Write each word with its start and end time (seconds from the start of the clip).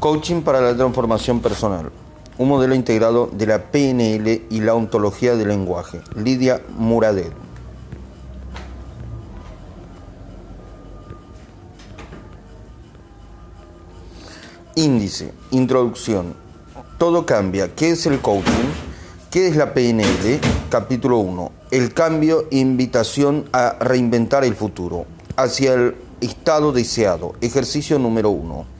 Coaching 0.00 0.42
para 0.42 0.60
la 0.60 0.76
transformación 0.76 1.40
personal. 1.40 1.90
Un 2.36 2.48
modelo 2.48 2.74
integrado 2.74 3.30
de 3.32 3.46
la 3.46 3.70
PNL 3.70 4.42
y 4.50 4.60
la 4.60 4.74
ontología 4.74 5.34
del 5.36 5.48
lenguaje. 5.48 6.02
Lidia 6.14 6.60
Muradet. 6.76 7.32
Índice. 14.74 15.32
Introducción. 15.50 16.34
Todo 16.98 17.24
cambia. 17.24 17.74
¿Qué 17.74 17.90
es 17.90 18.04
el 18.04 18.20
coaching? 18.20 18.68
¿Qué 19.30 19.48
es 19.48 19.56
la 19.56 19.72
PNL? 19.72 20.38
Capítulo 20.68 21.18
1. 21.18 21.52
El 21.70 21.94
cambio 21.94 22.48
e 22.50 22.58
invitación 22.58 23.48
a 23.52 23.76
reinventar 23.80 24.44
el 24.44 24.54
futuro. 24.54 25.06
Hacia 25.36 25.72
el 25.72 25.96
estado 26.20 26.72
deseado. 26.72 27.32
Ejercicio 27.40 27.98
número 27.98 28.28
1. 28.28 28.75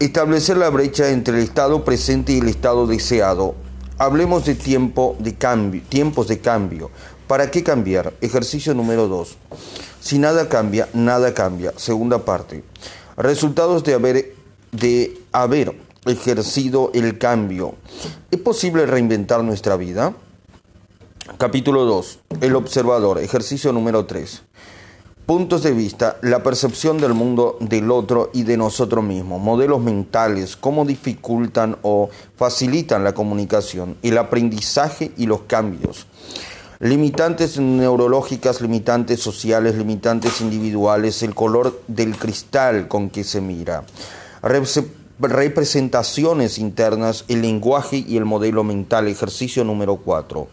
Establecer 0.00 0.56
la 0.56 0.70
brecha 0.70 1.10
entre 1.10 1.38
el 1.38 1.44
estado 1.44 1.84
presente 1.84 2.32
y 2.32 2.38
el 2.38 2.48
estado 2.48 2.88
deseado. 2.88 3.54
Hablemos 3.96 4.44
de 4.44 4.56
tiempo 4.56 5.14
de 5.20 5.36
cambio, 5.36 5.82
tiempos 5.88 6.26
de 6.26 6.40
cambio. 6.40 6.90
¿Para 7.28 7.52
qué 7.52 7.62
cambiar? 7.62 8.12
Ejercicio 8.20 8.74
número 8.74 9.06
2. 9.06 9.36
Si 10.00 10.18
nada 10.18 10.48
cambia, 10.48 10.88
nada 10.94 11.32
cambia. 11.32 11.72
Segunda 11.76 12.24
parte. 12.24 12.64
Resultados 13.16 13.84
de 13.84 13.94
haber, 13.94 14.34
de 14.72 15.22
haber 15.30 15.76
ejercido 16.06 16.90
el 16.92 17.16
cambio. 17.16 17.76
¿Es 18.32 18.40
posible 18.40 18.86
reinventar 18.86 19.44
nuestra 19.44 19.76
vida? 19.76 20.12
Capítulo 21.38 21.84
2. 21.84 22.18
El 22.40 22.56
observador. 22.56 23.20
Ejercicio 23.20 23.72
número 23.72 24.06
3 24.06 24.42
puntos 25.26 25.62
de 25.62 25.72
vista, 25.72 26.18
la 26.20 26.42
percepción 26.42 26.98
del 26.98 27.14
mundo 27.14 27.56
del 27.60 27.90
otro 27.90 28.30
y 28.34 28.42
de 28.42 28.56
nosotros 28.56 29.02
mismos, 29.02 29.40
modelos 29.40 29.80
mentales, 29.80 30.56
cómo 30.56 30.84
dificultan 30.84 31.78
o 31.82 32.10
facilitan 32.36 33.04
la 33.04 33.14
comunicación, 33.14 33.96
el 34.02 34.18
aprendizaje 34.18 35.12
y 35.16 35.26
los 35.26 35.42
cambios. 35.42 36.06
Limitantes 36.80 37.58
neurológicas, 37.58 38.60
limitantes 38.60 39.20
sociales, 39.20 39.76
limitantes 39.76 40.40
individuales, 40.42 41.22
el 41.22 41.34
color 41.34 41.80
del 41.86 42.16
cristal 42.16 42.88
con 42.88 43.08
que 43.08 43.24
se 43.24 43.40
mira. 43.40 43.84
Representaciones 45.20 46.58
internas, 46.58 47.24
el 47.28 47.40
lenguaje 47.40 48.04
y 48.06 48.18
el 48.18 48.26
modelo 48.26 48.64
mental, 48.64 49.08
ejercicio 49.08 49.64
número 49.64 49.96
4. 49.96 50.48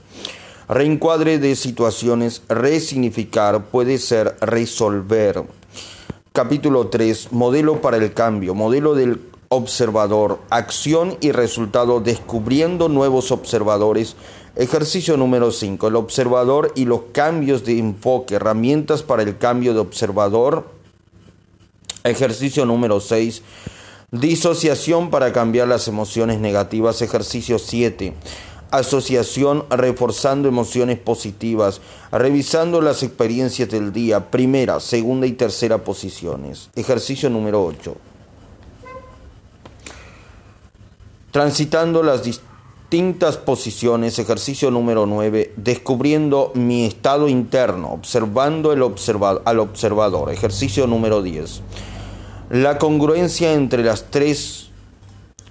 Reencuadre 0.71 1.37
de 1.37 1.57
situaciones, 1.57 2.43
resignificar 2.47 3.65
puede 3.65 3.97
ser 3.97 4.37
resolver. 4.39 5.43
Capítulo 6.31 6.87
3, 6.87 7.33
modelo 7.33 7.81
para 7.81 7.97
el 7.97 8.13
cambio, 8.13 8.55
modelo 8.55 8.95
del 8.95 9.19
observador, 9.49 10.39
acción 10.49 11.17
y 11.19 11.33
resultado 11.33 11.99
descubriendo 11.99 12.87
nuevos 12.87 13.33
observadores. 13.33 14.15
Ejercicio 14.55 15.17
número 15.17 15.51
5, 15.51 15.89
el 15.89 15.97
observador 15.97 16.71
y 16.73 16.85
los 16.85 17.01
cambios 17.11 17.65
de 17.65 17.77
enfoque, 17.77 18.35
herramientas 18.35 19.03
para 19.03 19.23
el 19.23 19.37
cambio 19.37 19.73
de 19.73 19.81
observador. 19.81 20.69
Ejercicio 22.05 22.65
número 22.65 23.01
6, 23.01 23.41
disociación 24.11 25.09
para 25.09 25.33
cambiar 25.33 25.67
las 25.67 25.89
emociones 25.89 26.39
negativas. 26.39 27.01
Ejercicio 27.01 27.59
7 27.59 28.13
asociación 28.71 29.65
reforzando 29.69 30.47
emociones 30.47 30.97
positivas, 30.97 31.81
revisando 32.11 32.81
las 32.81 33.03
experiencias 33.03 33.69
del 33.69 33.93
día, 33.93 34.31
primera, 34.31 34.79
segunda 34.79 35.27
y 35.27 35.33
tercera 35.33 35.83
posiciones. 35.83 36.69
Ejercicio 36.75 37.29
número 37.29 37.63
8. 37.63 37.95
Transitando 41.31 42.03
las 42.03 42.23
distintas 42.23 43.37
posiciones, 43.37 44.19
ejercicio 44.19 44.71
número 44.71 45.05
9, 45.05 45.53
descubriendo 45.55 46.51
mi 46.55 46.85
estado 46.85 47.29
interno, 47.29 47.91
observando 47.91 48.73
el 48.73 48.81
al 49.45 49.59
observador, 49.59 50.31
ejercicio 50.31 50.87
número 50.87 51.21
10. 51.21 51.61
La 52.49 52.77
congruencia 52.77 53.53
entre 53.53 53.83
las 53.83 54.11
tres 54.11 54.71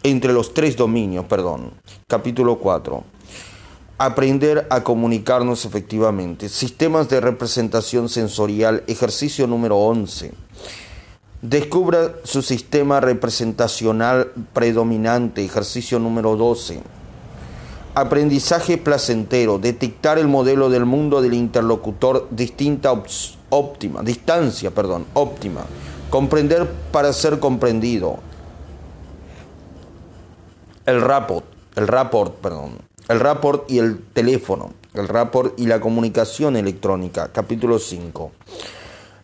entre 0.03 0.33
los 0.33 0.55
tres 0.55 0.77
dominios, 0.77 1.27
perdón. 1.27 1.73
Capítulo 2.07 2.59
4. 2.59 3.05
Aprender 4.03 4.67
a 4.71 4.83
comunicarnos 4.83 5.67
efectivamente. 5.67 6.49
Sistemas 6.49 7.11
de 7.11 7.21
representación 7.21 8.09
sensorial, 8.09 8.83
ejercicio 8.87 9.47
número 9.47 9.77
11. 9.77 10.33
Descubra 11.43 12.15
su 12.25 12.41
sistema 12.41 13.01
representacional 13.01 14.33
predominante, 14.55 15.45
ejercicio 15.45 15.99
número 15.99 16.35
12. 16.35 16.81
Aprendizaje 17.95 18.79
placentero, 18.79 19.59
detectar 19.59 20.17
el 20.17 20.29
modelo 20.29 20.71
del 20.71 20.87
mundo 20.87 21.21
del 21.21 21.35
interlocutor 21.35 22.27
distinta 22.31 22.95
óptima, 23.51 24.03
distancia, 24.03 24.71
perdón, 24.71 25.05
óptima. 25.13 25.67
Comprender 26.09 26.67
para 26.91 27.13
ser 27.13 27.39
comprendido, 27.39 28.19
el 30.87 31.03
rapport, 31.03 31.45
el 31.77 31.87
rapport, 31.87 32.37
perdón, 32.37 32.90
el 33.11 33.19
rapport 33.19 33.69
y 33.69 33.79
el 33.79 33.99
teléfono, 34.13 34.73
el 34.95 35.09
rapport 35.09 35.59
y 35.59 35.67
la 35.67 35.81
comunicación 35.81 36.55
electrónica, 36.55 37.31
capítulo 37.33 37.81
5. 37.81 38.31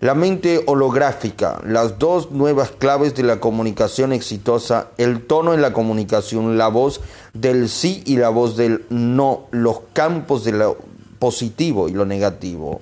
La 0.00 0.14
mente 0.14 0.64
holográfica, 0.66 1.60
las 1.64 1.96
dos 1.96 2.32
nuevas 2.32 2.72
claves 2.72 3.14
de 3.14 3.22
la 3.22 3.38
comunicación 3.38 4.12
exitosa, 4.12 4.88
el 4.98 5.24
tono 5.24 5.54
en 5.54 5.62
la 5.62 5.72
comunicación, 5.72 6.58
la 6.58 6.66
voz 6.66 7.00
del 7.32 7.68
sí 7.68 8.02
y 8.06 8.16
la 8.16 8.28
voz 8.28 8.56
del 8.56 8.84
no, 8.90 9.46
los 9.52 9.78
campos 9.92 10.42
de 10.42 10.50
lo 10.50 10.78
positivo 11.20 11.88
y 11.88 11.92
lo 11.92 12.04
negativo. 12.04 12.80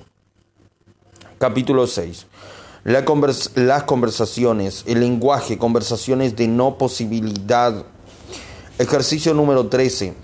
Capítulo 1.37 1.87
6. 1.87 2.26
las 2.84 3.82
conversaciones, 3.82 4.84
el 4.87 5.00
lenguaje, 5.00 5.59
conversaciones 5.59 6.34
de 6.34 6.48
no 6.48 6.78
posibilidad, 6.78 7.84
Ejercicio 8.76 9.32
número 9.34 9.69
13. 9.69 10.14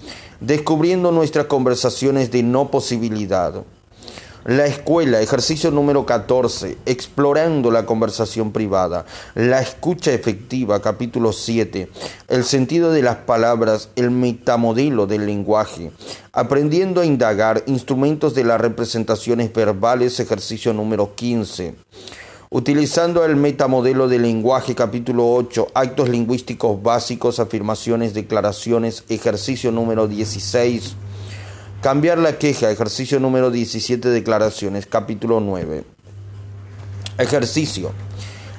Descubriendo 0.41 1.13
nuestras 1.13 1.47
conversaciones 1.47 2.31
de 2.31 2.43
no 2.43 2.71
posibilidad. 2.71 3.63
La 4.47 4.65
escuela, 4.65 5.21
ejercicio 5.21 5.71
número 5.71 6.07
14, 6.07 6.79
explorando 6.87 7.71
la 7.71 7.85
conversación 7.85 8.51
privada, 8.51 9.05
la 9.35 9.61
escucha 9.61 10.13
efectiva, 10.13 10.81
capítulo 10.81 11.35
7, 11.35 11.91
el 12.29 12.45
sentido 12.45 12.91
de 12.91 13.03
las 13.03 13.17
palabras, 13.17 13.91
el 13.97 14.11
metamodelo 14.11 15.07
del 15.07 15.27
lenguaje, 15.27 15.93
aprendiendo 16.33 17.03
a 17.03 17.07
indagar, 17.07 17.63
instrumentos 17.67 18.35
de 18.35 18.45
las 18.45 18.59
representaciones 18.59 19.53
verbales, 19.53 20.19
ejercicio 20.21 20.73
número 20.73 21.15
15. 21.15 21.75
Utilizando 22.53 23.25
el 23.25 23.37
metamodelo 23.37 24.09
de 24.09 24.19
lenguaje, 24.19 24.75
capítulo 24.75 25.33
8, 25.35 25.69
actos 25.73 26.09
lingüísticos 26.09 26.83
básicos, 26.83 27.39
afirmaciones, 27.39 28.13
declaraciones, 28.13 29.05
ejercicio 29.09 29.71
número 29.71 30.09
16. 30.09 30.97
Cambiar 31.81 32.19
la 32.19 32.39
queja, 32.39 32.69
ejercicio 32.69 33.21
número 33.21 33.53
17, 33.53 34.09
declaraciones, 34.09 34.87
capítulo 34.87 35.39
9. 35.39 35.85
Ejercicio. 37.19 37.93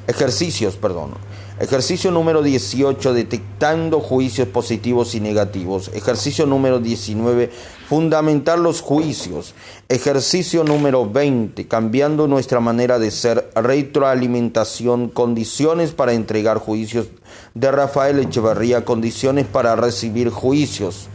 Ejercicios, 0.07 0.77
perdón. 0.77 1.11
Ejercicio 1.61 2.09
número 2.09 2.41
18, 2.41 3.13
detectando 3.13 3.99
juicios 3.99 4.47
positivos 4.47 5.13
y 5.13 5.19
negativos. 5.19 5.91
Ejercicio 5.93 6.47
número 6.47 6.79
19, 6.79 7.51
fundamentar 7.87 8.57
los 8.57 8.81
juicios. 8.81 9.53
Ejercicio 9.87 10.63
número 10.63 11.07
20, 11.07 11.67
cambiando 11.67 12.27
nuestra 12.27 12.59
manera 12.61 12.97
de 12.97 13.11
ser. 13.11 13.51
Retroalimentación, 13.53 15.09
condiciones 15.09 15.91
para 15.91 16.13
entregar 16.13 16.57
juicios. 16.57 17.09
De 17.53 17.71
Rafael 17.71 18.17
Echeverría, 18.17 18.83
condiciones 18.83 19.45
para 19.45 19.75
recibir 19.75 20.31
juicios. 20.31 21.09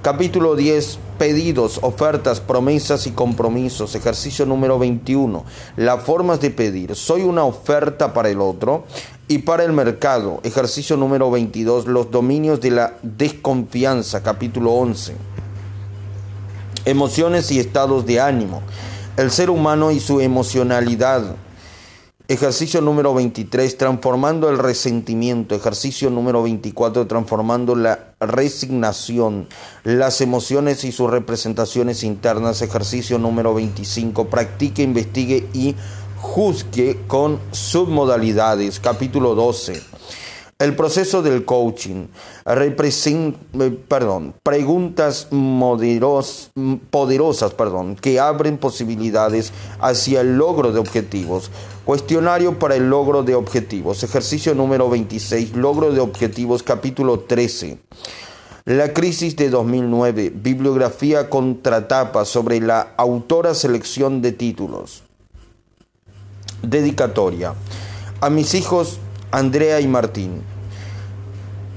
Capítulo 0.00 0.54
10, 0.54 0.96
pedidos, 1.18 1.80
ofertas, 1.82 2.38
promesas 2.38 3.08
y 3.08 3.10
compromisos. 3.10 3.96
Ejercicio 3.96 4.46
número 4.46 4.78
21, 4.78 5.44
las 5.76 6.04
formas 6.04 6.40
de 6.40 6.50
pedir. 6.50 6.94
Soy 6.94 7.22
una 7.22 7.42
oferta 7.42 8.14
para 8.14 8.28
el 8.28 8.40
otro 8.40 8.84
y 9.26 9.38
para 9.38 9.64
el 9.64 9.72
mercado. 9.72 10.38
Ejercicio 10.44 10.96
número 10.96 11.32
22, 11.32 11.86
los 11.86 12.12
dominios 12.12 12.60
de 12.60 12.70
la 12.70 12.94
desconfianza. 13.02 14.22
Capítulo 14.22 14.70
11. 14.70 15.16
Emociones 16.84 17.50
y 17.50 17.58
estados 17.58 18.06
de 18.06 18.20
ánimo. 18.20 18.62
El 19.16 19.32
ser 19.32 19.50
humano 19.50 19.90
y 19.90 19.98
su 19.98 20.20
emocionalidad. 20.20 21.34
Ejercicio 22.30 22.82
número 22.82 23.14
23, 23.14 23.78
transformando 23.78 24.50
el 24.50 24.58
resentimiento. 24.58 25.54
Ejercicio 25.54 26.10
número 26.10 26.42
24, 26.42 27.06
transformando 27.06 27.74
la 27.74 28.12
resignación, 28.20 29.48
las 29.82 30.20
emociones 30.20 30.84
y 30.84 30.92
sus 30.92 31.10
representaciones 31.10 32.04
internas. 32.04 32.60
Ejercicio 32.60 33.18
número 33.18 33.54
25, 33.54 34.26
practique, 34.26 34.82
investigue 34.82 35.48
y 35.54 35.74
juzgue 36.18 36.98
con 37.06 37.40
submodalidades. 37.50 38.78
Capítulo 38.78 39.34
12. 39.34 39.80
El 40.60 40.74
proceso 40.74 41.22
del 41.22 41.44
coaching 41.44 42.08
eh, 42.44 43.78
perdón, 43.86 44.34
preguntas 44.42 45.28
poderosas 46.90 47.54
perdón, 47.54 47.94
que 47.94 48.18
abren 48.18 48.58
posibilidades 48.58 49.52
hacia 49.78 50.20
el 50.20 50.36
logro 50.36 50.72
de 50.72 50.80
objetivos. 50.80 51.52
Cuestionario 51.88 52.58
para 52.58 52.74
el 52.74 52.90
logro 52.90 53.22
de 53.22 53.34
objetivos. 53.34 54.02
Ejercicio 54.02 54.54
número 54.54 54.90
26. 54.90 55.56
Logro 55.56 55.90
de 55.90 56.00
objetivos, 56.00 56.62
capítulo 56.62 57.20
13. 57.20 57.78
La 58.66 58.92
crisis 58.92 59.36
de 59.36 59.48
2009. 59.48 60.30
Bibliografía 60.34 61.30
contratapa 61.30 62.26
sobre 62.26 62.60
la 62.60 62.92
autora 62.98 63.54
selección 63.54 64.20
de 64.20 64.32
títulos. 64.32 65.02
Dedicatoria. 66.60 67.54
A 68.20 68.28
mis 68.28 68.52
hijos 68.52 68.98
Andrea 69.30 69.80
y 69.80 69.88
Martín, 69.88 70.42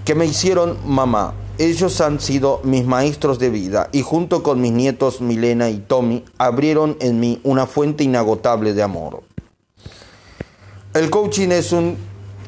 que 0.04 0.14
me 0.14 0.26
hicieron 0.26 0.78
mamá. 0.86 1.36
Ellos 1.58 2.02
han 2.02 2.20
sido 2.20 2.60
mis 2.66 2.84
maestros 2.84 3.40
de 3.40 3.50
vida 3.50 3.88
y 3.94 4.02
junto 4.02 4.44
con 4.44 4.60
mis 4.60 4.74
nietos 4.74 5.22
Milena 5.22 5.70
y 5.70 5.78
Tommy 5.78 6.26
abrieron 6.38 6.98
en 7.00 7.22
mí 7.22 7.40
una 7.46 7.66
fuente 7.66 8.04
inagotable 8.04 8.74
de 8.74 8.84
amor. 8.84 9.31
El 10.94 11.10
coaching 11.10 11.52
es 11.52 11.72
un 11.72 11.96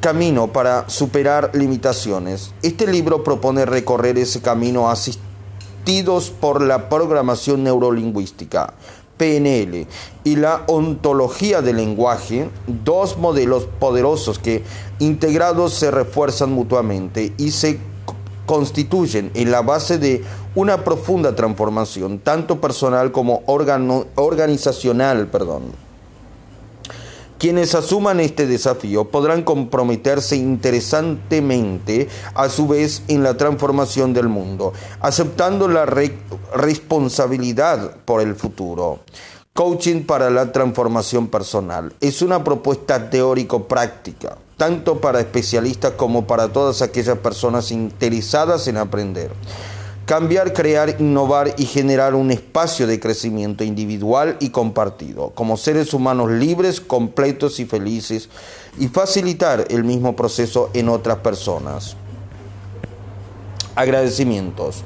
camino 0.01 0.51
para 0.51 0.89
superar 0.89 1.51
limitaciones. 1.53 2.51
Este 2.61 2.87
libro 2.87 3.23
propone 3.23 3.65
recorrer 3.65 4.17
ese 4.17 4.41
camino 4.41 4.89
asistidos 4.89 6.29
por 6.29 6.61
la 6.61 6.89
programación 6.89 7.63
neurolingüística 7.63 8.73
PNL 9.15 9.87
y 10.25 10.35
la 10.35 10.63
ontología 10.67 11.61
del 11.61 11.77
lenguaje, 11.77 12.49
dos 12.67 13.17
modelos 13.17 13.69
poderosos 13.79 14.39
que 14.39 14.65
integrados 14.99 15.75
se 15.75 15.89
refuerzan 15.89 16.51
mutuamente 16.51 17.31
y 17.37 17.51
se 17.51 17.79
constituyen 18.45 19.31
en 19.35 19.51
la 19.51 19.61
base 19.61 19.99
de 19.99 20.21
una 20.53 20.83
profunda 20.83 21.33
transformación, 21.33 22.19
tanto 22.19 22.59
personal 22.59 23.13
como 23.13 23.41
organizacional. 23.45 25.27
Perdón. 25.27 25.82
Quienes 27.43 27.75
asuman 27.75 28.21
este 28.21 28.47
desafío 28.47 29.03
podrán 29.03 29.43
comprometerse 29.43 30.37
interesantemente 30.37 32.07
a 32.35 32.47
su 32.47 32.69
vez 32.69 33.03
en 33.09 33.21
la 33.21 33.35
transformación 33.35 34.13
del 34.13 34.29
mundo, 34.29 34.71
aceptando 35.01 35.67
la 35.67 35.85
responsabilidad 35.85 37.97
por 38.05 38.21
el 38.21 38.35
futuro. 38.35 38.99
Coaching 39.51 40.03
para 40.03 40.29
la 40.29 40.53
transformación 40.53 41.27
personal 41.27 41.93
es 41.99 42.21
una 42.21 42.45
propuesta 42.45 43.09
teórico-práctica, 43.09 44.37
tanto 44.55 45.01
para 45.01 45.19
especialistas 45.19 45.91
como 45.97 46.25
para 46.25 46.47
todas 46.47 46.81
aquellas 46.81 47.17
personas 47.17 47.71
interesadas 47.71 48.69
en 48.69 48.77
aprender 48.77 49.31
cambiar, 50.05 50.53
crear, 50.53 50.99
innovar 50.99 51.55
y 51.57 51.65
generar 51.65 52.15
un 52.15 52.31
espacio 52.31 52.87
de 52.87 52.99
crecimiento 52.99 53.63
individual 53.63 54.37
y 54.39 54.49
compartido, 54.49 55.29
como 55.31 55.57
seres 55.57 55.93
humanos 55.93 56.31
libres, 56.31 56.81
completos 56.81 57.59
y 57.59 57.65
felices, 57.65 58.29
y 58.77 58.87
facilitar 58.87 59.65
el 59.69 59.83
mismo 59.83 60.15
proceso 60.15 60.69
en 60.73 60.89
otras 60.89 61.19
personas. 61.19 61.95
Agradecimientos. 63.75 64.83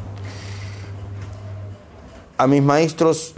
A 2.38 2.46
mis 2.46 2.62
maestros 2.62 3.34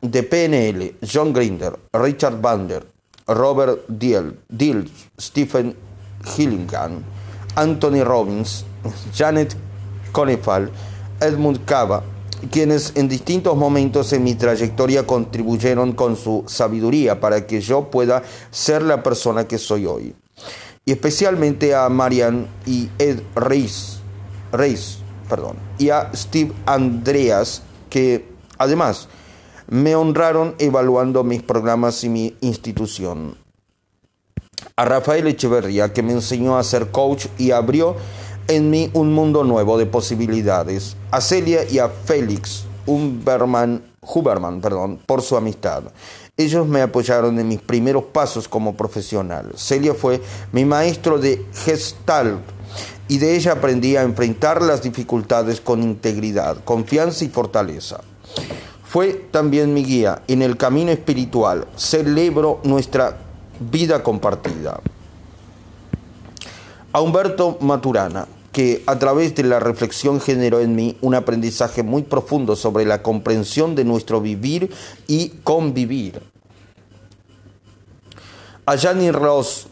de 0.00 0.22
PNL, 0.22 0.96
John 1.06 1.32
Grinder, 1.32 1.78
Richard 1.92 2.40
Bander, 2.40 2.84
Robert 3.26 3.86
Dill, 3.88 4.90
Stephen 5.18 5.76
Hillingham, 6.36 7.04
Anthony 7.54 8.02
Robbins, 8.02 8.64
Janet 9.14 9.54
Conifal, 10.10 10.70
Edmund 11.20 11.64
Cava, 11.64 12.02
quienes 12.50 12.92
en 12.96 13.08
distintos 13.08 13.56
momentos 13.56 14.12
en 14.12 14.24
mi 14.24 14.34
trayectoria 14.34 15.06
contribuyeron 15.06 15.92
con 15.92 16.16
su 16.16 16.44
sabiduría 16.46 17.20
para 17.20 17.46
que 17.46 17.60
yo 17.60 17.90
pueda 17.90 18.22
ser 18.50 18.82
la 18.82 19.02
persona 19.02 19.46
que 19.46 19.58
soy 19.58 19.86
hoy. 19.86 20.14
Y 20.84 20.92
especialmente 20.92 21.74
a 21.74 21.88
Marian 21.88 22.46
y 22.66 22.88
Ed 22.98 23.20
Reis, 23.34 23.98
Reis 24.52 24.98
perdón, 25.30 25.56
y 25.78 25.90
a 25.90 26.10
Steve 26.12 26.52
Andreas, 26.66 27.62
que 27.88 28.28
además 28.58 29.08
me 29.68 29.94
honraron 29.94 30.56
evaluando 30.58 31.22
mis 31.22 31.42
programas 31.42 32.02
y 32.02 32.08
mi 32.08 32.36
institución. 32.40 33.36
A 34.74 34.84
Rafael 34.84 35.26
Echeverría, 35.28 35.92
que 35.92 36.02
me 36.02 36.12
enseñó 36.12 36.58
a 36.58 36.64
ser 36.64 36.90
coach 36.90 37.26
y 37.38 37.52
abrió 37.52 37.96
en 38.48 38.70
mí 38.70 38.90
un 38.94 39.12
mundo 39.12 39.44
nuevo 39.44 39.78
de 39.78 39.86
posibilidades. 39.86 40.96
A 41.10 41.20
Celia 41.20 41.64
y 41.68 41.78
a 41.78 41.88
Félix 41.88 42.64
Huberman, 42.86 43.82
Huberman 44.00 44.60
perdón, 44.60 44.98
por 45.06 45.22
su 45.22 45.36
amistad. 45.36 45.84
Ellos 46.36 46.66
me 46.66 46.82
apoyaron 46.82 47.38
en 47.38 47.48
mis 47.48 47.60
primeros 47.60 48.04
pasos 48.04 48.48
como 48.48 48.74
profesional. 48.74 49.52
Celia 49.56 49.94
fue 49.94 50.22
mi 50.52 50.64
maestro 50.64 51.18
de 51.18 51.44
Gestalt 51.52 52.40
y 53.08 53.18
de 53.18 53.36
ella 53.36 53.52
aprendí 53.52 53.96
a 53.96 54.02
enfrentar 54.02 54.62
las 54.62 54.82
dificultades 54.82 55.60
con 55.60 55.82
integridad, 55.82 56.64
confianza 56.64 57.24
y 57.24 57.28
fortaleza. 57.28 58.00
Fue 58.84 59.12
también 59.30 59.74
mi 59.74 59.84
guía 59.84 60.22
en 60.28 60.42
el 60.42 60.56
camino 60.56 60.90
espiritual. 60.90 61.68
Celebro 61.76 62.60
nuestra 62.64 63.18
vida 63.60 64.02
compartida. 64.02 64.80
A 66.92 67.00
Humberto 67.00 67.56
Maturana, 67.60 68.26
que 68.50 68.82
a 68.86 68.98
través 68.98 69.36
de 69.36 69.44
la 69.44 69.60
reflexión 69.60 70.20
generó 70.20 70.58
en 70.58 70.74
mí 70.74 70.96
un 71.02 71.14
aprendizaje 71.14 71.84
muy 71.84 72.02
profundo 72.02 72.56
sobre 72.56 72.84
la 72.84 73.00
comprensión 73.00 73.76
de 73.76 73.84
nuestro 73.84 74.20
vivir 74.20 74.72
y 75.06 75.28
convivir. 75.44 76.20
A 78.66 78.76
Jani 78.76 79.12
Ross, 79.12 79.68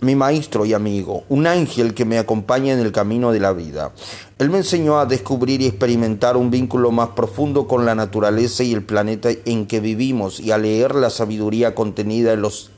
mi 0.00 0.14
maestro 0.14 0.66
y 0.66 0.74
amigo, 0.74 1.24
un 1.30 1.46
ángel 1.46 1.94
que 1.94 2.04
me 2.04 2.18
acompaña 2.18 2.74
en 2.74 2.80
el 2.80 2.92
camino 2.92 3.32
de 3.32 3.40
la 3.40 3.54
vida. 3.54 3.92
Él 4.38 4.50
me 4.50 4.58
enseñó 4.58 4.98
a 4.98 5.06
descubrir 5.06 5.62
y 5.62 5.66
experimentar 5.66 6.36
un 6.36 6.50
vínculo 6.50 6.90
más 6.90 7.08
profundo 7.10 7.66
con 7.66 7.86
la 7.86 7.94
naturaleza 7.94 8.62
y 8.62 8.74
el 8.74 8.84
planeta 8.84 9.30
en 9.46 9.66
que 9.66 9.80
vivimos 9.80 10.38
y 10.38 10.50
a 10.50 10.58
leer 10.58 10.94
la 10.94 11.08
sabiduría 11.08 11.74
contenida 11.74 12.34
en 12.34 12.42
los 12.42 12.70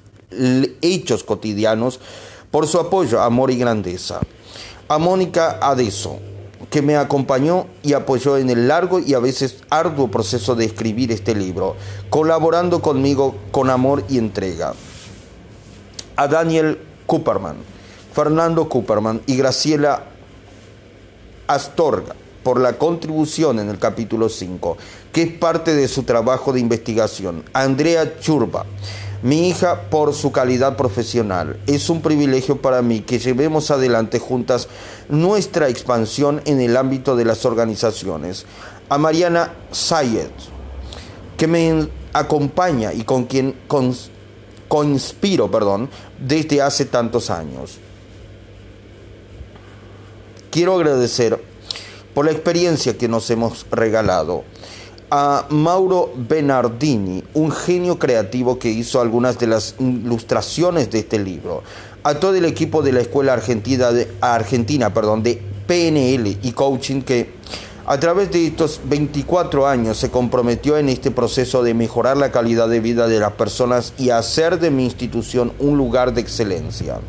hechos 0.81 1.25
cotidianos 1.25 1.99
por 2.51 2.67
su 2.67 2.79
apoyo, 2.79 3.21
amor 3.21 3.51
y 3.51 3.57
grandeza 3.57 4.21
a 4.91 4.99
Mónica 4.99 5.61
Adeso, 5.63 6.19
que 6.69 6.83
me 6.83 6.97
acompañó 6.97 7.67
y 7.81 7.93
apoyó 7.93 8.37
en 8.39 8.51
el 8.51 8.67
largo 8.67 8.99
y 8.99 9.15
a 9.15 9.21
veces 9.21 9.59
arduo 9.71 10.11
proceso 10.11 10.57
de 10.57 10.65
escribir 10.65 11.13
este 11.13 11.33
libro, 11.33 11.77
colaborando 12.11 12.83
conmigo 12.83 13.37
con 13.53 13.71
amor 13.71 14.03
y 14.09 14.19
entrega. 14.19 14.75
A 16.17 16.27
Daniel 16.27 16.81
Cooperman, 17.07 17.59
Fernando 18.13 18.69
Cooperman 18.69 19.21
y 19.27 19.37
Graciela 19.37 20.07
Astorga 21.47 22.17
por 22.43 22.59
la 22.59 22.73
contribución 22.73 23.61
en 23.61 23.69
el 23.69 23.79
capítulo 23.79 24.29
5, 24.29 24.77
que 25.13 25.23
es 25.23 25.33
parte 25.33 25.77
de 25.77 25.87
su 25.87 26.03
trabajo 26.03 26.53
de 26.53 26.59
investigación. 26.59 27.45
A 27.53 27.63
Andrea 27.63 28.19
Churba 28.19 28.67
mi 29.23 29.49
hija 29.49 29.83
por 29.91 30.15
su 30.15 30.33
calidad 30.33 30.77
profesional. 30.77 31.59
Es 31.67 31.91
un 31.91 32.01
privilegio 32.01 32.61
para 32.61 32.83
mí 32.83 33.01
que 33.01 33.19
llevemos 33.19 33.71
adelante 33.71 34.19
juntas 34.19 34.69
nuestra 35.09 35.69
expansión 35.69 36.41
en 36.47 36.61
el 36.61 36.77
ámbito 36.77 37.17
de 37.17 37.25
las 37.25 37.45
organizaciones. 37.45 38.47
A 38.89 38.99
Mariana 38.99 39.53
Sayed, 39.71 40.31
que 41.37 41.47
me 41.47 41.89
acompaña 42.13 42.93
y 42.93 43.03
con 43.03 43.25
quien 43.25 43.55
conspiro 44.69 45.51
perdón, 45.51 45.91
desde 46.19 46.63
hace 46.63 46.87
tantos 46.87 47.31
años. 47.31 47.79
Quiero 50.51 50.75
agradecer 50.75 51.41
por 52.15 52.25
la 52.25 52.33
experiencia 52.33 52.99
que 52.99 53.09
nos 53.09 53.31
hemos 53.31 53.67
regalado 53.71 54.45
a 55.11 55.47
Mauro 55.51 56.13
Bernardini, 56.17 57.23
un 57.35 57.51
genio 57.51 57.99
creativo 57.99 58.59
que 58.59 58.71
hizo 58.71 59.01
algunas 59.01 59.39
de 59.39 59.49
las 59.49 59.75
ilustraciones 59.79 60.91
de 60.91 61.01
este 61.01 61.19
libro, 61.19 61.63
a 62.03 62.15
todo 62.15 62.35
el 62.35 62.45
equipo 62.45 62.83
de 62.83 62.93
la 62.93 63.01
Escuela 63.01 63.33
Argentina 63.33 63.91
de, 63.91 64.09
Argentina, 64.21 64.95
perdón, 64.95 65.23
de 65.23 65.43
PNL 65.67 66.39
y 66.43 66.53
Coaching 66.53 67.03
que 67.03 67.35
a 67.87 67.99
través 67.99 68.31
de 68.31 68.47
estos 68.47 68.81
24 68.85 69.67
años 69.67 69.97
se 69.97 70.11
comprometió 70.11 70.79
en 70.79 70.89
este 70.89 71.11
proceso 71.11 71.63
de 71.65 71.75
mejorar 71.75 72.17
la 72.17 72.31
calidad 72.31 72.69
de 72.69 72.79
vida 72.79 73.09
de 73.09 73.19
las 73.19 73.33
personas 73.33 73.95
y 73.99 74.11
hacer 74.11 74.61
de 74.61 74.71
mi 74.71 74.85
institución 74.85 75.53
un 75.59 75.77
lugar 75.77 76.15
de 76.15 76.21
excelencia. 76.21 77.01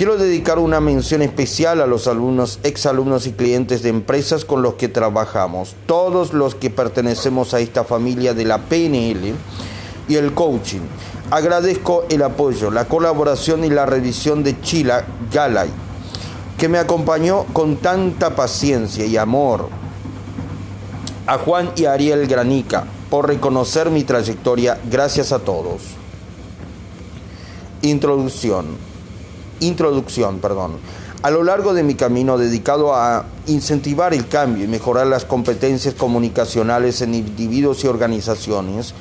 Quiero 0.00 0.16
dedicar 0.16 0.58
una 0.58 0.80
mención 0.80 1.20
especial 1.20 1.82
a 1.82 1.86
los 1.86 2.06
alumnos, 2.06 2.58
exalumnos 2.62 3.26
y 3.26 3.32
clientes 3.32 3.82
de 3.82 3.90
empresas 3.90 4.46
con 4.46 4.62
los 4.62 4.76
que 4.76 4.88
trabajamos, 4.88 5.76
todos 5.84 6.32
los 6.32 6.54
que 6.54 6.70
pertenecemos 6.70 7.52
a 7.52 7.60
esta 7.60 7.84
familia 7.84 8.32
de 8.32 8.46
la 8.46 8.56
PNL 8.56 9.34
y 10.08 10.14
el 10.16 10.32
coaching. 10.32 10.80
Agradezco 11.30 12.06
el 12.08 12.22
apoyo, 12.22 12.70
la 12.70 12.86
colaboración 12.86 13.62
y 13.62 13.68
la 13.68 13.84
revisión 13.84 14.42
de 14.42 14.58
Chila 14.62 15.04
Galay, 15.30 15.68
que 16.56 16.70
me 16.70 16.78
acompañó 16.78 17.44
con 17.52 17.76
tanta 17.76 18.34
paciencia 18.34 19.04
y 19.04 19.18
amor. 19.18 19.68
A 21.26 21.36
Juan 21.36 21.72
y 21.76 21.84
Ariel 21.84 22.26
Granica, 22.26 22.86
por 23.10 23.28
reconocer 23.28 23.90
mi 23.90 24.04
trayectoria. 24.04 24.80
Gracias 24.90 25.30
a 25.30 25.40
todos. 25.40 25.82
Introducción. 27.82 28.88
Introducción, 29.60 30.38
perdón. 30.38 30.78
A 31.22 31.30
lo 31.30 31.44
largo 31.44 31.74
de 31.74 31.82
mi 31.82 31.94
camino 31.94 32.38
dedicado 32.38 32.94
a 32.94 33.26
incentivar 33.46 34.14
el 34.14 34.26
cambio 34.26 34.64
y 34.64 34.68
mejorar 34.68 35.06
las 35.06 35.26
competencias 35.26 35.94
comunicacionales 35.94 37.02
en 37.02 37.14
individuos 37.14 37.84
y 37.84 37.88
organizaciones, 37.88 38.94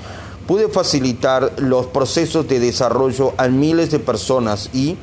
pude 0.46 0.68
facilitar 0.68 1.54
los 1.58 1.86
procesos 1.86 2.48
de 2.48 2.60
desarrollo 2.60 3.34
a 3.38 3.48
miles 3.48 3.92
de 3.92 4.00
personas 4.00 4.70
y 4.74 4.98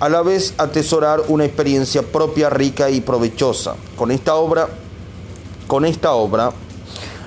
a 0.00 0.08
la 0.08 0.22
vez 0.22 0.54
atesorar 0.56 1.22
una 1.28 1.44
experiencia 1.44 2.02
propia 2.02 2.48
rica 2.48 2.88
y 2.90 3.00
provechosa. 3.00 3.74
Con 3.96 4.10
esta 4.10 4.36
obra, 4.36 4.68
con 5.66 5.84
esta 5.84 6.12
obra 6.14 6.52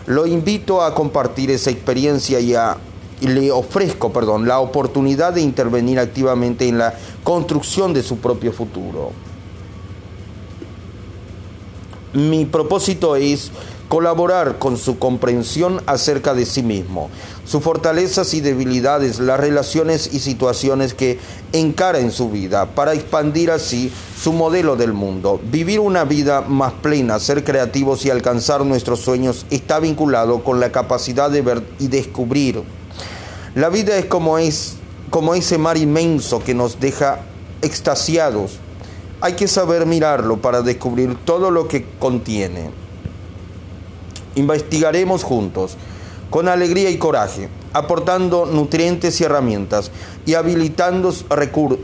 lo 0.08 0.26
invito 0.26 0.82
a 0.82 0.96
compartir 0.96 1.52
esa 1.52 1.70
experiencia 1.70 2.40
y, 2.40 2.54
y 2.54 2.56
le 3.22 3.52
ofrezco, 3.52 4.14
perdón, 4.14 4.48
la 4.48 4.60
oportunidad 4.60 5.34
de 5.34 5.42
intervenir 5.42 6.00
activamente 6.00 6.68
en 6.68 6.78
la 6.78 6.94
construcción 7.24 7.94
de 7.94 8.04
su 8.04 8.18
propio 8.18 8.52
futuro. 8.52 9.12
Mi 12.14 12.46
propósito 12.46 13.16
es 13.16 13.52
colaborar 13.88 14.60
con 14.60 14.78
su 14.78 15.00
comprensión 15.00 15.82
acerca 15.86 16.34
de 16.34 16.46
sí 16.46 16.62
mismo, 16.62 17.10
sus 17.46 17.64
fortalezas 17.64 18.34
y 18.34 18.42
debilidades, 18.42 19.20
las 19.20 19.40
relaciones 19.40 20.14
y 20.14 20.20
situaciones 20.20 20.94
que 20.94 21.20
encara 21.54 22.00
en 22.00 22.12
su 22.12 22.30
vida, 22.30 22.66
para 22.76 22.94
expandir 22.94 23.52
así 23.52 23.92
su 24.22 24.34
modelo 24.34 24.76
del 24.76 24.94
mundo. 24.94 25.40
Vivir 25.52 25.80
una 25.80 26.04
vida 26.04 26.42
más 26.42 26.74
plena, 26.74 27.20
ser 27.20 27.44
creativos 27.44 28.06
y 28.06 28.10
alcanzar 28.10 28.66
nuestros 28.66 29.00
sueños 29.00 29.46
está 29.50 29.80
vinculado 29.80 30.44
con 30.44 30.60
la 30.60 30.72
capacidad 30.72 31.30
de 31.30 31.42
ver 31.42 31.64
y 31.80 31.88
descubrir. 31.88 32.64
La 33.58 33.70
vida 33.70 33.98
es 33.98 34.06
como 34.06 34.38
es 34.38 34.76
como 35.10 35.34
ese 35.34 35.58
mar 35.58 35.78
inmenso 35.78 36.44
que 36.44 36.54
nos 36.54 36.80
deja 36.80 37.22
extasiados. 37.64 38.60
Hay 39.20 39.34
que 39.34 39.48
saber 39.48 39.88
mirarlo 39.88 40.38
para 40.38 40.62
descubrir 40.62 41.18
todo 41.26 41.50
lo 41.50 41.68
que 41.68 41.84
contiene. 41.98 42.70
Investigaremos 44.36 45.24
juntos, 45.24 45.76
con 46.30 46.48
alegría 46.48 46.92
y 46.92 47.00
coraje, 47.00 47.50
aportando 47.74 48.46
nutrientes 48.46 49.20
y 49.22 49.24
herramientas 49.24 49.90
y 50.28 50.36
habilitando, 50.36 51.12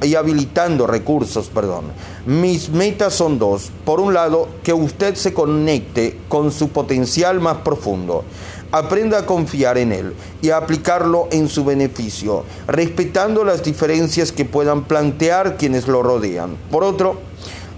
y 0.04 0.14
habilitando 0.14 0.86
recursos. 0.86 1.48
Perdón. 1.48 1.86
Mis 2.28 2.70
metas 2.70 3.16
son 3.16 3.40
dos. 3.40 3.72
Por 3.84 4.00
un 4.00 4.14
lado, 4.14 4.48
que 4.64 4.74
usted 4.74 5.16
se 5.16 5.34
conecte 5.34 6.20
con 6.30 6.52
su 6.52 6.70
potencial 6.70 7.40
más 7.40 7.58
profundo. 7.58 8.26
Aprenda 8.74 9.20
a 9.20 9.26
confiar 9.28 9.78
en 9.78 9.92
él 9.92 10.16
y 10.42 10.50
a 10.50 10.58
aplicarlo 10.58 11.28
en 11.30 11.48
su 11.48 11.64
beneficio, 11.64 12.44
respetando 12.66 13.44
las 13.44 13.64
diferencias 13.64 14.32
que 14.32 14.46
puedan 14.46 14.86
plantear 14.86 15.58
quienes 15.58 15.88
lo 15.88 16.02
rodean. 16.02 16.58
Por 16.72 16.84
otro, 16.84 17.20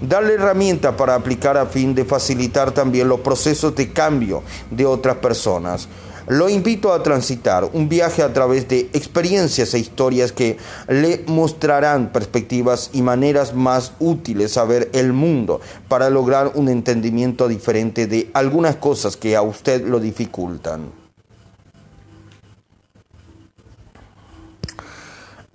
darle 0.00 0.32
herramienta 0.32 0.96
para 0.96 1.14
aplicar 1.14 1.58
a 1.58 1.66
fin 1.66 1.94
de 1.94 2.06
facilitar 2.06 2.72
también 2.72 3.10
los 3.10 3.20
procesos 3.20 3.74
de 3.74 3.92
cambio 3.92 4.42
de 4.70 4.86
otras 4.86 5.16
personas. 5.16 5.86
Lo 6.28 6.48
invito 6.48 6.92
a 6.92 7.04
transitar 7.04 7.70
un 7.72 7.88
viaje 7.88 8.20
a 8.20 8.32
través 8.32 8.66
de 8.66 8.90
experiencias 8.92 9.74
e 9.74 9.78
historias 9.78 10.32
que 10.32 10.58
le 10.88 11.22
mostrarán 11.28 12.12
perspectivas 12.12 12.90
y 12.92 13.02
maneras 13.02 13.54
más 13.54 13.92
útiles 14.00 14.56
a 14.56 14.64
ver 14.64 14.90
el 14.92 15.12
mundo 15.12 15.60
para 15.86 16.10
lograr 16.10 16.50
un 16.56 16.68
entendimiento 16.68 17.46
diferente 17.46 18.08
de 18.08 18.28
algunas 18.34 18.74
cosas 18.74 19.16
que 19.16 19.36
a 19.36 19.42
usted 19.42 19.86
lo 19.86 20.00
dificultan. 20.00 20.90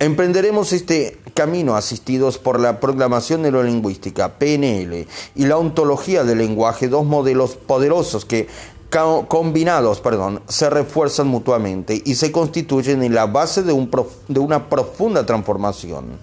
Emprenderemos 0.02 0.74
este 0.74 1.20
camino 1.36 1.76
asistidos 1.76 2.40
por 2.40 2.60
la 2.60 2.80
programación 2.80 3.44
neurolingüística, 3.44 4.40
PNL, 4.40 5.06
y 5.36 5.46
la 5.46 5.58
ontología 5.58 6.24
del 6.24 6.40
lenguaje, 6.40 6.88
dos 6.88 7.06
modelos 7.06 7.56
poderosos 7.56 8.26
que 8.26 8.48
combinados 9.28 10.02
perdón, 10.02 10.42
se 10.48 10.70
refuerzan 10.70 11.28
mutuamente 11.28 12.02
y 12.04 12.16
se 12.16 12.32
constituyen 12.32 13.04
en 13.04 13.16
la 13.16 13.26
base 13.26 13.64
de, 13.64 13.72
un 13.72 13.90
de 14.28 14.40
una 14.40 14.68
profunda 14.68 15.26
transformación, 15.26 16.18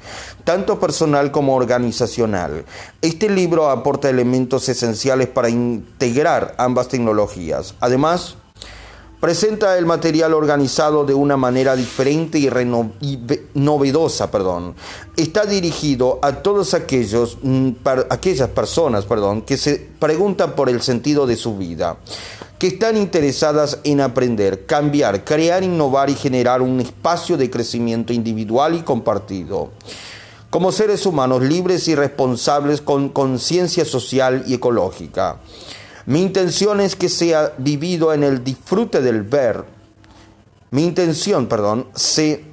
tanto 0.45 0.79
personal 0.79 1.31
como 1.31 1.57
organizacional. 1.57 2.65
Este 3.01 3.31
libro 3.31 3.71
aporta 3.71 4.11
elementos 4.11 4.69
esenciales 4.69 5.29
para 5.29 5.49
integrar 5.49 6.55
ambas 6.59 6.89
tecnologías. 6.89 7.75
Además, 7.81 8.37
presenta 9.21 9.77
el 9.79 9.87
material 9.87 10.35
organizado 10.35 11.05
de 11.05 11.15
una 11.15 11.37
manera 11.37 11.75
diferente 11.75 12.39
y, 12.39 12.49
novedosa. 13.55 14.31
Perdón. 14.31 14.75
Está 15.17 15.45
dirigido 15.45 16.19
a 16.23 16.33
todas 16.43 16.75
aquellos, 16.75 17.39
mm, 17.43 17.71
aquellas 18.11 18.49
personas 18.51 19.05
perdón, 19.05 19.43
que 19.43 19.57
se 19.57 19.89
preguntan 19.99 20.53
por 20.53 20.69
el 20.69 20.83
sentido 20.83 21.27
de 21.27 21.37
su 21.37 21.57
vida, 21.57 21.97
que 22.59 22.67
están 22.67 22.97
interesadas 22.97 23.79
en 23.85 24.01
aprender, 24.01 24.67
cambiar, 24.67 25.25
crear, 25.25 25.63
innovar 25.63 26.11
y 26.11 26.15
generar 26.15 26.61
un 26.61 26.81
espacio 26.81 27.37
de 27.37 27.51
crecimiento 27.51 28.13
individual 28.13 28.75
y 28.75 28.83
compartido. 28.83 29.71
Como 30.51 30.73
seres 30.73 31.07
humanos 31.07 31.43
libres 31.43 31.87
y 31.87 31.95
responsables 31.95 32.81
con 32.81 33.11
conciencia 33.11 33.85
social 33.85 34.45
y 34.47 34.55
ecológica. 34.55 35.37
Mi 36.07 36.23
intención 36.23 36.81
es 36.81 36.97
que 36.97 37.09
sea 37.09 37.53
vivido 37.59 38.13
en 38.13 38.25
el 38.25 38.43
disfrute 38.43 39.03
del 39.03 39.23
ver. 39.23 39.65
Mi 40.71 40.85
intención, 40.85 41.47
perdón, 41.47 41.87
se, 41.95 42.45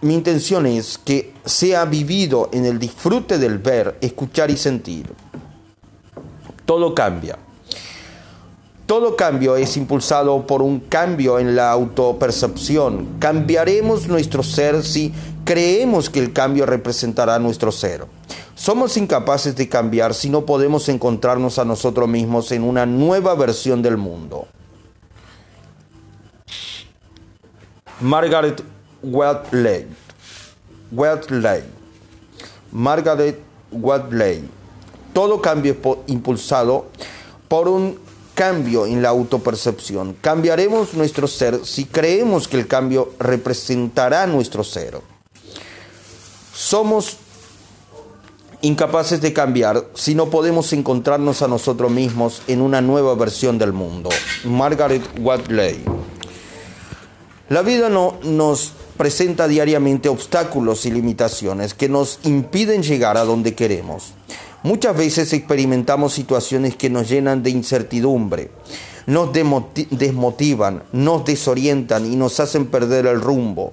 mi 0.00 0.14
intención 0.14 0.64
es 0.64 0.96
que 0.96 1.34
sea 1.44 1.84
vivido 1.84 2.48
en 2.52 2.64
el 2.64 2.78
disfrute 2.78 3.36
del 3.36 3.58
ver, 3.58 3.98
escuchar 4.00 4.50
y 4.50 4.56
sentir. 4.56 5.12
Todo 6.64 6.94
cambia. 6.94 7.36
Todo 8.90 9.14
cambio 9.14 9.54
es 9.54 9.76
impulsado 9.76 10.48
por 10.48 10.62
un 10.62 10.80
cambio 10.80 11.38
en 11.38 11.54
la 11.54 11.70
autopercepción. 11.70 13.20
Cambiaremos 13.20 14.08
nuestro 14.08 14.42
ser 14.42 14.82
si 14.82 15.14
creemos 15.44 16.10
que 16.10 16.18
el 16.18 16.32
cambio 16.32 16.66
representará 16.66 17.38
nuestro 17.38 17.70
ser. 17.70 18.04
Somos 18.56 18.96
incapaces 18.96 19.54
de 19.54 19.68
cambiar 19.68 20.12
si 20.12 20.28
no 20.28 20.44
podemos 20.44 20.88
encontrarnos 20.88 21.60
a 21.60 21.64
nosotros 21.64 22.08
mismos 22.08 22.50
en 22.50 22.64
una 22.64 22.84
nueva 22.84 23.36
versión 23.36 23.80
del 23.80 23.96
mundo. 23.96 24.48
Margaret 28.00 28.60
Watley. 29.04 29.86
Watley. 30.90 31.62
Margaret 32.72 33.38
Watley. 33.70 34.42
Todo 35.12 35.40
cambio 35.40 35.76
es 35.80 35.96
impulsado 36.08 36.86
por 37.46 37.68
un 37.68 38.09
cambio 38.34 38.86
en 38.86 39.02
la 39.02 39.10
autopercepción. 39.10 40.16
Cambiaremos 40.20 40.94
nuestro 40.94 41.26
ser 41.26 41.64
si 41.64 41.84
creemos 41.84 42.48
que 42.48 42.58
el 42.58 42.66
cambio 42.66 43.12
representará 43.18 44.26
nuestro 44.26 44.64
ser. 44.64 45.00
Somos 46.54 47.16
incapaces 48.62 49.20
de 49.20 49.32
cambiar 49.32 49.86
si 49.94 50.14
no 50.14 50.30
podemos 50.30 50.72
encontrarnos 50.72 51.42
a 51.42 51.48
nosotros 51.48 51.90
mismos 51.90 52.42
en 52.46 52.60
una 52.60 52.80
nueva 52.80 53.14
versión 53.14 53.58
del 53.58 53.72
mundo. 53.72 54.10
Margaret 54.44 55.02
Watley. 55.18 55.82
La 57.48 57.62
vida 57.62 57.88
no, 57.88 58.18
nos 58.22 58.72
presenta 58.96 59.48
diariamente 59.48 60.08
obstáculos 60.08 60.84
y 60.86 60.90
limitaciones 60.90 61.74
que 61.74 61.88
nos 61.88 62.20
impiden 62.24 62.82
llegar 62.82 63.16
a 63.16 63.24
donde 63.24 63.54
queremos. 63.54 64.12
Muchas 64.62 64.96
veces 64.96 65.32
experimentamos 65.32 66.12
situaciones 66.12 66.76
que 66.76 66.90
nos 66.90 67.08
llenan 67.08 67.42
de 67.42 67.50
incertidumbre, 67.50 68.50
nos 69.06 69.30
desmotivan, 69.32 70.82
nos 70.92 71.24
desorientan 71.24 72.12
y 72.12 72.16
nos 72.16 72.40
hacen 72.40 72.66
perder 72.66 73.06
el 73.06 73.20
rumbo. 73.20 73.72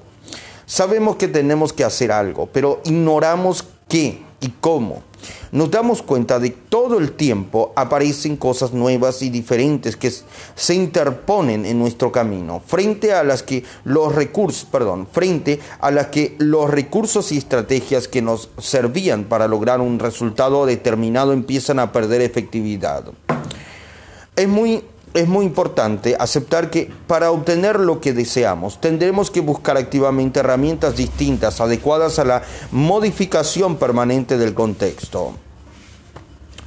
Sabemos 0.66 1.18
que 1.18 1.28
tenemos 1.28 1.74
que 1.74 1.84
hacer 1.84 2.12
algo, 2.12 2.48
pero 2.52 2.82
ignoramos 2.86 3.66
qué 3.90 4.22
y 4.40 4.50
cómo. 4.62 5.04
Nos 5.52 5.72
damos 5.72 6.02
cuenta 6.02 6.40
de 6.40 6.52
todo 6.52 7.00
el 7.00 7.14
tiempo 7.14 7.74
aparecen 7.76 8.38
cosas 8.38 8.72
nuevas 8.72 9.22
y 9.22 9.30
diferentes 9.30 9.96
que 9.96 10.12
se 10.12 10.76
interponen 10.76 11.66
en 11.66 11.80
nuestro 11.80 12.12
camino, 12.12 12.62
frente 12.66 13.14
a 13.14 13.24
las 13.24 13.44
que 13.44 13.64
los 13.84 14.14
recursos, 14.14 14.66
perdón, 14.66 15.08
frente 15.12 15.60
a 15.80 15.90
las 15.90 16.08
que 16.08 16.36
los 16.38 16.70
recursos 16.70 17.32
y 17.32 17.38
estrategias 17.38 18.08
que 18.08 18.22
nos 18.22 18.50
servían 18.60 19.24
para 19.26 19.48
lograr 19.48 19.82
un 19.82 20.00
resultado 20.00 20.66
determinado 20.66 21.34
empiezan 21.34 21.80
a 21.80 21.92
perder 21.92 22.22
efectividad. 22.22 23.06
Es 24.36 24.48
muy 24.48 24.84
es 25.18 25.28
muy 25.28 25.46
importante 25.48 26.16
aceptar 26.20 26.70
que 26.70 26.92
para 27.08 27.32
obtener 27.32 27.80
lo 27.80 28.00
que 28.00 28.14
deseamos 28.14 28.80
tendremos 28.80 29.32
que 29.32 29.42
buscar 29.42 29.76
activamente 29.76 30.42
herramientas 30.42 30.96
distintas 30.96 31.60
adecuadas 31.60 32.20
a 32.20 32.24
la 32.24 32.44
modificación 32.72 33.78
permanente 33.78 34.38
del 34.38 34.54
contexto. 34.54 35.34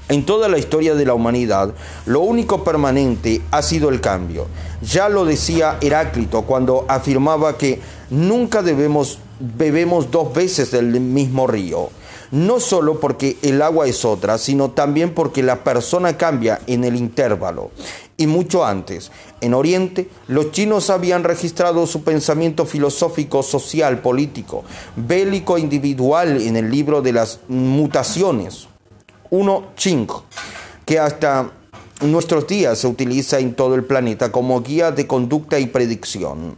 En 0.09 0.27
toda 0.27 0.49
la 0.49 0.59
historia 0.59 0.97
de 0.97 1.05
la 1.05 1.15
humanidad, 1.15 1.73
lo 2.07 2.21
único 2.21 2.65
permanente 2.65 3.41
ha 3.53 3.63
sido 3.63 3.89
el 3.89 4.01
cambio. 4.01 4.49
Ya 4.83 5.09
lo 5.09 5.25
decía 5.25 5.79
Heráclito 5.81 6.43
cuando 6.43 6.85
afirmaba 6.89 7.57
que 7.57 7.81
nunca 8.11 8.63
debemos 8.63 9.21
bebemos 9.39 10.11
dos 10.11 10.35
veces 10.35 10.73
del 10.73 11.01
mismo 11.01 11.47
río. 11.47 11.91
No 12.33 12.61
solo 12.61 13.01
porque 13.01 13.39
el 13.43 13.61
agua 13.63 13.87
es 13.87 14.05
otra, 14.05 14.39
sino 14.39 14.71
también 14.71 15.15
porque 15.15 15.43
la 15.43 15.65
persona 15.65 16.17
cambia 16.17 16.61
en 16.67 16.85
el 16.85 16.95
intervalo. 16.95 17.71
Y 18.21 18.27
mucho 18.27 18.65
antes, 18.65 19.11
en 19.41 19.55
Oriente, 19.55 20.09
los 20.29 20.53
chinos 20.53 20.91
habían 20.91 21.25
registrado 21.25 21.87
su 21.87 22.05
pensamiento 22.05 22.67
filosófico, 22.67 23.43
social, 23.43 24.01
político, 24.01 24.63
bélico, 24.95 25.59
individual 25.59 26.41
en 26.41 26.57
el 26.57 26.71
libro 26.71 27.03
de 27.03 27.15
las 27.15 27.41
mutaciones 27.49 28.69
uno 29.31 29.69
Ching, 29.77 30.09
que 30.85 30.99
hasta 30.99 31.53
nuestros 32.03 32.47
días 32.47 32.79
se 32.79 32.89
utiliza 32.89 33.39
en 33.39 33.55
todo 33.55 33.75
el 33.75 33.85
planeta 33.85 34.33
como 34.33 34.61
guía 34.61 34.91
de 34.91 35.07
conducta 35.07 35.59
y 35.59 35.67
predicción. 35.67 36.57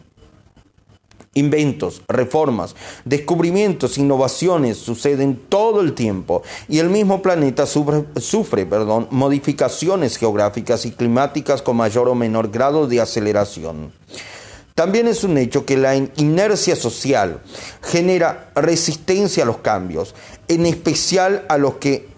Inventos, 1.35 2.03
reformas, 2.09 2.77
descubrimientos, 3.07 3.97
innovaciones 3.97 4.77
suceden 4.77 5.41
todo 5.49 5.81
el 5.81 5.95
tiempo 5.95 6.43
y 6.69 6.79
el 6.79 6.91
mismo 6.91 7.23
planeta 7.23 7.65
sufre, 7.65 8.67
perdón, 8.67 9.09
modificaciones 9.11 10.19
geográficas 10.19 10.85
y 10.85 10.91
climáticas 10.91 11.63
con 11.63 11.79
mayor 11.79 12.11
o 12.11 12.15
menor 12.15 12.51
grado 12.51 12.87
de 12.87 13.01
aceleración. 13.01 13.93
También 14.75 15.07
es 15.07 15.25
un 15.25 15.39
hecho 15.39 15.65
que 15.65 15.77
la 15.79 15.97
inercia 15.97 16.77
social 16.77 17.41
genera 17.83 18.51
resistencia 18.55 19.45
a 19.45 19.47
los 19.47 19.59
cambios, 19.59 20.15
en 20.49 20.67
especial 20.67 21.47
a 21.49 21.57
los 21.57 21.75
que 21.75 22.12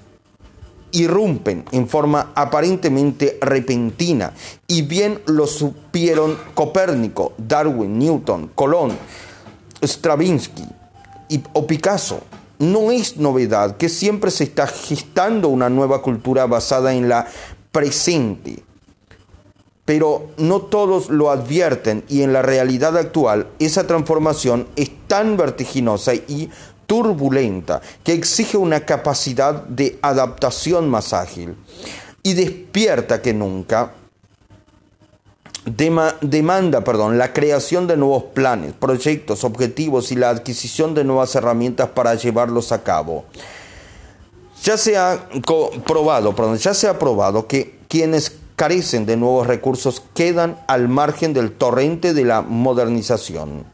irrumpen 0.94 1.64
en 1.72 1.88
forma 1.88 2.32
aparentemente 2.34 3.38
repentina 3.40 4.32
y 4.66 4.82
bien 4.82 5.20
lo 5.26 5.46
supieron 5.46 6.38
Copérnico, 6.54 7.32
Darwin, 7.36 7.98
Newton, 7.98 8.50
Colón, 8.54 8.96
Stravinsky 9.82 10.64
o 11.52 11.66
Picasso. 11.66 12.20
No 12.58 12.92
es 12.92 13.16
novedad 13.16 13.76
que 13.76 13.88
siempre 13.88 14.30
se 14.30 14.44
está 14.44 14.68
gestando 14.68 15.48
una 15.48 15.68
nueva 15.68 16.00
cultura 16.00 16.46
basada 16.46 16.94
en 16.94 17.08
la 17.08 17.26
presente, 17.72 18.62
pero 19.84 20.28
no 20.38 20.60
todos 20.62 21.10
lo 21.10 21.30
advierten 21.30 22.04
y 22.08 22.22
en 22.22 22.32
la 22.32 22.42
realidad 22.42 22.96
actual 22.96 23.48
esa 23.58 23.88
transformación 23.88 24.68
es 24.76 24.92
tan 25.08 25.36
vertiginosa 25.36 26.14
y 26.14 26.50
turbulenta 26.86 27.80
que 28.02 28.12
exige 28.12 28.56
una 28.56 28.80
capacidad 28.80 29.62
de 29.64 29.98
adaptación 30.02 30.88
más 30.88 31.12
ágil 31.12 31.56
y 32.22 32.34
despierta 32.34 33.20
que 33.22 33.34
nunca 33.34 33.92
demanda 35.64 36.84
perdón, 36.84 37.16
la 37.16 37.32
creación 37.32 37.86
de 37.86 37.96
nuevos 37.96 38.24
planes, 38.34 38.74
proyectos, 38.74 39.44
objetivos 39.44 40.12
y 40.12 40.16
la 40.16 40.30
adquisición 40.30 40.94
de 40.94 41.04
nuevas 41.04 41.34
herramientas 41.34 41.90
para 41.90 42.14
llevarlos 42.14 42.72
a 42.72 42.82
cabo. 42.82 43.24
Ya 44.62 44.76
se 44.76 44.96
ha 44.96 45.28
perdón, 45.86 46.58
ya 46.58 46.74
se 46.74 46.88
ha 46.88 46.98
probado 46.98 47.46
que 47.46 47.78
quienes 47.88 48.32
carecen 48.56 49.06
de 49.06 49.16
nuevos 49.16 49.46
recursos 49.46 50.02
quedan 50.14 50.58
al 50.68 50.88
margen 50.88 51.32
del 51.32 51.52
torrente 51.52 52.14
de 52.14 52.24
la 52.24 52.42
modernización. 52.42 53.73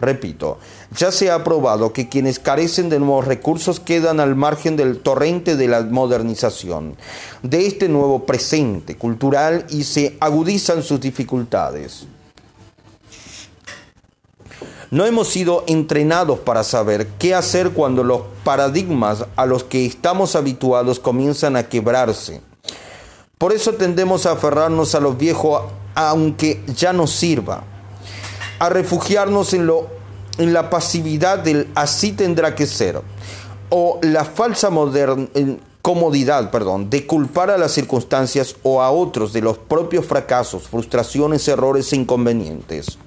Repito, 0.00 0.58
ya 0.96 1.10
se 1.10 1.28
ha 1.28 1.42
probado 1.42 1.92
que 1.92 2.08
quienes 2.08 2.38
carecen 2.38 2.88
de 2.88 3.00
nuevos 3.00 3.24
recursos 3.24 3.80
quedan 3.80 4.20
al 4.20 4.36
margen 4.36 4.76
del 4.76 5.00
torrente 5.00 5.56
de 5.56 5.66
la 5.66 5.82
modernización, 5.82 6.94
de 7.42 7.66
este 7.66 7.88
nuevo 7.88 8.24
presente 8.24 8.96
cultural 8.96 9.66
y 9.70 9.82
se 9.82 10.16
agudizan 10.20 10.84
sus 10.84 11.00
dificultades. 11.00 12.06
No 14.92 15.04
hemos 15.04 15.26
sido 15.30 15.64
entrenados 15.66 16.38
para 16.38 16.62
saber 16.62 17.08
qué 17.18 17.34
hacer 17.34 17.70
cuando 17.70 18.04
los 18.04 18.20
paradigmas 18.44 19.26
a 19.34 19.46
los 19.46 19.64
que 19.64 19.84
estamos 19.84 20.36
habituados 20.36 21.00
comienzan 21.00 21.56
a 21.56 21.68
quebrarse. 21.68 22.40
Por 23.36 23.52
eso 23.52 23.74
tendemos 23.74 24.26
a 24.26 24.32
aferrarnos 24.32 24.94
a 24.94 25.00
lo 25.00 25.14
viejo 25.14 25.68
aunque 25.96 26.62
ya 26.68 26.92
nos 26.92 27.10
sirva 27.10 27.64
a 28.58 28.68
refugiarnos 28.68 29.54
en, 29.54 29.66
lo, 29.66 29.88
en 30.38 30.52
la 30.52 30.70
pasividad 30.70 31.38
del 31.38 31.68
así 31.74 32.12
tendrá 32.12 32.54
que 32.54 32.66
ser, 32.66 33.00
o 33.70 33.98
la 34.02 34.24
falsa 34.24 34.70
comodidad 35.82 36.50
perdón, 36.50 36.90
de 36.90 37.06
culpar 37.06 37.50
a 37.50 37.58
las 37.58 37.72
circunstancias 37.72 38.56
o 38.62 38.82
a 38.82 38.90
otros 38.90 39.32
de 39.32 39.40
los 39.40 39.58
propios 39.58 40.06
fracasos, 40.06 40.64
frustraciones, 40.64 41.46
errores 41.48 41.92
e 41.92 41.96
inconvenientes. 41.96 42.98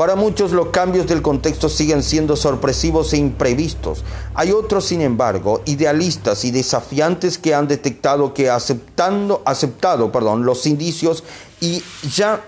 Para 0.00 0.16
muchos 0.16 0.52
los 0.52 0.68
cambios 0.68 1.06
del 1.06 1.20
contexto 1.20 1.68
siguen 1.68 2.02
siendo 2.02 2.34
sorpresivos 2.34 3.12
e 3.12 3.18
imprevistos. 3.18 4.02
Hay 4.32 4.50
otros, 4.50 4.86
sin 4.86 5.02
embargo, 5.02 5.60
idealistas 5.66 6.46
y 6.46 6.50
desafiantes 6.50 7.36
que 7.36 7.54
han 7.54 7.68
detectado 7.68 8.32
que 8.32 8.48
aceptando, 8.48 9.42
aceptado 9.44 10.10
perdón, 10.10 10.46
los 10.46 10.64
indicios 10.64 11.22
y 11.60 11.82
ya 12.14 12.42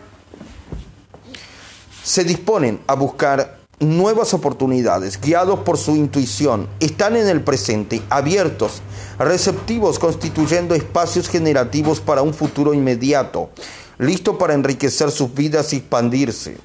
se 2.03 2.25
disponen 2.25 2.81
a 2.87 2.95
buscar 2.95 3.59
nuevas 3.81 4.33
oportunidades, 4.35 5.21
guiados 5.21 5.61
por 5.61 5.77
su 5.77 5.97
intuición, 5.97 6.69
están 6.81 7.17
en 7.17 7.29
el 7.29 7.43
presente, 7.43 8.03
abiertos, 8.11 8.81
receptivos, 9.19 9.99
constituyendo 9.99 10.75
espacios 10.75 11.29
generativos 11.29 12.01
para 12.01 12.23
un 12.23 12.33
futuro 12.33 12.75
inmediato, 12.75 13.51
listo 13.99 14.39
para 14.39 14.55
enriquecer 14.55 15.11
sus 15.11 15.35
vidas 15.35 15.73
y 15.73 15.77
expandirse. 15.77 16.59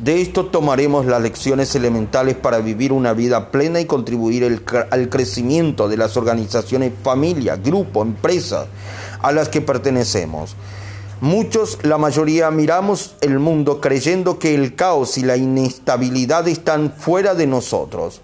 De 0.00 0.20
esto 0.20 0.46
tomaremos 0.46 1.06
las 1.06 1.22
lecciones 1.22 1.74
elementales 1.74 2.34
para 2.36 2.58
vivir 2.58 2.92
una 2.92 3.12
vida 3.12 3.50
plena 3.50 3.80
y 3.80 3.84
contribuir 3.84 4.60
al 4.90 5.08
crecimiento 5.08 5.88
de 5.88 5.96
las 5.96 6.16
organizaciones, 6.16 6.92
familia, 7.02 7.56
grupo, 7.56 8.02
empresa 8.02 8.66
a 9.20 9.30
las 9.30 9.48
que 9.48 9.60
pertenecemos. 9.60 10.56
Muchos, 11.24 11.78
la 11.84 11.96
mayoría, 11.96 12.50
miramos 12.50 13.14
el 13.22 13.38
mundo 13.38 13.80
creyendo 13.80 14.38
que 14.38 14.54
el 14.54 14.74
caos 14.74 15.16
y 15.16 15.22
la 15.22 15.38
inestabilidad 15.38 16.46
están 16.48 16.92
fuera 16.92 17.34
de 17.34 17.46
nosotros, 17.46 18.20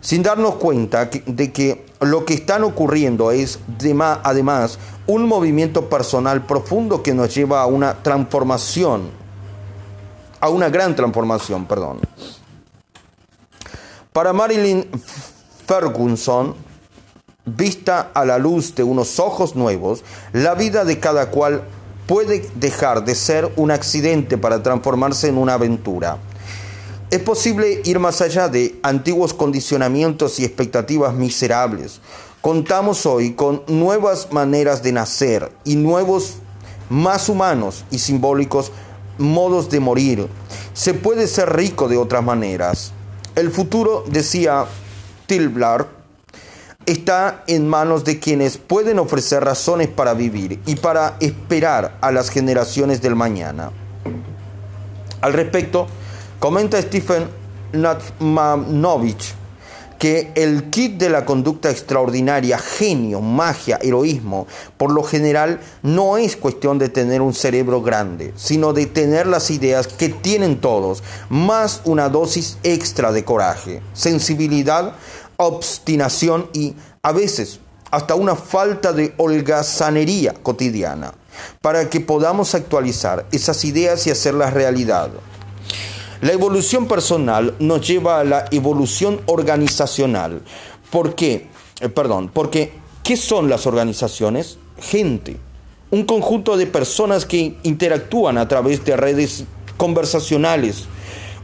sin 0.00 0.24
darnos 0.24 0.56
cuenta 0.56 1.08
de 1.26 1.52
que 1.52 1.86
lo 2.00 2.24
que 2.24 2.34
está 2.34 2.56
ocurriendo 2.64 3.30
es, 3.30 3.60
además, 4.24 4.80
un 5.06 5.28
movimiento 5.28 5.88
personal 5.88 6.44
profundo 6.44 7.04
que 7.04 7.14
nos 7.14 7.32
lleva 7.32 7.62
a 7.62 7.66
una 7.66 8.02
transformación, 8.02 9.10
a 10.40 10.48
una 10.48 10.70
gran 10.70 10.96
transformación, 10.96 11.66
perdón. 11.66 12.00
Para 14.12 14.32
Marilyn 14.32 14.88
Ferguson, 15.68 16.56
vista 17.44 18.10
a 18.12 18.24
la 18.24 18.38
luz 18.38 18.74
de 18.74 18.82
unos 18.82 19.20
ojos 19.20 19.54
nuevos, 19.54 20.02
la 20.32 20.56
vida 20.56 20.84
de 20.84 20.98
cada 20.98 21.30
cual 21.30 21.62
puede 22.06 22.48
dejar 22.56 23.04
de 23.04 23.14
ser 23.14 23.50
un 23.56 23.70
accidente 23.70 24.38
para 24.38 24.62
transformarse 24.62 25.28
en 25.28 25.38
una 25.38 25.54
aventura. 25.54 26.18
Es 27.10 27.20
posible 27.20 27.80
ir 27.84 27.98
más 27.98 28.20
allá 28.20 28.48
de 28.48 28.78
antiguos 28.82 29.34
condicionamientos 29.34 30.38
y 30.40 30.44
expectativas 30.44 31.14
miserables. 31.14 32.00
Contamos 32.40 33.06
hoy 33.06 33.32
con 33.32 33.62
nuevas 33.68 34.32
maneras 34.32 34.82
de 34.82 34.92
nacer 34.92 35.50
y 35.64 35.76
nuevos, 35.76 36.34
más 36.90 37.28
humanos 37.28 37.84
y 37.90 37.98
simbólicos 37.98 38.72
modos 39.16 39.70
de 39.70 39.80
morir. 39.80 40.28
Se 40.72 40.92
puede 40.92 41.26
ser 41.26 41.54
rico 41.54 41.88
de 41.88 41.96
otras 41.96 42.24
maneras. 42.24 42.92
El 43.34 43.50
futuro, 43.50 44.04
decía 44.08 44.66
Tilblar, 45.26 45.88
está 46.86 47.44
en 47.46 47.68
manos 47.68 48.04
de 48.04 48.18
quienes 48.18 48.58
pueden 48.58 48.98
ofrecer 48.98 49.44
razones 49.44 49.88
para 49.88 50.14
vivir 50.14 50.60
y 50.66 50.76
para 50.76 51.16
esperar 51.20 51.98
a 52.00 52.12
las 52.12 52.30
generaciones 52.30 53.00
del 53.02 53.14
mañana. 53.14 53.70
Al 55.20 55.32
respecto, 55.32 55.86
comenta 56.38 56.80
Stephen 56.80 57.28
Natmanovich 57.72 59.34
que 59.98 60.32
el 60.34 60.64
kit 60.64 60.98
de 60.98 61.08
la 61.08 61.24
conducta 61.24 61.70
extraordinaria, 61.70 62.58
genio, 62.58 63.22
magia, 63.22 63.78
heroísmo, 63.80 64.46
por 64.76 64.90
lo 64.92 65.02
general 65.02 65.60
no 65.82 66.18
es 66.18 66.36
cuestión 66.36 66.78
de 66.78 66.90
tener 66.90 67.22
un 67.22 67.32
cerebro 67.32 67.80
grande, 67.80 68.34
sino 68.36 68.74
de 68.74 68.84
tener 68.84 69.26
las 69.26 69.50
ideas 69.50 69.86
que 69.86 70.10
tienen 70.10 70.60
todos, 70.60 71.02
más 71.30 71.80
una 71.84 72.10
dosis 72.10 72.58
extra 72.64 73.12
de 73.12 73.24
coraje, 73.24 73.80
sensibilidad 73.94 74.94
obstinación 75.36 76.48
y 76.52 76.74
a 77.02 77.12
veces 77.12 77.60
hasta 77.90 78.16
una 78.16 78.34
falta 78.34 78.92
de 78.92 79.14
holgazanería 79.18 80.34
cotidiana, 80.34 81.14
para 81.60 81.88
que 81.88 82.00
podamos 82.00 82.54
actualizar 82.54 83.26
esas 83.30 83.64
ideas 83.64 84.06
y 84.06 84.10
hacerlas 84.10 84.52
realidad. 84.52 85.10
La 86.20 86.32
evolución 86.32 86.88
personal 86.88 87.54
nos 87.58 87.86
lleva 87.86 88.18
a 88.18 88.24
la 88.24 88.46
evolución 88.50 89.20
organizacional. 89.26 90.42
¿Por 90.90 91.14
qué? 91.14 91.48
Eh, 91.80 91.88
perdón, 91.88 92.30
porque 92.32 92.72
¿qué 93.02 93.16
son 93.16 93.48
las 93.48 93.66
organizaciones? 93.66 94.58
Gente, 94.80 95.36
un 95.90 96.04
conjunto 96.04 96.56
de 96.56 96.66
personas 96.66 97.24
que 97.24 97.58
interactúan 97.62 98.38
a 98.38 98.48
través 98.48 98.84
de 98.84 98.96
redes 98.96 99.44
conversacionales. 99.76 100.86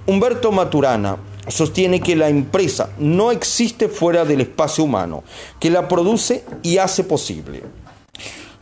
Humberto 0.06 0.50
Maturana 0.50 1.18
sostiene 1.48 2.00
que 2.00 2.16
la 2.16 2.28
empresa 2.28 2.90
no 2.98 3.30
existe 3.32 3.88
fuera 3.88 4.24
del 4.24 4.42
espacio 4.42 4.84
humano, 4.84 5.24
que 5.58 5.70
la 5.70 5.88
produce 5.88 6.44
y 6.62 6.78
hace 6.78 7.04
posible. 7.04 7.62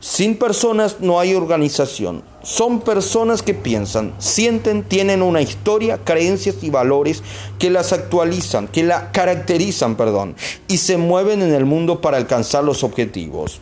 Sin 0.00 0.36
personas 0.36 1.00
no 1.00 1.18
hay 1.18 1.34
organización. 1.34 2.22
Son 2.44 2.80
personas 2.80 3.42
que 3.42 3.52
piensan, 3.52 4.14
sienten, 4.18 4.84
tienen 4.84 5.22
una 5.22 5.42
historia, 5.42 5.98
creencias 6.04 6.62
y 6.62 6.70
valores 6.70 7.24
que 7.58 7.68
las 7.68 7.92
actualizan, 7.92 8.68
que 8.68 8.84
la 8.84 9.10
caracterizan, 9.10 9.96
perdón, 9.96 10.36
y 10.68 10.78
se 10.78 10.98
mueven 10.98 11.42
en 11.42 11.52
el 11.52 11.64
mundo 11.64 12.00
para 12.00 12.16
alcanzar 12.16 12.62
los 12.62 12.84
objetivos 12.84 13.60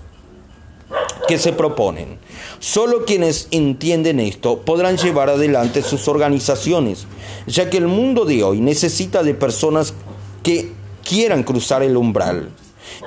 que 1.26 1.38
se 1.38 1.52
proponen. 1.52 2.18
Solo 2.58 3.04
quienes 3.04 3.48
entienden 3.50 4.20
esto 4.20 4.60
podrán 4.60 4.96
llevar 4.96 5.30
adelante 5.30 5.82
sus 5.82 6.08
organizaciones, 6.08 7.06
ya 7.46 7.70
que 7.70 7.78
el 7.78 7.86
mundo 7.86 8.24
de 8.24 8.42
hoy 8.42 8.60
necesita 8.60 9.22
de 9.22 9.34
personas 9.34 9.94
que 10.42 10.72
quieran 11.06 11.42
cruzar 11.42 11.82
el 11.82 11.96
umbral, 11.96 12.50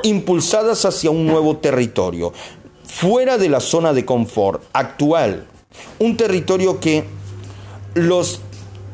impulsadas 0.03 0.85
hacia 0.85 1.09
un 1.09 1.25
nuevo 1.25 1.57
territorio, 1.57 2.33
fuera 2.85 3.37
de 3.37 3.49
la 3.49 3.59
zona 3.59 3.93
de 3.93 4.05
confort 4.05 4.63
actual, 4.73 5.45
un 5.99 6.17
territorio 6.17 6.79
que 6.79 7.05
los 7.93 8.41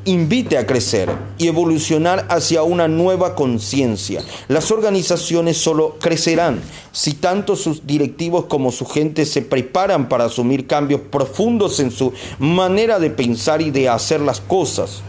invite 0.06 0.58
a 0.58 0.66
crecer 0.66 1.10
y 1.38 1.48
evolucionar 1.48 2.26
hacia 2.30 2.64
una 2.64 2.88
nueva 2.88 3.36
conciencia. 3.36 4.24
Las 4.48 4.72
organizaciones 4.72 5.58
solo 5.58 5.98
crecerán 6.00 6.62
si 6.92 7.14
tanto 7.14 7.56
sus 7.56 7.86
directivos 7.86 8.46
como 8.46 8.72
su 8.72 8.86
gente 8.86 9.26
se 9.26 9.42
preparan 9.42 10.08
para 10.08 10.26
asumir 10.26 10.68
cambios 10.68 11.02
profundos 11.02 11.80
en 11.80 11.92
su 11.92 12.14
manera 12.40 13.00
de 13.00 13.10
pensar 13.10 13.62
y 13.62 13.72
de 13.72 13.90
hacer 13.90 14.22
las 14.22 14.40
cosas. 14.40 15.02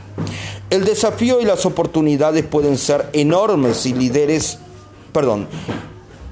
El 0.71 0.85
desafío 0.85 1.41
y 1.41 1.45
las 1.45 1.67
oportunidades 1.67 2.45
pueden 2.45 2.79
ser 2.79 3.09
enormes 3.13 3.77
si 3.77 3.93
líderes, 3.93 4.59
perdón, 5.13 5.47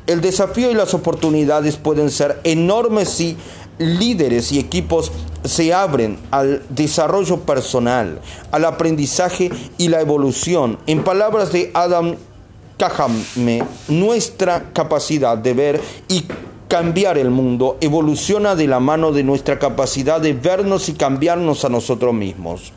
el 0.06 0.20
desafío 0.20 0.70
y 0.70 0.74
las 0.74 0.92
oportunidades 0.92 1.76
pueden 1.76 2.10
ser 2.10 2.40
enormes 2.44 3.08
si 3.08 3.36
líderes 3.78 4.52
y 4.52 4.58
equipos 4.58 5.12
se 5.44 5.74
abren 5.74 6.18
al 6.30 6.62
desarrollo 6.68 7.40
personal, 7.40 8.20
al 8.50 8.64
aprendizaje 8.64 9.50
y 9.78 9.88
la 9.88 10.00
evolución. 10.00 10.78
En 10.86 11.04
palabras 11.04 11.52
de 11.52 11.70
Adam 11.74 12.16
Kahame, 12.78 13.62
nuestra 13.88 14.70
capacidad 14.72 15.36
de 15.36 15.54
ver 15.54 15.80
y 16.08 16.24
cambiar 16.68 17.18
el 17.18 17.30
mundo 17.30 17.76
evoluciona 17.80 18.56
de 18.56 18.66
la 18.66 18.80
mano 18.80 19.12
de 19.12 19.22
nuestra 19.22 19.58
capacidad 19.58 20.20
de 20.20 20.32
vernos 20.32 20.88
y 20.88 20.94
cambiarnos 20.94 21.64
a 21.64 21.68
nosotros 21.68 22.14
mismos. 22.14 22.72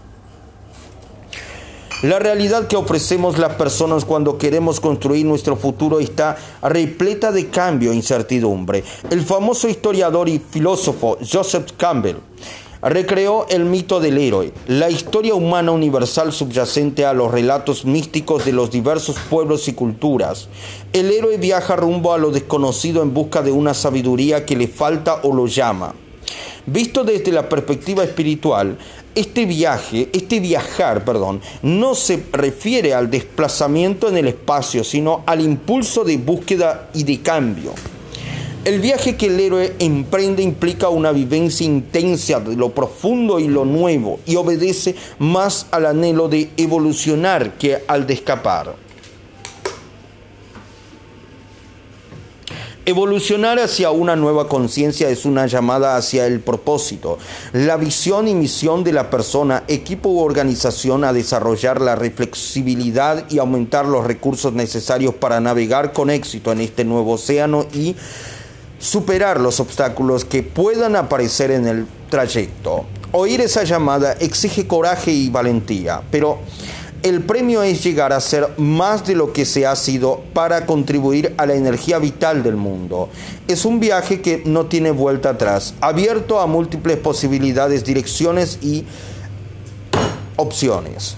La 2.04 2.20
realidad 2.20 2.68
que 2.68 2.76
ofrecemos 2.76 3.40
las 3.40 3.56
personas 3.56 4.06
cuando 4.06 4.38
queremos 4.38 4.80
construir 4.80 5.26
nuestro 5.26 5.56
futuro 5.56 6.00
está 6.00 6.38
repleta 6.62 7.32
de 7.32 7.48
cambio 7.48 7.92
e 7.92 7.96
incertidumbre. 7.96 8.84
El 9.10 9.24
famoso 9.24 9.68
historiador 9.68 10.30
y 10.30 10.38
filósofo 10.38 11.18
Joseph 11.28 11.72
Campbell 11.76 12.18
recreó 12.84 13.48
el 13.50 13.66
mito 13.66 14.00
del 14.00 14.20
héroe, 14.20 14.54
la 14.68 14.92
historia 14.92 15.34
humana 15.34 15.72
universal 15.72 16.32
subyacente 16.32 17.04
a 17.04 17.14
los 17.14 17.32
relatos 17.32 17.84
místicos 17.84 18.46
de 18.46 18.52
los 18.54 18.70
diversos 18.70 19.16
pueblos 19.28 19.68
y 19.68 19.74
culturas. 19.74 20.50
El 20.94 21.10
héroe 21.10 21.38
viaja 21.38 21.76
rumbo 21.76 22.14
a 22.14 22.20
lo 22.20 22.30
desconocido 22.30 23.02
en 23.02 23.16
busca 23.16 23.42
de 23.42 23.52
una 23.52 23.74
sabiduría 23.74 24.46
que 24.46 24.56
le 24.56 24.68
falta 24.68 25.22
o 25.24 25.34
lo 25.34 25.48
llama. 25.48 25.96
Visto 26.70 27.06
desde 27.06 27.32
la 27.32 27.48
perspectiva 27.48 28.04
espiritual, 28.04 28.78
este 29.18 29.48
viaje, 29.48 30.10
este 30.14 30.40
viajar, 30.40 31.04
perdón, 31.04 31.42
no 31.64 31.96
se 31.96 32.24
refiere 32.32 32.94
al 32.94 33.10
desplazamiento 33.10 34.10
en 34.10 34.18
el 34.18 34.28
espacio, 34.28 34.84
sino 34.84 35.24
al 35.26 35.42
impulso 35.42 36.04
de 36.04 36.18
búsqueda 36.18 36.90
y 36.94 37.04
de 37.04 37.20
cambio. 37.22 37.74
El 38.64 38.80
viaje 38.80 39.16
que 39.16 39.26
el 39.26 39.40
héroe 39.40 39.74
emprende 39.80 40.44
implica 40.44 40.90
una 40.90 41.12
vivencia 41.12 41.66
intensa 41.66 42.40
de 42.40 42.56
lo 42.56 42.70
profundo 42.76 43.40
y 43.40 43.48
lo 43.48 43.66
nuevo 43.66 44.20
y 44.28 44.36
obedece 44.36 44.94
más 45.18 45.66
al 45.72 45.88
anhelo 45.88 46.28
de 46.28 46.52
evolucionar 46.56 47.58
que 47.58 47.84
al 47.88 48.06
de 48.06 48.14
escapar. 48.14 48.87
Evolucionar 52.88 53.60
hacia 53.60 53.92
una 53.92 54.16
nueva 54.16 54.48
conciencia 54.48 55.10
es 55.10 55.26
una 55.26 55.46
llamada 55.46 55.98
hacia 55.98 56.26
el 56.26 56.40
propósito, 56.40 57.18
la 57.52 57.76
visión 57.76 58.30
y 58.30 58.34
misión 58.34 58.86
de 58.86 58.94
la 58.94 59.10
persona, 59.10 59.66
equipo 59.68 60.08
u 60.08 60.22
organización 60.22 61.04
a 61.04 61.12
desarrollar 61.12 61.82
la 61.82 61.98
reflexibilidad 61.98 63.30
y 63.30 63.40
aumentar 63.40 63.86
los 63.86 64.08
recursos 64.08 64.54
necesarios 64.54 65.14
para 65.16 65.42
navegar 65.42 65.92
con 65.92 66.10
éxito 66.10 66.54
en 66.54 66.62
este 66.62 66.86
nuevo 66.86 67.16
océano 67.16 67.66
y 67.74 67.98
superar 68.80 69.42
los 69.42 69.60
obstáculos 69.60 70.24
que 70.24 70.42
puedan 70.42 70.96
aparecer 70.96 71.52
en 71.52 71.68
el 71.68 71.88
trayecto. 72.10 72.86
Oír 73.12 73.42
esa 73.42 73.66
llamada 73.66 74.14
exige 74.14 74.66
coraje 74.66 75.12
y 75.12 75.30
valentía, 75.30 76.04
pero 76.10 76.40
el 77.04 77.22
premio 77.22 77.64
es 77.64 77.84
llegar 77.84 78.14
a 78.14 78.20
ser 78.20 78.50
más 78.58 79.06
de 79.06 79.16
lo 79.16 79.34
que 79.34 79.46
se 79.46 79.66
ha 79.66 79.76
sido 79.76 80.22
para 80.34 80.66
contribuir 80.66 81.34
a 81.38 81.46
la 81.46 81.54
energía 81.54 82.00
vital 82.00 82.44
del 82.44 82.56
mundo. 82.56 83.10
Es 83.48 83.66
un 83.66 83.80
viaje 83.80 84.22
que 84.22 84.44
no 84.46 84.66
tiene 84.66 84.92
vuelta 84.92 85.30
atrás, 85.30 85.74
abierto 85.80 86.40
a 86.40 86.48
múltiples 86.48 86.98
posibilidades, 86.98 87.84
direcciones 87.84 88.60
y 88.62 88.86
opciones. 90.36 91.16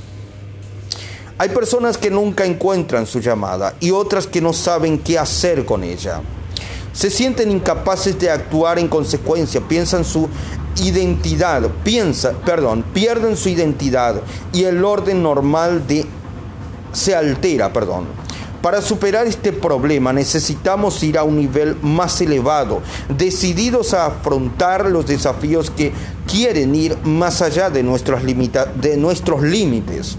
Hay 1.38 1.50
personas 1.50 1.98
que 1.98 2.10
nunca 2.10 2.46
encuentran 2.46 3.06
su 3.06 3.22
llamada 3.22 3.76
y 3.80 3.92
otras 3.92 4.28
que 4.28 4.42
no 4.42 4.52
saben 4.52 5.00
qué 5.00 5.18
hacer 5.18 5.66
con 5.66 5.84
ella. 5.84 6.22
Se 7.00 7.10
sienten 7.10 7.50
incapaces 7.50 8.20
de 8.20 8.30
actuar 8.30 8.78
en 8.78 8.90
consecuencia, 8.90 9.62
piensan 9.62 10.04
su 10.04 10.28
identidad, 10.76 11.62
piensa, 11.82 12.34
perdón, 12.34 12.84
pierden 12.94 13.38
su 13.38 13.48
identidad 13.48 14.22
y 14.52 14.66
el 14.66 14.84
orden 14.84 15.24
normal 15.24 15.88
de 15.88 16.06
se 16.92 17.16
altera, 17.16 17.72
perdón. 17.72 18.04
Para 18.62 18.82
superar 18.82 19.28
este 19.28 19.54
problema 19.54 20.12
necesitamos 20.12 21.02
ir 21.02 21.18
a 21.18 21.24
un 21.24 21.38
nivel 21.38 21.78
más 21.82 22.20
elevado, 22.20 22.82
decididos 23.08 23.94
a 23.94 24.08
afrontar 24.08 24.90
los 24.90 25.08
desafíos 25.08 25.70
que 25.70 25.94
quieren 26.30 26.76
ir 26.76 26.98
más 27.06 27.42
allá 27.42 27.70
de 27.70 27.82
nuestros, 27.82 28.22
de 28.26 28.98
nuestros 28.98 29.42
límites. 29.42 30.18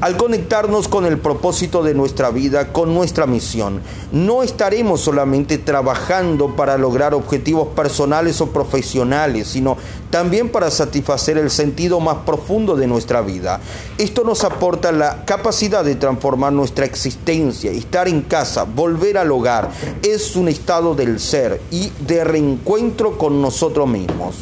Al 0.00 0.16
conectarnos 0.16 0.86
con 0.86 1.06
el 1.06 1.18
propósito 1.18 1.82
de 1.82 1.92
nuestra 1.92 2.30
vida, 2.30 2.72
con 2.72 2.94
nuestra 2.94 3.26
misión, 3.26 3.80
no 4.12 4.44
estaremos 4.44 5.00
solamente 5.00 5.58
trabajando 5.58 6.54
para 6.54 6.78
lograr 6.78 7.14
objetivos 7.14 7.66
personales 7.74 8.40
o 8.40 8.46
profesionales, 8.50 9.48
sino 9.48 9.76
también 10.10 10.50
para 10.50 10.70
satisfacer 10.70 11.36
el 11.36 11.50
sentido 11.50 11.98
más 11.98 12.18
profundo 12.18 12.76
de 12.76 12.86
nuestra 12.86 13.22
vida. 13.22 13.58
Esto 13.98 14.22
nos 14.22 14.44
aporta 14.44 14.92
la 14.92 15.24
capacidad 15.24 15.84
de 15.84 15.96
transformar 15.96 16.52
nuestra 16.52 16.84
existencia, 16.84 17.72
estar 17.72 18.06
en 18.06 18.22
casa, 18.22 18.62
volver 18.62 19.18
al 19.18 19.32
hogar. 19.32 19.68
Es 20.02 20.36
un 20.36 20.46
estado 20.46 20.94
del 20.94 21.18
ser 21.18 21.60
y 21.72 21.90
de 22.06 22.22
reencuentro 22.22 23.18
con 23.18 23.42
nosotros 23.42 23.88
mismos. 23.88 24.36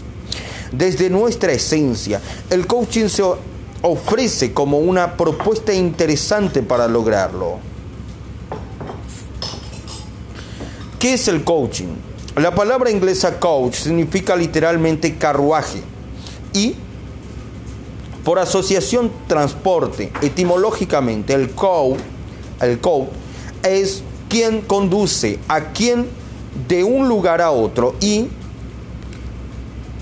Desde 0.71 1.09
nuestra 1.09 1.53
esencia, 1.53 2.21
el 2.51 2.66
coaching 2.66 3.09
se 3.09 3.23
ofrece 3.87 4.53
como 4.53 4.79
una 4.79 5.16
propuesta 5.16 5.72
interesante 5.72 6.62
para 6.62 6.88
lograrlo. 6.88 7.59
¿Qué 10.99 11.14
es 11.14 11.29
el 11.29 11.44
coaching? 11.44 11.94
La 12.37 12.55
palabra 12.55 12.90
inglesa 12.90 13.38
coach 13.38 13.75
significa 13.75 14.37
literalmente 14.37 15.16
carruaje 15.16 15.83
y 16.53 16.75
por 18.25 18.38
asociación 18.38 19.11
transporte, 19.29 20.12
etimológicamente 20.20 21.33
el 21.33 21.51
coach, 21.51 22.01
el 22.61 22.81
coach 22.81 23.09
es 23.62 24.03
quien 24.29 24.62
conduce 24.62 25.38
a 25.46 25.72
quien 25.72 26.09
de 26.66 26.83
un 26.83 27.09
lugar 27.09 27.40
a 27.40 27.53
otro 27.53 27.94
y 28.01 28.27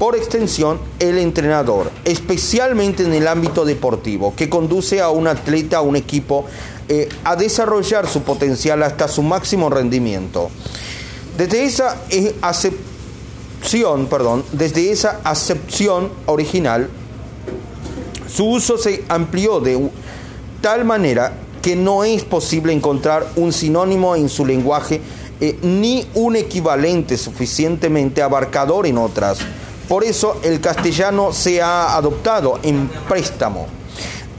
por 0.05 0.17
extensión 0.17 0.79
el 0.99 1.17
entrenador, 1.17 1.91
especialmente 2.05 3.05
en 3.05 3.15
el 3.15 3.27
ámbito 3.27 3.65
deportivo, 3.65 4.35
que 4.37 4.51
conduce 4.51 5.01
a 5.01 5.09
un 5.09 5.27
atleta, 5.27 5.79
a 5.79 5.81
un 5.81 5.97
equipo, 5.97 6.45
eh, 6.91 7.09
a 7.25 7.37
desarrollar 7.37 8.07
su 8.07 8.21
potencial 8.21 8.83
hasta 8.83 9.09
su 9.09 9.23
máximo 9.23 9.71
rendimiento. 9.71 10.51
Desde 11.39 11.65
esa 11.65 11.97
eh, 12.11 12.37
acepción, 12.43 14.05
perdón, 14.09 14.45
desde 14.53 14.93
esa 14.93 15.23
acepción 15.25 16.11
original, 16.27 16.91
su 18.29 18.45
uso 18.45 18.77
se 18.77 19.05
amplió 19.09 19.59
de 19.61 19.89
tal 20.61 20.85
manera 20.85 21.33
que 21.63 21.77
no 21.77 22.05
es 22.05 22.25
posible 22.25 22.75
encontrar 22.75 23.27
un 23.37 23.55
sinónimo 23.55 24.17
en 24.17 24.29
su 24.29 24.45
lenguaje 24.45 25.01
eh, 25.41 25.59
ni 25.63 26.07
un 26.13 26.37
equivalente 26.37 27.17
suficientemente 27.17 28.21
abarcador 28.21 28.87
en 28.87 28.99
otras. 28.99 29.39
Por 29.89 30.03
eso 30.05 30.41
el 30.43 30.61
castellano 30.61 31.33
se 31.33 31.61
ha 31.61 31.97
adoptado 31.97 32.59
en 32.63 32.89
préstamo. 33.09 33.67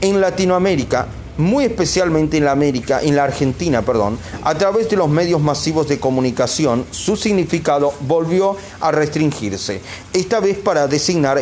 En 0.00 0.20
Latinoamérica, 0.20 1.06
muy 1.38 1.64
especialmente 1.64 2.36
en 2.36 2.44
la 2.44 2.52
América, 2.52 3.00
en 3.02 3.14
la 3.14 3.24
Argentina, 3.24 3.82
perdón, 3.82 4.18
a 4.42 4.54
través 4.54 4.88
de 4.88 4.96
los 4.96 5.08
medios 5.08 5.40
masivos 5.40 5.86
de 5.88 6.00
comunicación, 6.00 6.84
su 6.90 7.16
significado 7.16 7.92
volvió 8.00 8.56
a 8.80 8.90
restringirse, 8.90 9.80
esta 10.12 10.40
vez 10.40 10.58
para 10.58 10.88
designar 10.88 11.38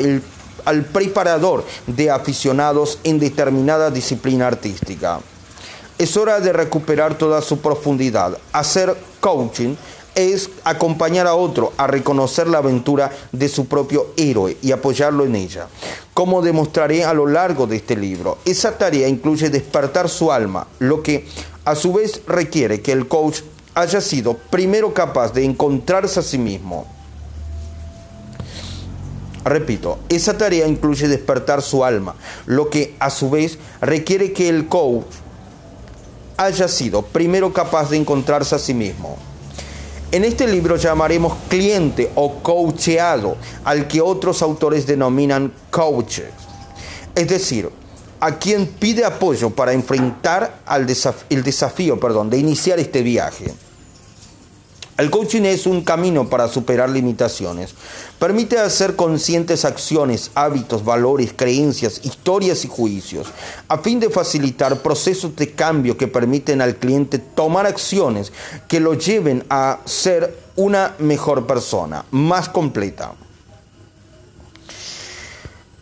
al 0.64 0.84
preparador 0.84 1.64
de 1.86 2.10
aficionados 2.10 2.98
en 3.04 3.18
determinada 3.18 3.90
disciplina 3.90 4.46
artística. 4.46 5.20
Es 5.96 6.16
hora 6.16 6.40
de 6.40 6.52
recuperar 6.52 7.16
toda 7.16 7.40
su 7.40 7.58
profundidad. 7.58 8.36
Hacer 8.52 8.96
coaching 9.20 9.76
es 10.14 10.50
acompañar 10.64 11.26
a 11.26 11.34
otro 11.34 11.72
a 11.76 11.86
reconocer 11.86 12.46
la 12.46 12.58
aventura 12.58 13.10
de 13.32 13.48
su 13.48 13.66
propio 13.66 14.06
héroe 14.16 14.56
y 14.62 14.72
apoyarlo 14.72 15.24
en 15.24 15.36
ella. 15.36 15.68
Como 16.12 16.42
demostraré 16.42 17.04
a 17.04 17.14
lo 17.14 17.26
largo 17.26 17.66
de 17.66 17.76
este 17.76 17.96
libro, 17.96 18.38
esa 18.44 18.78
tarea 18.78 19.08
incluye 19.08 19.50
despertar 19.50 20.08
su 20.08 20.32
alma, 20.32 20.66
lo 20.78 21.02
que 21.02 21.26
a 21.64 21.74
su 21.74 21.92
vez 21.92 22.22
requiere 22.26 22.80
que 22.80 22.92
el 22.92 23.08
coach 23.08 23.40
haya 23.74 24.00
sido 24.00 24.34
primero 24.50 24.94
capaz 24.94 25.32
de 25.32 25.44
encontrarse 25.44 26.20
a 26.20 26.22
sí 26.22 26.38
mismo. 26.38 26.86
Repito, 29.44 29.98
esa 30.08 30.38
tarea 30.38 30.66
incluye 30.66 31.06
despertar 31.06 31.60
su 31.60 31.84
alma, 31.84 32.14
lo 32.46 32.70
que 32.70 32.94
a 32.98 33.10
su 33.10 33.28
vez 33.28 33.58
requiere 33.80 34.32
que 34.32 34.48
el 34.48 34.68
coach 34.68 35.04
haya 36.36 36.66
sido 36.68 37.02
primero 37.02 37.52
capaz 37.52 37.90
de 37.90 37.98
encontrarse 37.98 38.54
a 38.54 38.58
sí 38.58 38.72
mismo. 38.72 39.18
En 40.14 40.22
este 40.22 40.46
libro 40.46 40.76
llamaremos 40.76 41.34
cliente 41.48 42.08
o 42.14 42.34
coacheado 42.34 43.36
al 43.64 43.88
que 43.88 44.00
otros 44.00 44.42
autores 44.42 44.86
denominan 44.86 45.52
coaches. 45.72 46.28
Es 47.16 47.26
decir, 47.26 47.68
a 48.20 48.38
quien 48.38 48.68
pide 48.68 49.04
apoyo 49.04 49.50
para 49.50 49.72
enfrentar 49.72 50.60
el 51.28 51.42
desafío 51.42 51.98
perdón, 51.98 52.30
de 52.30 52.38
iniciar 52.38 52.78
este 52.78 53.02
viaje. 53.02 53.52
El 54.96 55.10
coaching 55.10 55.42
es 55.42 55.66
un 55.66 55.82
camino 55.82 56.28
para 56.30 56.46
superar 56.46 56.88
limitaciones. 56.88 57.74
Permite 58.20 58.58
hacer 58.58 58.94
conscientes 58.94 59.64
acciones, 59.64 60.30
hábitos, 60.36 60.84
valores, 60.84 61.32
creencias, 61.34 62.00
historias 62.04 62.64
y 62.64 62.68
juicios, 62.68 63.26
a 63.66 63.78
fin 63.78 63.98
de 63.98 64.08
facilitar 64.08 64.82
procesos 64.82 65.34
de 65.34 65.50
cambio 65.50 65.96
que 65.96 66.06
permiten 66.06 66.60
al 66.60 66.76
cliente 66.76 67.18
tomar 67.18 67.66
acciones 67.66 68.32
que 68.68 68.78
lo 68.78 68.94
lleven 68.94 69.44
a 69.50 69.80
ser 69.84 70.38
una 70.54 70.94
mejor 71.00 71.44
persona, 71.44 72.04
más 72.12 72.48
completa. 72.48 73.14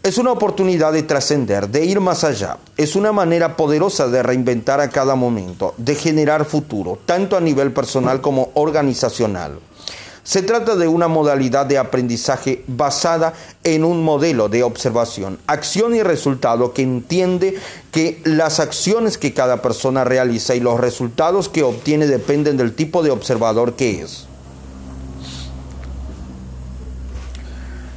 Es 0.03 0.19
una 0.19 0.33
oportunidad 0.33 0.93
de 0.93 1.05
trascender, 1.05 1.69
de 1.69 1.85
ir 1.85 2.01
más 2.01 2.25
allá. 2.25 2.59
Es 2.77 2.97
una 2.97 3.13
manera 3.13 3.57
poderosa 3.57 4.09
de 4.09 4.21
reinventar 4.25 4.81
a 4.81 4.91
cada 4.91 5.15
momento, 5.15 5.75
de 5.77 5.95
generar 5.95 6.45
futuro, 6.45 6.99
tanto 7.07 7.37
a 7.37 7.41
nivel 7.41 7.71
personal 7.71 8.21
como 8.21 8.51
organizacional. 8.55 9.61
Se 10.25 10.43
trata 10.43 10.75
de 10.75 10.89
una 10.89 11.07
modalidad 11.07 11.67
de 11.67 11.79
aprendizaje 11.79 12.65
basada 12.67 13.35
en 13.63 13.85
un 13.85 14.03
modelo 14.03 14.49
de 14.49 14.65
observación, 14.65 15.39
acción 15.47 15.95
y 15.95 16.03
resultado 16.03 16.73
que 16.73 16.83
entiende 16.83 17.57
que 17.93 18.21
las 18.25 18.59
acciones 18.59 19.19
que 19.19 19.33
cada 19.33 19.63
persona 19.63 20.03
realiza 20.03 20.57
y 20.57 20.61
los 20.61 20.81
resultados 20.81 21.49
que 21.49 21.63
obtiene 21.63 22.09
dependen 22.09 22.57
del 22.57 22.75
tipo 22.75 23.05
de 23.05 23.13
observador 23.13 23.75
que 23.75 24.03
es. 24.03 24.27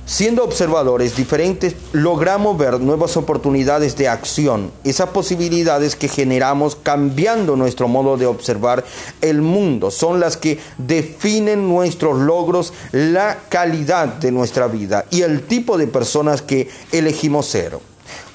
Siendo 0.08 0.44
observadores 0.44 1.16
diferentes, 1.16 1.76
logramos 1.92 2.56
ver 2.60 2.80
nuevas 2.80 3.18
oportunidades 3.18 3.98
de 3.98 4.08
acción, 4.08 4.72
esas 4.84 5.10
posibilidades 5.10 5.96
que 5.96 6.08
generamos 6.08 6.76
cambiando 6.76 7.56
nuestro 7.56 7.88
modo 7.88 8.16
de 8.16 8.28
observar 8.28 8.86
el 9.22 9.42
mundo, 9.42 9.90
son 9.90 10.20
las 10.20 10.38
que 10.38 10.60
definen 10.78 11.68
nuestros 11.68 12.20
logros, 12.20 12.72
la 12.92 13.40
calidad 13.50 14.08
de 14.08 14.32
nuestra 14.32 14.68
vida 14.68 15.06
y 15.10 15.24
el 15.24 15.42
tipo 15.42 15.76
de 15.76 15.88
personas 15.88 16.44
que 16.44 16.70
elegimos 16.92 17.48
ser. 17.48 17.80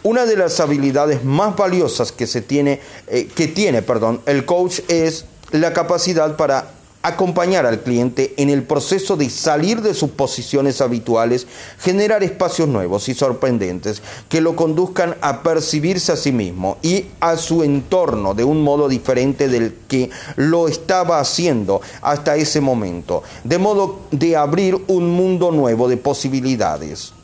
Una 0.03 0.27
de 0.27 0.37
las 0.37 0.59
habilidades 0.59 1.25
más 1.25 1.55
valiosas 1.55 2.11
que 2.11 2.27
se 2.27 2.43
tiene, 2.43 2.81
eh, 3.07 3.29
que 3.33 3.47
tiene, 3.47 3.83
perdón, 3.83 4.23
el 4.27 4.45
coach 4.45 4.81
es 4.89 5.25
la 5.53 5.73
capacidad 5.73 6.37
para 6.37 6.80
acompañar 7.03 7.65
al 7.65 7.81
cliente 7.81 8.35
en 8.37 8.51
el 8.51 8.63
proceso 8.63 9.17
de 9.17 9.31
salir 9.31 9.81
de 9.81 9.95
sus 9.95 10.11
posiciones 10.11 10.81
habituales, 10.81 11.47
generar 11.79 12.23
espacios 12.23 12.69
nuevos 12.69 13.09
y 13.09 13.15
sorprendentes 13.15 14.03
que 14.29 14.41
lo 14.41 14.55
conduzcan 14.55 15.17
a 15.21 15.43
percibirse 15.43 16.13
a 16.13 16.17
sí 16.17 16.33
mismo 16.33 16.79
y 16.83 17.07
a 17.21 17.37
su 17.37 17.63
entorno 17.63 18.35
de 18.35 18.45
un 18.45 18.63
modo 18.63 18.89
diferente 18.89 19.49
del 19.49 19.75
que 19.89 20.11
lo 20.37 20.69
estaba 20.69 21.21
haciendo 21.21 21.81
hasta 22.03 22.37
ese 22.37 22.61
momento, 22.61 23.23
de 23.45 23.59
modo 23.59 24.01
de 24.11 24.37
abrir 24.37 24.79
un 24.89 25.11
mundo 25.11 25.51
nuevo 25.51 25.89
de 25.89 25.97
posibilidades. 25.97 27.15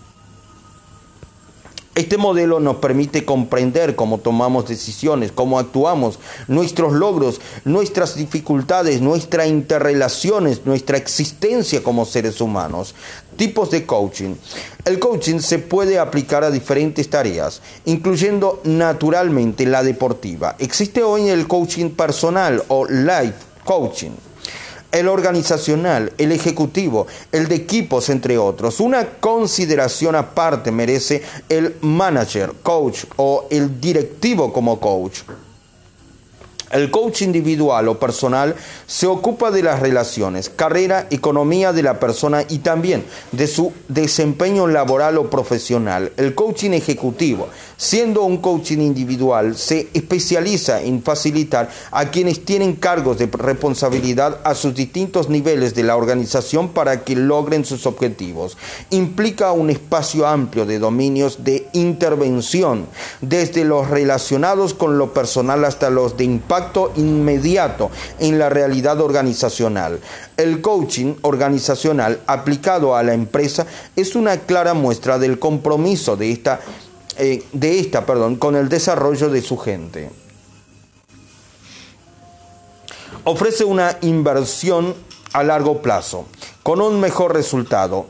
Este 1.97 2.19
modelo 2.19 2.61
nos 2.61 2.77
permite 2.77 3.25
comprender 3.25 3.97
cómo 3.97 4.19
tomamos 4.19 4.69
decisiones, 4.69 5.33
cómo 5.33 5.59
actuamos, 5.59 6.19
nuestros 6.47 6.93
logros, 6.93 7.41
nuestras 7.65 8.17
dificultades, 8.17 9.01
nuestras 9.01 9.47
interrelaciones, 9.49 10.67
nuestra 10.67 10.99
existencia 10.99 11.83
como 11.83 12.05
seres 12.05 12.43
humanos. 12.43 12.95
Tipos 13.37 13.71
de 13.71 13.87
coaching. 13.87 14.35
El 14.85 14.99
coaching 14.99 15.39
se 15.39 15.59
puede 15.59 15.99
aplicar 15.99 16.45
a 16.45 16.51
diferentes 16.51 17.09
tareas, 17.09 17.63
incluyendo 17.87 18.61
naturalmente 18.65 19.65
la 19.65 19.83
deportiva. 19.83 20.55
Existe 20.59 21.03
hoy 21.03 21.31
el 21.31 21.49
coaching 21.49 21.89
personal 21.89 22.63
o 22.69 22.85
life 22.85 23.37
coaching 23.65 24.13
el 24.97 25.09
organizacional, 25.09 26.13
el 26.17 26.33
ejecutivo, 26.33 27.07
el 27.31 27.49
de 27.49 27.57
equipos, 27.57 28.09
entre 28.09 28.39
otros. 28.39 28.81
Una 28.81 29.05
consideración 29.21 30.15
aparte 30.15 30.73
merece 30.73 31.23
el 31.51 31.77
manager, 31.83 32.55
coach 32.63 33.05
o 33.17 33.47
el 33.51 33.79
directivo 33.79 34.53
como 34.53 34.81
coach. 34.81 35.21
El 36.71 36.91
coach 36.91 37.23
individual 37.23 37.87
o 37.89 37.99
personal 37.99 38.57
se 38.87 39.07
ocupa 39.07 39.51
de 39.53 39.63
las 39.63 39.81
relaciones, 39.81 40.51
carrera, 40.51 41.07
economía 41.11 41.73
de 41.73 41.83
la 41.83 42.01
persona 42.01 42.43
y 42.49 42.59
también 42.59 43.05
de 43.31 43.47
su 43.47 43.73
desempeño 43.89 44.67
laboral 44.67 45.19
o 45.19 45.31
profesional. 45.31 46.13
El 46.17 46.35
coaching 46.35 46.73
ejecutivo, 46.73 47.49
siendo 47.77 48.23
un 48.23 48.39
coaching 48.39 48.79
individual, 48.79 49.57
se 49.57 49.89
especializa 49.95 50.83
en 50.83 51.03
facilitar 51.03 51.71
a 51.93 52.11
quienes 52.11 52.45
tienen 52.45 52.75
cargos 52.75 53.19
de 53.19 53.27
responsabilidad 53.27 54.41
a 54.43 54.55
sus 54.55 54.75
distintos 54.75 55.29
niveles 55.29 55.75
de 55.75 55.85
la 55.85 55.97
organización 55.97 56.71
para 56.71 57.05
que 57.05 57.15
logren 57.15 57.65
sus 57.65 57.87
objetivos. 57.87 58.57
Implica 58.91 59.53
un 59.53 59.71
espacio 59.71 60.27
amplio 60.27 60.67
de 60.67 60.79
dominios 60.79 61.45
de 61.45 61.66
intervención, 61.77 62.87
desde 63.21 63.65
los 63.65 63.89
relacionados 63.89 64.75
con 64.75 64.99
lo 64.99 65.13
personal 65.13 65.65
hasta 65.65 65.91
los 65.91 66.17
de 66.17 66.25
impacto 66.25 66.93
inmediato 66.97 67.91
en 68.19 68.39
la 68.39 68.49
realidad 68.49 69.01
organizacional. 69.01 70.01
El 70.37 70.61
coaching 70.61 71.15
organizacional 71.23 72.21
aplicado 72.27 72.97
a 72.97 73.03
la 73.03 73.15
empresa 73.15 73.67
es 73.95 74.17
una 74.17 74.39
clara 74.39 74.75
muestra 74.75 75.19
del 75.19 75.39
compromiso 75.39 76.17
de 76.17 76.33
esta, 76.33 76.61
eh, 77.19 77.45
de 77.53 77.79
esta 77.79 78.05
perdón, 78.07 78.37
con 78.37 78.57
el 78.57 78.69
desarrollo 78.69 79.29
de 79.29 79.43
su 79.43 79.57
gente. 79.57 80.11
Ofrece 83.25 83.65
una 83.65 83.99
inversión 84.03 84.95
a 85.33 85.43
largo 85.43 85.83
plazo 85.83 86.27
con 86.63 86.81
un 86.81 87.01
mejor 87.01 87.35
resultado 87.35 88.07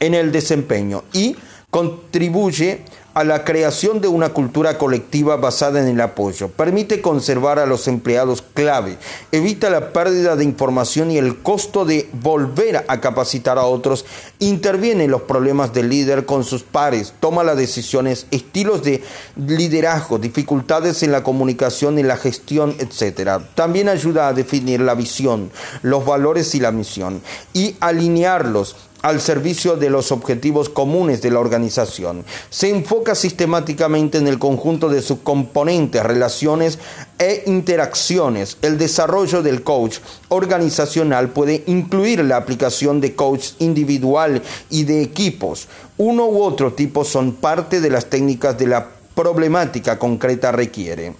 en 0.00 0.14
el 0.14 0.32
desempeño 0.32 1.04
y 1.12 1.36
contribuye 1.70 2.84
a 3.16 3.24
la 3.24 3.44
creación 3.44 4.02
de 4.02 4.08
una 4.08 4.28
cultura 4.28 4.76
colectiva 4.76 5.38
basada 5.38 5.80
en 5.80 5.88
el 5.88 6.02
apoyo. 6.02 6.48
Permite 6.48 7.00
conservar 7.00 7.58
a 7.58 7.64
los 7.64 7.88
empleados 7.88 8.42
clave, 8.42 8.98
evita 9.32 9.70
la 9.70 9.94
pérdida 9.94 10.36
de 10.36 10.44
información 10.44 11.10
y 11.10 11.16
el 11.16 11.38
costo 11.38 11.86
de 11.86 12.10
volver 12.12 12.84
a 12.88 13.00
capacitar 13.00 13.56
a 13.56 13.64
otros, 13.64 14.04
interviene 14.38 15.04
en 15.04 15.10
los 15.10 15.22
problemas 15.22 15.72
del 15.72 15.88
líder 15.88 16.26
con 16.26 16.44
sus 16.44 16.62
pares, 16.62 17.14
toma 17.18 17.42
las 17.42 17.56
decisiones, 17.56 18.26
estilos 18.30 18.82
de 18.82 19.02
liderazgo, 19.36 20.18
dificultades 20.18 21.02
en 21.02 21.10
la 21.10 21.22
comunicación 21.22 21.98
y 21.98 22.02
la 22.02 22.18
gestión, 22.18 22.76
etc. 22.78 23.40
También 23.54 23.88
ayuda 23.88 24.28
a 24.28 24.34
definir 24.34 24.80
la 24.80 24.94
visión, 24.94 25.50
los 25.80 26.04
valores 26.04 26.54
y 26.54 26.60
la 26.60 26.70
misión 26.70 27.22
y 27.54 27.76
alinearlos 27.80 28.76
al 29.02 29.20
servicio 29.20 29.76
de 29.76 29.90
los 29.90 30.12
objetivos 30.12 30.68
comunes 30.68 31.22
de 31.22 31.30
la 31.30 31.40
organización. 31.40 32.24
Se 32.50 32.70
enfoca 32.70 33.14
sistemáticamente 33.14 34.18
en 34.18 34.26
el 34.26 34.38
conjunto 34.38 34.88
de 34.88 35.02
sus 35.02 35.18
componentes, 35.18 36.02
relaciones 36.02 36.78
e 37.18 37.44
interacciones. 37.46 38.56
El 38.62 38.78
desarrollo 38.78 39.42
del 39.42 39.62
coach 39.62 39.98
organizacional 40.28 41.30
puede 41.30 41.62
incluir 41.66 42.24
la 42.24 42.36
aplicación 42.36 43.00
de 43.00 43.14
coach 43.14 43.50
individual 43.58 44.42
y 44.70 44.84
de 44.84 45.02
equipos. 45.02 45.68
Uno 45.98 46.26
u 46.26 46.42
otro 46.42 46.72
tipo 46.72 47.04
son 47.04 47.32
parte 47.32 47.80
de 47.80 47.90
las 47.90 48.06
técnicas 48.06 48.58
de 48.58 48.66
la 48.66 48.88
problemática 49.14 49.98
concreta 49.98 50.52
requiere. 50.52 51.14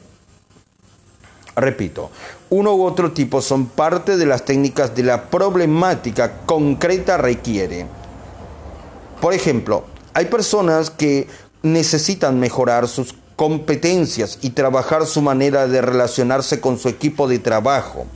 Repito, 1.57 2.11
uno 2.51 2.75
u 2.75 2.85
otro 2.85 3.13
tipo 3.13 3.41
son 3.43 3.67
parte 3.67 4.17
de 4.17 4.27
las 4.27 4.45
técnicas 4.45 4.95
de 4.95 5.03
la 5.03 5.25
problemática 5.31 6.41
concreta 6.47 7.17
requiere. 7.17 7.87
Por 9.21 9.35
ejemplo, 9.35 9.85
hay 10.15 10.27
personas 10.27 10.91
que 10.91 11.27
necesitan 11.63 12.39
mejorar 12.39 12.87
sus 12.89 13.15
competencias 13.35 14.39
y 14.41 14.51
trabajar 14.51 15.07
su 15.07 15.21
manera 15.21 15.67
de 15.67 15.83
relacionarse 15.83 16.61
con 16.61 16.79
su 16.79 16.89
equipo 16.89 17.29
de 17.29 17.39
trabajo 17.39 18.07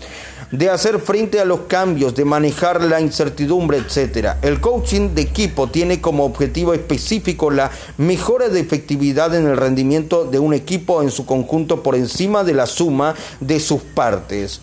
de 0.50 0.68
hacer 0.68 0.98
frente 0.98 1.40
a 1.40 1.44
los 1.44 1.60
cambios, 1.60 2.14
de 2.14 2.24
manejar 2.24 2.82
la 2.82 3.00
incertidumbre, 3.00 3.78
etc. 3.78 4.36
El 4.42 4.60
coaching 4.60 5.14
de 5.14 5.22
equipo 5.22 5.68
tiene 5.68 6.00
como 6.00 6.24
objetivo 6.24 6.74
específico 6.74 7.50
la 7.50 7.70
mejora 7.98 8.48
de 8.48 8.60
efectividad 8.60 9.34
en 9.34 9.46
el 9.46 9.56
rendimiento 9.56 10.24
de 10.24 10.38
un 10.38 10.54
equipo 10.54 11.02
en 11.02 11.10
su 11.10 11.26
conjunto 11.26 11.82
por 11.82 11.94
encima 11.94 12.44
de 12.44 12.54
la 12.54 12.66
suma 12.66 13.14
de 13.40 13.60
sus 13.60 13.80
partes 13.82 14.60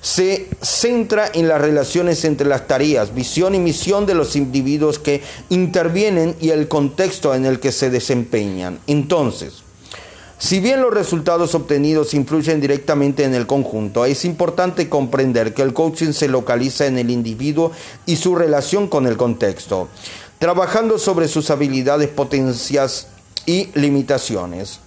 se 0.00 0.48
centra 0.62 1.28
en 1.32 1.48
las 1.48 1.60
relaciones 1.60 2.24
entre 2.24 2.46
las 2.46 2.66
tareas, 2.66 3.14
visión 3.14 3.54
y 3.54 3.58
misión 3.58 4.06
de 4.06 4.14
los 4.14 4.36
individuos 4.36 4.98
que 4.98 5.22
intervienen 5.48 6.36
y 6.40 6.50
el 6.50 6.68
contexto 6.68 7.34
en 7.34 7.44
el 7.44 7.58
que 7.58 7.72
se 7.72 7.90
desempeñan. 7.90 8.78
Entonces, 8.86 9.64
si 10.38 10.60
bien 10.60 10.80
los 10.80 10.94
resultados 10.94 11.56
obtenidos 11.56 12.14
influyen 12.14 12.60
directamente 12.60 13.24
en 13.24 13.34
el 13.34 13.48
conjunto, 13.48 14.04
es 14.04 14.24
importante 14.24 14.88
comprender 14.88 15.52
que 15.52 15.62
el 15.62 15.72
coaching 15.72 16.12
se 16.12 16.28
localiza 16.28 16.86
en 16.86 16.96
el 16.96 17.10
individuo 17.10 17.72
y 18.06 18.16
su 18.16 18.36
relación 18.36 18.86
con 18.86 19.06
el 19.08 19.16
contexto, 19.16 19.88
trabajando 20.38 20.96
sobre 20.98 21.26
sus 21.26 21.50
habilidades, 21.50 22.08
potencias 22.08 23.08
y 23.46 23.70
limitaciones. 23.74 24.78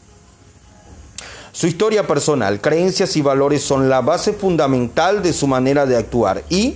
Su 1.52 1.68
historia 1.68 2.08
personal, 2.08 2.62
creencias 2.62 3.18
y 3.18 3.22
valores 3.22 3.62
son 3.62 3.90
la 3.90 4.00
base 4.00 4.32
fundamental 4.32 5.22
de 5.22 5.34
su 5.34 5.48
manera 5.48 5.86
de 5.86 5.98
actuar 5.98 6.46
y, 6.50 6.76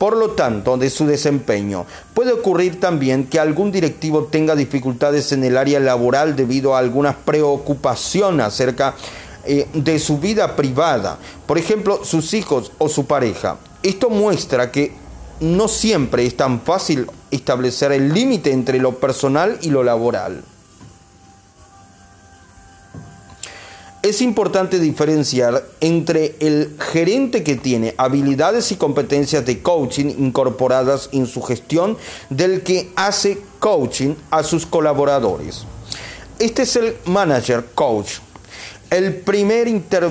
por 0.00 0.16
lo 0.16 0.30
tanto, 0.30 0.78
de 0.78 0.88
su 0.88 1.04
desempeño. 1.04 1.84
Puede 2.14 2.32
ocurrir 2.32 2.80
también 2.80 3.26
que 3.26 3.38
algún 3.38 3.70
directivo 3.70 4.24
tenga 4.24 4.56
dificultades 4.56 5.30
en 5.32 5.44
el 5.44 5.58
área 5.58 5.78
laboral 5.78 6.36
debido 6.36 6.74
a 6.74 6.78
alguna 6.78 7.14
preocupación 7.14 8.40
acerca 8.40 8.94
eh, 9.44 9.68
de 9.74 9.98
su 9.98 10.16
vida 10.16 10.56
privada, 10.56 11.18
por 11.46 11.58
ejemplo, 11.58 12.02
sus 12.02 12.32
hijos 12.32 12.72
o 12.78 12.88
su 12.88 13.04
pareja. 13.04 13.58
Esto 13.82 14.08
muestra 14.08 14.72
que 14.72 14.94
no 15.40 15.68
siempre 15.68 16.24
es 16.24 16.34
tan 16.34 16.62
fácil 16.62 17.06
establecer 17.30 17.92
el 17.92 18.14
límite 18.14 18.52
entre 18.52 18.78
lo 18.78 18.96
personal 18.96 19.58
y 19.60 19.68
lo 19.68 19.84
laboral. 19.84 20.42
Es 24.02 24.22
importante 24.22 24.78
diferenciar 24.78 25.64
entre 25.80 26.34
el 26.40 26.76
gerente 26.78 27.44
que 27.44 27.56
tiene 27.56 27.94
habilidades 27.98 28.72
y 28.72 28.76
competencias 28.76 29.44
de 29.44 29.60
coaching 29.60 30.06
incorporadas 30.18 31.10
en 31.12 31.26
su 31.26 31.42
gestión 31.42 31.98
del 32.30 32.62
que 32.62 32.90
hace 32.96 33.38
coaching 33.58 34.14
a 34.30 34.42
sus 34.42 34.64
colaboradores. 34.64 35.64
Este 36.38 36.62
es 36.62 36.76
el 36.76 36.96
manager 37.04 37.66
coach. 37.74 38.20
El 38.88 39.16
primer 39.16 39.68
inter 39.68 40.08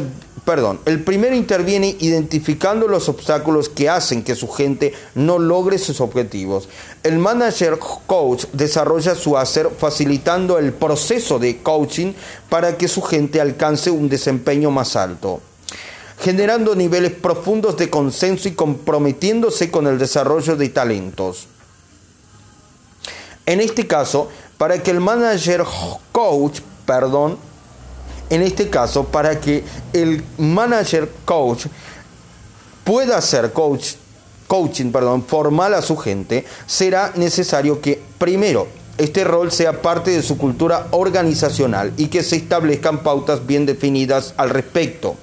perdón, 0.49 0.79
el 0.85 1.03
primero 1.03 1.35
interviene 1.35 1.95
identificando 1.99 2.87
los 2.87 3.07
obstáculos 3.07 3.69
que 3.69 3.87
hacen 3.87 4.23
que 4.23 4.33
su 4.33 4.47
gente 4.47 4.95
no 5.13 5.37
logre 5.37 5.77
sus 5.77 6.01
objetivos. 6.01 6.67
El 7.03 7.19
manager 7.19 7.77
coach 8.07 8.45
desarrolla 8.51 9.13
su 9.13 9.37
hacer 9.37 9.69
facilitando 9.77 10.57
el 10.57 10.73
proceso 10.73 11.37
de 11.37 11.59
coaching 11.59 12.13
para 12.49 12.77
que 12.77 12.87
su 12.87 13.03
gente 13.03 13.39
alcance 13.39 13.91
un 13.91 14.09
desempeño 14.09 14.71
más 14.71 14.95
alto 14.95 15.39
generando 16.19 16.73
niveles 16.73 17.11
profundos 17.11 17.77
de 17.77 17.91
consenso 17.91 18.47
y 18.47 18.53
comprometiéndose 18.53 19.69
con 19.69 19.85
el 19.85 19.99
desarrollo 19.99 20.55
de 20.55 20.69
talentos. 20.69 21.45
En 23.45 23.61
este 23.61 23.85
caso, 23.85 24.29
para 24.57 24.81
que 24.81 24.89
el 24.89 24.99
manager 24.99 25.63
coach, 26.11 26.61
perdón, 26.87 27.37
en 28.29 28.41
este 28.41 28.69
caso, 28.69 29.05
para 29.05 29.39
que 29.39 29.63
el 29.93 30.23
manager 30.37 31.09
coach 31.25 31.65
pueda 32.83 33.17
hacer 33.17 33.51
coach, 33.53 33.93
coaching 34.47 34.91
formal 35.27 35.73
a 35.73 35.81
su 35.81 35.97
gente, 35.97 36.45
será 36.65 37.11
necesario 37.15 37.81
que 37.81 38.01
primero 38.17 38.67
este 38.97 39.23
rol 39.23 39.51
sea 39.51 39.81
parte 39.81 40.11
de 40.11 40.21
su 40.21 40.37
cultura 40.37 40.87
organizacional 40.91 41.93
y 41.97 42.07
que 42.07 42.21
se 42.21 42.35
establezcan 42.35 43.01
pautas 43.01 43.47
bien 43.47 43.65
definidas 43.65 44.33
al 44.37 44.49
respecto. 44.49 45.15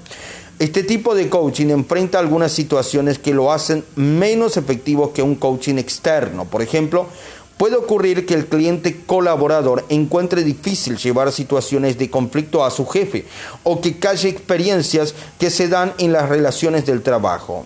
Este 0.59 0.83
tipo 0.83 1.15
de 1.15 1.29
coaching 1.29 1.67
enfrenta 1.67 2.19
algunas 2.19 2.51
situaciones 2.51 3.19
que 3.19 3.35
lo 3.35 3.53
hacen 3.53 3.85
menos 3.95 4.57
efectivo 4.57 5.13
que 5.13 5.21
un 5.21 5.35
coaching 5.35 5.75
externo. 5.77 6.47
Por 6.47 6.63
ejemplo, 6.63 7.09
Puede 7.57 7.77
ocurrir 7.77 8.27
que 8.27 8.35
el 8.35 8.47
cliente 8.47 9.03
colaborador 9.07 9.85
encuentre 9.89 10.45
difícil 10.45 10.99
llevar 10.99 11.33
situaciones 11.33 11.97
de 11.97 12.11
conflicto 12.11 12.65
a 12.65 12.71
su 12.71 12.87
jefe 12.87 13.25
o 13.63 13.81
que 13.81 13.99
calle 13.99 14.29
experiencias 14.29 15.15
que 15.39 15.51
se 15.51 15.69
dan 15.69 15.95
en 15.99 16.13
las 16.13 16.29
relaciones 16.29 16.85
del 16.85 17.03
trabajo. 17.03 17.65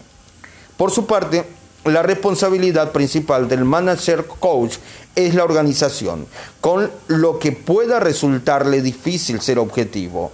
Por 0.76 0.92
su 0.92 1.06
parte, 1.06 1.44
la 1.84 2.02
responsabilidad 2.02 2.92
principal 2.92 3.48
del 3.48 3.64
manager 3.64 4.26
coach 4.26 4.76
es 5.16 5.34
la 5.34 5.44
organización, 5.44 6.26
con 6.60 6.90
lo 7.08 7.38
que 7.38 7.52
pueda 7.52 7.98
resultarle 7.98 8.82
difícil 8.82 9.40
ser 9.40 9.58
objetivo, 9.58 10.30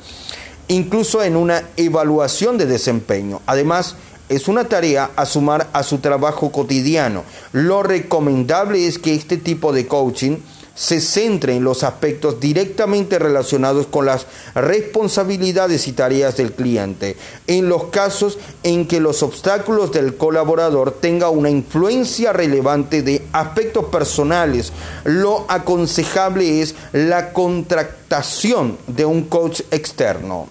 incluso 0.69 1.23
en 1.23 1.37
una 1.37 1.63
evaluación 1.77 2.59
de 2.59 2.67
desempeño. 2.67 3.41
Además, 3.47 3.97
es 4.29 4.49
una 4.49 4.65
tarea 4.65 5.11
a 5.17 5.27
sumar 5.27 5.69
a 5.73 5.83
su 5.83 5.99
trabajo 5.99 6.51
cotidiano. 6.51 7.25
Lo 7.53 7.83
recomendable 7.83 8.87
es 8.87 8.99
que 8.99 9.15
este 9.15 9.37
tipo 9.37 9.73
de 9.73 9.87
coaching 9.87 10.39
se 10.77 11.01
centre 11.01 11.57
en 11.57 11.65
los 11.65 11.83
aspectos 11.83 12.39
directamente 12.39 13.19
relacionados 13.19 13.87
con 13.87 14.05
las 14.05 14.27
responsabilidades 14.55 15.89
y 15.89 15.93
tareas 15.93 16.37
del 16.37 16.53
cliente, 16.53 17.17
en 17.47 17.71
los 17.71 17.85
casos 17.85 18.39
en 18.63 18.87
que 18.87 19.01
los 19.01 19.23
obstáculos 19.23 19.91
del 19.91 20.17
colaborador 20.17 20.93
tengan 20.93 21.37
una 21.37 21.49
influencia 21.49 22.35
relevante 22.35 23.01
de 23.01 23.23
aspectos 23.33 23.87
personales. 23.87 24.71
Lo 25.05 25.47
aconsejable 25.49 26.61
es 26.61 26.75
la 26.93 27.33
contratación 27.33 28.77
de 28.87 29.07
un 29.07 29.23
coach 29.23 29.63
externo. 29.71 30.49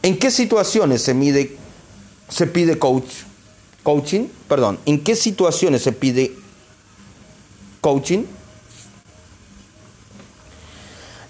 ¿En 0.00 0.16
qué 0.16 0.30
situaciones 0.30 1.02
se 1.02 1.12
mide 1.12 1.57
se 2.28 2.46
pide 2.46 2.78
coach, 2.78 3.10
coaching? 3.82 4.28
Perdón, 4.48 4.78
¿en 4.86 5.02
qué 5.02 5.16
situaciones 5.16 5.82
se 5.82 5.92
pide 5.92 6.32
coaching? 7.80 8.24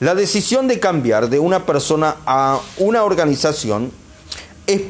La 0.00 0.14
decisión 0.14 0.68
de 0.68 0.78
cambiar 0.78 1.28
de 1.28 1.40
una 1.40 1.66
persona 1.66 2.16
a 2.24 2.60
una 2.78 3.02
organización 3.02 3.90
es 4.66 4.82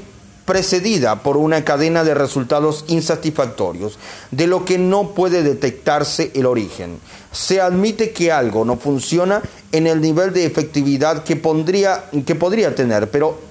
precedida 0.44 1.22
por 1.22 1.36
una 1.36 1.62
cadena 1.64 2.04
de 2.04 2.14
resultados 2.14 2.84
insatisfactorios, 2.88 3.98
de 4.30 4.46
lo 4.46 4.64
que 4.64 4.78
no 4.78 5.10
puede 5.10 5.42
detectarse 5.42 6.30
el 6.34 6.46
origen. 6.46 6.98
Se 7.32 7.60
admite 7.60 8.12
que 8.12 8.32
algo 8.32 8.64
no 8.64 8.76
funciona 8.78 9.42
en 9.72 9.86
el 9.86 10.00
nivel 10.00 10.32
de 10.32 10.46
efectividad 10.46 11.22
que, 11.22 11.36
pondría, 11.36 12.04
que 12.26 12.34
podría 12.34 12.74
tener, 12.74 13.10
pero 13.10 13.47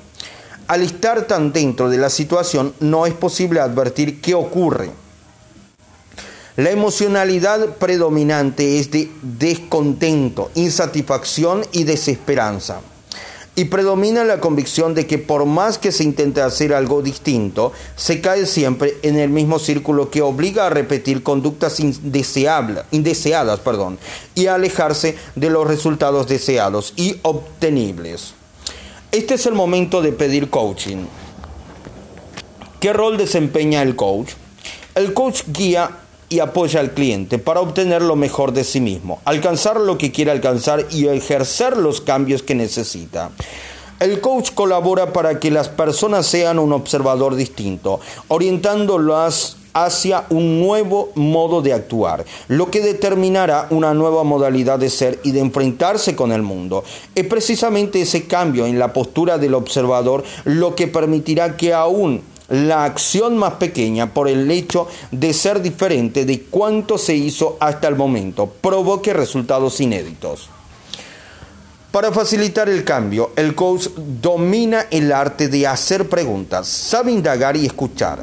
al 0.68 0.84
estar 0.84 1.28
tan 1.28 1.54
dentro 1.54 1.90
de 1.90 1.98
la 1.98 2.10
situación 2.10 2.74
no 2.80 3.06
es 3.06 3.14
posible 3.14 3.60
advertir 3.60 4.22
qué 4.22 4.34
ocurre. 4.34 4.92
La 6.58 6.72
emocionalidad 6.72 7.76
predominante 7.76 8.80
es 8.80 8.90
de 8.90 9.12
descontento, 9.22 10.50
insatisfacción 10.56 11.64
y 11.72 11.84
desesperanza. 11.84 12.82
Y 13.56 13.66
predomina 13.66 14.24
la 14.24 14.40
convicción 14.40 14.94
de 14.94 15.08
que 15.08 15.18
por 15.18 15.46
más 15.46 15.78
que 15.78 15.92
se 15.92 16.04
intente 16.04 16.42
hacer 16.42 16.74
algo 16.74 17.02
distinto, 17.02 17.74
se 17.96 18.22
cae 18.22 18.46
siempre 18.46 18.98
en 19.04 19.18
el 19.18 19.30
mismo 19.30 19.60
círculo 19.60 20.12
que 20.12 20.22
obliga 20.22 20.68
a 20.68 20.70
repetir 20.70 21.24
conductas 21.24 21.80
indeseadas 21.80 23.60
perdón, 23.60 23.98
y 24.36 24.48
a 24.48 24.56
alejarse 24.56 25.16
de 25.36 25.50
los 25.50 25.68
resultados 25.68 26.28
deseados 26.28 26.94
y 26.96 27.20
obtenibles. 27.22 28.37
Este 29.12 29.36
es 29.36 29.46
el 29.46 29.54
momento 29.54 30.02
de 30.02 30.12
pedir 30.12 30.50
coaching. 30.50 31.06
¿Qué 32.82 32.92
rol 32.92 33.18
desempeña 33.18 33.82
el 33.82 33.96
coach? 33.96 34.32
El 34.96 35.14
coach 35.14 35.44
guía 35.48 36.00
y 36.30 36.40
apoya 36.40 36.82
al 36.82 36.92
cliente 36.92 37.40
para 37.40 37.62
obtener 37.62 38.02
lo 38.02 38.16
mejor 38.16 38.52
de 38.52 38.64
sí 38.64 38.82
mismo, 38.82 39.22
alcanzar 39.24 39.80
lo 39.80 39.98
que 39.98 40.12
quiere 40.12 40.32
alcanzar 40.32 40.86
y 40.92 41.08
ejercer 41.08 41.78
los 41.78 42.02
cambios 42.02 42.44
que 42.44 42.54
necesita. 42.54 43.32
El 44.00 44.20
coach 44.20 44.52
colabora 44.54 45.14
para 45.14 45.40
que 45.40 45.52
las 45.52 45.70
personas 45.70 46.28
sean 46.28 46.60
un 46.60 46.74
observador 46.74 47.36
distinto, 47.36 48.00
orientándolas 48.28 49.57
hacia 49.74 50.26
un 50.30 50.60
nuevo 50.60 51.12
modo 51.16 51.62
de 51.62 51.74
actuar, 51.74 52.26
lo 52.48 52.72
que 52.72 52.82
determinará 52.82 53.68
una 53.70 53.94
nueva 53.94 54.24
modalidad 54.24 54.80
de 54.80 54.90
ser 54.90 55.20
y 55.24 55.32
de 55.32 55.40
enfrentarse 55.40 56.16
con 56.16 56.32
el 56.32 56.42
mundo. 56.42 56.84
Es 57.16 57.26
precisamente 57.28 58.02
ese 58.02 58.26
cambio 58.26 58.66
en 58.66 58.80
la 58.80 58.94
postura 58.94 59.38
del 59.38 59.54
observador 59.54 60.24
lo 60.46 60.76
que 60.76 60.88
permitirá 60.88 61.58
que 61.58 61.74
aún 61.74 62.22
la 62.50 62.86
acción 62.86 63.38
más 63.38 63.56
pequeña 63.56 64.14
por 64.14 64.28
el 64.28 64.50
hecho 64.50 64.88
de 65.12 65.34
ser 65.34 65.62
diferente 65.62 66.26
de 66.26 66.42
cuanto 66.44 66.98
se 66.98 67.16
hizo 67.16 67.58
hasta 67.60 67.88
el 67.88 67.96
momento 67.96 68.48
provoque 68.62 69.14
resultados 69.14 69.82
inéditos. 69.82 70.50
Para 71.92 72.12
facilitar 72.12 72.70
el 72.70 72.84
cambio, 72.84 73.32
el 73.36 73.56
coach 73.56 73.88
domina 73.96 74.86
el 74.92 75.12
arte 75.12 75.48
de 75.48 75.66
hacer 75.66 76.08
preguntas, 76.08 76.68
sabe 76.68 77.12
indagar 77.12 77.58
y 77.58 77.66
escuchar. 77.66 78.20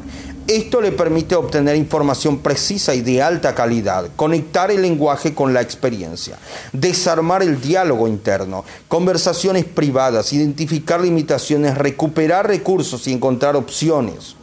Esto 0.47 0.79
le 0.79 0.91
permite 0.91 1.33
obtener 1.35 1.75
información 1.75 2.37
precisa 2.37 2.93
y 2.93 3.01
de 3.01 3.19
alta 3.19 3.55
calidad, 3.55 4.11
conectar 4.15 4.69
el 4.69 4.83
lenguaje 4.83 5.33
con 5.33 5.55
la 5.55 5.61
experiencia, 5.61 6.37
desarmar 6.71 7.41
el 7.41 7.59
diálogo 7.59 8.07
interno, 8.07 8.63
conversaciones 8.87 9.65
privadas, 9.65 10.33
identificar 10.33 11.01
limitaciones, 11.01 11.75
recuperar 11.75 12.47
recursos 12.47 13.07
y 13.07 13.13
encontrar 13.13 13.55
opciones. 13.55 14.35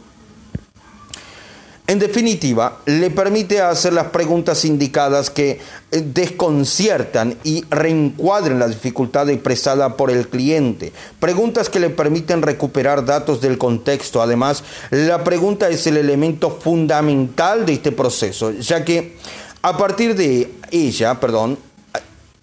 En 1.85 1.99
definitiva, 1.99 2.79
le 2.85 3.09
permite 3.09 3.59
hacer 3.61 3.91
las 3.91 4.07
preguntas 4.07 4.63
indicadas 4.63 5.29
que 5.29 5.59
eh, 5.91 6.01
desconciertan 6.01 7.37
y 7.43 7.65
reencuadren 7.69 8.57
la 8.57 8.69
dificultad 8.69 9.29
expresada 9.29 9.97
por 9.97 10.09
el 10.09 10.29
cliente. 10.29 10.93
Preguntas 11.19 11.69
que 11.69 11.81
le 11.81 11.89
permiten 11.89 12.41
recuperar 12.41 13.03
datos 13.03 13.41
del 13.41 13.57
contexto. 13.57 14.21
Además, 14.21 14.63
la 14.91 15.25
pregunta 15.25 15.67
es 15.67 15.85
el 15.85 15.97
elemento 15.97 16.51
fundamental 16.51 17.65
de 17.65 17.73
este 17.73 17.91
proceso, 17.91 18.51
ya 18.51 18.85
que 18.85 19.17
a 19.61 19.75
partir 19.77 20.15
de 20.15 20.51
ella, 20.71 21.19
perdón, 21.19 21.57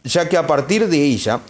ya 0.05 0.29
que 0.29 0.37
a 0.37 0.47
partir 0.47 0.87
de 0.89 1.03
ella 1.03 1.41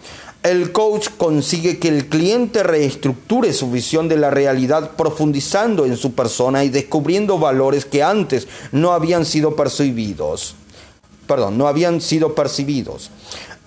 el 0.43 0.71
coach 0.71 1.09
consigue 1.17 1.77
que 1.77 1.87
el 1.87 2.07
cliente 2.07 2.63
reestructure 2.63 3.53
su 3.53 3.69
visión 3.69 4.09
de 4.09 4.17
la 4.17 4.31
realidad 4.31 4.91
profundizando 4.97 5.85
en 5.85 5.97
su 5.97 6.13
persona 6.13 6.63
y 6.63 6.69
descubriendo 6.69 7.37
valores 7.37 7.85
que 7.85 8.01
antes 8.01 8.47
no 8.71 8.93
habían 8.93 9.25
sido 9.25 9.55
percibidos. 9.55 10.55
Perdón, 11.27 11.59
no 11.59 11.67
habían 11.67 12.01
sido 12.01 12.33
percibidos. 12.33 13.11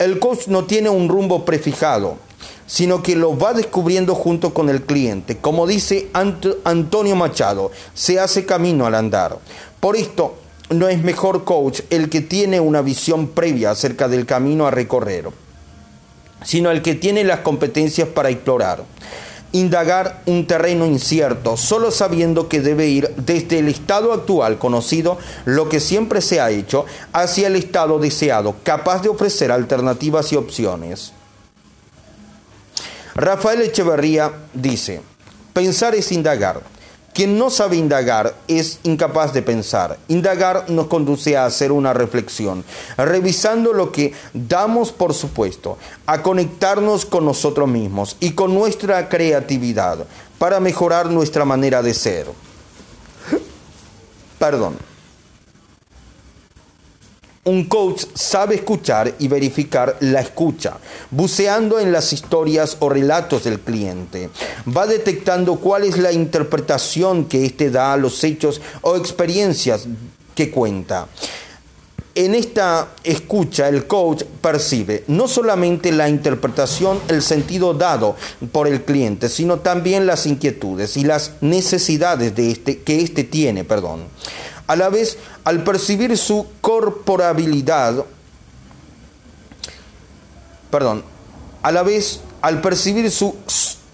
El 0.00 0.18
coach 0.18 0.48
no 0.48 0.64
tiene 0.64 0.90
un 0.90 1.08
rumbo 1.08 1.44
prefijado, 1.44 2.16
sino 2.66 3.04
que 3.04 3.14
lo 3.14 3.38
va 3.38 3.54
descubriendo 3.54 4.16
junto 4.16 4.52
con 4.52 4.68
el 4.68 4.82
cliente. 4.82 5.36
Como 5.36 5.68
dice 5.68 6.08
Antonio 6.12 7.14
Machado, 7.14 7.70
se 7.94 8.18
hace 8.18 8.46
camino 8.46 8.84
al 8.84 8.96
andar. 8.96 9.38
Por 9.78 9.96
esto, 9.96 10.34
no 10.70 10.88
es 10.88 11.00
mejor 11.04 11.44
coach 11.44 11.82
el 11.90 12.10
que 12.10 12.20
tiene 12.20 12.58
una 12.58 12.82
visión 12.82 13.28
previa 13.28 13.70
acerca 13.70 14.08
del 14.08 14.26
camino 14.26 14.66
a 14.66 14.72
recorrer 14.72 15.43
sino 16.44 16.70
el 16.70 16.82
que 16.82 16.94
tiene 16.94 17.24
las 17.24 17.40
competencias 17.40 18.08
para 18.08 18.30
explorar. 18.30 18.84
Indagar 19.50 20.22
un 20.26 20.46
terreno 20.46 20.86
incierto, 20.86 21.56
solo 21.56 21.90
sabiendo 21.90 22.48
que 22.48 22.60
debe 22.60 22.86
ir 22.86 23.08
desde 23.16 23.60
el 23.60 23.68
estado 23.68 24.12
actual 24.12 24.58
conocido, 24.58 25.18
lo 25.44 25.68
que 25.68 25.80
siempre 25.80 26.20
se 26.20 26.40
ha 26.40 26.50
hecho, 26.50 26.86
hacia 27.12 27.48
el 27.48 27.56
estado 27.56 27.98
deseado, 27.98 28.56
capaz 28.62 29.02
de 29.02 29.08
ofrecer 29.08 29.50
alternativas 29.50 30.32
y 30.32 30.36
opciones. 30.36 31.12
Rafael 33.14 33.62
Echeverría 33.62 34.32
dice, 34.52 35.00
pensar 35.52 35.94
es 35.94 36.10
indagar. 36.10 36.73
Quien 37.14 37.38
no 37.38 37.48
sabe 37.48 37.76
indagar 37.76 38.34
es 38.48 38.80
incapaz 38.82 39.32
de 39.32 39.40
pensar. 39.40 39.98
Indagar 40.08 40.68
nos 40.68 40.88
conduce 40.88 41.36
a 41.36 41.46
hacer 41.46 41.70
una 41.70 41.92
reflexión, 41.92 42.64
revisando 42.96 43.72
lo 43.72 43.92
que 43.92 44.12
damos 44.32 44.90
por 44.90 45.14
supuesto, 45.14 45.78
a 46.06 46.22
conectarnos 46.22 47.06
con 47.06 47.24
nosotros 47.24 47.68
mismos 47.68 48.16
y 48.18 48.32
con 48.32 48.52
nuestra 48.52 49.08
creatividad 49.08 50.04
para 50.38 50.58
mejorar 50.58 51.08
nuestra 51.08 51.44
manera 51.44 51.82
de 51.82 51.94
ser. 51.94 52.26
Perdón. 54.40 54.93
Un 57.46 57.66
coach 57.66 58.04
sabe 58.14 58.54
escuchar 58.54 59.16
y 59.18 59.28
verificar 59.28 59.98
la 60.00 60.22
escucha, 60.22 60.78
buceando 61.10 61.78
en 61.78 61.92
las 61.92 62.14
historias 62.14 62.78
o 62.80 62.88
relatos 62.88 63.44
del 63.44 63.60
cliente. 63.60 64.30
Va 64.66 64.86
detectando 64.86 65.56
cuál 65.56 65.84
es 65.84 65.98
la 65.98 66.10
interpretación 66.10 67.26
que 67.26 67.44
éste 67.44 67.70
da 67.70 67.92
a 67.92 67.98
los 67.98 68.24
hechos 68.24 68.62
o 68.80 68.96
experiencias 68.96 69.86
que 70.34 70.50
cuenta. 70.50 71.06
En 72.14 72.34
esta 72.34 72.94
escucha 73.02 73.68
el 73.68 73.86
coach 73.88 74.22
percibe 74.40 75.04
no 75.08 75.28
solamente 75.28 75.92
la 75.92 76.08
interpretación, 76.08 77.00
el 77.08 77.20
sentido 77.22 77.74
dado 77.74 78.16
por 78.52 78.68
el 78.68 78.84
cliente, 78.84 79.28
sino 79.28 79.58
también 79.58 80.06
las 80.06 80.24
inquietudes 80.24 80.96
y 80.96 81.04
las 81.04 81.32
necesidades 81.40 82.34
de 82.36 82.52
este, 82.52 82.78
que 82.78 83.00
éste 83.00 83.24
tiene. 83.24 83.64
Perdón. 83.64 84.04
A 84.66 84.76
la 84.76 84.88
vez, 84.88 85.18
al 85.44 85.62
percibir 85.62 86.16
su 86.16 86.46
corporabilidad, 86.60 88.04
perdón, 90.70 91.04
a 91.62 91.72
la 91.72 91.82
vez, 91.82 92.20
al 92.40 92.60
percibir 92.60 93.10
su 93.10 93.34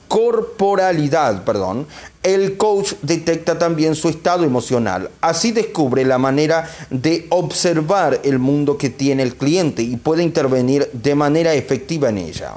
corporalidad, 0.08 1.44
perdón, 1.44 1.86
el 2.22 2.56
coach 2.56 2.94
detecta 3.02 3.58
también 3.58 3.94
su 3.94 4.08
estado 4.08 4.44
emocional. 4.44 5.10
Así 5.20 5.52
descubre 5.52 6.04
la 6.04 6.18
manera 6.18 6.68
de 6.90 7.26
observar 7.30 8.20
el 8.24 8.38
mundo 8.38 8.76
que 8.76 8.90
tiene 8.90 9.22
el 9.22 9.36
cliente 9.36 9.82
y 9.82 9.96
puede 9.96 10.22
intervenir 10.22 10.90
de 10.92 11.14
manera 11.14 11.54
efectiva 11.54 12.08
en 12.08 12.18
ella. 12.18 12.56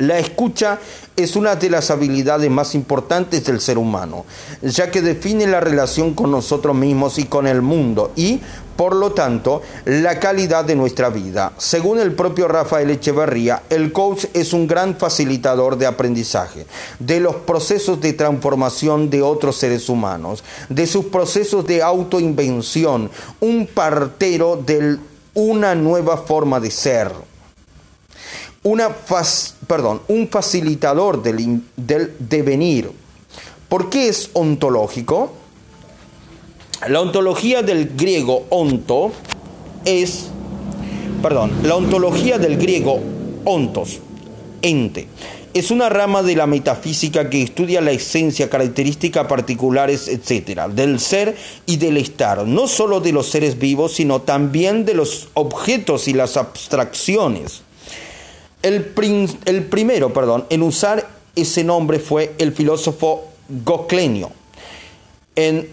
La 0.00 0.18
escucha 0.18 0.78
es 1.14 1.36
una 1.36 1.56
de 1.56 1.68
las 1.68 1.90
habilidades 1.90 2.50
más 2.50 2.74
importantes 2.74 3.44
del 3.44 3.60
ser 3.60 3.76
humano, 3.76 4.24
ya 4.62 4.90
que 4.90 5.02
define 5.02 5.46
la 5.46 5.60
relación 5.60 6.14
con 6.14 6.30
nosotros 6.30 6.74
mismos 6.74 7.18
y 7.18 7.24
con 7.24 7.46
el 7.46 7.60
mundo 7.60 8.10
y, 8.16 8.40
por 8.76 8.96
lo 8.96 9.12
tanto, 9.12 9.60
la 9.84 10.18
calidad 10.18 10.64
de 10.64 10.74
nuestra 10.74 11.10
vida. 11.10 11.52
Según 11.58 12.00
el 12.00 12.14
propio 12.14 12.48
Rafael 12.48 12.88
Echeverría, 12.88 13.64
el 13.68 13.92
coach 13.92 14.24
es 14.32 14.54
un 14.54 14.66
gran 14.66 14.96
facilitador 14.96 15.76
de 15.76 15.84
aprendizaje, 15.84 16.64
de 16.98 17.20
los 17.20 17.36
procesos 17.36 18.00
de 18.00 18.14
transformación 18.14 19.10
de 19.10 19.20
otros 19.20 19.56
seres 19.56 19.90
humanos, 19.90 20.42
de 20.70 20.86
sus 20.86 21.04
procesos 21.04 21.66
de 21.66 21.82
autoinvención, 21.82 23.10
un 23.40 23.66
partero 23.66 24.56
de 24.56 24.96
una 25.34 25.74
nueva 25.74 26.16
forma 26.16 26.58
de 26.58 26.70
ser 26.70 27.29
una 28.62 28.94
un 30.08 30.28
facilitador 30.28 31.22
del, 31.22 31.62
del 31.76 32.14
devenir. 32.18 32.90
¿Por 33.68 33.88
qué 33.88 34.08
es 34.08 34.30
ontológico? 34.34 35.32
La 36.88 37.00
ontología 37.00 37.62
del 37.62 37.96
griego 37.96 38.46
onto 38.50 39.12
es, 39.84 40.26
perdón, 41.22 41.52
la 41.62 41.76
ontología 41.76 42.38
del 42.38 42.56
griego 42.56 43.00
ontos, 43.44 44.00
ente. 44.62 45.08
Es 45.52 45.70
una 45.70 45.88
rama 45.88 46.22
de 46.22 46.36
la 46.36 46.46
metafísica 46.46 47.28
que 47.28 47.42
estudia 47.42 47.80
la 47.80 47.90
esencia, 47.90 48.48
características 48.48 49.26
particulares, 49.26 50.06
etc., 50.06 50.66
del 50.68 51.00
ser 51.00 51.36
y 51.66 51.76
del 51.76 51.96
estar, 51.96 52.46
no 52.46 52.68
solo 52.68 53.00
de 53.00 53.12
los 53.12 53.28
seres 53.28 53.58
vivos, 53.58 53.94
sino 53.94 54.20
también 54.22 54.84
de 54.84 54.94
los 54.94 55.28
objetos 55.34 56.08
y 56.08 56.12
las 56.12 56.36
abstracciones. 56.36 57.62
El, 58.62 58.84
primero 58.84 60.12
perdón, 60.12 60.44
en 60.50 60.62
usar 60.62 61.08
ese 61.34 61.64
nombre 61.64 61.98
fue 61.98 62.34
el 62.38 62.52
filósofo 62.52 63.24
Goclenio 63.64 64.30
en 65.34 65.68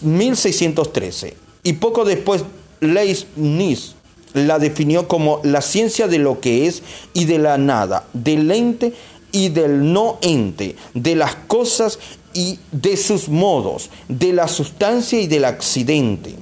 1613. 0.00 1.36
y 1.62 1.74
poco 1.74 2.04
después 2.04 2.44
Leibniz 2.80 3.94
la 4.34 4.58
definió 4.58 5.08
como 5.08 5.40
la 5.44 5.60
ciencia 5.60 6.08
de 6.08 6.18
lo 6.18 6.40
que 6.40 6.66
es 6.66 6.82
y 7.12 7.26
de 7.26 7.38
la 7.38 7.58
nada, 7.58 8.06
del 8.12 8.50
ente 8.50 8.92
y 9.30 9.50
del 9.50 9.92
no 9.92 10.18
ente, 10.22 10.76
de 10.94 11.14
las 11.14 11.34
cosas 11.34 11.98
y 12.34 12.58
de 12.72 12.96
sus 12.96 13.28
modos, 13.28 13.90
de 14.08 14.32
la 14.32 14.48
sustancia 14.48 15.20
y 15.20 15.26
del 15.26 15.44
accidente. 15.44 16.34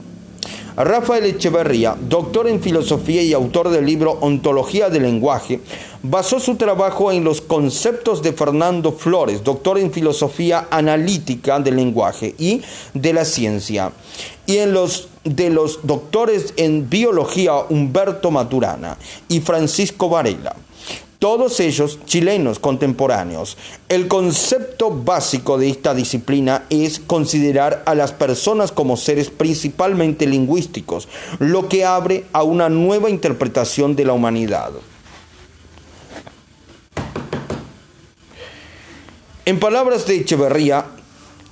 Rafael 0.77 1.25
Echeverría, 1.25 1.97
doctor 2.01 2.49
en 2.49 2.63
filosofía 2.63 3.23
y 3.23 3.33
autor 3.33 3.71
del 3.71 3.85
libro 3.85 4.19
Ontología 4.21 4.89
del 4.89 5.03
lenguaje, 5.03 5.61
basó 6.03 6.41
su 6.41 6.57
trabajo 6.57 7.13
en 7.13 7.25
los 7.25 7.41
conceptos 7.41 8.23
de 8.23 8.33
Fernando 8.33 8.93
Flores, 8.93 9.45
doctor 9.45 9.79
en 9.79 9.93
filosofía 9.93 10.69
analítica 10.71 11.61
del 11.61 11.77
lenguaje 11.77 12.35
y 12.39 12.63
de 12.95 13.13
la 13.13 13.25
ciencia, 13.25 13.93
y 14.47 14.59
en 14.59 14.73
los 14.73 15.09
de 15.25 15.51
los 15.51 15.81
doctores 15.83 16.55
en 16.57 16.89
biología 16.89 17.55
Humberto 17.69 18.31
Maturana 18.31 18.97
y 19.29 19.41
Francisco 19.41 20.09
Varela 20.09 20.57
todos 21.21 21.61
ellos 21.61 21.99
chilenos 22.07 22.59
contemporáneos. 22.59 23.59
El 23.91 24.09
concepto 24.09 24.91
básico 24.91 25.59
de 25.59 25.69
esta 25.69 25.95
disciplina 25.95 26.65
es 26.71 26.99
considerar 26.99 27.83
a 27.85 27.95
las 27.95 28.13
personas 28.13 28.73
como 28.73 28.97
seres 28.97 29.29
principalmente 29.29 30.27
lingüísticos, 30.27 31.09
lo 31.39 31.69
que 31.69 31.85
abre 31.85 32.25
a 32.33 32.43
una 32.43 32.71
nueva 32.71 33.11
interpretación 33.11 33.95
de 33.97 34.07
la 34.07 34.15
humanidad. 34.15 34.71
En 39.51 39.59
palabras 39.59 40.07
de 40.07 40.15
Echeverría, 40.15 40.87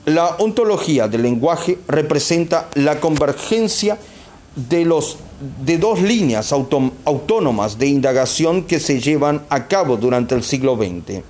la 0.05 0.37
ontología 0.39 1.09
del 1.09 1.23
lenguaje 1.23 1.79
representa 1.89 2.69
la 2.75 3.01
convergencia 3.01 3.99
de, 4.55 4.85
los, 4.85 5.17
de 5.65 5.79
dos 5.79 6.01
líneas 6.01 6.53
autónomas 6.53 7.77
de 7.77 7.89
indagación 7.89 8.63
que 8.63 8.79
se 8.79 9.01
llevan 9.01 9.43
a 9.49 9.67
cabo 9.67 9.97
durante 9.97 10.37
el 10.37 10.45
siglo 10.45 10.77
XX. 10.77 11.25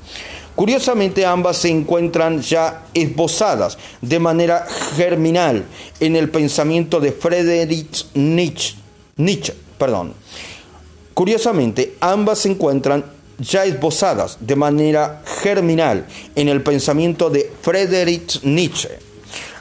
Curiosamente, 0.54 1.24
ambas 1.24 1.56
se 1.56 1.70
encuentran 1.70 2.42
ya 2.42 2.84
esbozadas 2.92 3.78
de 4.02 4.18
manera 4.18 4.66
germinal 4.94 5.64
en 6.00 6.16
el 6.16 6.28
pensamiento 6.28 7.00
de 7.00 7.12
Friedrich 7.12 8.08
Nietzsche. 8.12 8.76
Nietzsche 9.16 9.54
perdón. 9.78 10.12
Curiosamente, 11.14 11.94
ambas 12.00 12.40
se 12.40 12.50
encuentran 12.50 13.16
ya 13.38 13.64
esbozadas 13.64 14.38
de 14.40 14.56
manera 14.56 15.22
germinal 15.42 16.06
en 16.34 16.48
el 16.48 16.62
pensamiento 16.62 17.30
de 17.30 17.50
Friedrich 17.62 18.42
Nietzsche 18.42 19.08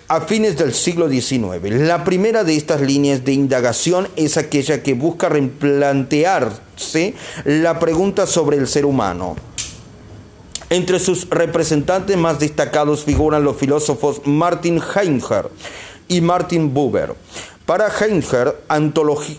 a 0.09 0.21
fines 0.21 0.57
del 0.57 0.73
siglo 0.73 1.09
XIX. 1.09 1.63
La 1.69 2.03
primera 2.03 2.43
de 2.43 2.55
estas 2.55 2.81
líneas 2.81 3.25
de 3.25 3.33
indagación 3.33 4.07
es 4.15 4.37
aquella 4.37 4.81
que 4.81 4.93
busca 4.93 5.27
replantearse 5.27 7.13
la 7.43 7.79
pregunta 7.79 8.25
sobre 8.25 8.57
el 8.57 8.67
ser 8.67 8.85
humano. 8.85 9.35
Entre 10.69 10.99
sus 10.99 11.29
representantes 11.29 12.17
más 12.17 12.39
destacados 12.39 13.03
figuran 13.03 13.43
los 13.43 13.57
filósofos 13.57 14.21
Martin 14.25 14.81
Heidegger 14.81 15.49
y 16.07 16.21
Martin 16.21 16.73
Buber. 16.73 17.13
Para 17.67 17.89
Heidegger, 17.89 18.63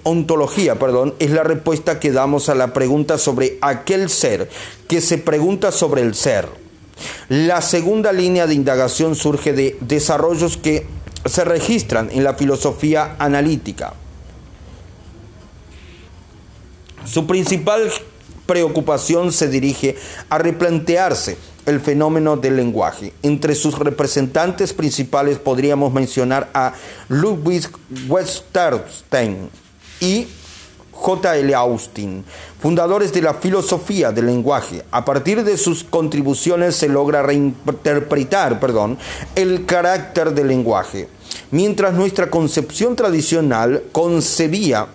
ontología, 0.02 0.78
perdón, 0.78 1.14
es 1.18 1.30
la 1.30 1.44
respuesta 1.44 1.98
que 1.98 2.12
damos 2.12 2.50
a 2.50 2.54
la 2.54 2.74
pregunta 2.74 3.16
sobre 3.16 3.56
aquel 3.62 4.10
ser 4.10 4.50
que 4.86 5.00
se 5.00 5.16
pregunta 5.16 5.72
sobre 5.72 6.02
el 6.02 6.14
ser. 6.14 6.46
La 7.30 7.62
segunda 7.62 8.12
línea 8.12 8.46
de 8.46 8.52
indagación 8.52 9.14
surge 9.14 9.54
de 9.54 9.78
desarrollos 9.80 10.58
que 10.58 10.86
se 11.24 11.42
registran 11.46 12.10
en 12.12 12.22
la 12.22 12.34
filosofía 12.34 13.16
analítica. 13.18 13.94
Su 17.06 17.26
principal 17.26 17.90
preocupación 18.44 19.32
se 19.32 19.48
dirige 19.48 19.96
a 20.28 20.36
replantearse 20.36 21.38
el 21.68 21.80
fenómeno 21.80 22.36
del 22.36 22.56
lenguaje. 22.56 23.12
Entre 23.22 23.54
sus 23.54 23.78
representantes 23.78 24.72
principales 24.72 25.38
podríamos 25.38 25.92
mencionar 25.92 26.50
a 26.54 26.74
Ludwig 27.08 27.68
Westerstein 28.08 29.48
y 30.00 30.26
J.L. 30.92 31.54
Austin, 31.54 32.24
fundadores 32.60 33.12
de 33.12 33.22
la 33.22 33.34
filosofía 33.34 34.10
del 34.10 34.26
lenguaje. 34.26 34.84
A 34.90 35.04
partir 35.04 35.44
de 35.44 35.56
sus 35.56 35.84
contribuciones 35.84 36.74
se 36.74 36.88
logra 36.88 37.22
reinterpretar 37.22 38.58
perdón, 38.58 38.98
el 39.36 39.64
carácter 39.64 40.32
del 40.32 40.48
lenguaje. 40.48 41.08
Mientras 41.50 41.94
nuestra 41.94 42.30
concepción 42.30 42.96
tradicional 42.96 43.84
concebía 43.92 44.88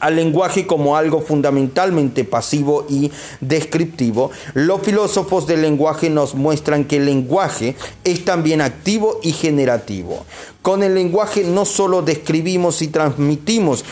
al 0.00 0.16
lenguaje 0.16 0.66
como 0.66 0.96
algo 0.96 1.20
fundamentalmente 1.20 2.24
pasivo 2.24 2.86
y 2.88 3.10
descriptivo, 3.40 4.30
los 4.54 4.82
filósofos 4.82 5.46
del 5.46 5.62
lenguaje 5.62 6.10
nos 6.10 6.34
muestran 6.34 6.84
que 6.84 6.96
el 6.96 7.06
lenguaje 7.06 7.76
es 8.04 8.24
también 8.24 8.60
activo 8.60 9.20
y 9.22 9.32
generativo. 9.32 10.24
Con 10.62 10.82
el 10.82 10.94
lenguaje 10.94 11.44
no 11.44 11.64
solo 11.64 12.02
describimos 12.02 12.82
y 12.82 12.88
transmitimos 12.88 13.84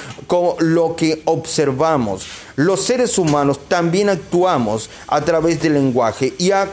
lo 0.58 0.94
que 0.96 1.22
observamos, 1.24 2.26
los 2.56 2.80
seres 2.80 3.18
humanos 3.18 3.58
también 3.68 4.08
actuamos 4.08 4.90
a 5.08 5.22
través 5.22 5.60
del 5.60 5.74
lenguaje 5.74 6.34
y 6.38 6.52
a 6.52 6.68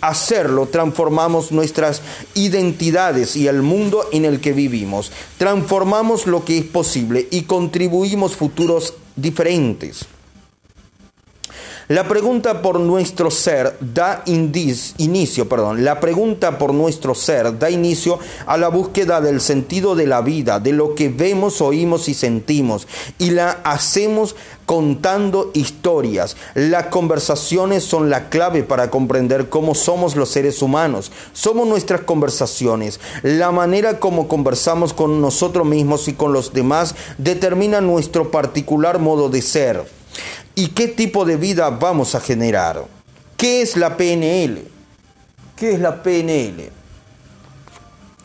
hacerlo, 0.00 0.66
transformamos 0.66 1.52
nuestras 1.52 2.02
identidades 2.34 3.36
y 3.36 3.48
el 3.48 3.62
mundo 3.62 4.06
en 4.12 4.24
el 4.24 4.40
que 4.40 4.52
vivimos. 4.52 5.12
Transformamos 5.38 6.26
lo 6.26 6.44
que 6.44 6.58
es 6.58 6.64
posible 6.64 7.28
y 7.30 7.42
contribuimos 7.42 8.36
futuros 8.36 8.94
diferentes. 9.16 10.06
La 11.88 12.06
pregunta 12.06 12.60
por 12.60 12.78
nuestro 12.80 13.30
ser 13.30 13.74
da 13.80 14.22
inicio, 14.26 15.48
perdón, 15.48 15.86
la 15.86 16.00
pregunta 16.00 16.58
por 16.58 16.74
nuestro 16.74 17.14
ser 17.14 17.58
da 17.58 17.70
inicio 17.70 18.18
a 18.44 18.58
la 18.58 18.68
búsqueda 18.68 19.22
del 19.22 19.40
sentido 19.40 19.94
de 19.94 20.06
la 20.06 20.20
vida, 20.20 20.60
de 20.60 20.72
lo 20.72 20.94
que 20.94 21.08
vemos, 21.08 21.62
oímos 21.62 22.10
y 22.10 22.12
sentimos, 22.12 22.86
y 23.18 23.30
la 23.30 23.60
hacemos 23.64 24.36
contando 24.66 25.50
historias. 25.54 26.36
Las 26.54 26.88
conversaciones 26.88 27.84
son 27.84 28.10
la 28.10 28.28
clave 28.28 28.64
para 28.64 28.90
comprender 28.90 29.48
cómo 29.48 29.74
somos 29.74 30.14
los 30.14 30.28
seres 30.28 30.60
humanos. 30.60 31.10
Somos 31.32 31.66
nuestras 31.66 32.02
conversaciones. 32.02 33.00
La 33.22 33.50
manera 33.50 33.98
como 33.98 34.28
conversamos 34.28 34.92
con 34.92 35.22
nosotros 35.22 35.66
mismos 35.66 36.06
y 36.08 36.12
con 36.12 36.34
los 36.34 36.52
demás 36.52 36.94
determina 37.16 37.80
nuestro 37.80 38.30
particular 38.30 38.98
modo 38.98 39.30
de 39.30 39.40
ser 39.40 39.97
y 40.58 40.70
qué 40.70 40.88
tipo 40.88 41.24
de 41.24 41.36
vida 41.36 41.70
vamos 41.70 42.16
a 42.16 42.20
generar. 42.20 42.84
¿Qué 43.36 43.62
es 43.62 43.76
la 43.76 43.96
PNL? 43.96 44.64
¿Qué 45.54 45.74
es 45.74 45.78
la 45.78 46.02
PNL? 46.02 46.68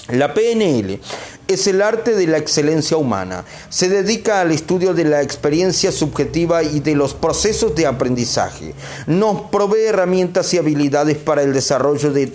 La 0.08 0.34
PNL 0.34 1.00
es 1.48 1.68
el 1.68 1.80
arte 1.80 2.16
de 2.16 2.26
la 2.26 2.40
excelencia 2.40 2.98
humana. 2.98 3.46
Se 3.70 3.88
dedica 3.88 4.42
al 4.42 4.52
estudio 4.52 4.96
de 4.96 5.04
la 5.04 5.22
experiencia 5.22 5.92
subjetiva 5.92 6.64
y 6.64 6.80
de 6.80 6.96
los 6.96 7.14
procesos 7.14 7.76
de 7.76 7.86
aprendizaje. 7.86 8.74
Nos 9.06 9.52
provee 9.52 9.86
herramientas 9.86 10.52
y 10.56 10.58
habilidades 10.58 11.20
para 11.20 11.44
el 11.44 11.54
desarrollo 11.54 12.12
de 12.12 12.34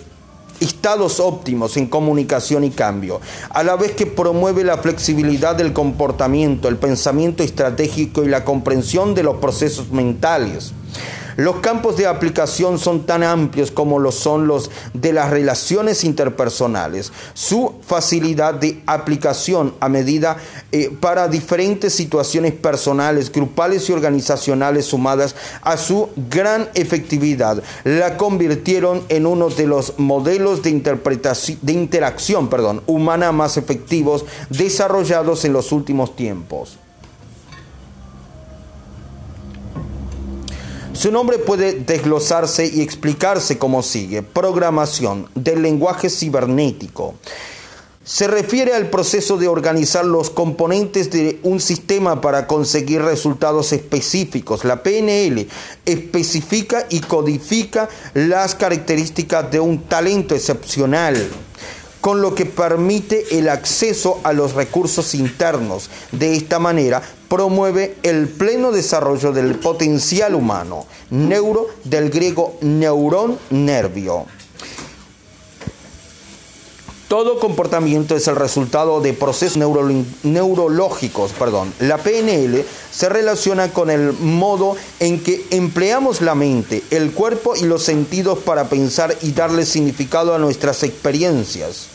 estados 0.59 1.19
óptimos 1.19 1.77
en 1.77 1.87
comunicación 1.87 2.63
y 2.63 2.69
cambio, 2.69 3.21
a 3.49 3.63
la 3.63 3.75
vez 3.75 3.91
que 3.93 4.05
promueve 4.05 4.63
la 4.63 4.77
flexibilidad 4.77 5.55
del 5.55 5.73
comportamiento, 5.73 6.67
el 6.67 6.77
pensamiento 6.77 7.43
estratégico 7.43 8.23
y 8.23 8.27
la 8.27 8.45
comprensión 8.45 9.15
de 9.15 9.23
los 9.23 9.37
procesos 9.37 9.91
mentales. 9.91 10.73
Los 11.39 11.61
campos 11.61 11.95
de 11.95 12.05
aplicación 12.05 12.77
son 12.77 13.05
tan 13.05 13.23
amplios 13.23 13.71
como 13.71 13.97
lo 13.97 14.11
son 14.11 14.45
los 14.45 14.69
de 14.93 15.13
las 15.13 15.29
relaciones 15.29 16.03
interpersonales. 16.03 17.13
Su 17.33 17.75
facilidad 17.87 18.55
de 18.55 18.81
aplicación 18.85 19.73
a 19.79 19.87
medida 19.87 20.35
eh, 20.73 20.91
para 20.99 21.29
diferentes 21.29 21.93
situaciones 21.93 22.51
personales, 22.51 23.31
grupales 23.31 23.87
y 23.87 23.93
organizacionales 23.93 24.87
sumadas 24.87 25.33
a 25.61 25.77
su 25.77 26.09
gran 26.29 26.67
efectividad 26.73 27.63
la 27.85 28.17
convirtieron 28.17 29.01
en 29.07 29.25
uno 29.25 29.47
de 29.47 29.65
los 29.65 29.97
modelos 29.97 30.61
de, 30.61 30.71
interpretación, 30.71 31.57
de 31.61 31.71
interacción 31.71 32.49
perdón, 32.49 32.83
humana 32.85 33.31
más 33.31 33.55
efectivos 33.55 34.25
desarrollados 34.49 35.45
en 35.45 35.53
los 35.53 35.71
últimos 35.71 36.17
tiempos. 36.17 36.79
Su 40.99 41.13
nombre 41.13 41.37
puede 41.37 41.75
desglosarse 41.75 42.65
y 42.67 42.81
explicarse 42.81 43.57
como 43.57 43.83
sigue. 43.83 44.21
Programación 44.21 45.29
del 45.33 45.61
lenguaje 45.61 46.09
cibernético. 46.09 47.15
Se 48.03 48.27
refiere 48.27 48.73
al 48.73 48.89
proceso 48.89 49.37
de 49.37 49.47
organizar 49.47 50.03
los 50.03 50.29
componentes 50.29 51.09
de 51.09 51.39
un 51.43 51.61
sistema 51.61 52.19
para 52.19 52.47
conseguir 52.47 53.01
resultados 53.01 53.71
específicos. 53.71 54.65
La 54.65 54.83
PNL 54.83 55.47
especifica 55.85 56.85
y 56.89 56.99
codifica 56.99 57.87
las 58.13 58.53
características 58.53 59.49
de 59.51 59.61
un 59.61 59.83
talento 59.83 60.35
excepcional 60.35 61.29
con 62.01 62.21
lo 62.21 62.35
que 62.35 62.45
permite 62.45 63.37
el 63.37 63.49
acceso 63.49 64.19
a 64.23 64.33
los 64.33 64.53
recursos 64.53 65.15
internos. 65.15 65.89
De 66.11 66.35
esta 66.35 66.59
manera, 66.59 67.01
promueve 67.27 67.95
el 68.03 68.27
pleno 68.27 68.71
desarrollo 68.71 69.31
del 69.31 69.55
potencial 69.55 70.35
humano. 70.35 70.85
Neuro 71.09 71.67
del 71.83 72.09
griego 72.09 72.57
neurón, 72.61 73.37
nervio. 73.49 74.25
Todo 77.09 77.39
comportamiento 77.39 78.15
es 78.15 78.27
el 78.27 78.35
resultado 78.35 79.01
de 79.01 79.13
procesos 79.13 79.57
neurológicos. 80.21 81.31
Perdón. 81.31 81.73
La 81.79 81.97
PNL 81.97 82.63
se 82.91 83.09
relaciona 83.09 83.73
con 83.73 83.89
el 83.89 84.13
modo 84.13 84.77
en 84.99 85.19
que 85.23 85.43
empleamos 85.49 86.21
la 86.21 86.35
mente, 86.35 86.83
el 86.91 87.11
cuerpo 87.11 87.55
y 87.55 87.63
los 87.63 87.81
sentidos 87.81 88.37
para 88.37 88.69
pensar 88.69 89.17
y 89.23 89.31
darle 89.31 89.65
significado 89.65 90.35
a 90.35 90.37
nuestras 90.37 90.83
experiencias. 90.83 91.87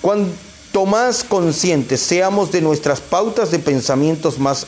Cuanto 0.00 0.84
más 0.84 1.22
conscientes 1.22 2.00
seamos 2.00 2.50
de 2.50 2.60
nuestras 2.60 3.00
pautas 3.00 3.52
de 3.52 3.60
pensamientos, 3.60 4.40
más 4.40 4.66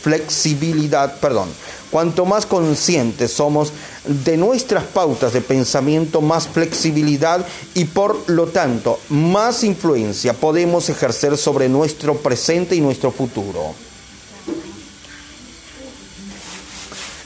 flexibilidad, 0.00 1.20
perdón, 1.20 1.50
cuanto 1.90 2.24
más 2.24 2.46
conscientes 2.46 3.30
somos 3.30 3.72
de 4.04 4.36
nuestras 4.36 4.84
pautas 4.84 5.32
de 5.32 5.40
pensamiento, 5.40 6.20
más 6.20 6.48
flexibilidad 6.48 7.46
y 7.74 7.84
por 7.84 8.28
lo 8.30 8.46
tanto 8.46 8.98
más 9.10 9.62
influencia 9.62 10.32
podemos 10.32 10.88
ejercer 10.88 11.36
sobre 11.36 11.68
nuestro 11.68 12.16
presente 12.16 12.74
y 12.74 12.80
nuestro 12.80 13.10
futuro. 13.10 13.74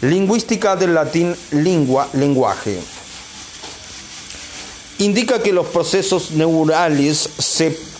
Lingüística 0.00 0.76
del 0.76 0.94
latín 0.94 1.34
lingua, 1.52 2.08
lenguaje. 2.12 2.78
Indica 4.98 5.42
que 5.42 5.52
los 5.52 5.66
procesos 5.66 6.32
neurales 6.32 7.28
se 7.38 7.93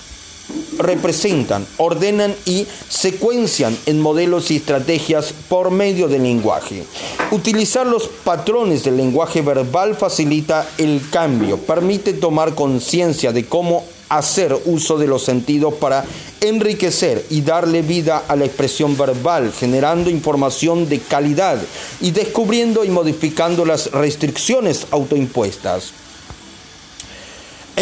representan, 0.79 1.67
ordenan 1.77 2.35
y 2.45 2.67
secuencian 2.89 3.77
en 3.87 4.01
modelos 4.01 4.51
y 4.51 4.57
estrategias 4.57 5.33
por 5.49 5.71
medio 5.71 6.09
del 6.09 6.23
lenguaje. 6.23 6.85
Utilizar 7.31 7.87
los 7.87 8.09
patrones 8.09 8.85
del 8.85 8.97
lenguaje 8.97 9.43
verbal 9.43 9.95
facilita 9.95 10.67
el 10.79 11.01
cambio, 11.11 11.59
permite 11.59 12.13
tomar 12.13 12.55
conciencia 12.55 13.33
de 13.33 13.47
cómo 13.47 13.85
hacer 14.09 14.57
uso 14.67 14.99
de 14.99 15.07
los 15.07 15.25
sentidos 15.25 15.75
para 15.75 16.05
enriquecer 16.41 17.25
y 17.31 17.41
darle 17.41 17.83
vida 17.83 18.25
a 18.29 18.37
la 18.37 18.45
expresión 18.45 18.97
verbal, 18.97 19.53
generando 19.59 20.11
información 20.11 20.89
de 20.89 21.01
calidad 21.01 21.59
y 22.01 22.11
descubriendo 22.11 22.85
y 22.85 22.91
modificando 22.91 23.65
las 23.65 23.91
restricciones 23.93 24.87
autoimpuestas. 24.91 26.04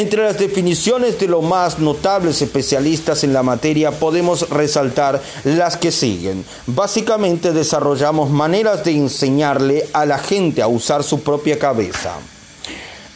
Entre 0.02 0.24
las 0.24 0.36
definiciones 0.36 1.20
de 1.20 1.28
los 1.28 1.44
más 1.44 1.78
notables 1.78 2.42
especialistas 2.42 3.22
en 3.22 3.32
la 3.32 3.44
materia 3.44 3.92
podemos 3.92 4.50
resaltar 4.50 5.22
las 5.44 5.76
que 5.76 5.92
siguen. 5.92 6.44
Básicamente 6.66 7.52
desarrollamos 7.52 8.28
maneras 8.28 8.82
de 8.82 8.96
enseñarle 8.96 9.86
a 9.92 10.04
la 10.04 10.18
gente 10.18 10.60
a 10.60 10.66
usar 10.66 11.04
su 11.04 11.20
propia 11.20 11.56
cabeza 11.56 12.16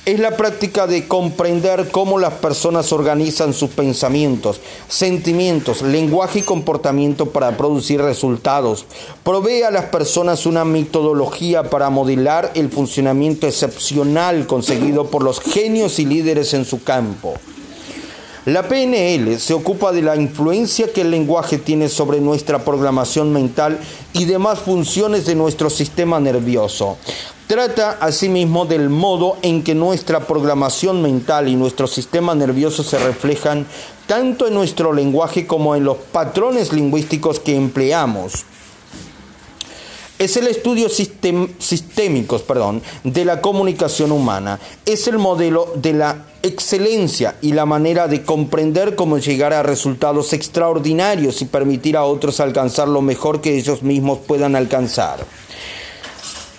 es 0.06 0.20
la 0.20 0.36
práctica 0.36 0.86
de 0.86 1.08
comprender 1.08 1.88
cómo 1.90 2.20
las 2.20 2.34
personas 2.34 2.92
organizan 2.92 3.52
sus 3.52 3.70
pensamientos, 3.70 4.60
sentimientos, 4.88 5.82
lenguaje 5.82 6.38
y 6.38 6.42
comportamiento 6.42 7.26
para 7.30 7.56
producir 7.56 8.00
resultados. 8.00 8.86
Provee 9.24 9.62
a 9.62 9.72
las 9.72 9.86
personas 9.86 10.46
una 10.46 10.64
metodología 10.64 11.64
para 11.64 11.90
modelar 11.90 12.52
el 12.54 12.70
funcionamiento 12.70 13.48
excepcional 13.48 14.46
conseguido 14.46 15.10
por 15.10 15.24
los 15.24 15.40
genios 15.40 15.98
y 15.98 16.06
líderes 16.06 16.54
en 16.54 16.64
su 16.64 16.84
campo. 16.84 17.34
La 18.44 18.68
PNL 18.68 19.40
se 19.40 19.54
ocupa 19.54 19.90
de 19.90 20.02
la 20.02 20.14
influencia 20.14 20.92
que 20.92 21.00
el 21.00 21.10
lenguaje 21.10 21.58
tiene 21.58 21.88
sobre 21.88 22.20
nuestra 22.20 22.64
programación 22.64 23.32
mental 23.32 23.80
y 24.12 24.24
demás 24.24 24.60
funciones 24.60 25.26
de 25.26 25.34
nuestro 25.34 25.68
sistema 25.68 26.20
nervioso. 26.20 26.96
Trata 27.46 27.98
asimismo 28.00 28.66
del 28.66 28.90
modo 28.90 29.36
en 29.40 29.62
que 29.62 29.76
nuestra 29.76 30.26
programación 30.26 31.00
mental 31.00 31.46
y 31.46 31.54
nuestro 31.54 31.86
sistema 31.86 32.34
nervioso 32.34 32.82
se 32.82 32.98
reflejan 32.98 33.66
tanto 34.08 34.48
en 34.48 34.54
nuestro 34.54 34.92
lenguaje 34.92 35.46
como 35.46 35.76
en 35.76 35.84
los 35.84 35.96
patrones 35.96 36.72
lingüísticos 36.72 37.38
que 37.38 37.54
empleamos. 37.54 38.44
Es 40.18 40.36
el 40.36 40.48
estudio 40.48 40.88
sistémico 40.88 42.38
perdón, 42.40 42.82
de 43.04 43.24
la 43.24 43.40
comunicación 43.40 44.10
humana. 44.10 44.58
Es 44.84 45.06
el 45.06 45.18
modelo 45.18 45.72
de 45.76 45.92
la 45.92 46.24
excelencia 46.42 47.36
y 47.42 47.52
la 47.52 47.64
manera 47.64 48.08
de 48.08 48.24
comprender 48.24 48.96
cómo 48.96 49.18
llegar 49.18 49.52
a 49.52 49.62
resultados 49.62 50.32
extraordinarios 50.32 51.42
y 51.42 51.44
permitir 51.44 51.96
a 51.96 52.06
otros 52.06 52.40
alcanzar 52.40 52.88
lo 52.88 53.02
mejor 53.02 53.40
que 53.40 53.56
ellos 53.56 53.84
mismos 53.84 54.18
puedan 54.26 54.56
alcanzar. 54.56 55.24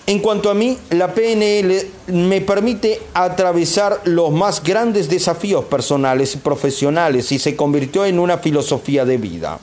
En 0.10 0.20
cuanto 0.20 0.50
a 0.50 0.54
mí, 0.54 0.78
la 0.92 1.14
PNL 1.14 1.86
me 2.08 2.40
permite 2.40 3.02
atravesar 3.14 4.00
los 4.06 4.32
más 4.32 4.64
grandes 4.64 5.10
desafíos 5.10 5.66
personales 5.66 6.34
y 6.34 6.38
profesionales 6.38 7.30
y 7.34 7.40
se 7.40 7.58
convirtió 7.58 8.06
en 8.06 8.18
una 8.18 8.38
filosofía 8.38 9.04
de 9.04 9.18
vida. 9.18 9.60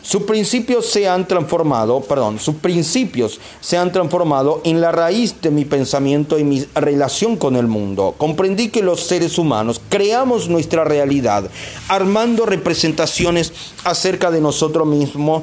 Sus 0.00 0.22
principios 0.22 0.86
se 0.86 1.08
han 1.08 1.26
transformado, 1.26 2.00
perdón, 2.02 2.38
sus 2.38 2.54
principios 2.54 3.40
se 3.60 3.78
han 3.78 3.90
transformado 3.90 4.60
en 4.62 4.80
la 4.80 4.92
raíz 4.92 5.40
de 5.42 5.50
mi 5.50 5.64
pensamiento 5.64 6.38
y 6.38 6.44
mi 6.44 6.64
relación 6.76 7.36
con 7.36 7.56
el 7.56 7.66
mundo. 7.66 8.14
Comprendí 8.16 8.68
que 8.68 8.82
los 8.82 9.00
seres 9.00 9.38
humanos 9.38 9.80
creamos 9.88 10.48
nuestra 10.48 10.84
realidad 10.84 11.50
armando 11.88 12.46
representaciones 12.46 13.52
acerca 13.82 14.30
de 14.30 14.40
nosotros 14.40 14.86
mismos 14.86 15.42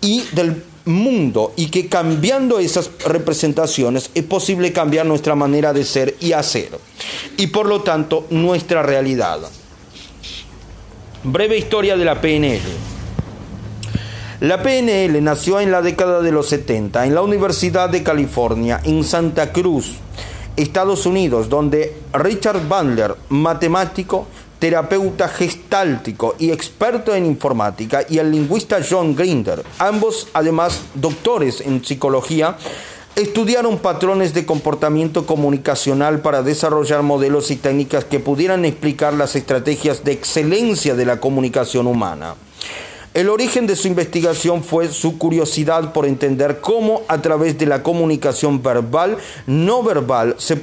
y 0.00 0.22
del 0.32 0.62
mundo 0.84 1.52
y 1.56 1.66
que 1.66 1.88
cambiando 1.88 2.58
esas 2.58 2.90
representaciones 3.06 4.10
es 4.14 4.24
posible 4.24 4.72
cambiar 4.72 5.06
nuestra 5.06 5.34
manera 5.34 5.72
de 5.72 5.84
ser 5.84 6.16
y 6.20 6.32
hacer 6.32 6.70
y 7.36 7.48
por 7.48 7.66
lo 7.66 7.82
tanto 7.82 8.26
nuestra 8.30 8.82
realidad. 8.82 9.40
Breve 11.24 11.56
historia 11.56 11.96
de 11.96 12.04
la 12.04 12.20
PNL. 12.20 12.60
La 14.40 14.60
PNL 14.60 15.22
nació 15.22 15.60
en 15.60 15.70
la 15.70 15.82
década 15.82 16.20
de 16.20 16.32
los 16.32 16.48
70 16.48 17.06
en 17.06 17.14
la 17.14 17.22
Universidad 17.22 17.88
de 17.88 18.02
California 18.02 18.80
en 18.82 19.04
Santa 19.04 19.52
Cruz, 19.52 19.92
Estados 20.56 21.06
Unidos, 21.06 21.48
donde 21.48 21.96
Richard 22.12 22.66
Bandler, 22.66 23.14
matemático, 23.28 24.26
terapeuta 24.62 25.26
gestáltico 25.26 26.36
y 26.38 26.52
experto 26.52 27.12
en 27.16 27.26
informática, 27.26 28.06
y 28.08 28.18
el 28.18 28.30
lingüista 28.30 28.78
John 28.88 29.16
Grinder, 29.16 29.64
ambos 29.80 30.28
además 30.34 30.82
doctores 30.94 31.60
en 31.62 31.84
psicología, 31.84 32.56
estudiaron 33.16 33.80
patrones 33.80 34.34
de 34.34 34.46
comportamiento 34.46 35.26
comunicacional 35.26 36.20
para 36.20 36.44
desarrollar 36.44 37.02
modelos 37.02 37.50
y 37.50 37.56
técnicas 37.56 38.04
que 38.04 38.20
pudieran 38.20 38.64
explicar 38.64 39.14
las 39.14 39.34
estrategias 39.34 40.04
de 40.04 40.12
excelencia 40.12 40.94
de 40.94 41.06
la 41.06 41.18
comunicación 41.18 41.88
humana. 41.88 42.36
El 43.14 43.28
origen 43.28 43.66
de 43.66 43.76
su 43.76 43.88
investigación 43.88 44.64
fue 44.64 44.88
su 44.88 45.18
curiosidad 45.18 45.92
por 45.92 46.06
entender 46.06 46.62
cómo 46.62 47.02
a 47.08 47.20
través 47.20 47.58
de 47.58 47.66
la 47.66 47.82
comunicación 47.82 48.62
verbal, 48.62 49.18
no 49.46 49.82
verbal, 49.82 50.36
se, 50.38 50.56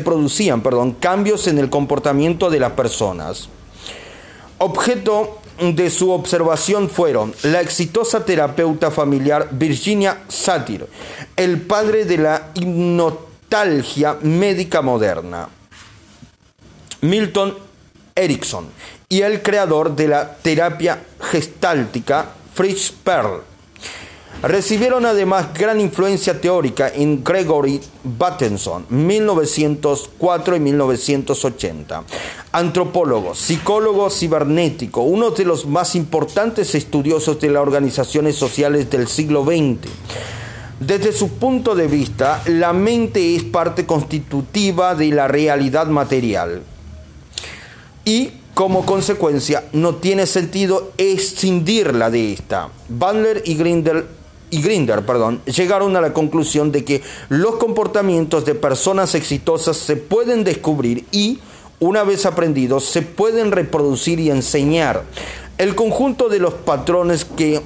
producían 0.00 0.62
perdón, 0.62 0.92
cambios 0.92 1.46
en 1.48 1.58
el 1.58 1.68
comportamiento 1.68 2.48
de 2.48 2.60
las 2.60 2.72
personas. 2.72 3.50
Objeto 4.56 5.38
de 5.60 5.90
su 5.90 6.12
observación 6.12 6.88
fueron 6.88 7.34
la 7.42 7.60
exitosa 7.60 8.24
terapeuta 8.24 8.90
familiar 8.90 9.48
Virginia 9.52 10.22
Satir, 10.28 10.86
el 11.36 11.60
padre 11.60 12.06
de 12.06 12.16
la 12.16 12.52
hipnotalgia 12.54 14.16
médica 14.22 14.80
moderna, 14.80 15.50
Milton 17.02 17.54
Erickson, 18.14 18.66
y 19.08 19.20
el 19.22 19.42
creador 19.42 19.94
de 19.94 20.08
la 20.08 20.36
terapia 20.36 21.02
gestáltica, 21.20 22.26
Fritz 22.54 22.92
Perl. 23.04 23.42
Recibieron 24.42 25.06
además 25.06 25.54
gran 25.54 25.80
influencia 25.80 26.40
teórica 26.40 26.88
en 26.88 27.24
Gregory 27.24 27.80
Bateson, 28.04 28.84
1904 28.90 30.56
y 30.56 30.60
1980. 30.60 32.04
Antropólogo, 32.52 33.34
psicólogo 33.34 34.10
cibernético, 34.10 35.02
uno 35.02 35.30
de 35.30 35.44
los 35.44 35.66
más 35.66 35.94
importantes 35.94 36.74
estudiosos 36.74 37.40
de 37.40 37.50
las 37.50 37.62
organizaciones 37.62 38.36
sociales 38.36 38.90
del 38.90 39.08
siglo 39.08 39.44
XX. 39.44 39.88
Desde 40.80 41.12
su 41.12 41.30
punto 41.30 41.74
de 41.74 41.86
vista, 41.86 42.42
la 42.46 42.74
mente 42.74 43.34
es 43.36 43.44
parte 43.44 43.86
constitutiva 43.86 44.94
de 44.94 45.08
la 45.08 45.28
realidad 45.28 45.86
material. 45.86 46.62
Y 48.04 48.32
como 48.56 48.86
consecuencia, 48.86 49.64
no 49.74 49.96
tiene 49.96 50.24
sentido 50.24 50.90
escindirla 50.96 52.08
de 52.08 52.32
esta. 52.32 52.70
Bandler 52.88 53.42
y 53.44 53.54
Grinder, 53.54 54.06
y 54.48 54.62
Grinder 54.62 55.04
perdón, 55.04 55.42
llegaron 55.44 55.94
a 55.94 56.00
la 56.00 56.14
conclusión 56.14 56.72
de 56.72 56.82
que 56.82 57.02
los 57.28 57.56
comportamientos 57.56 58.46
de 58.46 58.54
personas 58.54 59.14
exitosas 59.14 59.76
se 59.76 59.96
pueden 59.96 60.42
descubrir 60.42 61.04
y 61.12 61.38
una 61.80 62.02
vez 62.02 62.24
aprendidos, 62.24 62.86
se 62.86 63.02
pueden 63.02 63.52
reproducir 63.52 64.20
y 64.20 64.30
enseñar. 64.30 65.02
El 65.58 65.74
conjunto 65.74 66.30
de 66.30 66.38
los 66.38 66.54
patrones 66.54 67.26
que 67.26 67.60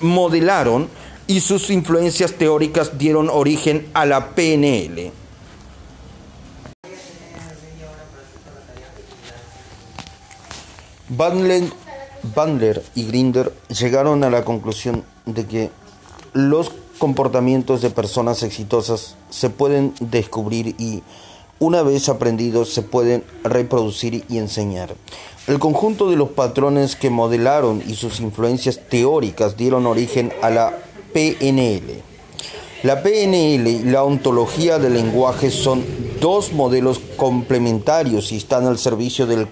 modelaron 0.00 0.88
y 1.28 1.38
sus 1.38 1.70
influencias 1.70 2.32
teóricas 2.32 2.98
dieron 2.98 3.30
origen 3.30 3.86
a 3.94 4.04
la 4.04 4.30
PNL. 4.30 5.12
Bandler 11.08 12.82
y 12.94 13.04
Grinder 13.06 13.52
llegaron 13.68 14.24
a 14.24 14.30
la 14.30 14.44
conclusión 14.44 15.04
de 15.26 15.46
que 15.46 15.70
los 16.32 16.70
comportamientos 16.98 17.82
de 17.82 17.90
personas 17.90 18.42
exitosas 18.42 19.16
se 19.30 19.50
pueden 19.50 19.94
descubrir 20.00 20.74
y 20.78 21.02
una 21.58 21.82
vez 21.82 22.08
aprendidos 22.08 22.72
se 22.72 22.82
pueden 22.82 23.24
reproducir 23.42 24.24
y 24.28 24.38
enseñar. 24.38 24.94
El 25.46 25.58
conjunto 25.58 26.10
de 26.10 26.16
los 26.16 26.30
patrones 26.30 26.96
que 26.96 27.10
modelaron 27.10 27.82
y 27.86 27.94
sus 27.94 28.20
influencias 28.20 28.80
teóricas 28.88 29.56
dieron 29.56 29.86
origen 29.86 30.32
a 30.42 30.50
la 30.50 30.78
PNL. 31.12 32.13
La 32.84 33.02
PNL 33.02 33.66
y 33.66 33.82
la 33.84 34.04
ontología 34.04 34.78
del 34.78 34.92
lenguaje 34.92 35.50
son 35.50 35.82
dos 36.20 36.52
modelos 36.52 37.00
complementarios 37.16 38.30
y 38.30 38.36
están 38.36 38.66
al 38.66 38.76
servicio 38.76 39.26
del, 39.26 39.48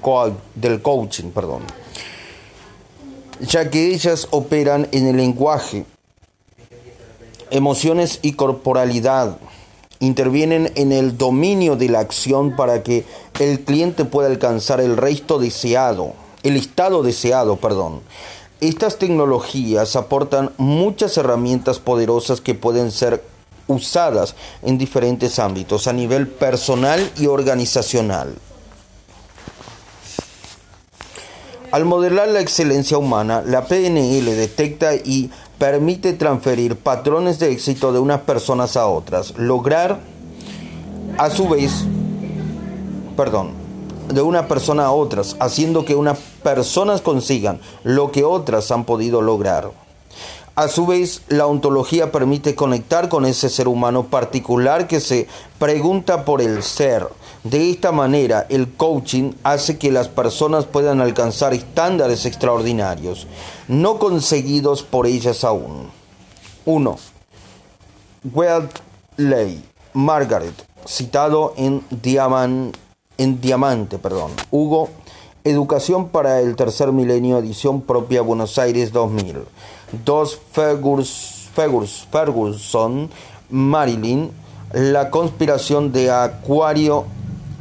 del 0.55 0.83
coaching, 0.83 1.31
perdón, 1.31 1.63
ya 3.41 3.71
que 3.71 3.95
ellas 3.95 4.29
operan 4.33 4.87
en 4.93 5.07
el 5.07 5.17
lenguaje, 5.17 5.87
emociones 7.51 8.19
y 8.21 8.35
corporalidad. 8.35 9.39
Intervienen 9.99 10.71
en 10.75 10.93
el 10.93 11.17
dominio 11.17 11.77
de 11.77 11.89
la 11.89 12.01
acción 12.01 12.55
para 12.55 12.83
que 12.83 13.07
el 13.41 13.61
cliente 13.61 14.05
pueda 14.05 14.29
alcanzar 14.29 14.79
el 14.83 14.99
resto 14.99 15.39
deseado, 15.39 16.13
el 16.43 16.57
estado 16.57 17.03
deseado, 17.03 17.57
perdón. 17.57 18.03
Estas 18.63 18.97
tecnologías 18.97 19.97
aportan 19.97 20.53
muchas 20.57 21.17
herramientas 21.19 21.81
poderosas 21.81 22.41
que 22.41 22.55
pueden 22.55 22.93
ser 22.93 23.25
usadas 23.67 24.37
en 24.63 24.79
diferentes 24.79 25.41
ámbitos 25.41 25.89
a 25.89 25.93
nivel 25.93 26.29
personal 26.29 27.11
y 27.19 27.27
organizacional. 27.27 28.37
Al 31.73 31.85
modelar 31.85 32.29
la 32.29 32.39
excelencia 32.39 32.99
humana, 32.99 33.43
la 33.45 33.67
PNL 33.67 34.27
detecta 34.27 34.95
y 34.95 35.33
permite 35.59 36.13
transferir 36.13 36.77
patrones 36.77 37.41
de 37.41 37.51
éxito 37.51 37.93
de 37.93 37.99
unas 37.99 38.21
personas 38.21 38.77
a 38.77 38.87
otras, 38.87 39.37
lograr 39.39 39.99
a 41.19 41.31
su 41.31 41.49
vez, 41.49 41.85
perdón, 43.17 43.62
de 44.13 44.23
una 44.23 44.49
persona 44.49 44.87
a 44.87 44.93
otras, 44.93 45.37
haciendo 45.41 45.85
que 45.85 45.95
unas 45.95 46.19
personas 46.43 47.01
consigan 47.01 47.61
lo 47.83 48.13
que 48.13 48.25
otras 48.25 48.71
han 48.71 48.85
podido 48.85 49.23
lograr. 49.23 49.71
A 50.55 50.69
su 50.69 50.85
vez, 50.85 51.23
la 51.29 51.47
ontología 51.47 52.13
permite 52.13 52.55
conectar 52.55 53.09
con 53.09 53.25
ese 53.25 53.49
ser 53.49 53.69
humano 53.69 54.05
particular 54.05 54.87
que 54.87 55.01
se 55.01 55.27
pregunta 55.59 56.27
por 56.27 56.43
el 56.43 56.63
ser. 56.63 57.09
De 57.43 57.71
esta 57.71 57.91
manera, 57.91 58.47
el 58.51 58.71
coaching 58.75 59.33
hace 59.45 59.79
que 59.79 59.91
las 59.91 60.09
personas 60.09 60.67
puedan 60.67 61.01
alcanzar 61.01 61.55
estándares 61.55 62.27
extraordinarios, 62.27 63.27
no 63.67 63.99
conseguidos 63.99 64.83
por 64.83 65.07
ellas 65.07 65.43
aún. 65.43 65.91
1. 66.67 66.99
Ley, 69.17 69.65
Margaret, 69.95 70.55
citado 70.87 71.55
en, 71.57 71.83
en 73.19 73.41
Diamante, 73.41 73.99
perdón. 73.99 74.33
Hugo, 74.51 74.89
Educación 75.45 76.11
para 76.11 76.41
el 76.41 76.55
tercer 76.55 76.93
milenio, 76.93 77.39
edición 77.39 77.81
propia 77.81 78.23
Buenos 78.23 78.59
Aires 78.59 78.93
2000 78.93 79.45
dos 80.05 80.41
Ferguson, 82.13 83.11
Marilyn, 83.51 84.31
La 84.73 85.11
conspiración 85.11 85.93
de 85.93 86.11
Acuario, 86.11 87.07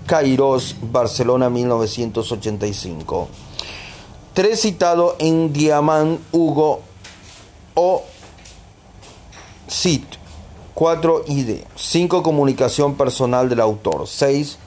Kairos, 0.05 0.75
Barcelona 0.81 1.49
1985. 1.49 3.27
Tres 4.33 4.61
citado 4.61 5.15
en 5.19 5.51
Diamant, 5.51 6.21
Hugo 6.31 6.81
o 7.75 8.03
Cit. 9.67 10.05
4 10.73 11.25
ID. 11.27 11.57
5 11.75 12.23
comunicación 12.23 12.95
personal 12.95 13.49
del 13.49 13.59
autor. 13.59 14.07
6 14.07 14.57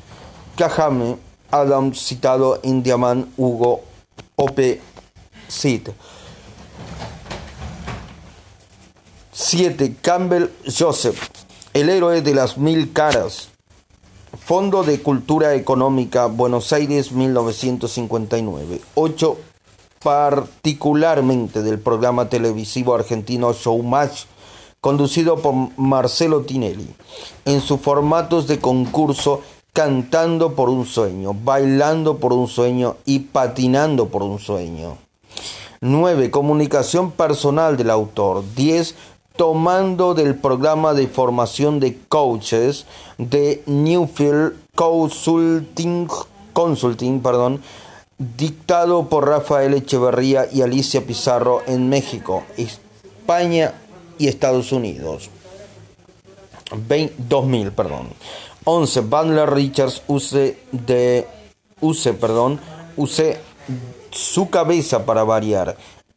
Cajame, 0.56 1.16
Adam 1.50 1.92
citado 1.94 2.60
en 2.62 2.84
Diamant, 2.84 3.28
Hugo 3.36 3.82
OP 4.36 4.60
Cit. 5.48 5.88
7. 9.32 9.96
Campbell 10.00 10.48
Joseph, 10.78 11.28
el 11.72 11.88
héroe 11.88 12.22
de 12.22 12.34
las 12.34 12.56
mil 12.56 12.92
caras. 12.92 13.48
Fondo 14.44 14.84
de 14.84 15.00
Cultura 15.00 15.54
Económica, 15.54 16.26
Buenos 16.26 16.72
Aires, 16.72 17.10
1959. 17.10 18.80
8. 18.94 19.38
Particularmente 20.02 21.62
del 21.62 21.80
programa 21.80 22.28
televisivo 22.28 22.94
argentino 22.94 23.52
Showmatch, 23.52 24.26
conducido 24.80 25.38
por 25.38 25.54
Marcelo 25.76 26.42
Tinelli, 26.42 26.94
en 27.44 27.60
sus 27.60 27.80
formatos 27.80 28.46
de 28.46 28.60
concurso 28.60 29.40
Cantando 29.74 30.54
por 30.54 30.70
un 30.70 30.86
sueño, 30.86 31.34
Bailando 31.34 32.16
por 32.16 32.32
un 32.32 32.48
sueño 32.48 32.96
y 33.04 33.18
Patinando 33.18 34.08
por 34.08 34.22
un 34.22 34.38
sueño. 34.38 34.96
9. 35.82 36.30
Comunicación 36.30 37.10
personal 37.10 37.76
del 37.76 37.90
autor. 37.90 38.42
10 38.54 38.94
tomando 39.36 40.14
del 40.14 40.36
programa 40.36 40.94
de 40.94 41.08
formación 41.08 41.80
de 41.80 41.98
coaches 42.08 42.86
de 43.18 43.62
Newfield 43.66 44.54
Consulting, 44.76 46.08
Consulting 46.52 47.20
perdón, 47.20 47.60
dictado 48.18 49.08
por 49.08 49.26
Rafael 49.28 49.74
Echeverría 49.74 50.46
y 50.52 50.62
Alicia 50.62 51.04
Pizarro 51.04 51.62
en 51.66 51.88
México, 51.88 52.44
España 52.56 53.74
y 54.18 54.28
Estados 54.28 54.70
Unidos. 54.70 55.30
2000, 57.18 57.72
perdón. 57.72 58.08
11. 58.64 59.00
Bandler 59.02 59.50
Richards 59.50 60.02
use 60.08 60.58
de 60.72 61.26
use, 61.80 62.12
perdón, 62.14 62.60
use 62.96 63.38
su 64.10 64.50
cabeza 64.50 65.04
para 65.04 65.24
variar. 65.24 65.76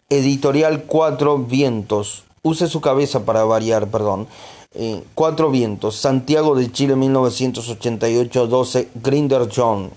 Editorial 0.09 0.83
Cuatro 0.83 1.37
Vientos 1.37 2.23
use 2.47 2.67
su 2.67 2.81
cabeza 2.81 3.25
para 3.25 3.43
variar, 3.43 3.87
perdón. 3.87 4.27
Eh, 4.73 5.03
cuatro 5.15 5.49
vientos, 5.49 5.95
Santiago 5.95 6.55
de 6.55 6.71
Chile 6.71 6.95
1988-12, 6.95 8.89
Grinder 8.95 9.49
John. 9.53 9.91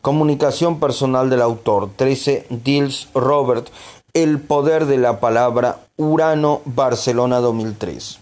Comunicación 0.00 0.78
personal 0.78 1.28
del 1.30 1.42
autor, 1.42 1.90
13, 1.96 2.46
Dils 2.50 3.08
Robert, 3.14 3.68
El 4.14 4.40
poder 4.40 4.86
de 4.86 4.98
la 4.98 5.18
palabra, 5.20 5.80
Urano, 5.96 6.60
Barcelona 6.64 7.40
2003. 7.40 8.18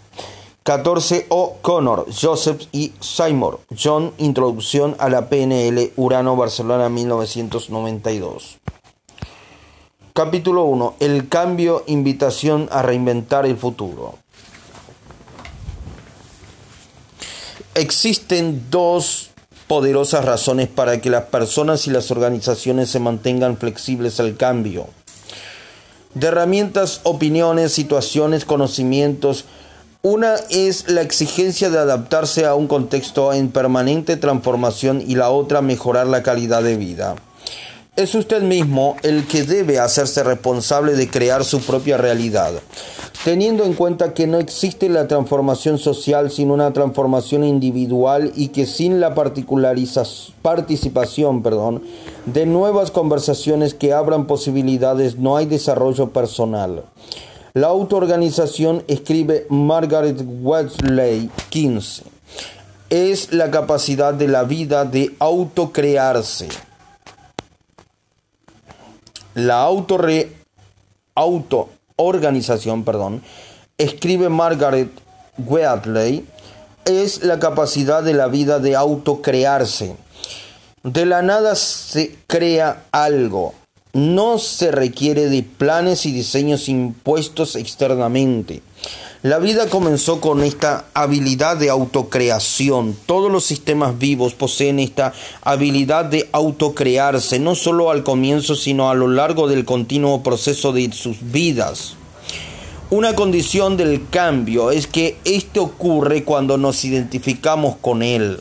14. 0.66 1.26
O'Connor, 1.28 2.06
Joseph 2.12 2.62
y 2.72 2.92
Seymour, 2.98 3.60
John, 3.80 4.12
Introducción 4.18 4.96
a 4.98 5.08
la 5.08 5.28
PNL, 5.28 5.92
Urano, 5.94 6.34
Barcelona 6.34 6.88
1992. 6.88 8.58
Capítulo 10.12 10.64
1. 10.64 10.96
El 10.98 11.28
cambio, 11.28 11.84
invitación 11.86 12.68
a 12.72 12.82
reinventar 12.82 13.46
el 13.46 13.56
futuro. 13.56 14.16
Existen 17.76 18.66
dos 18.68 19.30
poderosas 19.68 20.24
razones 20.24 20.66
para 20.66 21.00
que 21.00 21.10
las 21.10 21.26
personas 21.26 21.86
y 21.86 21.90
las 21.90 22.10
organizaciones 22.10 22.90
se 22.90 22.98
mantengan 22.98 23.56
flexibles 23.56 24.18
al 24.18 24.36
cambio. 24.36 24.88
De 26.14 26.26
herramientas, 26.26 27.02
opiniones, 27.04 27.70
situaciones, 27.70 28.44
conocimientos. 28.44 29.44
Una 30.08 30.36
es 30.50 30.88
la 30.88 31.02
exigencia 31.02 31.68
de 31.68 31.78
adaptarse 31.78 32.46
a 32.46 32.54
un 32.54 32.68
contexto 32.68 33.32
en 33.32 33.50
permanente 33.50 34.16
transformación 34.16 35.02
y 35.04 35.16
la 35.16 35.30
otra 35.30 35.62
mejorar 35.62 36.06
la 36.06 36.22
calidad 36.22 36.62
de 36.62 36.76
vida. 36.76 37.16
Es 37.96 38.14
usted 38.14 38.40
mismo 38.40 38.94
el 39.02 39.26
que 39.26 39.42
debe 39.42 39.80
hacerse 39.80 40.22
responsable 40.22 40.92
de 40.92 41.10
crear 41.10 41.44
su 41.44 41.60
propia 41.60 41.96
realidad, 41.96 42.52
teniendo 43.24 43.64
en 43.64 43.74
cuenta 43.74 44.14
que 44.14 44.28
no 44.28 44.38
existe 44.38 44.88
la 44.88 45.08
transformación 45.08 45.76
social 45.76 46.30
sin 46.30 46.52
una 46.52 46.72
transformación 46.72 47.42
individual 47.42 48.30
y 48.36 48.50
que 48.50 48.64
sin 48.64 49.00
la 49.00 49.12
participación 49.12 51.42
de 52.26 52.46
nuevas 52.46 52.92
conversaciones 52.92 53.74
que 53.74 53.92
abran 53.92 54.28
posibilidades 54.28 55.18
no 55.18 55.36
hay 55.36 55.46
desarrollo 55.46 56.10
personal. 56.10 56.84
La 57.56 57.68
autoorganización, 57.68 58.84
escribe 58.86 59.46
Margaret 59.48 60.22
Wesley 60.42 61.30
15, 61.48 62.02
es 62.90 63.32
la 63.32 63.50
capacidad 63.50 64.12
de 64.12 64.28
la 64.28 64.44
vida 64.44 64.84
de 64.84 65.16
autocrearse 65.18 66.48
La 69.32 69.62
autoorganización, 71.14 72.84
perdón, 72.84 73.22
escribe 73.78 74.28
Margaret 74.28 74.90
Wheatley, 75.38 76.26
es 76.84 77.22
la 77.22 77.38
capacidad 77.38 78.02
de 78.02 78.12
la 78.12 78.26
vida 78.26 78.58
de 78.58 78.76
autocrearse. 78.76 79.96
De 80.82 81.06
la 81.06 81.22
nada 81.22 81.54
se 81.54 82.16
crea 82.26 82.84
algo. 82.92 83.54
No 83.96 84.36
se 84.38 84.72
requiere 84.72 85.30
de 85.30 85.42
planes 85.42 86.04
y 86.04 86.12
diseños 86.12 86.68
impuestos 86.68 87.56
externamente. 87.56 88.60
La 89.22 89.38
vida 89.38 89.70
comenzó 89.70 90.20
con 90.20 90.42
esta 90.42 90.84
habilidad 90.92 91.56
de 91.56 91.70
autocreación. 91.70 92.94
Todos 93.06 93.32
los 93.32 93.44
sistemas 93.44 93.98
vivos 93.98 94.34
poseen 94.34 94.80
esta 94.80 95.14
habilidad 95.40 96.04
de 96.04 96.28
autocrearse, 96.32 97.38
no 97.38 97.54
solo 97.54 97.90
al 97.90 98.04
comienzo, 98.04 98.54
sino 98.54 98.90
a 98.90 98.94
lo 98.94 99.08
largo 99.08 99.48
del 99.48 99.64
continuo 99.64 100.22
proceso 100.22 100.74
de 100.74 100.92
sus 100.92 101.16
vidas. 101.32 101.94
Una 102.90 103.14
condición 103.14 103.78
del 103.78 104.10
cambio 104.10 104.72
es 104.72 104.86
que 104.86 105.16
esto 105.24 105.62
ocurre 105.62 106.22
cuando 106.22 106.58
nos 106.58 106.84
identificamos 106.84 107.76
con 107.80 108.02
él. 108.02 108.40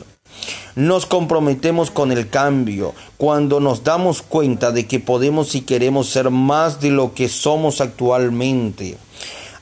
Nos 0.74 1.06
comprometemos 1.06 1.90
con 1.90 2.12
el 2.12 2.28
cambio 2.28 2.94
cuando 3.16 3.60
nos 3.60 3.84
damos 3.84 4.22
cuenta 4.22 4.72
de 4.72 4.86
que 4.86 5.00
podemos 5.00 5.54
y 5.54 5.62
queremos 5.62 6.08
ser 6.08 6.30
más 6.30 6.80
de 6.80 6.90
lo 6.90 7.14
que 7.14 7.28
somos 7.28 7.80
actualmente. 7.80 8.98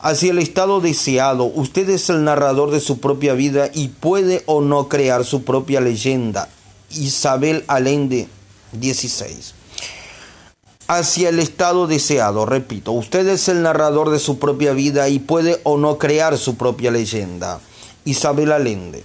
Hacia 0.01 0.33
el 0.33 0.39
estado 0.39 0.81
deseado, 0.81 1.45
usted 1.45 1.89
es 1.89 2.11
el 2.11 2.25
narrador 2.25 2.71
de 2.71 2.81
su 2.81 2.99
propia 2.99 3.35
vida 3.35 3.71
y 3.73 3.89
puede 3.89 4.43
o 4.47 4.61
no 4.61 4.89
crear 4.89 5.25
su 5.25 5.45
propia 5.45 5.81
leyenda. 5.81 6.49
Isabel 6.91 7.65
Allende 7.69 8.29
16 8.73 9.55
hacia 10.87 11.31
el 11.31 11.39
estado 11.39 11.87
deseado. 11.87 12.47
Repito, 12.47 12.93
usted 12.93 13.27
es 13.29 13.49
el 13.49 13.63
narrador 13.63 14.11
de 14.11 14.19
su 14.19 14.39
propia 14.39 14.73
vida 14.73 15.09
y 15.09 15.19
puede 15.19 15.61
o 15.65 15.79
no 15.79 15.99
crear 15.99 16.37
su 16.39 16.57
propia 16.57 16.91
leyenda. 16.91 17.61
Isabel 18.05 18.53
Allende. 18.53 19.03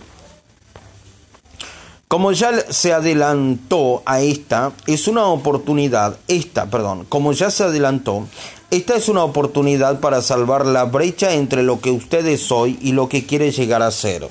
Como 2.11 2.31
ya 2.31 2.51
se 2.71 2.91
adelantó 2.91 4.01
a 4.03 4.21
esta, 4.21 4.71
es 4.87 5.07
una 5.07 5.27
oportunidad, 5.27 6.17
esta, 6.27 6.65
perdón, 6.65 7.05
como 7.07 7.33
ya 7.33 7.51
se 7.51 7.65
adelantó, 7.65 8.25
esta 8.71 8.95
es 8.95 9.09
una 9.09 9.23
oportunidad 9.23 9.99
para 9.99 10.23
salvar 10.23 10.65
la 10.65 10.85
brecha 10.85 11.35
entre 11.35 11.61
lo 11.61 11.81
que 11.81 11.91
usted 11.91 12.25
es 12.25 12.51
hoy 12.51 12.79
y 12.81 12.93
lo 12.93 13.09
que 13.09 13.27
quiere 13.27 13.51
llegar 13.51 13.83
a 13.83 13.91
ser. 13.91 14.27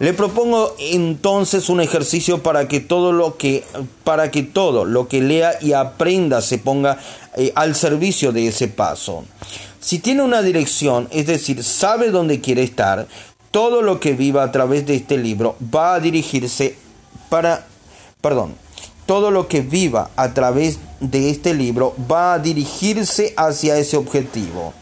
Le 0.00 0.14
propongo 0.14 0.74
entonces 0.80 1.68
un 1.68 1.80
ejercicio 1.80 2.42
para 2.42 2.66
que 2.66 2.80
todo 2.80 3.12
lo 3.12 3.36
que 3.36 3.62
para 4.02 4.32
que 4.32 4.42
todo 4.42 4.84
lo 4.84 5.06
que 5.06 5.20
lea 5.20 5.52
y 5.60 5.74
aprenda 5.74 6.40
se 6.40 6.58
ponga 6.58 6.98
eh, 7.36 7.52
al 7.54 7.76
servicio 7.76 8.32
de 8.32 8.48
ese 8.48 8.66
paso. 8.66 9.24
Si 9.78 10.00
tiene 10.00 10.22
una 10.22 10.42
dirección, 10.42 11.06
es 11.12 11.26
decir, 11.26 11.62
sabe 11.62 12.10
dónde 12.10 12.40
quiere 12.40 12.62
estar, 12.62 13.06
todo 13.50 13.82
lo 13.82 14.00
que 14.00 14.12
viva 14.14 14.42
a 14.42 14.52
través 14.52 14.86
de 14.86 14.96
este 14.96 15.18
libro 15.18 15.56
va 15.74 15.94
a 15.94 16.00
dirigirse 16.00 16.76
para 17.28 17.66
perdón, 18.20 18.54
todo 19.06 19.30
lo 19.30 19.48
que 19.48 19.62
viva 19.62 20.10
a 20.16 20.34
través 20.34 20.78
de 21.00 21.30
este 21.30 21.54
libro 21.54 21.94
va 22.10 22.34
a 22.34 22.38
dirigirse 22.38 23.34
hacia 23.36 23.78
ese 23.78 23.96
objetivo. 23.96 24.74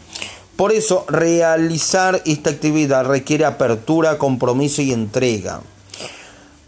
Por 0.55 0.73
eso, 0.73 1.05
realizar 1.07 2.21
esta 2.25 2.49
actividad 2.49 3.05
requiere 3.05 3.45
apertura, 3.45 4.17
compromiso 4.17 4.81
y 4.81 4.91
entrega. 4.91 5.61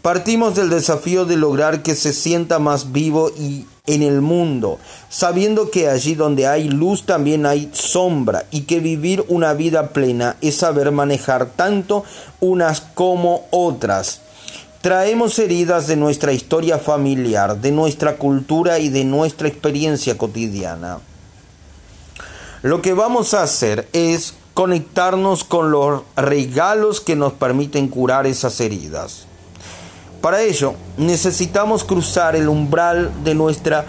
Partimos 0.00 0.54
del 0.54 0.70
desafío 0.70 1.26
de 1.26 1.36
lograr 1.36 1.82
que 1.82 1.94
se 1.94 2.12
sienta 2.14 2.58
más 2.58 2.92
vivo 2.92 3.30
y 3.38 3.66
en 3.86 4.04
el 4.04 4.20
mundo, 4.20 4.78
sabiendo 5.08 5.72
que 5.72 5.88
allí 5.88 6.14
donde 6.14 6.46
hay 6.46 6.68
luz 6.68 7.04
también 7.04 7.46
hay 7.46 7.68
sombra 7.72 8.44
y 8.52 8.60
que 8.60 8.78
vivir 8.78 9.24
una 9.26 9.54
vida 9.54 9.88
plena 9.88 10.36
es 10.40 10.56
saber 10.56 10.92
manejar 10.92 11.46
tanto 11.46 12.04
unas 12.38 12.80
como 12.80 13.46
otras. 13.50 14.20
Traemos 14.82 15.36
heridas 15.40 15.88
de 15.88 15.96
nuestra 15.96 16.32
historia 16.32 16.78
familiar, 16.78 17.60
de 17.60 17.72
nuestra 17.72 18.18
cultura 18.18 18.78
y 18.78 18.88
de 18.88 19.02
nuestra 19.02 19.48
experiencia 19.48 20.16
cotidiana. 20.16 21.00
Lo 22.62 22.82
que 22.82 22.92
vamos 22.92 23.34
a 23.34 23.42
hacer 23.42 23.88
es 23.92 24.34
conectarnos 24.54 25.42
con 25.42 25.72
los 25.72 26.02
regalos 26.14 27.00
que 27.00 27.16
nos 27.16 27.32
permiten 27.32 27.88
curar 27.88 28.28
esas 28.28 28.60
heridas. 28.60 29.26
Para 30.22 30.40
ello 30.40 30.74
necesitamos 30.96 31.84
cruzar 31.84 32.34
el 32.34 32.48
umbral 32.48 33.12
de 33.24 33.34
nuestra... 33.34 33.84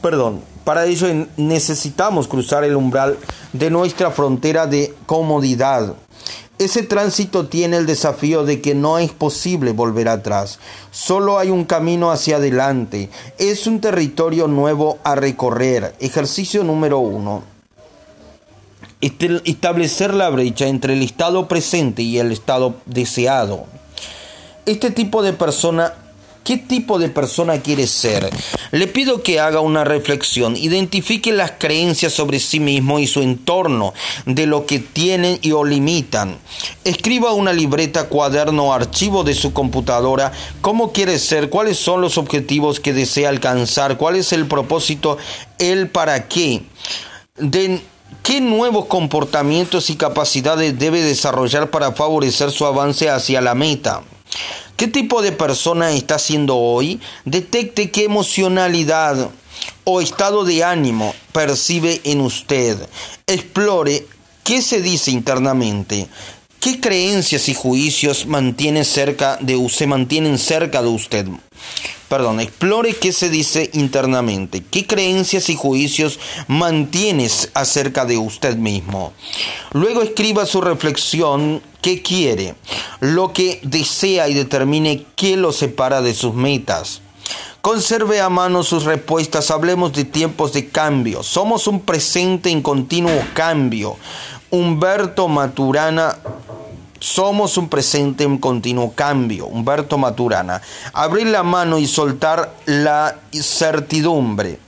Perdón, 0.00 0.42
para 0.62 0.84
ello 0.84 1.08
necesitamos 1.36 2.28
cruzar 2.28 2.62
el 2.62 2.76
umbral 2.76 3.18
de 3.52 3.70
nuestra 3.70 4.12
frontera 4.12 4.68
de 4.68 4.94
comodidad 5.06 5.96
ese 6.58 6.82
tránsito 6.82 7.48
tiene 7.48 7.76
el 7.76 7.84
desafío 7.84 8.42
de 8.44 8.62
que 8.62 8.74
no 8.74 8.96
es 8.98 9.12
posible 9.12 9.72
volver 9.72 10.08
atrás, 10.08 10.58
solo 10.90 11.38
hay 11.38 11.50
un 11.50 11.66
camino 11.66 12.10
hacia 12.10 12.36
adelante, 12.36 13.10
es 13.36 13.66
un 13.66 13.82
territorio 13.82 14.48
nuevo 14.48 14.98
a 15.04 15.16
recorrer. 15.16 15.94
Ejercicio 16.00 16.64
número 16.64 16.98
uno. 16.98 17.55
Establecer 19.00 20.14
la 20.14 20.30
brecha 20.30 20.66
entre 20.66 20.94
el 20.94 21.02
estado 21.02 21.48
presente 21.48 22.02
y 22.02 22.18
el 22.18 22.32
estado 22.32 22.76
deseado. 22.86 23.66
Este 24.64 24.90
tipo 24.90 25.22
de 25.22 25.32
persona 25.32 25.92
¿Qué 26.46 26.58
tipo 26.58 27.00
de 27.00 27.08
persona 27.08 27.60
quiere 27.60 27.88
ser? 27.88 28.30
Le 28.70 28.86
pido 28.86 29.20
que 29.20 29.40
haga 29.40 29.58
una 29.58 29.82
reflexión, 29.82 30.56
identifique 30.56 31.32
las 31.32 31.54
creencias 31.58 32.12
sobre 32.12 32.38
sí 32.38 32.60
mismo 32.60 33.00
y 33.00 33.08
su 33.08 33.20
entorno, 33.20 33.92
de 34.26 34.46
lo 34.46 34.64
que 34.64 34.78
tienen 34.78 35.40
y 35.42 35.50
o 35.50 35.64
limitan. 35.64 36.38
Escriba 36.84 37.32
una 37.32 37.52
libreta, 37.52 38.08
cuaderno 38.08 38.66
o 38.66 38.72
archivo 38.72 39.24
de 39.24 39.34
su 39.34 39.52
computadora, 39.52 40.30
cómo 40.60 40.92
quiere 40.92 41.18
ser, 41.18 41.50
cuáles 41.50 41.78
son 41.78 42.00
los 42.00 42.16
objetivos 42.16 42.78
que 42.78 42.92
desea 42.92 43.28
alcanzar, 43.28 43.96
cuál 43.96 44.14
es 44.14 44.32
el 44.32 44.46
propósito, 44.46 45.18
el 45.58 45.88
para 45.88 46.28
qué. 46.28 46.62
¿Qué 48.22 48.40
nuevos 48.40 48.86
comportamientos 48.86 49.90
y 49.90 49.96
capacidades 49.96 50.78
debe 50.78 51.02
desarrollar 51.02 51.70
para 51.70 51.92
favorecer 51.92 52.50
su 52.50 52.66
avance 52.66 53.08
hacia 53.08 53.40
la 53.40 53.54
meta? 53.54 54.02
¿Qué 54.76 54.88
tipo 54.88 55.22
de 55.22 55.32
persona 55.32 55.92
está 55.92 56.18
siendo 56.18 56.56
hoy? 56.56 57.00
Detecte 57.24 57.90
qué 57.90 58.04
emocionalidad 58.04 59.30
o 59.84 60.00
estado 60.00 60.44
de 60.44 60.64
ánimo 60.64 61.14
percibe 61.32 62.00
en 62.04 62.20
usted. 62.20 62.76
Explore 63.26 64.06
qué 64.44 64.60
se 64.60 64.82
dice 64.82 65.12
internamente. 65.12 66.08
¿Qué 66.60 66.80
creencias 66.80 67.48
y 67.48 67.54
juicios 67.54 68.26
mantiene 68.26 68.84
cerca 68.84 69.38
de, 69.40 69.68
se 69.68 69.86
mantienen 69.86 70.38
cerca 70.38 70.82
de 70.82 70.88
usted? 70.88 71.26
Perdón, 72.08 72.40
explore 72.40 72.94
qué 72.94 73.12
se 73.12 73.30
dice 73.30 73.70
internamente, 73.72 74.62
qué 74.70 74.86
creencias 74.86 75.48
y 75.48 75.56
juicios 75.56 76.20
mantienes 76.46 77.50
acerca 77.54 78.04
de 78.04 78.16
usted 78.16 78.56
mismo. 78.56 79.12
Luego 79.72 80.02
escriba 80.02 80.46
su 80.46 80.60
reflexión, 80.60 81.62
qué 81.82 82.02
quiere, 82.02 82.54
lo 83.00 83.32
que 83.32 83.60
desea 83.62 84.28
y 84.28 84.34
determine 84.34 85.04
qué 85.16 85.36
lo 85.36 85.52
separa 85.52 86.00
de 86.00 86.14
sus 86.14 86.34
metas. 86.34 87.00
Conserve 87.60 88.20
a 88.20 88.28
mano 88.28 88.62
sus 88.62 88.84
respuestas, 88.84 89.50
hablemos 89.50 89.92
de 89.92 90.04
tiempos 90.04 90.52
de 90.52 90.68
cambio. 90.68 91.24
Somos 91.24 91.66
un 91.66 91.80
presente 91.80 92.50
en 92.50 92.62
continuo 92.62 93.20
cambio. 93.34 93.96
Humberto 94.56 95.28
Maturana 95.28 96.16
somos 96.98 97.58
un 97.58 97.68
presente 97.68 98.24
en 98.24 98.38
continuo 98.38 98.92
cambio. 98.94 99.46
Humberto 99.46 99.98
Maturana. 99.98 100.62
Abrir 100.94 101.26
la 101.26 101.42
mano 101.42 101.78
y 101.78 101.86
soltar 101.86 102.54
la 102.64 103.18
certidumbre. 103.32 104.58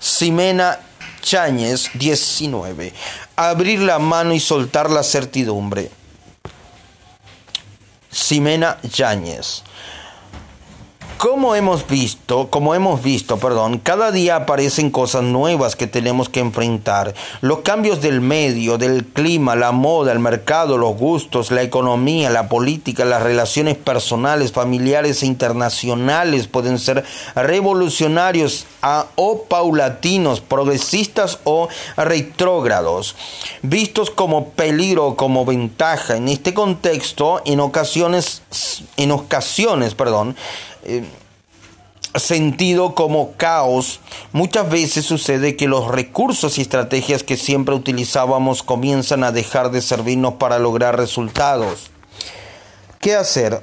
Ximena 0.00 0.80
Cháñez, 1.22 1.90
19. 1.94 2.92
Abrir 3.36 3.80
la 3.80 4.00
mano 4.00 4.34
y 4.34 4.40
soltar 4.40 4.90
la 4.90 5.04
certidumbre. 5.04 5.90
Ximena 8.10 8.78
Yáñez. 8.82 9.62
Como 11.18 11.54
hemos 11.54 11.86
visto, 11.86 12.48
como 12.50 12.74
hemos 12.74 13.02
visto, 13.02 13.38
perdón, 13.38 13.78
cada 13.78 14.12
día 14.12 14.36
aparecen 14.36 14.90
cosas 14.90 15.22
nuevas 15.22 15.74
que 15.74 15.86
tenemos 15.86 16.28
que 16.28 16.40
enfrentar. 16.40 17.14
Los 17.40 17.60
cambios 17.60 18.02
del 18.02 18.20
medio, 18.20 18.76
del 18.76 19.06
clima, 19.06 19.56
la 19.56 19.72
moda, 19.72 20.12
el 20.12 20.18
mercado, 20.18 20.76
los 20.76 20.94
gustos, 20.94 21.50
la 21.50 21.62
economía, 21.62 22.28
la 22.28 22.50
política, 22.50 23.06
las 23.06 23.22
relaciones 23.22 23.78
personales, 23.78 24.52
familiares 24.52 25.22
e 25.22 25.26
internacionales 25.26 26.48
pueden 26.48 26.78
ser 26.78 27.02
revolucionarios 27.34 28.66
o 29.14 29.44
paulatinos, 29.44 30.42
progresistas 30.42 31.38
o 31.44 31.68
retrógrados, 31.96 33.16
vistos 33.62 34.10
como 34.10 34.50
peligro 34.50 35.06
o 35.06 35.16
como 35.16 35.46
ventaja. 35.46 36.16
En 36.16 36.28
este 36.28 36.52
contexto, 36.52 37.40
en 37.46 37.60
ocasiones, 37.60 38.42
en 38.98 39.12
ocasiones, 39.12 39.94
perdón, 39.94 40.36
eh, 40.86 41.04
sentido 42.18 42.94
como 42.94 43.32
caos, 43.32 44.00
muchas 44.32 44.70
veces 44.70 45.04
sucede 45.04 45.56
que 45.56 45.68
los 45.68 45.88
recursos 45.88 46.58
y 46.58 46.62
estrategias 46.62 47.22
que 47.22 47.36
siempre 47.36 47.74
utilizábamos 47.74 48.62
comienzan 48.62 49.24
a 49.24 49.32
dejar 49.32 49.70
de 49.70 49.82
servirnos 49.82 50.34
para 50.34 50.58
lograr 50.58 50.96
resultados. 50.96 51.90
¿Qué 53.00 53.14
hacer? 53.14 53.62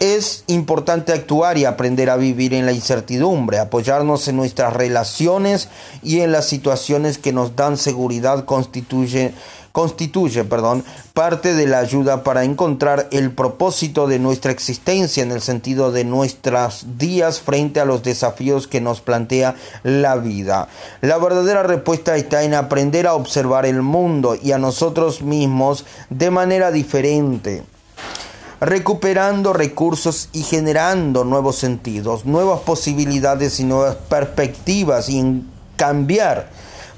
Es 0.00 0.42
importante 0.48 1.12
actuar 1.12 1.58
y 1.58 1.64
aprender 1.64 2.10
a 2.10 2.16
vivir 2.16 2.54
en 2.54 2.66
la 2.66 2.72
incertidumbre, 2.72 3.58
apoyarnos 3.58 4.26
en 4.26 4.36
nuestras 4.36 4.72
relaciones 4.72 5.68
y 6.02 6.20
en 6.20 6.32
las 6.32 6.48
situaciones 6.48 7.18
que 7.18 7.32
nos 7.32 7.54
dan 7.54 7.76
seguridad 7.76 8.44
constituye, 8.44 9.32
constituye 9.72 10.44
perdón, 10.44 10.84
parte 11.14 11.54
de 11.54 11.66
la 11.66 11.78
ayuda 11.78 12.22
para 12.22 12.44
encontrar 12.44 13.08
el 13.10 13.32
propósito 13.32 14.06
de 14.06 14.18
nuestra 14.18 14.52
existencia 14.52 15.22
en 15.22 15.32
el 15.32 15.40
sentido 15.40 15.90
de 15.90 16.04
nuestros 16.04 16.86
días 16.98 17.40
frente 17.40 17.80
a 17.80 17.84
los 17.84 18.02
desafíos 18.02 18.68
que 18.68 18.80
nos 18.80 19.00
plantea 19.00 19.56
la 19.82 20.16
vida. 20.16 20.68
La 21.00 21.18
verdadera 21.18 21.62
respuesta 21.62 22.16
está 22.16 22.44
en 22.44 22.54
aprender 22.54 23.06
a 23.06 23.14
observar 23.14 23.66
el 23.66 23.82
mundo 23.82 24.36
y 24.40 24.52
a 24.52 24.58
nosotros 24.58 25.22
mismos 25.22 25.84
de 26.10 26.30
manera 26.30 26.70
diferente 26.70 27.62
recuperando 28.60 29.52
recursos 29.52 30.28
y 30.32 30.44
generando 30.44 31.24
nuevos 31.24 31.56
sentidos, 31.56 32.24
nuevas 32.26 32.60
posibilidades 32.60 33.58
y 33.58 33.64
nuevas 33.64 33.96
perspectivas 33.96 35.08
y 35.08 35.18
en 35.18 35.50
cambiar 35.76 36.48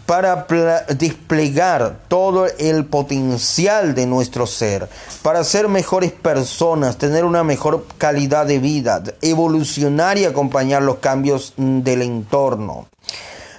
para 0.06 0.46
desplegar 0.88 2.00
todo 2.08 2.46
el 2.58 2.84
potencial 2.84 3.94
de 3.94 4.06
nuestro 4.06 4.46
ser, 4.46 4.88
para 5.22 5.44
ser 5.44 5.68
mejores 5.68 6.12
personas, 6.12 6.98
tener 6.98 7.24
una 7.24 7.44
mejor 7.44 7.86
calidad 7.98 8.46
de 8.46 8.58
vida, 8.58 9.02
evolucionar 9.22 10.18
y 10.18 10.24
acompañar 10.24 10.82
los 10.82 10.96
cambios 10.96 11.54
mm, 11.56 11.80
del 11.80 12.02
entorno. 12.02 12.86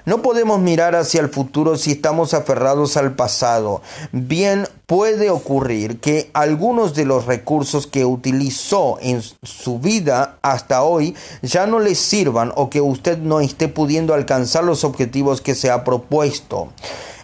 No 0.05 0.21
podemos 0.21 0.59
mirar 0.59 0.95
hacia 0.95 1.21
el 1.21 1.29
futuro 1.29 1.77
si 1.77 1.93
estamos 1.93 2.35
aferrados 2.35 2.95
al 2.95 3.15
pasado. 3.15 3.81
Bien 4.11 4.67
puede 4.85 5.31
ocurrir 5.31 5.99
que 5.99 6.29
algunos 6.33 6.93
de 6.93 7.05
los 7.05 7.25
recursos 7.25 7.87
que 7.87 8.05
utilizó 8.05 8.99
en 9.01 9.23
su 9.41 9.79
vida 9.79 10.37
hasta 10.43 10.83
hoy 10.83 11.15
ya 11.41 11.65
no 11.65 11.79
le 11.79 11.95
sirvan 11.95 12.53
o 12.55 12.69
que 12.69 12.81
usted 12.81 13.17
no 13.17 13.39
esté 13.39 13.67
pudiendo 13.67 14.13
alcanzar 14.13 14.63
los 14.63 14.83
objetivos 14.83 15.41
que 15.41 15.55
se 15.55 15.71
ha 15.71 15.83
propuesto. 15.83 16.69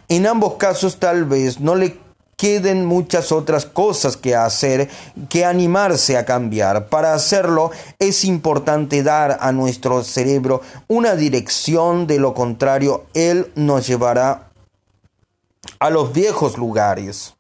En 0.10 0.26
ambos 0.26 0.56
casos 0.56 0.98
tal 0.98 1.26
vez 1.26 1.60
no 1.60 1.76
le 1.76 1.98
queden 2.42 2.88
muchas 2.88 3.32
otras 3.32 3.68
cosas 3.68 4.18
que 4.18 4.36
hacer 4.36 4.89
que 5.30 5.46
animarse 5.46 6.18
a 6.18 6.26
cambiar. 6.26 6.89
Para 6.89 7.14
hacerlo 7.14 7.70
es 8.00 8.26
importante 8.26 9.04
dar 9.04 9.38
a 9.42 9.52
nuestro 9.52 10.04
cerebro 10.04 10.64
una 10.88 11.16
dirección, 11.16 12.08
de 12.08 12.18
lo 12.18 12.34
contrario, 12.34 13.06
él 13.14 13.52
nos 13.54 13.86
llevará 13.86 14.50
a 15.78 15.92
los 15.92 16.14
viejos 16.14 16.58
lugares, 16.58 17.36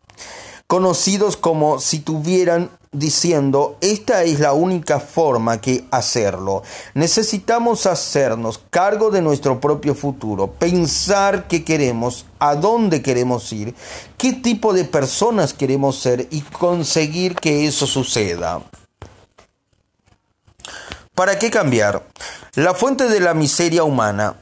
conocidos 0.67 1.35
como 1.35 1.79
si 1.79 1.97
tuvieran 1.97 2.69
diciendo, 2.91 3.77
esta 3.79 4.23
es 4.23 4.41
la 4.41 4.51
única 4.51 4.99
forma 4.99 5.61
que 5.61 5.85
hacerlo. 5.91 6.61
Necesitamos 6.93 7.85
hacernos 7.85 8.59
cargo 8.69 9.11
de 9.11 9.21
nuestro 9.21 9.61
propio 9.61 9.95
futuro, 9.95 10.47
pensar 10.51 11.47
qué 11.47 11.63
queremos, 11.63 12.25
a 12.39 12.55
dónde 12.55 13.01
queremos 13.01 13.51
ir, 13.53 13.73
qué 14.17 14.33
tipo 14.33 14.73
de 14.73 14.83
personas 14.83 15.53
queremos 15.53 15.99
ser 15.99 16.27
y 16.31 16.41
conseguir 16.41 17.35
que 17.35 17.65
eso 17.65 17.87
suceda. 17.87 18.61
¿Para 21.15 21.39
qué 21.39 21.49
cambiar? 21.49 22.05
La 22.55 22.73
fuente 22.73 23.07
de 23.07 23.21
la 23.21 23.33
miseria 23.33 23.83
humana 23.83 24.35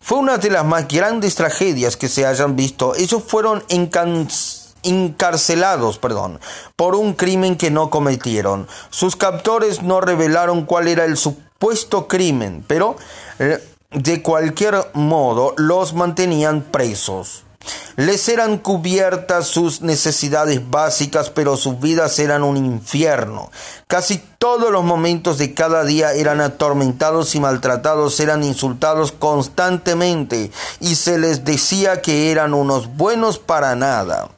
fue 0.00 0.18
una 0.18 0.38
de 0.38 0.50
las 0.50 0.64
más 0.64 0.88
grandes 0.88 1.36
tragedias 1.36 1.96
que 1.96 2.08
se 2.08 2.26
hayan 2.26 2.56
visto. 2.56 2.96
Ellos 2.96 3.22
fueron 3.24 3.62
encansados 3.68 4.61
encarcelados, 4.82 5.98
perdón, 5.98 6.40
por 6.76 6.94
un 6.94 7.14
crimen 7.14 7.56
que 7.56 7.70
no 7.70 7.90
cometieron. 7.90 8.68
Sus 8.90 9.16
captores 9.16 9.82
no 9.82 10.00
revelaron 10.00 10.64
cuál 10.64 10.88
era 10.88 11.04
el 11.04 11.16
supuesto 11.16 12.08
crimen, 12.08 12.64
pero 12.66 12.96
eh, 13.38 13.58
de 13.90 14.22
cualquier 14.22 14.90
modo 14.94 15.54
los 15.56 15.94
mantenían 15.94 16.62
presos. 16.62 17.44
Les 17.96 18.28
eran 18.28 18.58
cubiertas 18.58 19.46
sus 19.46 19.82
necesidades 19.82 20.68
básicas, 20.70 21.30
pero 21.30 21.56
sus 21.56 21.78
vidas 21.78 22.18
eran 22.18 22.42
un 22.42 22.56
infierno. 22.56 23.50
Casi 23.86 24.22
todos 24.38 24.72
los 24.72 24.82
momentos 24.82 25.38
de 25.38 25.54
cada 25.54 25.84
día 25.84 26.12
eran 26.12 26.40
atormentados 26.40 27.34
y 27.34 27.40
maltratados, 27.40 28.18
eran 28.20 28.42
insultados 28.42 29.12
constantemente 29.12 30.50
y 30.80 30.94
se 30.94 31.18
les 31.18 31.44
decía 31.44 32.00
que 32.00 32.30
eran 32.30 32.54
unos 32.54 32.96
buenos 32.96 33.38
para 33.38 33.76
nada. 33.76 34.30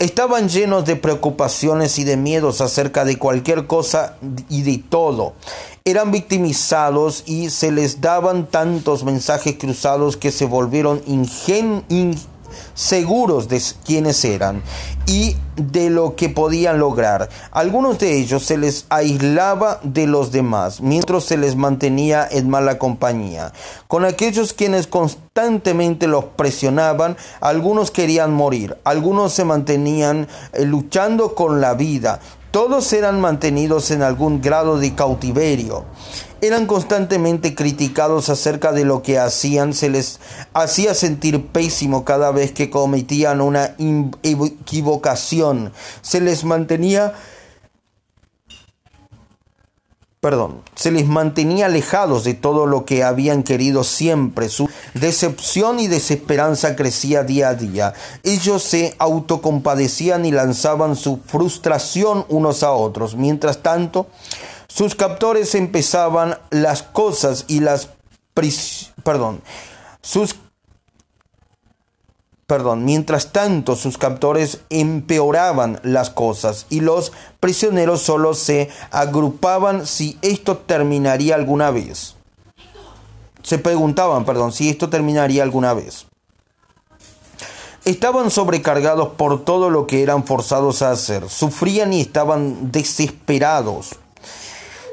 Estaban 0.00 0.48
llenos 0.48 0.86
de 0.86 0.96
preocupaciones 0.96 1.98
y 1.98 2.04
de 2.04 2.16
miedos 2.16 2.62
acerca 2.62 3.04
de 3.04 3.18
cualquier 3.18 3.66
cosa 3.66 4.16
y 4.48 4.62
de 4.62 4.78
todo. 4.78 5.34
Eran 5.84 6.10
victimizados 6.10 7.22
y 7.26 7.50
se 7.50 7.70
les 7.70 8.00
daban 8.00 8.46
tantos 8.46 9.04
mensajes 9.04 9.56
cruzados 9.56 10.16
que 10.16 10.32
se 10.32 10.46
volvieron 10.46 11.02
ingen 11.06 11.84
seguros 12.74 13.48
de 13.48 13.62
quiénes 13.84 14.24
eran 14.24 14.62
y 15.06 15.36
de 15.56 15.90
lo 15.90 16.16
que 16.16 16.28
podían 16.28 16.78
lograr. 16.78 17.28
Algunos 17.50 17.98
de 17.98 18.18
ellos 18.18 18.44
se 18.44 18.56
les 18.56 18.86
aislaba 18.88 19.80
de 19.82 20.06
los 20.06 20.32
demás, 20.32 20.80
mientras 20.80 21.24
se 21.24 21.36
les 21.36 21.56
mantenía 21.56 22.26
en 22.30 22.48
mala 22.48 22.78
compañía. 22.78 23.52
Con 23.88 24.04
aquellos 24.04 24.52
quienes 24.52 24.86
constantemente 24.86 26.06
los 26.06 26.24
presionaban, 26.24 27.16
algunos 27.40 27.90
querían 27.90 28.32
morir, 28.32 28.76
algunos 28.84 29.32
se 29.32 29.44
mantenían 29.44 30.28
eh, 30.52 30.64
luchando 30.64 31.34
con 31.34 31.60
la 31.60 31.74
vida, 31.74 32.20
todos 32.50 32.92
eran 32.92 33.20
mantenidos 33.20 33.90
en 33.90 34.02
algún 34.02 34.40
grado 34.40 34.78
de 34.78 34.94
cautiverio. 34.94 35.84
Eran 36.40 36.66
constantemente 36.66 37.54
criticados 37.54 38.30
acerca 38.30 38.72
de 38.72 38.84
lo 38.84 39.02
que 39.02 39.18
hacían, 39.18 39.74
se 39.74 39.90
les 39.90 40.20
hacía 40.54 40.94
sentir 40.94 41.46
pésimo 41.46 42.04
cada 42.04 42.30
vez 42.32 42.52
que 42.52 42.70
cometían 42.70 43.42
una 43.42 43.76
equivocación, 44.22 45.72
se 46.00 46.20
les 46.22 46.44
mantenía 46.44 47.12
perdón, 50.20 50.62
se 50.74 50.90
les 50.90 51.06
mantenía 51.06 51.66
alejados 51.66 52.24
de 52.24 52.34
todo 52.34 52.66
lo 52.66 52.84
que 52.84 53.02
habían 53.02 53.42
querido 53.42 53.84
siempre. 53.84 54.50
Su 54.50 54.68
decepción 54.92 55.80
y 55.80 55.88
desesperanza 55.88 56.76
crecía 56.76 57.22
día 57.22 57.48
a 57.48 57.54
día. 57.54 57.94
Ellos 58.22 58.62
se 58.62 58.94
autocompadecían 58.98 60.26
y 60.26 60.30
lanzaban 60.30 60.94
su 60.94 61.20
frustración 61.24 62.26
unos 62.28 62.62
a 62.62 62.72
otros. 62.72 63.16
Mientras 63.16 63.62
tanto, 63.62 64.08
sus 64.68 64.94
captores 64.94 65.54
empezaban 65.54 66.38
las 66.50 66.82
cosas 66.82 67.46
y 67.48 67.60
las 67.60 67.88
perdón, 69.02 69.42
sus 70.02 70.34
perdón, 72.50 72.84
mientras 72.84 73.30
tanto 73.30 73.76
sus 73.76 73.96
captores 73.96 74.62
empeoraban 74.70 75.78
las 75.84 76.10
cosas 76.10 76.66
y 76.68 76.80
los 76.80 77.12
prisioneros 77.38 78.02
solo 78.02 78.34
se 78.34 78.70
agrupaban 78.90 79.86
si 79.86 80.18
esto 80.20 80.56
terminaría 80.56 81.36
alguna 81.36 81.70
vez. 81.70 82.16
Se 83.44 83.58
preguntaban, 83.58 84.24
perdón, 84.24 84.50
si 84.50 84.68
esto 84.68 84.88
terminaría 84.90 85.44
alguna 85.44 85.74
vez. 85.74 86.06
Estaban 87.84 88.32
sobrecargados 88.32 89.10
por 89.10 89.44
todo 89.44 89.70
lo 89.70 89.86
que 89.86 90.02
eran 90.02 90.26
forzados 90.26 90.82
a 90.82 90.90
hacer, 90.90 91.28
sufrían 91.28 91.92
y 91.92 92.00
estaban 92.00 92.72
desesperados. 92.72 93.90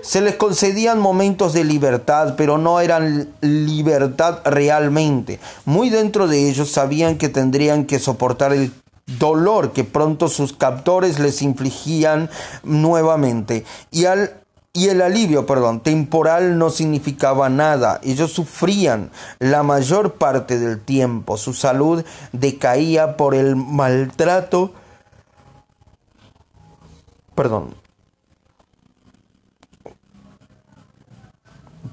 Se 0.07 0.21
les 0.21 0.37
concedían 0.37 1.01
momentos 1.01 1.51
de 1.51 1.65
libertad, 1.65 2.35
pero 2.37 2.57
no 2.57 2.79
eran 2.79 3.27
libertad 3.41 4.39
realmente. 4.45 5.37
Muy 5.65 5.89
dentro 5.89 6.29
de 6.29 6.47
ellos 6.47 6.71
sabían 6.71 7.17
que 7.17 7.27
tendrían 7.27 7.83
que 7.83 7.99
soportar 7.99 8.53
el 8.53 8.71
dolor 9.19 9.73
que 9.73 9.83
pronto 9.83 10.29
sus 10.29 10.53
captores 10.53 11.19
les 11.19 11.41
infligían 11.41 12.29
nuevamente. 12.63 13.65
Y 13.91 14.05
al 14.05 14.31
y 14.71 14.87
el 14.87 15.01
alivio, 15.01 15.45
perdón, 15.45 15.81
temporal 15.81 16.57
no 16.57 16.69
significaba 16.69 17.49
nada. 17.49 17.99
Ellos 18.01 18.31
sufrían 18.31 19.11
la 19.39 19.61
mayor 19.61 20.13
parte 20.13 20.57
del 20.57 20.79
tiempo. 20.79 21.35
Su 21.35 21.53
salud 21.53 22.05
decaía 22.31 23.17
por 23.17 23.35
el 23.35 23.57
maltrato. 23.57 24.71
Perdón, 27.35 27.75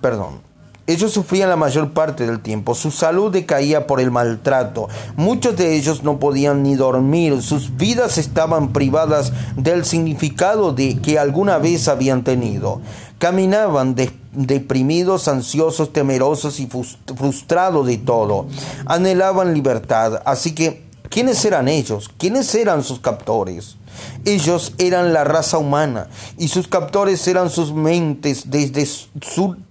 perdón. 0.05 0.42
Ellos 0.86 1.12
sufrían 1.12 1.48
la 1.48 1.57
mayor 1.57 1.94
parte 1.94 2.26
del 2.26 2.40
tiempo, 2.40 2.74
su 2.74 2.90
salud 2.90 3.32
decaía 3.32 3.86
por 3.86 4.02
el 4.02 4.11
maltrato, 4.11 4.86
muchos 5.16 5.57
de 5.57 5.76
ellos 5.76 6.02
no 6.02 6.18
podían 6.18 6.62
ni 6.62 6.74
dormir, 6.74 7.40
sus 7.40 7.74
vidas 7.78 8.18
estaban 8.18 8.74
privadas 8.74 9.32
del 9.57 9.86
significado 9.86 10.74
de 10.74 10.98
que 10.98 11.18
alguna 11.18 11.57
vez 11.57 11.88
habían 11.88 12.22
tenido. 12.22 12.82
caminaban 13.18 13.96
deprimidos, 14.34 15.26
ansiosos, 15.26 15.90
temerosos 15.90 16.61
y 16.61 16.68
frustrados 17.16 17.86
de 17.86 17.96
todo. 17.96 18.44
Anhelaban 18.84 19.55
libertad. 19.55 20.20
Así 20.26 20.55
que, 20.55 20.84
¿quiénes 21.09 21.42
eran 21.46 21.68
ellos? 21.68 22.11
¿Quiénes 22.18 22.55
eran 22.55 22.82
sus 22.82 23.00
captores? 23.00 23.78
Ellos 24.24 24.74
eran 24.78 25.12
la 25.12 25.24
raza 25.24 25.59
humana 25.59 26.09
y 26.38 26.49
sus 26.49 26.68
captores 26.68 27.26
eran 27.28 27.51
sus 27.51 27.72
mentes 27.72 28.51
desde 28.51 28.88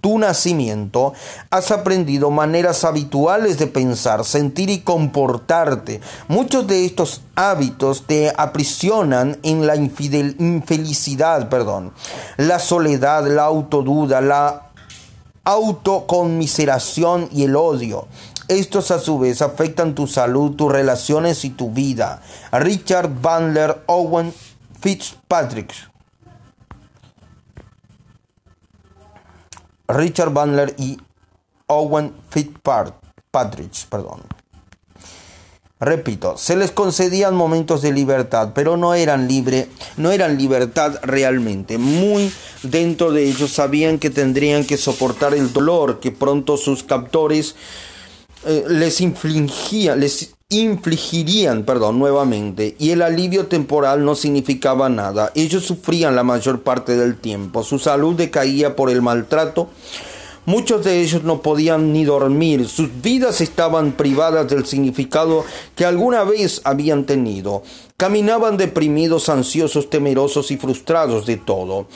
tu 0.00 0.18
nacimiento. 0.18 1.12
Has 1.50 1.70
aprendido 1.70 2.30
maneras 2.30 2.84
habituales 2.84 3.58
de 3.58 3.66
pensar, 3.66 4.24
sentir 4.24 4.70
y 4.70 4.80
comportarte. 4.80 6.00
Muchos 6.28 6.66
de 6.66 6.84
estos 6.84 7.22
hábitos 7.34 8.04
te 8.06 8.32
aprisionan 8.36 9.38
en 9.42 9.66
la 9.66 9.76
infelicidad, 9.76 11.48
perdón, 11.48 11.92
la 12.36 12.58
soledad, 12.58 13.26
la 13.26 13.44
autoduda, 13.44 14.20
la 14.20 14.70
autoconmiseración 15.44 17.28
y 17.32 17.44
el 17.44 17.56
odio. 17.56 18.06
Estos 18.48 18.90
a 18.90 18.98
su 18.98 19.18
vez 19.18 19.40
afectan 19.40 19.94
tu 19.94 20.06
salud, 20.06 20.54
tus 20.54 20.70
relaciones 20.70 21.44
y 21.44 21.50
tu 21.50 21.70
vida. 21.70 22.22
Richard 22.52 23.10
Bandler 23.20 23.82
Owen 23.86 24.34
Fitzpatrick. 24.80 25.72
Richard 29.88 30.32
Bandler 30.32 30.74
y 30.78 30.98
Owen 31.66 32.14
Fitzpatrick, 32.28 33.86
perdón. 33.88 34.20
Repito, 35.80 36.36
se 36.38 36.56
les 36.56 36.70
concedían 36.70 37.34
momentos 37.34 37.82
de 37.82 37.92
libertad, 37.92 38.52
pero 38.54 38.76
no 38.76 38.94
eran 38.94 39.26
libre, 39.26 39.68
no 39.96 40.12
eran 40.12 40.38
libertad 40.38 40.98
realmente. 41.02 41.78
Muy 41.78 42.32
dentro 42.62 43.10
de 43.10 43.24
ellos 43.24 43.52
sabían 43.52 43.98
que 43.98 44.08
tendrían 44.08 44.64
que 44.64 44.76
soportar 44.76 45.34
el 45.34 45.52
dolor 45.52 46.00
que 46.00 46.10
pronto 46.10 46.56
sus 46.56 46.84
captores 46.84 47.54
eh, 48.46 48.64
les 48.68 49.00
infligía, 49.00 49.96
les 49.96 50.34
infligirían, 50.50 51.64
perdón, 51.64 51.98
nuevamente, 51.98 52.76
y 52.78 52.90
el 52.90 53.02
alivio 53.02 53.46
temporal 53.46 54.04
no 54.04 54.14
significaba 54.14 54.88
nada. 54.88 55.32
Ellos 55.34 55.64
sufrían 55.64 56.14
la 56.14 56.22
mayor 56.22 56.62
parte 56.62 56.96
del 56.96 57.16
tiempo, 57.16 57.62
su 57.62 57.78
salud 57.78 58.14
decaía 58.14 58.76
por 58.76 58.90
el 58.90 59.02
maltrato. 59.02 59.68
Muchos 60.46 60.84
de 60.84 61.00
ellos 61.00 61.24
no 61.24 61.40
podían 61.40 61.94
ni 61.94 62.04
dormir, 62.04 62.68
sus 62.68 62.90
vidas 63.00 63.40
estaban 63.40 63.92
privadas 63.92 64.46
del 64.46 64.66
significado 64.66 65.42
que 65.74 65.86
alguna 65.86 66.22
vez 66.22 66.60
habían 66.64 67.06
tenido. 67.06 67.62
Caminaban 67.96 68.58
deprimidos, 68.58 69.30
ansiosos, 69.30 69.88
temerosos 69.88 70.50
y 70.50 70.58
frustrados 70.58 71.24
de 71.24 71.38
todo. 71.38 71.86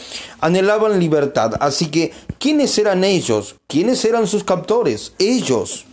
Anhelaban 0.41 0.99
libertad, 0.99 1.57
así 1.61 1.89
que 1.89 2.13
¿quiénes 2.39 2.79
eran 2.79 3.05
ellos? 3.05 3.57
¿Quiénes 3.67 4.03
eran 4.07 4.27
sus 4.27 4.45
captores? 4.45 5.13
Ellos 5.19 5.85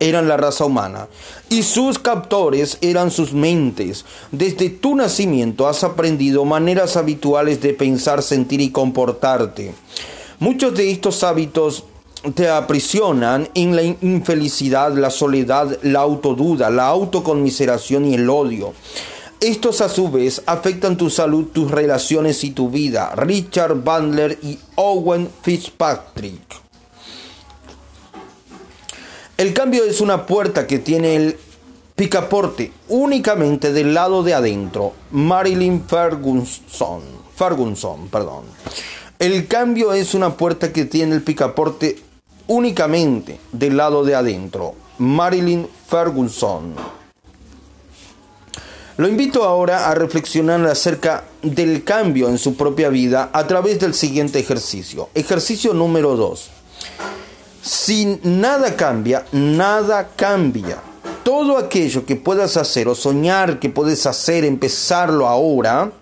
eran 0.00 0.28
la 0.28 0.36
raza 0.36 0.64
humana 0.64 1.08
y 1.48 1.62
sus 1.62 1.98
captores 1.98 2.78
eran 2.80 3.10
sus 3.10 3.32
mentes. 3.32 4.04
Desde 4.30 4.70
tu 4.70 4.94
nacimiento 4.94 5.68
has 5.68 5.84
aprendido 5.84 6.44
maneras 6.44 6.96
habituales 6.96 7.60
de 7.60 7.74
pensar, 7.74 8.22
sentir 8.22 8.60
y 8.60 8.70
comportarte. 8.70 9.74
Muchos 10.38 10.74
de 10.74 10.90
estos 10.90 11.22
hábitos 11.22 11.84
te 12.34 12.48
aprisionan 12.48 13.48
en 13.54 13.74
la 13.74 13.82
infelicidad, 13.82 14.92
la 14.92 15.10
soledad, 15.10 15.78
la 15.82 16.00
autoduda, 16.00 16.70
la 16.70 16.86
autoconmiseración 16.86 18.06
y 18.06 18.14
el 18.14 18.30
odio. 18.30 18.72
Estos 19.40 19.80
a 19.80 19.88
su 19.88 20.08
vez 20.08 20.40
afectan 20.46 20.96
tu 20.96 21.10
salud, 21.10 21.46
tus 21.52 21.68
relaciones 21.68 22.44
y 22.44 22.52
tu 22.52 22.70
vida. 22.70 23.12
Richard 23.16 23.82
Bandler 23.82 24.38
y 24.40 24.56
Owen 24.76 25.28
Fitzpatrick. 25.42 26.61
El 29.42 29.54
cambio 29.54 29.84
es 29.84 30.00
una 30.00 30.24
puerta 30.24 30.68
que 30.68 30.78
tiene 30.78 31.16
el 31.16 31.36
picaporte 31.96 32.70
únicamente 32.86 33.72
del 33.72 33.92
lado 33.92 34.22
de 34.22 34.34
adentro. 34.34 34.92
Marilyn 35.10 35.82
Ferguson. 35.84 37.02
Ferguson, 37.34 38.06
perdón. 38.06 38.44
El 39.18 39.48
cambio 39.48 39.94
es 39.94 40.14
una 40.14 40.36
puerta 40.36 40.72
que 40.72 40.84
tiene 40.84 41.16
el 41.16 41.22
picaporte 41.22 41.98
únicamente 42.46 43.40
del 43.50 43.76
lado 43.76 44.04
de 44.04 44.14
adentro. 44.14 44.76
Marilyn 44.98 45.66
Ferguson. 45.88 46.76
Lo 48.96 49.08
invito 49.08 49.42
ahora 49.42 49.90
a 49.90 49.94
reflexionar 49.96 50.64
acerca 50.66 51.24
del 51.42 51.82
cambio 51.82 52.28
en 52.28 52.38
su 52.38 52.54
propia 52.54 52.90
vida 52.90 53.30
a 53.32 53.44
través 53.48 53.80
del 53.80 53.94
siguiente 53.94 54.38
ejercicio. 54.38 55.08
Ejercicio 55.14 55.74
número 55.74 56.14
2. 56.14 56.50
Si 57.62 58.18
nada 58.24 58.74
cambia, 58.74 59.24
nada 59.30 60.08
cambia. 60.16 60.78
Todo 61.22 61.56
aquello 61.56 62.04
que 62.04 62.16
puedas 62.16 62.56
hacer 62.56 62.88
o 62.88 62.96
soñar 62.96 63.60
que 63.60 63.70
puedes 63.70 64.04
hacer, 64.06 64.44
empezarlo 64.44 65.28
ahora, 65.28 65.92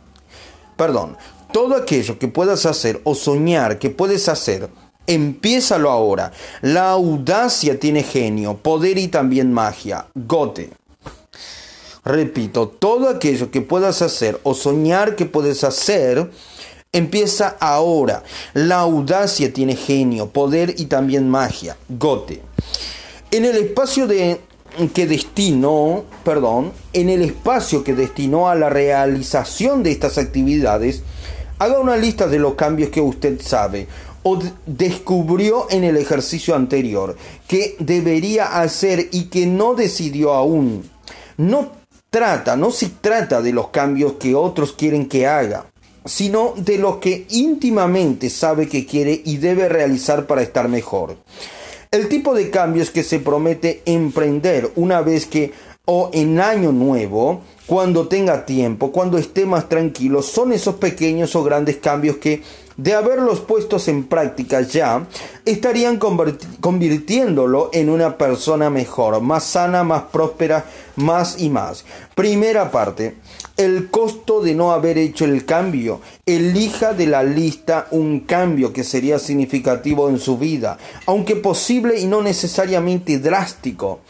perdón, 0.79 1.19
todo 1.53 1.77
aquello 1.77 2.19
que 2.19 2.29
puedas 2.29 2.65
hacer 2.65 3.03
o 3.05 3.15
soñar 3.15 3.79
que 3.79 3.91
puedes 3.91 4.31
hacer, 4.31 4.71
empiézalo 5.07 5.91
ahora. 5.91 6.33
La 6.63 6.93
audacia 6.93 7.79
tiene 7.79 8.05
genio, 8.05 8.57
poder 8.57 8.97
y 8.97 9.09
también 9.09 9.53
magia. 9.53 10.07
Gote. 10.15 10.71
Repito, 12.03 12.69
todo 12.69 13.11
aquello 13.11 13.51
que 13.51 13.61
puedas 13.61 14.01
hacer 14.01 14.41
o 14.45 14.55
soñar 14.55 15.15
que 15.17 15.27
puedes 15.27 15.63
hacer, 15.65 16.31
Empieza 16.93 17.57
ahora. 17.61 18.25
La 18.53 18.81
audacia 18.81 19.53
tiene 19.53 19.77
genio, 19.77 20.31
poder 20.31 20.75
y 20.77 20.87
también 20.87 21.29
magia. 21.29 21.77
Gote. 21.89 22.43
En 23.31 23.45
el 23.45 23.59
espacio 23.59 24.09
de 24.09 24.41
que 24.93 25.07
destinó, 25.07 26.03
perdón, 26.25 26.73
en 26.93 27.09
el 27.09 27.23
espacio 27.23 27.85
que 27.85 27.95
destinó 27.95 28.49
a 28.49 28.57
la 28.57 28.71
realización 28.71 29.85
de 29.85 29.93
estas 29.93 30.19
actividades, 30.19 31.05
haga 31.61 31.79
una 31.79 31.97
lista 31.97 32.27
de 32.27 32.41
los 32.41 32.55
cambios 32.55 32.91
que 32.91 33.01
usted 33.01 33.41
sabe 33.41 33.87
o 34.25 34.41
descubrió 34.67 35.69
en 35.71 35.85
el 35.85 35.97
ejercicio 35.97 36.57
anterior 36.57 37.17
que 37.47 37.77
debería 37.79 38.61
hacer 38.61 39.09
y 39.13 39.27
que 39.27 39.47
no 39.47 39.75
decidió 39.75 40.33
aún. 40.33 40.91
No 41.37 41.71
trata, 42.11 42.57
no 42.57 42.73
se 42.73 42.89
trata 42.89 43.43
de 43.43 43.53
los 43.53 43.69
cambios 43.69 44.15
que 44.15 44.35
otros 44.35 44.73
quieren 44.73 45.09
que 45.09 45.29
haga 45.29 45.67
sino 46.05 46.55
de 46.57 46.79
lo 46.79 47.01
que 47.01 47.27
íntimamente 47.31 48.31
sabe 48.31 48.69
que 48.69 48.87
quiere 48.87 49.21
y 49.25 49.37
debe 49.37 49.69
realizar 49.69 50.27
para 50.27 50.43
estar 50.43 50.69
mejor. 50.69 51.17
El 51.91 52.09
tipo 52.09 52.35
de 52.35 52.51
cambios 52.51 52.91
que 52.91 53.03
se 53.03 53.19
promete 53.19 53.83
emprender 53.85 54.71
una 54.77 55.01
vez 55.01 55.27
que 55.27 55.53
o 55.85 56.11
en 56.13 56.39
año 56.39 56.71
nuevo, 56.71 57.41
cuando 57.67 58.07
tenga 58.07 58.47
tiempo, 58.47 58.93
cuando 58.93 59.19
esté 59.19 59.45
más 59.45 59.69
tranquilo, 59.69 60.23
son 60.23 60.53
esos 60.53 60.77
pequeños 60.77 61.35
o 61.35 61.43
grandes 61.43 61.79
cambios 61.79 62.19
que 62.19 62.43
de 62.77 62.95
haberlos 62.95 63.41
puestos 63.41 63.89
en 63.89 64.05
práctica 64.05 64.63
ya, 64.63 65.07
estarían 65.45 65.99
convirtiéndolo 65.99 67.71
en 67.73 67.91
una 67.91 68.17
persona 68.17 68.71
mejor, 68.71 69.21
más 69.21 69.45
sana, 69.45 69.85
más 69.85 70.05
próspera, 70.05 70.65
más 70.97 71.41
y 71.41 71.51
más. 71.51 71.85
Primera 72.15 72.71
parte, 72.71 73.17
el 73.57 73.91
costo 73.91 74.41
de 74.41 74.55
no 74.55 74.73
haber 74.73 74.97
hecho 74.97 75.27
el 75.27 75.45
cambio. 75.45 76.01
Elija 76.25 76.95
de 76.95 77.07
la 77.07 77.23
lista 77.23 77.89
un 77.91 78.21
cambio 78.21 78.73
que 78.73 78.85
sería 78.85 79.19
significativo 79.19 80.09
en 80.09 80.19
su 80.19 80.39
vida, 80.39 80.79
aunque 81.07 81.37
posible 81.37 82.01
y 82.01 82.07
no 82.07 82.23
necesariamente 82.23 83.19
drástico, 83.19 84.01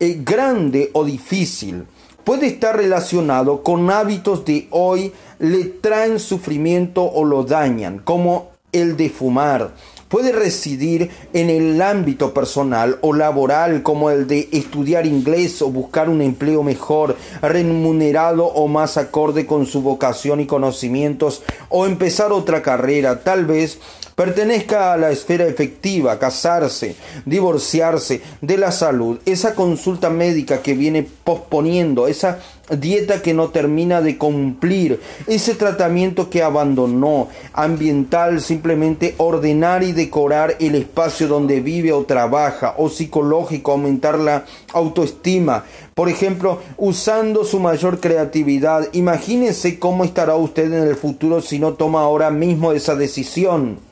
grande 0.00 0.90
o 0.92 1.04
difícil 1.04 1.84
puede 2.22 2.46
estar 2.46 2.76
relacionado 2.76 3.64
con 3.64 3.90
hábitos 3.90 4.44
de 4.44 4.68
hoy 4.70 5.12
le 5.40 5.64
traen 5.64 6.20
sufrimiento 6.20 7.02
o 7.02 7.24
lo 7.24 7.42
dañan, 7.42 7.98
como 7.98 8.50
el 8.70 8.96
de 8.96 9.10
fumar. 9.10 9.72
Puede 10.08 10.32
residir 10.32 11.10
en 11.32 11.50
el 11.50 11.82
ámbito 11.82 12.32
personal 12.32 12.98
o 13.02 13.12
laboral 13.12 13.82
como 13.82 14.10
el 14.10 14.26
de 14.26 14.48
estudiar 14.52 15.04
inglés 15.04 15.60
o 15.62 15.70
buscar 15.70 16.08
un 16.08 16.22
empleo 16.22 16.62
mejor, 16.62 17.16
remunerado 17.42 18.46
o 18.46 18.68
más 18.68 18.96
acorde 18.98 19.46
con 19.46 19.66
su 19.66 19.82
vocación 19.82 20.40
y 20.40 20.46
conocimientos 20.46 21.42
o 21.70 21.86
empezar 21.86 22.32
otra 22.32 22.62
carrera, 22.62 23.20
tal 23.20 23.46
vez 23.46 23.80
pertenezca 24.18 24.92
a 24.92 24.96
la 24.96 25.12
esfera 25.12 25.46
efectiva, 25.46 26.18
casarse, 26.18 26.96
divorciarse, 27.24 28.20
de 28.40 28.56
la 28.56 28.72
salud, 28.72 29.20
esa 29.24 29.54
consulta 29.54 30.10
médica 30.10 30.60
que 30.60 30.74
viene 30.74 31.06
posponiendo, 31.22 32.08
esa 32.08 32.40
dieta 32.68 33.22
que 33.22 33.32
no 33.32 33.50
termina 33.50 34.00
de 34.00 34.18
cumplir, 34.18 35.00
ese 35.28 35.54
tratamiento 35.54 36.30
que 36.30 36.42
abandonó, 36.42 37.28
ambiental, 37.52 38.40
simplemente 38.40 39.14
ordenar 39.18 39.84
y 39.84 39.92
decorar 39.92 40.56
el 40.58 40.74
espacio 40.74 41.28
donde 41.28 41.60
vive 41.60 41.92
o 41.92 42.04
trabaja, 42.04 42.74
o 42.76 42.88
psicológico, 42.88 43.70
aumentar 43.70 44.18
la 44.18 44.46
autoestima, 44.72 45.62
por 45.94 46.08
ejemplo, 46.08 46.60
usando 46.76 47.44
su 47.44 47.60
mayor 47.60 48.00
creatividad. 48.00 48.88
Imagínese 48.94 49.78
cómo 49.78 50.02
estará 50.02 50.34
usted 50.34 50.72
en 50.72 50.88
el 50.88 50.96
futuro 50.96 51.40
si 51.40 51.60
no 51.60 51.74
toma 51.74 52.00
ahora 52.00 52.32
mismo 52.32 52.72
esa 52.72 52.96
decisión. 52.96 53.86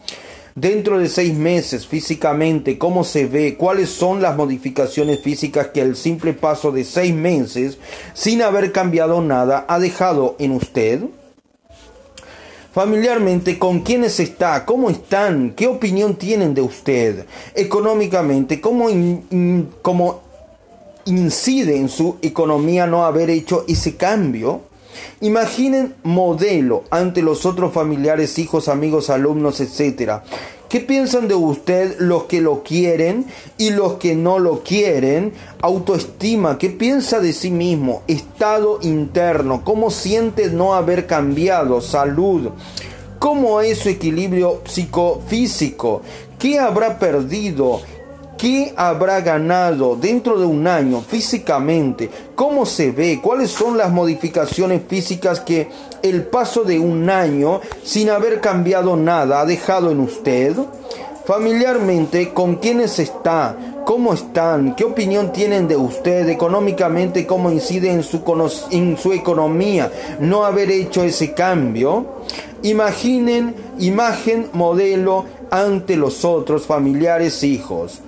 Dentro 0.57 0.99
de 0.99 1.09
seis 1.09 1.35
meses 1.35 1.87
físicamente, 1.87 2.78
cómo 2.78 3.05
se 3.05 3.27
ve, 3.27 3.57
cuáles 3.57 3.91
son 3.91 4.20
las 4.23 4.37
modificaciones 4.37 5.20
físicas 5.20 5.69
que 5.69 5.83
el 5.83 5.95
simple 5.95 6.33
paso 6.33 6.73
de 6.73 6.83
seis 6.83 7.15
meses, 7.15 7.78
sin 8.15 8.43
haber 8.43 8.73
cambiado 8.73 9.20
nada, 9.20 9.66
ha 9.69 9.78
dejado 9.78 10.35
en 10.39 10.53
usted? 10.53 11.03
Familiarmente, 12.73 13.59
¿con 13.59 13.81
quiénes 13.81 14.19
está? 14.19 14.65
¿Cómo 14.66 14.91
están? 14.91 15.53
¿Qué 15.53 15.66
opinión 15.66 16.16
tienen 16.16 16.55
de 16.55 16.62
usted? 16.62 17.27
Económicamente, 17.55 18.61
¿cómo, 18.61 18.89
cómo 19.83 20.23
incide 21.05 21.77
en 21.77 21.89
su 21.89 22.16
economía 22.20 22.87
no 22.87 23.05
haber 23.05 23.31
hecho 23.31 23.65
ese 23.69 23.97
cambio? 23.97 24.62
Imaginen 25.20 25.94
modelo 26.02 26.85
ante 26.90 27.23
los 27.23 27.47
otros 27.47 27.73
familiares, 27.73 28.39
hijos, 28.39 28.68
amigos, 28.68 29.10
alumnos, 29.10 29.60
etc. 29.60 30.20
¿Qué 30.68 30.81
piensan 30.81 31.28
de 31.28 31.35
usted 31.35 31.97
los 32.01 32.24
que 32.24 32.40
lo 32.40 32.64
quieren 32.64 33.27
y 33.56 33.70
los 33.70 33.94
que 33.94 34.16
no 34.16 34.40
lo 34.40 34.64
quieren? 34.64 35.32
Autoestima, 35.62 36.59
¿qué 36.59 36.70
piensa 36.70 37.20
de 37.20 37.32
sí 37.32 37.51
mismo? 37.51 38.02
Estado 38.09 38.81
interno, 38.82 39.62
¿cómo 39.64 39.90
siente 39.90 40.51
no 40.51 40.74
haber 40.74 41.06
cambiado? 41.06 41.81
Salud, 41.81 42.51
¿cómo 43.20 43.60
es 43.60 43.78
su 43.78 43.90
equilibrio 43.90 44.62
psicofísico? 44.64 46.02
¿Qué 46.39 46.59
habrá 46.59 46.98
perdido? 46.98 47.81
¿Qué 48.38 48.74
habrá 48.76 49.22
ganado 49.22 49.96
dentro 49.96 50.38
de 50.38 50.44
un 50.44 50.66
año 50.66 51.00
físicamente? 51.00 52.10
¿Cómo 52.34 52.66
se 52.66 52.90
ve? 52.90 53.18
¿Cuáles 53.22 53.50
son 53.50 53.78
las 53.78 53.90
modificaciones 53.90 54.82
físicas 54.86 55.40
que 55.40 55.68
el 56.02 56.24
paso 56.24 56.62
de 56.62 56.78
un 56.78 57.08
año 57.08 57.62
sin 57.82 58.10
haber 58.10 58.42
cambiado 58.42 58.94
nada 58.94 59.40
ha 59.40 59.46
dejado 59.46 59.90
en 59.90 60.00
usted? 60.00 60.54
Familiarmente, 61.24 62.34
¿con 62.34 62.56
quiénes 62.56 62.98
está? 62.98 63.56
¿Cómo 63.86 64.12
están? 64.12 64.76
¿Qué 64.76 64.84
opinión 64.84 65.32
tienen 65.32 65.66
de 65.66 65.76
usted? 65.76 66.28
Económicamente, 66.28 67.26
¿cómo 67.26 67.50
incide 67.50 67.90
en 67.90 68.02
su, 68.02 68.20
en 68.70 68.98
su 68.98 69.14
economía 69.14 69.90
no 70.20 70.44
haber 70.44 70.70
hecho 70.70 71.02
ese 71.04 71.32
cambio? 71.32 72.04
Imaginen, 72.62 73.54
imagen, 73.78 74.50
modelo 74.52 75.24
ante 75.50 75.96
los 75.96 76.22
otros 76.26 76.66
familiares, 76.66 77.42
hijos 77.42 78.02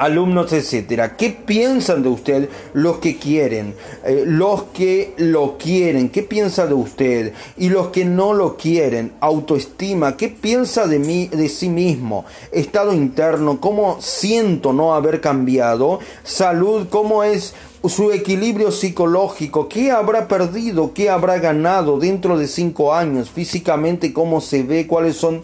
alumnos, 0.00 0.50
etcétera. 0.52 1.14
¿Qué 1.16 1.28
piensan 1.30 2.02
de 2.02 2.08
usted 2.08 2.48
los 2.72 2.98
que 2.98 3.18
quieren? 3.18 3.74
Eh, 4.04 4.24
los 4.26 4.64
que 4.72 5.12
lo 5.18 5.58
quieren, 5.58 6.08
¿qué 6.08 6.22
piensa 6.22 6.66
de 6.66 6.72
usted? 6.72 7.34
Y 7.58 7.68
los 7.68 7.88
que 7.88 8.06
no 8.06 8.32
lo 8.32 8.56
quieren, 8.56 9.12
autoestima, 9.20 10.16
¿qué 10.16 10.28
piensa 10.28 10.86
de 10.86 10.98
mí, 10.98 11.28
de 11.28 11.50
sí 11.50 11.68
mismo? 11.68 12.24
Estado 12.50 12.94
interno, 12.94 13.60
¿cómo 13.60 13.98
siento 14.00 14.72
no 14.72 14.94
haber 14.94 15.20
cambiado? 15.20 16.00
Salud, 16.24 16.88
¿cómo 16.88 17.22
es 17.22 17.54
su 17.88 18.12
equilibrio 18.12 18.70
psicológico, 18.72 19.68
qué 19.68 19.90
habrá 19.90 20.28
perdido, 20.28 20.92
qué 20.92 21.08
habrá 21.08 21.38
ganado 21.38 21.98
dentro 21.98 22.36
de 22.36 22.46
cinco 22.46 22.92
años, 22.94 23.30
físicamente 23.30 24.12
cómo 24.12 24.40
se 24.40 24.62
ve, 24.62 24.86
cuáles 24.86 25.16
son 25.16 25.42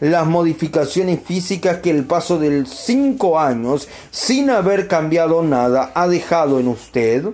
las 0.00 0.26
modificaciones 0.26 1.20
físicas 1.24 1.78
que 1.78 1.90
el 1.90 2.04
paso 2.04 2.38
de 2.38 2.64
cinco 2.66 3.38
años, 3.38 3.88
sin 4.10 4.50
haber 4.50 4.86
cambiado 4.86 5.42
nada, 5.42 5.90
ha 5.94 6.06
dejado 6.06 6.60
en 6.60 6.68
usted. 6.68 7.24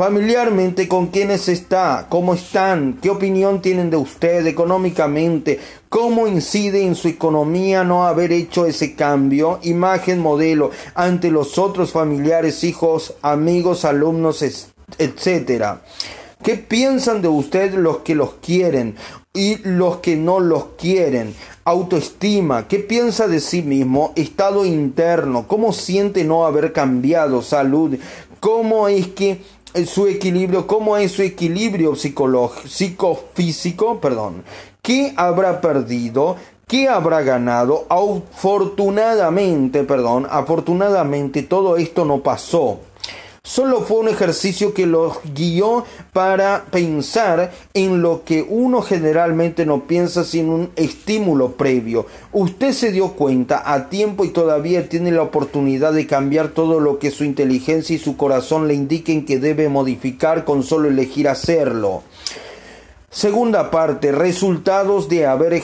Familiarmente, 0.00 0.88
¿con 0.88 1.08
quiénes 1.08 1.46
está? 1.50 2.06
¿Cómo 2.08 2.32
están? 2.32 2.96
¿Qué 3.02 3.10
opinión 3.10 3.60
tienen 3.60 3.90
de 3.90 3.98
usted 3.98 4.46
económicamente? 4.46 5.60
¿Cómo 5.90 6.26
incide 6.26 6.86
en 6.86 6.94
su 6.94 7.06
economía 7.08 7.84
no 7.84 8.06
haber 8.06 8.32
hecho 8.32 8.64
ese 8.64 8.94
cambio? 8.94 9.58
Imagen, 9.62 10.18
modelo 10.18 10.70
ante 10.94 11.30
los 11.30 11.58
otros 11.58 11.92
familiares, 11.92 12.64
hijos, 12.64 13.12
amigos, 13.20 13.84
alumnos, 13.84 14.42
etcétera. 14.96 15.82
¿Qué 16.42 16.54
piensan 16.54 17.20
de 17.20 17.28
usted 17.28 17.74
los 17.74 17.98
que 17.98 18.14
los 18.14 18.36
quieren 18.36 18.96
y 19.34 19.56
los 19.56 19.98
que 19.98 20.16
no 20.16 20.40
los 20.40 20.64
quieren? 20.78 21.34
Autoestima, 21.64 22.66
¿qué 22.68 22.78
piensa 22.78 23.28
de 23.28 23.40
sí 23.40 23.60
mismo? 23.60 24.14
Estado 24.16 24.64
interno, 24.64 25.46
¿cómo 25.46 25.74
siente 25.74 26.24
no 26.24 26.46
haber 26.46 26.72
cambiado? 26.72 27.42
Salud, 27.42 27.98
¿cómo 28.40 28.88
es 28.88 29.08
que 29.08 29.42
su 29.86 30.06
equilibrio, 30.06 30.66
cómo 30.66 30.96
es 30.96 31.12
su 31.12 31.22
equilibrio 31.22 31.94
psicofísico, 31.94 34.00
perdón, 34.00 34.44
qué 34.82 35.12
habrá 35.16 35.60
perdido, 35.60 36.36
qué 36.66 36.88
habrá 36.88 37.22
ganado. 37.22 37.86
Afortunadamente, 37.88 39.84
perdón, 39.84 40.26
afortunadamente 40.30 41.42
todo 41.42 41.76
esto 41.76 42.04
no 42.04 42.20
pasó. 42.20 42.80
Solo 43.50 43.80
fue 43.80 43.96
un 43.96 44.08
ejercicio 44.08 44.72
que 44.74 44.86
los 44.86 45.18
guió 45.34 45.84
para 46.12 46.66
pensar 46.70 47.50
en 47.74 48.00
lo 48.00 48.22
que 48.22 48.46
uno 48.48 48.80
generalmente 48.80 49.66
no 49.66 49.88
piensa 49.88 50.22
sin 50.22 50.48
un 50.48 50.70
estímulo 50.76 51.56
previo. 51.56 52.06
Usted 52.30 52.70
se 52.70 52.92
dio 52.92 53.14
cuenta 53.14 53.72
a 53.72 53.88
tiempo 53.88 54.24
y 54.24 54.28
todavía 54.28 54.88
tiene 54.88 55.10
la 55.10 55.22
oportunidad 55.22 55.92
de 55.92 56.06
cambiar 56.06 56.50
todo 56.50 56.78
lo 56.78 57.00
que 57.00 57.10
su 57.10 57.24
inteligencia 57.24 57.96
y 57.96 57.98
su 57.98 58.16
corazón 58.16 58.68
le 58.68 58.74
indiquen 58.74 59.26
que 59.26 59.40
debe 59.40 59.68
modificar 59.68 60.44
con 60.44 60.62
solo 60.62 60.88
elegir 60.88 61.28
hacerlo. 61.28 62.04
Segunda 63.10 63.72
parte, 63.72 64.12
resultados 64.12 65.08
de 65.08 65.26
haber 65.26 65.60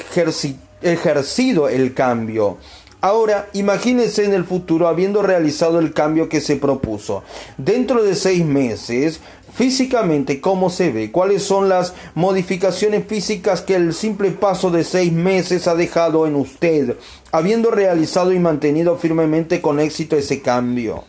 ejercido 0.83 1.69
el 1.69 1.95
cambio. 1.95 2.57
Ahora, 3.01 3.49
imagínense 3.53 4.25
en 4.25 4.33
el 4.33 4.45
futuro 4.45 4.89
habiendo 4.89 5.23
realizado 5.23 5.79
el 5.79 5.93
cambio 5.93 6.29
que 6.29 6.41
se 6.41 6.57
propuso. 6.57 7.23
Dentro 7.59 8.03
de 8.03 8.15
seis 8.15 8.45
meses, 8.45 9.21
físicamente, 9.53 10.41
¿cómo 10.41 10.71
se 10.71 10.91
ve? 10.91 11.11
¿Cuáles 11.11 11.43
son 11.43 11.69
las 11.69 11.95
modificaciones 12.15 13.07
físicas 13.07 13.63
que 13.63 13.75
el 13.75 13.95
simple 13.95 14.31
paso 14.31 14.71
de 14.71 14.85
seis 14.85 15.13
meses 15.13 15.69
ha 15.69 15.75
dejado 15.75 16.27
en 16.27 16.37
usted, 16.37 16.97
habiendo 17.33 17.71
realizado 17.71 18.33
y 18.33 18.39
mantenido 18.39 18.97
firmemente 18.97 19.61
con 19.61 19.81
éxito 19.81 20.17
ese 20.17 20.41
cambio? 20.41 21.05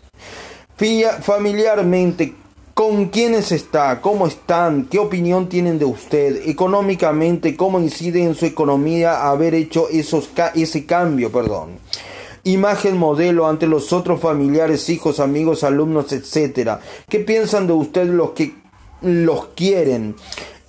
familiarmente, 1.22 2.36
¿Con 2.78 3.06
quiénes 3.08 3.52
está? 3.52 4.02
¿Cómo 4.02 4.28
están? 4.28 4.86
¿Qué 4.86 5.00
opinión 5.00 5.50
tienen 5.50 5.80
de 5.80 5.86
usted? 5.86 6.48
Económicamente, 6.48 7.58
¿cómo 7.58 7.80
incide 7.80 8.22
en 8.22 8.36
su 8.36 8.46
economía 8.46 9.28
haber 9.28 9.56
hecho 9.56 9.90
esos 9.90 10.30
ese 10.54 10.86
cambio? 10.86 11.32
Perdón. 11.32 11.80
Imagen 12.44 12.96
modelo 12.96 13.48
ante 13.48 13.66
los 13.66 13.92
otros 13.94 14.22
familiares, 14.22 14.90
hijos, 14.90 15.20
amigos, 15.20 15.64
alumnos, 15.64 16.12
etcétera. 16.12 16.80
¿Qué 17.10 17.18
piensan 17.18 17.66
de 17.66 17.74
usted 17.74 18.06
los 18.06 18.34
que 18.34 18.54
los 19.02 19.48
quieren? 19.56 20.16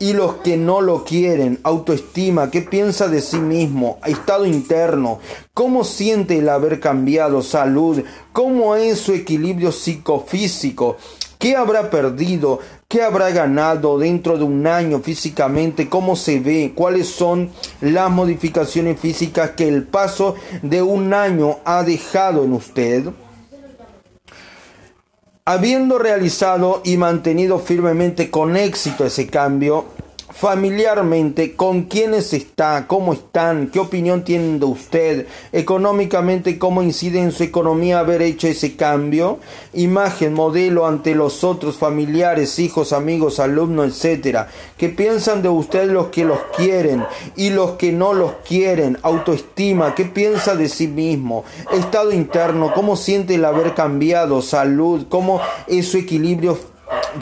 y 0.00 0.12
los 0.12 0.36
que 0.36 0.56
no 0.56 0.80
lo 0.80 1.02
quieren, 1.02 1.58
autoestima, 1.64 2.52
qué 2.52 2.62
piensa 2.62 3.08
de 3.08 3.20
sí 3.20 3.38
mismo, 3.38 3.98
estado 4.06 4.46
interno, 4.46 5.18
cómo 5.52 5.82
siente 5.82 6.38
el 6.38 6.48
haber 6.48 6.78
cambiado, 6.78 7.42
salud, 7.42 8.04
cómo 8.32 8.76
es 8.76 9.00
su 9.00 9.12
equilibrio 9.12 9.72
psicofísico, 9.72 10.98
¿Qué 11.38 11.54
habrá 11.54 11.88
perdido? 11.88 12.58
¿Qué 12.88 13.02
habrá 13.02 13.30
ganado 13.30 13.98
dentro 13.98 14.36
de 14.38 14.44
un 14.44 14.66
año 14.66 14.98
físicamente? 15.00 15.88
¿Cómo 15.88 16.16
se 16.16 16.40
ve? 16.40 16.72
¿Cuáles 16.74 17.08
son 17.08 17.50
las 17.80 18.10
modificaciones 18.10 18.98
físicas 18.98 19.50
que 19.50 19.68
el 19.68 19.84
paso 19.84 20.34
de 20.62 20.82
un 20.82 21.14
año 21.14 21.58
ha 21.64 21.84
dejado 21.84 22.42
en 22.42 22.52
usted? 22.54 23.04
Habiendo 25.44 25.98
realizado 25.98 26.82
y 26.84 26.96
mantenido 26.96 27.60
firmemente 27.60 28.30
con 28.30 28.56
éxito 28.56 29.06
ese 29.06 29.28
cambio, 29.28 29.86
familiarmente, 30.30 31.56
con 31.56 31.84
quiénes 31.84 32.32
está, 32.32 32.86
cómo 32.86 33.12
están, 33.12 33.68
qué 33.68 33.80
opinión 33.80 34.24
tienen 34.24 34.60
de 34.60 34.66
usted, 34.66 35.26
económicamente, 35.52 36.58
cómo 36.58 36.82
incide 36.82 37.20
en 37.20 37.32
su 37.32 37.42
economía 37.44 38.00
haber 38.00 38.22
hecho 38.22 38.46
ese 38.46 38.76
cambio, 38.76 39.38
imagen, 39.72 40.34
modelo 40.34 40.86
ante 40.86 41.14
los 41.14 41.44
otros 41.44 41.76
familiares, 41.76 42.58
hijos, 42.58 42.92
amigos, 42.92 43.40
alumnos, 43.40 43.88
etcétera, 43.88 44.48
qué 44.76 44.88
piensan 44.88 45.42
de 45.42 45.48
usted 45.48 45.90
los 45.90 46.08
que 46.08 46.24
los 46.24 46.38
quieren 46.56 47.04
y 47.34 47.50
los 47.50 47.72
que 47.72 47.92
no 47.92 48.12
los 48.12 48.32
quieren, 48.46 48.98
autoestima, 49.02 49.94
qué 49.94 50.04
piensa 50.04 50.54
de 50.54 50.68
sí 50.68 50.88
mismo, 50.88 51.44
estado 51.72 52.12
interno, 52.12 52.72
cómo 52.74 52.96
siente 52.96 53.36
el 53.36 53.44
haber 53.44 53.74
cambiado, 53.74 54.42
salud, 54.42 55.06
cómo 55.08 55.40
es 55.66 55.88
su 55.88 55.96
equilibrio 55.96 56.58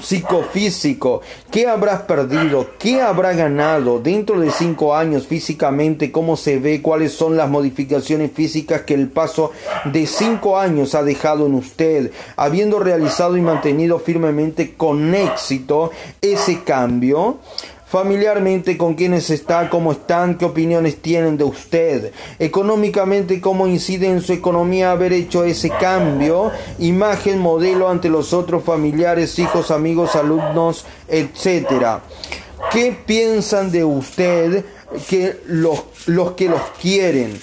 psicofísico, 0.01 1.23
qué 1.51 1.67
habrás 1.67 2.03
perdido, 2.03 2.71
qué 2.79 3.01
habrá 3.01 3.33
ganado 3.33 3.99
dentro 4.01 4.39
de 4.41 4.51
cinco 4.51 4.95
años 4.95 5.27
físicamente, 5.27 6.13
cómo 6.13 6.37
se 6.37 6.59
ve, 6.59 6.83
cuáles 6.83 7.13
son 7.13 7.37
las 7.37 7.49
modificaciones 7.49 8.33
físicas 8.33 8.83
que 8.83 8.95
el 8.95 9.09
paso 9.09 9.53
de 9.85 10.07
cinco 10.07 10.59
años 10.59 10.95
ha 10.95 11.03
dejado 11.03 11.47
en 11.47 11.55
usted, 11.55 12.13
habiendo 12.37 12.79
realizado 12.79 13.37
y 13.37 13.41
mantenido 13.41 13.99
firmemente 13.99 14.75
con 14.75 15.15
éxito 15.15 15.91
ese 16.21 16.63
cambio. 16.63 17.39
Familiarmente 17.87 18.77
con 18.77 18.95
quienes 18.95 19.31
está, 19.31 19.71
cómo 19.71 19.93
están, 19.93 20.37
qué 20.37 20.45
opiniones 20.45 21.01
tienen 21.01 21.37
de 21.37 21.45
usted, 21.45 22.13
económicamente 22.39 23.41
cómo 23.41 23.67
incide 23.67 24.09
en 24.09 24.21
su 24.21 24.33
economía 24.33 24.91
haber 24.91 25.13
hecho 25.13 25.45
ese 25.45 25.71
cambio, 25.71 26.51
imagen, 26.79 27.39
modelo 27.39 27.89
ante 27.89 28.09
los 28.09 28.33
otros 28.33 28.65
familiares, 28.65 29.39
hijos, 29.39 29.71
amigos, 29.71 30.17
alumnos, 30.17 30.85
etcétera. 31.09 32.03
¿Qué 32.73 32.97
piensan 33.07 33.71
de 33.71 33.85
usted 33.85 34.65
que 35.09 35.41
los, 35.47 35.85
los 36.07 36.33
que 36.33 36.49
los 36.49 36.63
quieren? 36.81 37.39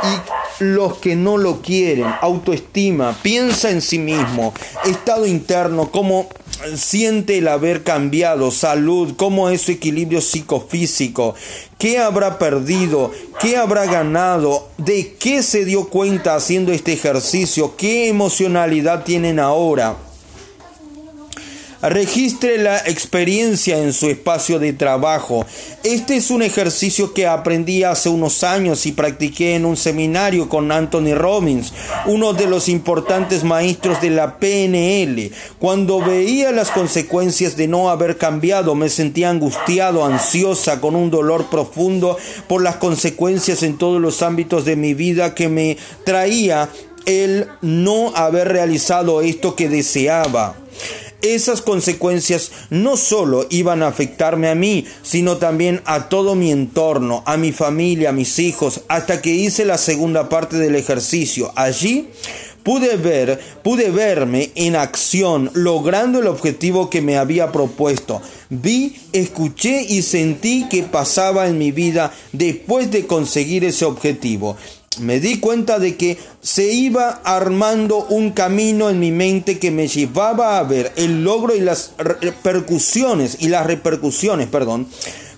y 0.00 0.64
los 0.64 0.98
que 0.98 1.16
no 1.16 1.36
lo 1.38 1.60
quieren, 1.60 2.06
autoestima, 2.20 3.16
piensa 3.22 3.70
en 3.70 3.80
sí 3.80 3.98
mismo, 3.98 4.54
estado 4.84 5.26
interno, 5.26 5.90
cómo 5.90 6.28
siente 6.76 7.38
el 7.38 7.48
haber 7.48 7.82
cambiado, 7.82 8.50
salud, 8.50 9.14
cómo 9.16 9.48
es 9.50 9.62
su 9.62 9.72
equilibrio 9.72 10.20
psicofísico, 10.20 11.34
qué 11.78 11.98
habrá 11.98 12.38
perdido, 12.38 13.12
qué 13.40 13.56
habrá 13.56 13.86
ganado, 13.86 14.68
de 14.78 15.14
qué 15.18 15.42
se 15.42 15.64
dio 15.64 15.88
cuenta 15.88 16.34
haciendo 16.34 16.72
este 16.72 16.92
ejercicio, 16.92 17.76
qué 17.76 18.08
emocionalidad 18.08 19.04
tienen 19.04 19.38
ahora. 19.38 19.96
Registre 21.80 22.58
la 22.58 22.78
experiencia 22.78 23.78
en 23.78 23.92
su 23.92 24.08
espacio 24.08 24.58
de 24.58 24.72
trabajo. 24.72 25.46
Este 25.84 26.16
es 26.16 26.32
un 26.32 26.42
ejercicio 26.42 27.14
que 27.14 27.28
aprendí 27.28 27.84
hace 27.84 28.08
unos 28.08 28.42
años 28.42 28.84
y 28.84 28.90
practiqué 28.90 29.54
en 29.54 29.64
un 29.64 29.76
seminario 29.76 30.48
con 30.48 30.72
Anthony 30.72 31.14
Robbins, 31.14 31.72
uno 32.06 32.32
de 32.32 32.48
los 32.48 32.68
importantes 32.68 33.44
maestros 33.44 34.00
de 34.00 34.10
la 34.10 34.40
PNL. 34.40 35.30
Cuando 35.60 36.00
veía 36.00 36.50
las 36.50 36.72
consecuencias 36.72 37.56
de 37.56 37.68
no 37.68 37.90
haber 37.90 38.18
cambiado, 38.18 38.74
me 38.74 38.88
sentía 38.88 39.30
angustiado, 39.30 40.04
ansiosa, 40.04 40.80
con 40.80 40.96
un 40.96 41.12
dolor 41.12 41.46
profundo 41.48 42.18
por 42.48 42.60
las 42.60 42.76
consecuencias 42.76 43.62
en 43.62 43.78
todos 43.78 44.00
los 44.00 44.22
ámbitos 44.22 44.64
de 44.64 44.74
mi 44.74 44.94
vida 44.94 45.32
que 45.32 45.48
me 45.48 45.76
traía 46.04 46.70
el 47.06 47.46
no 47.62 48.16
haber 48.16 48.48
realizado 48.48 49.22
esto 49.22 49.54
que 49.54 49.68
deseaba 49.68 50.56
esas 51.22 51.62
consecuencias 51.62 52.50
no 52.70 52.96
solo 52.96 53.46
iban 53.50 53.82
a 53.82 53.88
afectarme 53.88 54.48
a 54.48 54.54
mí, 54.54 54.86
sino 55.02 55.38
también 55.38 55.82
a 55.84 56.08
todo 56.08 56.34
mi 56.34 56.50
entorno, 56.50 57.22
a 57.26 57.36
mi 57.36 57.52
familia, 57.52 58.10
a 58.10 58.12
mis 58.12 58.38
hijos, 58.38 58.82
hasta 58.88 59.20
que 59.20 59.30
hice 59.30 59.64
la 59.64 59.78
segunda 59.78 60.28
parte 60.28 60.56
del 60.56 60.76
ejercicio. 60.76 61.52
Allí 61.56 62.08
pude 62.62 62.96
ver, 62.96 63.40
pude 63.62 63.90
verme 63.90 64.50
en 64.54 64.76
acción, 64.76 65.50
logrando 65.54 66.18
el 66.20 66.26
objetivo 66.26 66.90
que 66.90 67.00
me 67.00 67.16
había 67.16 67.50
propuesto. 67.50 68.20
Vi, 68.50 68.96
escuché 69.12 69.82
y 69.88 70.02
sentí 70.02 70.68
que 70.68 70.82
pasaba 70.82 71.48
en 71.48 71.58
mi 71.58 71.72
vida 71.72 72.12
después 72.32 72.90
de 72.90 73.06
conseguir 73.06 73.64
ese 73.64 73.84
objetivo 73.84 74.56
me 75.00 75.20
di 75.20 75.38
cuenta 75.38 75.78
de 75.78 75.96
que 75.96 76.18
se 76.40 76.72
iba 76.72 77.20
armando 77.24 78.06
un 78.06 78.32
camino 78.32 78.90
en 78.90 78.98
mi 78.98 79.12
mente 79.12 79.58
que 79.58 79.70
me 79.70 79.86
llevaba 79.88 80.58
a 80.58 80.62
ver 80.64 80.92
el 80.96 81.22
logro 81.22 81.54
y 81.54 81.60
las 81.60 81.92
repercusiones 81.98 83.38
y 83.40 83.48
las 83.48 83.66
repercusiones, 83.66 84.48
perdón, 84.48 84.88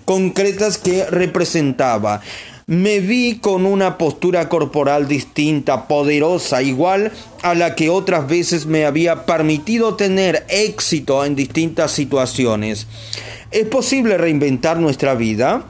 concretas 0.05 0.77
que 0.77 1.05
representaba. 1.05 2.21
Me 2.67 3.01
vi 3.01 3.39
con 3.39 3.65
una 3.65 3.97
postura 3.97 4.47
corporal 4.47 5.07
distinta, 5.07 5.87
poderosa, 5.87 6.61
igual 6.61 7.11
a 7.41 7.53
la 7.53 7.75
que 7.75 7.89
otras 7.89 8.27
veces 8.27 8.65
me 8.65 8.85
había 8.85 9.25
permitido 9.25 9.95
tener 9.95 10.45
éxito 10.47 11.25
en 11.25 11.35
distintas 11.35 11.91
situaciones. 11.91 12.87
¿Es 13.51 13.67
posible 13.67 14.17
reinventar 14.17 14.79
nuestra 14.79 15.15
vida? 15.15 15.65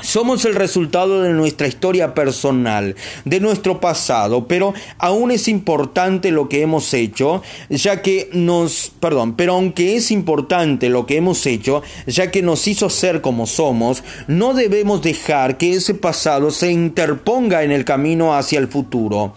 Somos 0.00 0.44
el 0.44 0.54
resultado 0.54 1.22
de 1.22 1.32
nuestra 1.32 1.66
historia 1.66 2.14
personal, 2.14 2.94
de 3.24 3.40
nuestro 3.40 3.80
pasado, 3.80 4.46
pero 4.46 4.72
aún 4.96 5.32
es 5.32 5.48
importante 5.48 6.30
lo 6.30 6.48
que 6.48 6.62
hemos 6.62 6.94
hecho, 6.94 7.42
ya 7.68 8.00
que 8.00 8.30
nos, 8.32 8.92
perdón, 9.00 9.34
pero 9.34 9.54
aunque 9.54 9.96
es 9.96 10.12
importante 10.12 10.88
lo 10.88 11.04
que 11.04 11.16
hemos 11.16 11.44
hecho, 11.46 11.82
ya 12.06 12.30
que 12.30 12.42
nos 12.42 12.68
hizo 12.68 12.90
ser 12.90 13.20
como 13.20 13.48
somos, 13.48 14.04
no 14.28 14.54
debemos 14.54 15.02
dejar 15.02 15.58
que 15.58 15.72
ese 15.72 15.94
pasado 15.94 16.52
se 16.52 16.70
interponga 16.70 17.64
en 17.64 17.72
el 17.72 17.84
camino 17.84 18.36
hacia 18.36 18.60
el 18.60 18.68
futuro. 18.68 19.34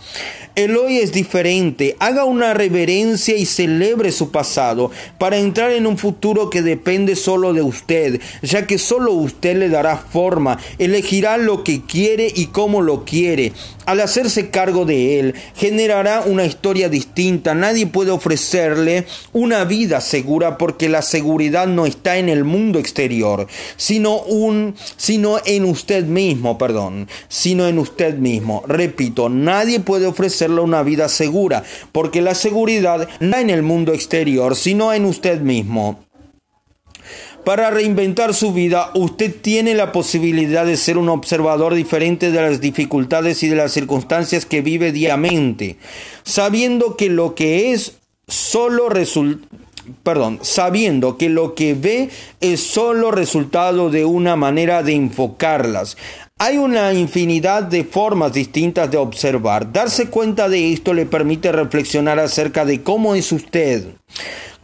El 0.61 0.77
hoy 0.77 0.99
es 0.99 1.11
diferente. 1.11 1.95
Haga 1.97 2.23
una 2.23 2.53
reverencia 2.53 3.35
y 3.35 3.47
celebre 3.47 4.11
su 4.11 4.29
pasado 4.29 4.91
para 5.17 5.38
entrar 5.38 5.71
en 5.71 5.88
un 5.88 5.97
futuro 5.97 6.51
que 6.51 6.61
depende 6.61 7.15
solo 7.15 7.51
de 7.51 7.63
usted, 7.63 8.21
ya 8.43 8.67
que 8.67 8.77
solo 8.77 9.11
usted 9.13 9.57
le 9.57 9.69
dará 9.69 9.97
forma, 9.97 10.59
elegirá 10.77 11.39
lo 11.39 11.63
que 11.63 11.81
quiere 11.81 12.31
y 12.35 12.47
cómo 12.47 12.83
lo 12.83 13.05
quiere. 13.05 13.53
Al 13.88 13.99
hacerse 13.99 14.51
cargo 14.51 14.85
de 14.85 15.19
él, 15.19 15.33
generará 15.55 16.21
una 16.21 16.45
historia 16.45 16.88
distinta. 16.88 17.55
Nadie 17.55 17.88
puede 17.88 18.11
ofrecerle 18.11 19.07
una 19.33 19.63
vida 19.63 19.99
segura 19.99 20.59
porque 20.59 20.88
la 20.88 21.01
seguridad 21.01 21.65
no 21.65 21.88
está 21.88 22.17
en 22.17 22.29
el 22.29 22.43
mundo 22.43 22.77
exterior, 22.77 23.47
sino 23.77 24.19
un 24.21 24.75
sino 24.97 25.39
en 25.43 25.65
usted 25.65 26.05
mismo, 26.05 26.59
perdón, 26.59 27.07
sino 27.27 27.67
en 27.67 27.79
usted 27.79 28.15
mismo. 28.17 28.63
Repito, 28.67 29.27
nadie 29.29 29.79
puede 29.79 30.05
una 30.60 30.84
vida 30.84 31.10
segura 31.10 31.64
porque 31.91 32.22
la 32.22 32.36
seguridad 32.36 33.07
no 33.19 33.38
en 33.38 33.49
el 33.49 33.64
mundo 33.64 33.94
exterior, 33.94 34.56
sino 34.56 34.94
en 34.94 35.06
usted 35.06 35.41
mismo. 35.41 36.06
Para 37.44 37.72
reinventar 37.72 38.36
su 38.36 38.53
vida, 38.53 38.91
usted 38.94 39.36
tiene 39.41 39.73
la 39.73 39.91
posibilidad 39.91 40.64
de 40.64 40.78
ser 40.78 40.99
un 40.99 41.10
observador 41.10 41.73
diferente 41.73 42.32
de 42.32 42.40
las 42.40 42.61
dificultades 42.61 43.41
y 43.41 43.48
de 43.48 43.56
las 43.56 43.72
circunstancias 43.72 44.45
que 44.45 44.61
vive 44.61 44.91
diariamente, 44.91 45.78
sabiendo 46.23 46.95
que 46.95 47.10
lo 47.10 47.34
que 47.34 47.73
es 47.73 47.94
solo 48.28 48.90
perdón, 50.03 50.40
sabiendo 50.44 51.18
que 51.18 51.30
lo 51.30 51.56
que 51.56 51.73
ve 51.73 52.10
es 52.40 52.61
solo 52.61 53.10
resultado 53.11 53.90
de 53.90 54.06
una 54.06 54.36
manera 54.36 54.84
de 54.84 54.94
enfocarlas. 54.94 55.98
Hay 56.43 56.57
una 56.57 56.91
infinidad 56.91 57.61
de 57.61 57.84
formas 57.84 58.34
distintas 58.34 58.89
de 58.89 58.97
observar. 58.97 59.72
Darse 59.72 60.09
cuenta 60.09 60.49
de 60.49 60.73
esto 60.73 60.91
le 60.91 61.05
permite 61.05 61.51
reflexionar 61.51 62.18
acerca 62.18 62.65
de 62.65 62.81
cómo 62.81 63.13
es 63.13 63.31
usted 63.31 63.89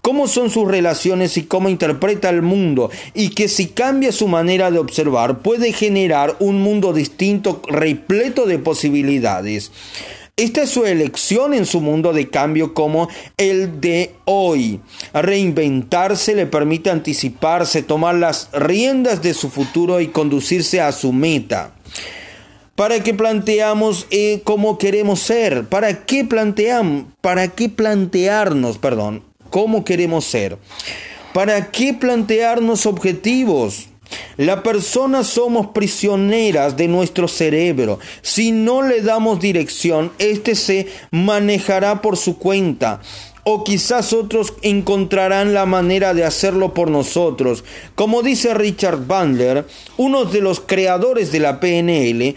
cómo 0.02 0.30
son 0.30 0.50
sus 0.50 0.66
relaciones 0.66 1.36
y 1.36 1.44
cómo 1.44 1.68
interpreta 1.68 2.30
el 2.30 2.42
mundo 2.42 2.90
y 3.14 3.32
que 3.32 3.50
si 3.50 3.68
cambia 3.68 4.14
su 4.14 4.30
manera 4.30 4.72
de 4.72 4.80
observar 4.80 5.40
puede 5.40 5.74
generar 5.74 6.38
un 6.40 6.62
mundo 6.62 6.94
distinto 6.94 7.62
repleto 7.68 8.46
de 8.46 8.58
posibilidades. 8.58 9.70
Esta 10.40 10.62
es 10.62 10.70
su 10.70 10.86
elección 10.86 11.56
en 11.56 11.66
su 11.66 11.82
mundo 11.82 12.14
de 12.14 12.30
cambio 12.30 12.76
como 12.76 13.10
el 13.38 13.82
de 13.82 14.14
hoy. 14.26 14.80
Reinventarse 15.12 16.36
le 16.36 16.46
permite 16.46 16.92
anticiparse, 16.92 17.82
tomar 17.82 18.14
las 18.14 18.50
riendas 18.54 19.24
de 19.24 19.34
su 19.34 19.50
futuro 19.50 20.00
y 20.00 20.10
conducirse 20.10 20.80
a 20.80 20.92
su 20.92 21.12
meta. 21.12 21.72
¿Para 22.76 23.02
qué 23.02 23.16
planteamos 23.16 24.06
eh, 24.12 24.42
cómo 24.44 24.78
queremos 24.78 25.22
ser? 25.22 25.66
¿Para 25.70 26.06
qué? 26.06 26.24
¿Para 26.24 27.48
qué 27.48 27.70
plantearnos, 27.70 28.78
perdón, 28.78 29.24
cómo 29.50 29.84
queremos 29.84 30.24
ser. 30.24 30.60
¿Para 31.34 31.72
qué 31.72 31.96
plantearnos 31.96 32.86
objetivos? 32.86 33.88
La 34.38 34.62
persona 34.62 35.24
somos 35.24 35.68
prisioneras 35.68 36.78
de 36.78 36.88
nuestro 36.88 37.28
cerebro. 37.28 38.00
Si 38.22 38.52
no 38.52 38.82
le 38.84 39.02
damos 39.02 39.40
dirección, 39.40 40.12
éste 40.20 40.56
se 40.56 40.88
manejará 41.12 42.02
por 42.02 42.18
su 42.18 42.38
cuenta. 42.38 43.02
O 43.44 43.64
quizás 43.64 44.14
otros 44.14 44.54
encontrarán 44.62 45.54
la 45.54 45.66
manera 45.66 46.14
de 46.14 46.26
hacerlo 46.26 46.74
por 46.74 46.92
nosotros. 46.92 47.64
Como 47.96 48.22
dice 48.22 48.54
Richard 48.54 49.08
Bandler, 49.08 49.66
uno 49.96 50.26
de 50.26 50.42
los 50.42 50.60
creadores 50.60 51.32
de 51.32 51.40
la 51.40 51.60
PNL, 51.60 52.36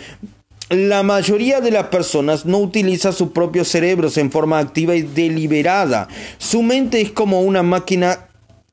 la 0.71 1.03
mayoría 1.03 1.61
de 1.61 1.73
las 1.73 1.89
personas 1.89 2.47
no 2.47 2.59
utiliza 2.59 3.11
sus 3.11 3.31
propios 3.33 3.67
cerebros 3.67 4.17
en 4.17 4.31
forma 4.31 4.61
activa 4.61 4.95
y 4.95 5.03
deliberada. 5.03 6.07
Su 6.39 6.63
mente 6.63 7.01
es 7.01 7.11
como 7.11 7.43
una 7.43 7.65
máquina 7.65 8.30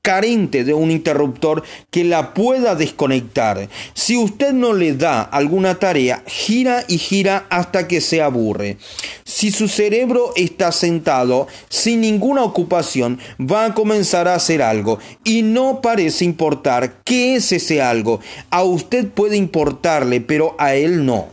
carente 0.07 0.63
de 0.63 0.73
un 0.73 0.89
interruptor 0.89 1.63
que 1.91 2.05
la 2.05 2.33
pueda 2.33 2.75
desconectar. 2.75 3.67
Si 3.93 4.15
usted 4.15 4.53
no 4.53 4.71
le 4.71 4.93
da 4.93 5.21
alguna 5.21 5.79
tarea, 5.79 6.23
gira 6.25 6.85
y 6.87 6.97
gira 6.97 7.45
hasta 7.49 7.89
que 7.89 7.99
se 7.99 8.21
aburre. 8.21 8.77
Si 9.25 9.51
su 9.51 9.67
cerebro 9.67 10.31
está 10.37 10.71
sentado 10.71 11.47
sin 11.67 11.99
ninguna 11.99 12.43
ocupación, 12.43 13.19
va 13.37 13.65
a 13.65 13.73
comenzar 13.73 14.29
a 14.29 14.35
hacer 14.35 14.61
algo 14.61 14.97
y 15.25 15.41
no 15.41 15.81
parece 15.81 16.23
importar 16.23 17.01
qué 17.03 17.35
es 17.35 17.51
ese 17.51 17.81
algo. 17.81 18.21
A 18.49 18.63
usted 18.63 19.09
puede 19.09 19.35
importarle, 19.35 20.21
pero 20.21 20.55
a 20.57 20.75
él 20.75 21.05
no. 21.05 21.27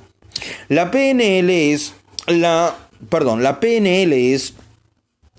La 0.68 0.90
PNL 0.90 1.48
es 1.48 1.94
la, 2.26 2.74
perdón, 3.08 3.44
la 3.44 3.60
PNL 3.60 4.34
es, 4.34 4.54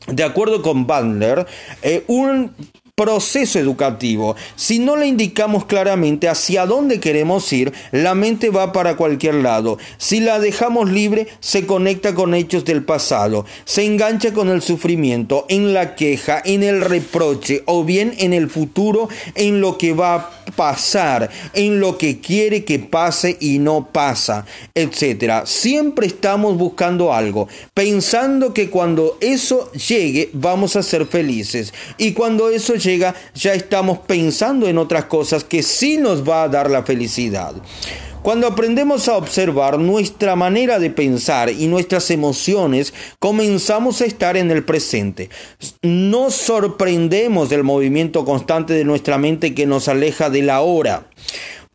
de 0.08 0.24
acuerdo 0.24 0.62
con 0.62 0.88
Bandler, 0.88 1.46
eh, 1.82 2.06
un 2.08 2.54
proceso 2.96 3.60
educativo. 3.60 4.38
Si 4.56 4.80
no 4.80 4.96
le 4.96 5.06
indicamos 5.06 5.66
claramente 5.66 6.30
hacia 6.30 6.66
dónde 6.66 7.02
queremos 7.02 7.52
ir, 7.52 7.74
la 7.92 8.16
mente 8.16 8.50
va 8.50 8.72
para 8.72 8.96
cualquier 8.96 9.36
lado. 9.36 9.78
Si 9.98 10.22
la 10.22 10.40
dejamos 10.40 10.90
libre, 10.90 11.28
se 11.42 11.66
conecta 11.66 12.16
con 12.16 12.34
hechos 12.34 12.64
del 12.64 12.86
pasado, 12.86 13.46
se 13.66 13.84
engancha 13.84 14.32
con 14.32 14.48
el 14.48 14.62
sufrimiento, 14.62 15.46
en 15.50 15.74
la 15.74 15.96
queja, 15.96 16.42
en 16.46 16.64
el 16.64 16.80
reproche 16.80 17.64
o 17.66 17.84
bien 17.84 18.14
en 18.18 18.32
el 18.32 18.50
futuro, 18.50 19.10
en 19.36 19.60
lo 19.60 19.78
que 19.78 19.92
va 19.92 20.16
a 20.16 20.32
pasar, 20.56 21.30
en 21.54 21.82
lo 21.82 21.98
que 21.98 22.22
quiere 22.22 22.64
que 22.64 22.80
pase 22.80 23.36
y 23.42 23.60
no 23.60 23.90
pasa, 23.92 24.46
etc. 24.74 25.44
Siempre 25.44 26.08
estamos 26.08 26.58
buscando 26.58 27.14
algo, 27.14 27.50
pensando 27.74 28.54
que 28.54 28.70
cuando 28.70 29.18
eso 29.20 29.70
llegue 29.74 30.30
vamos 30.32 30.78
a 30.78 30.84
ser 30.84 31.06
felices 31.06 31.74
y 31.98 32.14
cuando 32.14 32.50
eso 32.50 32.74
llega 32.86 33.16
ya 33.34 33.54
estamos 33.54 34.00
pensando 34.00 34.68
en 34.68 34.78
otras 34.78 35.06
cosas 35.06 35.44
que 35.44 35.64
sí 35.64 35.98
nos 35.98 36.28
va 36.28 36.44
a 36.44 36.50
dar 36.50 36.70
la 36.70 36.84
felicidad. 36.84 37.54
Cuando 38.22 38.48
aprendemos 38.48 39.08
a 39.08 39.18
observar 39.18 39.78
nuestra 39.78 40.36
manera 40.36 40.80
de 40.80 40.90
pensar 40.90 41.52
y 41.52 41.68
nuestras 41.68 42.10
emociones, 42.10 42.92
comenzamos 43.20 44.02
a 44.02 44.06
estar 44.06 44.36
en 44.36 44.50
el 44.50 44.66
presente. 44.66 45.30
Nos 45.84 46.34
sorprendemos 46.34 47.50
del 47.50 47.64
movimiento 47.64 48.26
constante 48.26 48.74
de 48.74 48.84
nuestra 48.84 49.20
mente 49.20 49.54
que 49.54 49.68
nos 49.68 49.88
aleja 49.88 50.32
de 50.32 50.42
la 50.42 50.62
hora. 50.62 51.06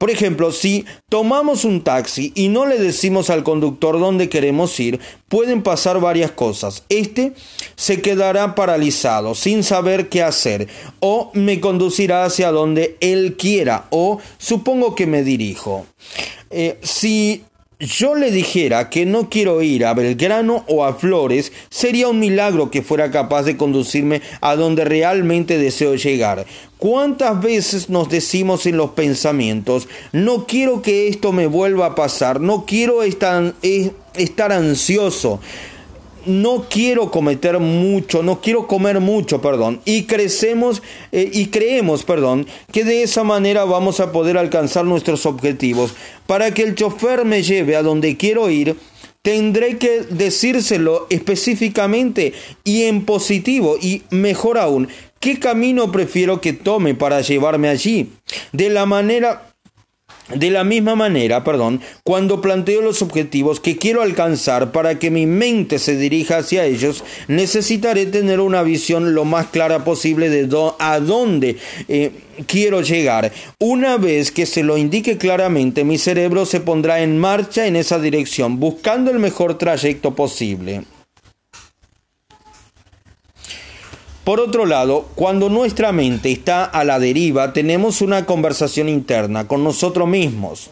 Por 0.00 0.10
ejemplo, 0.10 0.50
si 0.50 0.86
tomamos 1.10 1.66
un 1.66 1.82
taxi 1.84 2.32
y 2.34 2.48
no 2.48 2.64
le 2.64 2.78
decimos 2.78 3.28
al 3.28 3.42
conductor 3.42 4.00
dónde 4.00 4.30
queremos 4.30 4.80
ir, 4.80 4.98
pueden 5.28 5.62
pasar 5.62 6.00
varias 6.00 6.30
cosas. 6.30 6.84
Este 6.88 7.34
se 7.76 8.00
quedará 8.00 8.54
paralizado 8.54 9.34
sin 9.34 9.62
saber 9.62 10.08
qué 10.08 10.22
hacer 10.22 10.68
o 11.00 11.30
me 11.34 11.60
conducirá 11.60 12.24
hacia 12.24 12.50
donde 12.50 12.96
él 13.00 13.36
quiera 13.36 13.88
o 13.90 14.20
supongo 14.38 14.94
que 14.94 15.06
me 15.06 15.22
dirijo. 15.22 15.84
Eh, 16.48 16.78
si 16.82 17.44
yo 17.80 18.14
le 18.14 18.30
dijera 18.30 18.90
que 18.90 19.06
no 19.06 19.30
quiero 19.30 19.62
ir 19.62 19.86
a 19.86 19.94
Belgrano 19.94 20.64
o 20.68 20.84
a 20.84 20.94
Flores, 20.94 21.50
sería 21.70 22.08
un 22.08 22.18
milagro 22.18 22.70
que 22.70 22.82
fuera 22.82 23.10
capaz 23.10 23.44
de 23.44 23.56
conducirme 23.56 24.20
a 24.42 24.54
donde 24.54 24.84
realmente 24.84 25.56
deseo 25.56 25.94
llegar. 25.94 26.44
¿Cuántas 26.76 27.40
veces 27.40 27.88
nos 27.88 28.10
decimos 28.10 28.66
en 28.66 28.76
los 28.76 28.90
pensamientos, 28.90 29.88
no 30.12 30.46
quiero 30.46 30.82
que 30.82 31.08
esto 31.08 31.32
me 31.32 31.46
vuelva 31.46 31.86
a 31.86 31.94
pasar, 31.94 32.40
no 32.40 32.66
quiero 32.66 33.02
estar, 33.02 33.54
eh, 33.62 33.92
ansioso? 34.50 35.40
No 36.26 36.66
quiero 36.68 37.10
cometer 37.10 37.58
mucho, 37.58 38.22
no 38.22 38.40
quiero 38.40 38.66
comer 38.66 39.00
mucho, 39.00 39.40
perdón, 39.40 39.80
y 39.84 40.04
crecemos 40.04 40.82
eh, 41.12 41.30
y 41.32 41.46
creemos, 41.46 42.04
perdón, 42.04 42.46
que 42.72 42.84
de 42.84 43.02
esa 43.02 43.24
manera 43.24 43.64
vamos 43.64 44.00
a 44.00 44.12
poder 44.12 44.38
alcanzar 44.38 44.84
nuestros 44.84 45.26
objetivos. 45.26 45.94
Para 46.26 46.52
que 46.52 46.62
el 46.62 46.74
chofer 46.74 47.24
me 47.24 47.42
lleve 47.42 47.76
a 47.76 47.82
donde 47.82 48.16
quiero 48.16 48.50
ir, 48.50 48.76
tendré 49.22 49.78
que 49.78 50.02
decírselo 50.08 51.06
específicamente 51.10 52.32
y 52.64 52.84
en 52.84 53.04
positivo 53.04 53.76
y 53.80 54.02
mejor 54.10 54.58
aún, 54.58 54.88
¿qué 55.18 55.38
camino 55.38 55.92
prefiero 55.92 56.40
que 56.40 56.52
tome 56.52 56.94
para 56.94 57.20
llevarme 57.20 57.68
allí? 57.68 58.12
De 58.52 58.70
la 58.70 58.86
manera 58.86 59.49
de 60.34 60.50
la 60.50 60.64
misma 60.64 60.94
manera, 60.94 61.42
perdón, 61.44 61.80
cuando 62.04 62.40
planteo 62.40 62.82
los 62.82 63.02
objetivos 63.02 63.60
que 63.60 63.76
quiero 63.76 64.02
alcanzar 64.02 64.72
para 64.72 64.98
que 64.98 65.10
mi 65.10 65.26
mente 65.26 65.78
se 65.78 65.96
dirija 65.96 66.38
hacia 66.38 66.64
ellos, 66.64 67.04
necesitaré 67.28 68.06
tener 68.06 68.40
una 68.40 68.62
visión 68.62 69.14
lo 69.14 69.24
más 69.24 69.46
clara 69.46 69.84
posible 69.84 70.28
de 70.28 70.50
a 70.78 71.00
dónde 71.00 71.56
eh, 71.88 72.10
quiero 72.46 72.80
llegar. 72.82 73.32
Una 73.58 73.96
vez 73.96 74.30
que 74.30 74.46
se 74.46 74.62
lo 74.62 74.76
indique 74.76 75.16
claramente, 75.16 75.84
mi 75.84 75.98
cerebro 75.98 76.44
se 76.44 76.60
pondrá 76.60 77.00
en 77.00 77.18
marcha 77.18 77.66
en 77.66 77.76
esa 77.76 77.98
dirección, 77.98 78.58
buscando 78.58 79.10
el 79.10 79.18
mejor 79.18 79.58
trayecto 79.58 80.14
posible. 80.14 80.82
Por 84.30 84.38
otro 84.38 84.64
lado, 84.64 85.08
cuando 85.16 85.48
nuestra 85.48 85.90
mente 85.90 86.30
está 86.30 86.64
a 86.64 86.84
la 86.84 87.00
deriva, 87.00 87.52
tenemos 87.52 88.00
una 88.00 88.26
conversación 88.26 88.88
interna 88.88 89.48
con 89.48 89.64
nosotros 89.64 90.06
mismos 90.06 90.70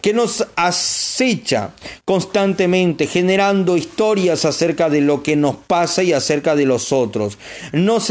que 0.00 0.12
nos 0.12 0.46
acecha 0.54 1.70
constantemente, 2.04 3.08
generando 3.08 3.76
historias 3.76 4.44
acerca 4.44 4.88
de 4.88 5.00
lo 5.00 5.24
que 5.24 5.34
nos 5.34 5.56
pasa 5.56 6.04
y 6.04 6.12
acerca 6.12 6.54
de 6.54 6.64
los 6.64 6.92
otros. 6.92 7.38
Nos 7.72 8.08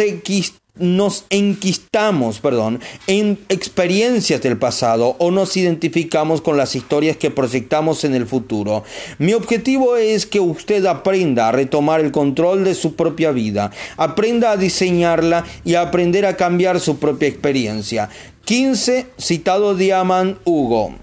nos 0.76 1.26
enquistamos, 1.30 2.40
perdón, 2.40 2.80
en 3.08 3.38
experiencias 3.50 4.42
del 4.42 4.58
pasado 4.58 5.16
o 5.20 5.30
nos 5.30 5.58
identificamos 5.58 6.42
con 6.42 6.58
las 6.58 6.76
historias 6.76 7.18
que 7.18 7.30
proyectamos 7.30 8.04
en 8.04 8.16
el 8.16 8.26
futuro. 8.26 8.84
Mi 9.18 9.34
objetivo 9.34 9.98
es 9.98 10.26
que 10.26 10.40
usted 10.40 10.86
aprenda 10.86 11.50
a 11.50 11.52
retomar 11.52 12.00
el 12.00 12.12
control 12.12 12.64
de 12.64 12.76
su 12.76 12.96
propia 12.96 13.32
vida, 13.32 13.72
aprenda 13.98 14.52
a 14.52 14.58
diseñarla 14.58 15.46
y 15.66 15.76
a 15.76 15.82
aprender 15.82 16.26
a 16.26 16.38
cambiar 16.38 16.80
su 16.80 16.98
propia 17.00 17.28
experiencia. 17.28 18.10
15 18.46 19.08
citado 19.18 19.76
Diamant 19.76 20.38
Hugo. 20.46 20.96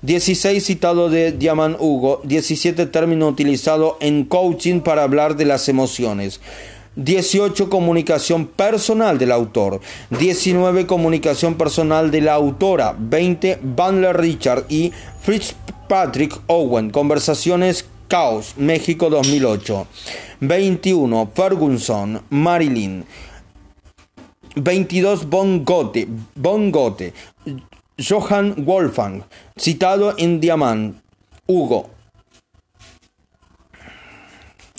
16 0.00 0.64
citado 0.64 1.10
de 1.10 1.32
Diamant 1.32 1.76
Hugo, 1.80 2.20
17 2.22 2.86
término 2.86 3.26
utilizado 3.26 3.96
en 4.00 4.24
coaching 4.24 4.80
para 4.80 5.02
hablar 5.02 5.34
de 5.36 5.44
las 5.44 5.68
emociones. 5.68 6.40
18 6.98 7.70
comunicación 7.70 8.48
personal 8.48 9.18
del 9.18 9.30
autor, 9.30 9.80
19 10.10 10.86
comunicación 10.88 11.54
personal 11.54 12.10
de 12.10 12.20
la 12.22 12.34
autora, 12.34 12.96
20 12.98 13.60
Bandler 13.62 14.16
Richard 14.16 14.64
y 14.68 14.92
Fitzpatrick 15.20 16.40
Owen, 16.48 16.90
conversaciones 16.90 17.86
Caos, 18.08 18.54
México 18.56 19.10
2008, 19.10 19.86
21 20.40 21.30
Ferguson, 21.32 22.20
Marilyn, 22.30 23.04
22 24.56 25.28
Von 25.28 25.64
Goethe, 25.64 26.08
Von 26.34 26.72
Goethe, 26.72 27.12
Johann 27.96 28.64
Wolfgang, 28.66 29.22
citado 29.56 30.14
en 30.18 30.40
Diamant, 30.40 30.96
Hugo, 31.46 31.90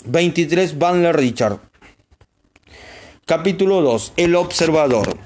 23 0.04 0.78
Bandler 0.78 1.16
Richard, 1.16 1.69
Capítulo 3.30 3.80
2. 3.80 4.14
El 4.16 4.34
observador. 4.34 5.16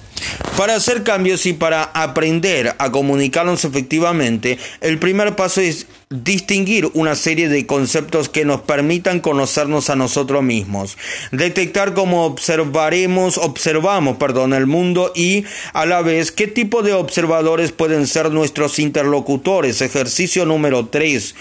Para 0.58 0.74
hacer 0.74 1.04
cambios 1.04 1.46
y 1.46 1.54
para 1.54 1.84
aprender 1.84 2.74
a 2.76 2.92
comunicarnos 2.92 3.64
efectivamente, 3.64 4.58
el 4.82 4.98
primer 4.98 5.36
paso 5.36 5.62
es 5.62 5.86
distinguir 6.10 6.90
una 6.92 7.14
serie 7.14 7.48
de 7.48 7.64
conceptos 7.64 8.28
que 8.28 8.44
nos 8.44 8.60
permitan 8.60 9.20
conocernos 9.20 9.88
a 9.88 9.96
nosotros 9.96 10.42
mismos, 10.42 10.98
detectar 11.32 11.94
cómo 11.94 12.26
observaremos, 12.26 13.38
observamos, 13.38 14.18
perdón, 14.18 14.52
el 14.52 14.66
mundo 14.66 15.10
y 15.16 15.46
a 15.72 15.86
la 15.86 16.02
vez 16.02 16.30
qué 16.30 16.46
tipo 16.46 16.82
de 16.82 16.92
observadores 16.92 17.72
pueden 17.72 18.06
ser 18.06 18.30
nuestros 18.30 18.78
interlocutores. 18.78 19.80
Ejercicio 19.80 20.44
número 20.44 20.88
3. 20.88 21.34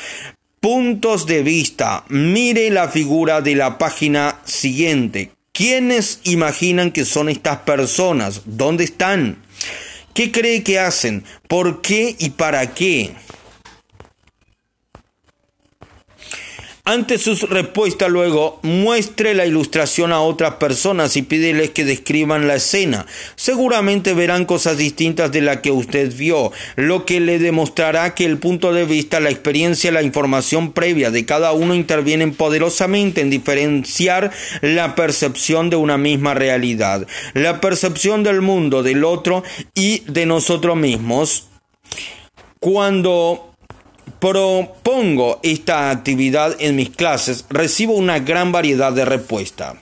Puntos 0.61 1.26
de 1.26 1.44
vista. 1.44 2.06
Mire 2.07 2.69
la 2.69 2.88
figura 2.88 3.41
de 3.41 3.56
la 3.56 3.77
página 3.77 4.40
siguiente. 4.45 5.31
¿Quiénes 5.56 6.20
imaginan 6.24 6.92
que 6.92 7.06
son 7.06 7.30
estas 7.30 7.58
personas? 7.58 8.42
¿Dónde 8.46 8.86
están? 8.86 9.38
¿Qué 10.16 10.32
cree 10.32 10.64
que 10.64 10.80
hacen? 10.80 11.26
¿Por 11.48 11.84
qué 11.84 12.16
y 12.18 12.32
para 12.32 12.74
qué? 12.74 13.14
Ante 16.86 17.18
sus 17.18 17.50
respuestas 17.50 18.10
luego 18.10 18.60
muestre 18.62 19.34
la 19.34 19.46
ilustración 19.46 20.12
a 20.12 20.20
otras 20.20 20.56
personas 20.56 21.16
y 21.16 21.22
pídeles 21.22 21.70
que 21.70 21.86
describan 21.86 22.46
la 22.46 22.56
escena. 22.56 23.06
Seguramente 23.38 24.14
verán 24.14 24.44
cosas 24.44 24.78
distintas 24.78 25.32
de 25.32 25.40
la 25.40 25.62
que 25.62 25.72
usted 25.72 26.14
vio, 26.14 26.52
lo 26.76 27.06
que 27.06 27.22
le 27.22 27.40
demostrará 27.40 28.14
que 28.14 28.26
el 28.26 28.38
punto 28.38 28.74
de 28.74 28.84
vista, 28.84 29.22
la 29.22 29.30
experiencia, 29.30 29.94
la 29.94 30.04
información 30.04 30.74
previa 30.74 31.10
de 31.10 31.26
cada 31.26 31.54
uno 31.54 31.74
intervienen 31.74 32.34
poderosamente 32.34 33.22
en 33.22 33.30
diferenciar 33.30 34.32
la 34.60 34.94
percepción 34.94 35.70
de 35.70 35.78
una 35.78 35.98
misma 35.98 36.34
realidad, 36.34 37.08
la 37.34 37.62
percepción 37.62 38.24
del 38.24 38.42
mundo, 38.42 38.84
del 38.84 39.06
otro 39.06 39.44
y 39.74 40.00
de 40.00 40.26
nosotros 40.26 40.76
mismos. 40.76 41.48
Cuando 42.60 43.53
propongo 44.24 45.41
esta 45.44 45.90
actividad 45.90 46.56
en 46.60 46.78
mis 46.78 46.90
clases, 46.91 47.44
recibo 47.50 47.91
una 47.91 48.20
gran 48.20 48.54
variedad 48.54 48.94
de 48.94 49.04
respuestas. 49.04 49.76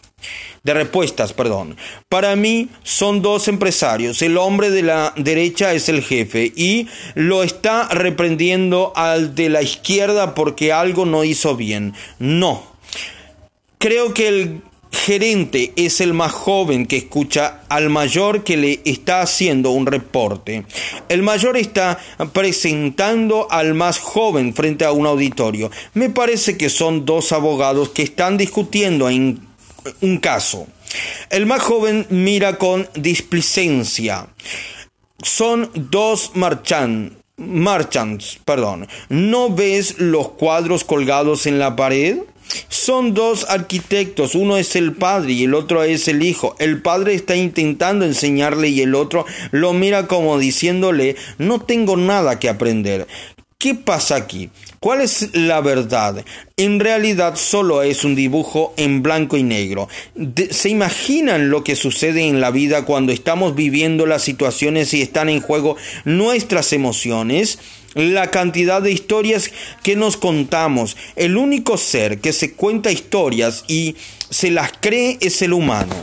De 0.64 0.74
respuestas, 0.74 1.32
perdón. 1.32 1.78
Para 2.10 2.36
mí 2.36 2.70
son 2.82 3.22
dos 3.22 3.48
empresarios. 3.48 4.20
El 4.24 4.38
hombre 4.38 4.72
de 4.72 4.82
la 4.82 5.14
derecha 5.16 5.74
es 5.74 5.90
el 5.90 6.02
jefe 6.02 6.52
y 6.56 6.88
lo 7.14 7.44
está 7.44 7.88
reprendiendo 7.90 8.94
al 8.96 9.36
de 9.36 9.50
la 9.50 9.62
izquierda 9.62 10.34
porque 10.34 10.74
algo 10.74 11.06
no 11.06 11.24
hizo 11.24 11.56
bien. 11.56 11.94
No. 12.18 12.64
Creo 13.78 14.16
que 14.16 14.28
el 14.28 14.62
gerente 14.92 15.74
es 15.76 16.02
el 16.02 16.14
más 16.14 16.32
joven 16.32 16.86
que 16.86 16.98
escucha 16.98 17.62
al 17.70 17.90
mayor 17.90 18.44
que 18.44 18.58
le 18.58 18.82
está 18.86 19.22
haciendo 19.22 19.72
un 19.72 19.86
reporte. 19.86 20.66
El 21.10 21.24
mayor 21.24 21.58
está 21.58 21.98
presentando 22.34 23.48
al 23.50 23.74
más 23.74 24.00
joven 24.00 24.54
frente 24.54 24.86
a 24.86 24.92
un 24.92 25.08
auditorio. 25.08 25.72
Me 25.94 26.10
parece 26.10 26.58
que 26.58 26.70
son 26.70 27.06
dos 27.06 27.32
abogados 27.32 27.90
que 27.90 28.04
están 28.04 28.38
discutiendo 28.38 29.10
en 29.10 29.40
un 30.02 30.18
caso. 30.18 30.68
El 31.30 31.46
más 31.46 31.62
joven 31.62 32.06
mira 32.10 32.58
con 32.58 32.88
displicencia. 32.96 34.28
Son 35.24 35.72
dos 35.74 36.32
marchantes 36.36 37.22
Marchants, 37.42 38.40
perdón. 38.46 38.88
¿No 39.10 39.50
ves 39.50 39.96
los 39.98 40.30
cuadros 40.30 40.84
colgados 40.84 41.48
en 41.48 41.58
la 41.58 41.76
pared? 41.76 42.20
Son 42.70 43.14
dos 43.14 43.46
arquitectos, 43.50 44.36
uno 44.36 44.58
es 44.58 44.76
el 44.76 44.94
padre 44.94 45.34
y 45.34 45.44
el 45.44 45.54
otro 45.54 45.84
es 45.84 46.08
el 46.08 46.24
hijo. 46.24 46.56
El 46.60 46.82
padre 46.82 47.14
está 47.14 47.36
intentando 47.36 48.06
enseñarle 48.06 48.70
y 48.70 48.82
el 48.82 48.96
otro 48.96 49.26
lo 49.52 49.74
mira 49.74 50.08
como 50.08 50.38
diciéndole 50.38 51.16
no 51.38 51.62
tengo 51.62 51.98
nada 51.98 52.40
que 52.40 52.50
aprender. 52.50 53.08
¿Qué 53.62 53.76
pasa 53.76 54.16
aquí? 54.16 54.50
¿Cuál 54.80 55.02
es 55.02 55.36
la 55.36 55.62
verdad? 55.62 56.26
En 56.58 56.80
realidad 56.80 57.36
solo 57.36 57.84
es 57.84 58.04
un 58.04 58.16
dibujo 58.16 58.74
en 58.76 59.04
blanco 59.04 59.38
y 59.38 59.44
negro. 59.44 59.88
¿Se 60.50 60.70
imaginan 60.70 61.52
lo 61.52 61.64
que 61.64 61.76
sucede 61.76 62.24
en 62.24 62.42
la 62.42 62.50
vida 62.50 62.86
cuando 62.86 63.12
estamos 63.12 63.54
viviendo 63.54 64.08
las 64.08 64.24
situaciones 64.24 64.96
y 64.96 65.04
están 65.04 65.30
en 65.30 65.42
juego 65.42 65.78
nuestras 66.06 66.74
emociones? 66.74 67.60
La 67.94 68.32
cantidad 68.32 68.82
de 68.82 68.92
historias 68.92 69.52
que 69.84 69.96
nos 69.96 70.16
contamos. 70.16 70.96
El 71.16 71.36
único 71.36 71.78
ser 71.78 72.20
que 72.20 72.32
se 72.32 72.54
cuenta 72.54 72.92
historias 72.92 73.66
y 73.68 73.96
se 74.30 74.50
las 74.50 74.72
cree 74.80 75.18
es 75.20 75.42
el 75.42 75.54
humano. 75.54 75.94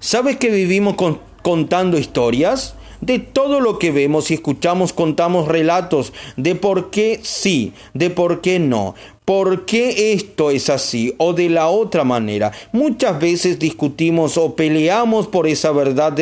¿Sabes 0.00 0.36
que 0.36 0.50
vivimos 0.50 0.96
contando 1.42 1.98
historias? 1.98 2.74
De 3.00 3.18
todo 3.18 3.60
lo 3.60 3.78
que 3.78 3.92
vemos 3.92 4.30
y 4.30 4.34
escuchamos 4.34 4.92
contamos 4.92 5.46
relatos 5.46 6.12
de 6.36 6.54
por 6.56 6.90
qué 6.90 7.20
sí, 7.22 7.72
de 7.94 8.10
por 8.10 8.40
qué 8.40 8.58
no, 8.58 8.96
por 9.28 9.66
qué 9.66 10.14
esto 10.14 10.50
es 10.50 10.70
así 10.70 11.12
o 11.18 11.34
de 11.34 11.50
la 11.50 11.68
otra 11.68 12.02
manera. 12.02 12.50
Muchas 12.72 13.20
veces 13.20 13.58
discutimos 13.58 14.38
o 14.38 14.56
peleamos 14.56 15.26
por 15.26 15.46
esa 15.46 15.70
verdad 15.70 16.16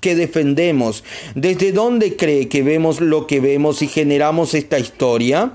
que 0.00 0.14
defendemos. 0.16 1.04
¿Desde 1.36 1.70
dónde 1.70 2.16
cree 2.16 2.48
que 2.48 2.64
vemos 2.64 3.00
lo 3.00 3.28
que 3.28 3.38
vemos 3.38 3.82
y 3.82 3.86
generamos 3.86 4.54
esta 4.54 4.80
historia? 4.80 5.52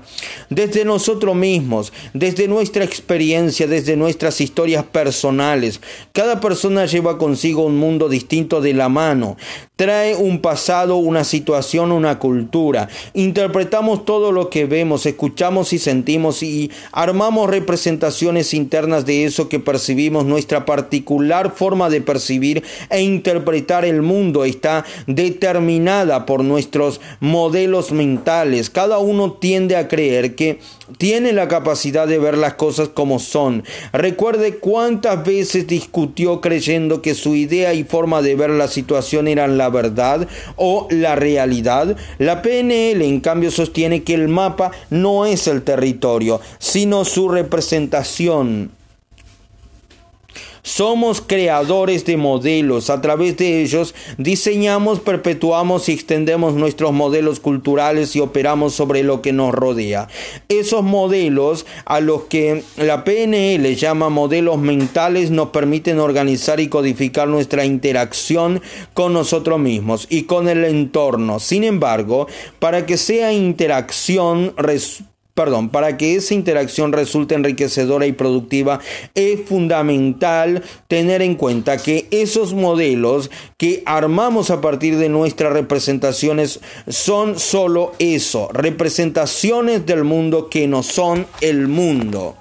Desde 0.48 0.86
nosotros 0.86 1.36
mismos, 1.36 1.92
desde 2.14 2.48
nuestra 2.48 2.82
experiencia, 2.82 3.66
desde 3.66 3.96
nuestras 3.96 4.40
historias 4.40 4.84
personales. 4.84 5.82
Cada 6.14 6.40
persona 6.40 6.86
lleva 6.86 7.18
consigo 7.18 7.66
un 7.66 7.76
mundo 7.76 8.08
distinto 8.08 8.62
de 8.62 8.72
la 8.72 8.88
mano. 8.88 9.36
Trae 9.78 10.16
un 10.16 10.40
pasado, 10.40 10.96
una 10.96 11.22
situación, 11.22 11.92
una 11.92 12.18
cultura. 12.18 12.88
Interpretamos 13.14 14.04
todo 14.04 14.32
lo 14.32 14.50
que 14.50 14.64
vemos, 14.64 15.06
escuchamos 15.06 15.72
y 15.72 15.78
sentimos 15.78 16.42
y 16.42 16.72
armamos 16.90 17.48
representaciones 17.48 18.54
internas 18.54 19.06
de 19.06 19.22
eso 19.22 19.48
que 19.48 19.60
percibimos, 19.60 20.24
nuestra 20.24 20.64
particular 20.64 21.52
forma 21.54 21.90
de 21.90 22.00
percibir 22.00 22.64
e 22.90 23.02
interpretar 23.02 23.84
el 23.84 24.02
mundo 24.02 24.44
está 24.44 24.84
determinada 25.06 26.26
por 26.26 26.42
nuestros 26.42 27.00
modelos 27.20 27.92
mentales. 27.92 28.70
Cada 28.70 28.98
uno 28.98 29.34
tiende 29.34 29.76
a 29.76 29.86
creer 29.86 30.34
que 30.34 30.58
tiene 30.96 31.32
la 31.32 31.48
capacidad 31.48 32.06
de 32.06 32.18
ver 32.18 32.38
las 32.38 32.54
cosas 32.54 32.88
como 32.88 33.18
son. 33.18 33.64
Recuerde 33.92 34.56
cuántas 34.58 35.24
veces 35.24 35.66
discutió 35.66 36.40
creyendo 36.40 37.02
que 37.02 37.14
su 37.14 37.34
idea 37.34 37.74
y 37.74 37.84
forma 37.84 38.22
de 38.22 38.34
ver 38.34 38.50
la 38.50 38.68
situación 38.68 39.28
eran 39.28 39.58
la 39.58 39.68
verdad 39.68 40.26
o 40.56 40.88
la 40.90 41.14
realidad. 41.14 41.96
La 42.18 42.42
PNL 42.42 43.02
en 43.02 43.20
cambio 43.20 43.50
sostiene 43.50 44.02
que 44.02 44.14
el 44.14 44.28
mapa 44.28 44.70
no 44.90 45.26
es 45.26 45.46
el 45.46 45.62
territorio, 45.62 46.40
sino 46.58 47.04
su 47.04 47.28
representación. 47.28 48.77
Somos 50.68 51.22
creadores 51.22 52.04
de 52.04 52.18
modelos. 52.18 52.90
A 52.90 53.00
través 53.00 53.38
de 53.38 53.62
ellos 53.62 53.94
diseñamos, 54.18 55.00
perpetuamos 55.00 55.88
y 55.88 55.92
extendemos 55.92 56.52
nuestros 56.52 56.92
modelos 56.92 57.40
culturales 57.40 58.14
y 58.14 58.20
operamos 58.20 58.74
sobre 58.74 59.02
lo 59.02 59.22
que 59.22 59.32
nos 59.32 59.54
rodea. 59.54 60.08
Esos 60.50 60.82
modelos 60.82 61.64
a 61.86 62.00
los 62.00 62.24
que 62.24 62.64
la 62.76 63.02
PNL 63.02 63.64
llama 63.76 64.10
modelos 64.10 64.58
mentales 64.58 65.30
nos 65.30 65.48
permiten 65.48 66.00
organizar 66.00 66.60
y 66.60 66.68
codificar 66.68 67.28
nuestra 67.28 67.64
interacción 67.64 68.60
con 68.92 69.14
nosotros 69.14 69.58
mismos 69.58 70.06
y 70.10 70.24
con 70.24 70.50
el 70.50 70.66
entorno. 70.66 71.40
Sin 71.40 71.64
embargo, 71.64 72.26
para 72.58 72.84
que 72.84 72.98
sea 72.98 73.32
interacción 73.32 74.52
perdón, 75.38 75.68
para 75.68 75.96
que 75.96 76.16
esa 76.16 76.34
interacción 76.34 76.92
resulte 76.92 77.36
enriquecedora 77.36 78.06
y 78.06 78.12
productiva, 78.12 78.80
es 79.14 79.42
fundamental 79.48 80.64
tener 80.88 81.22
en 81.22 81.36
cuenta 81.36 81.76
que 81.76 82.08
esos 82.10 82.54
modelos 82.54 83.30
que 83.56 83.84
armamos 83.86 84.50
a 84.50 84.60
partir 84.60 84.98
de 84.98 85.08
nuestras 85.08 85.52
representaciones 85.52 86.58
son 86.88 87.38
solo 87.38 87.92
eso, 88.00 88.48
representaciones 88.52 89.86
del 89.86 90.02
mundo 90.02 90.48
que 90.48 90.66
no 90.66 90.82
son 90.82 91.24
el 91.40 91.68
mundo. 91.68 92.34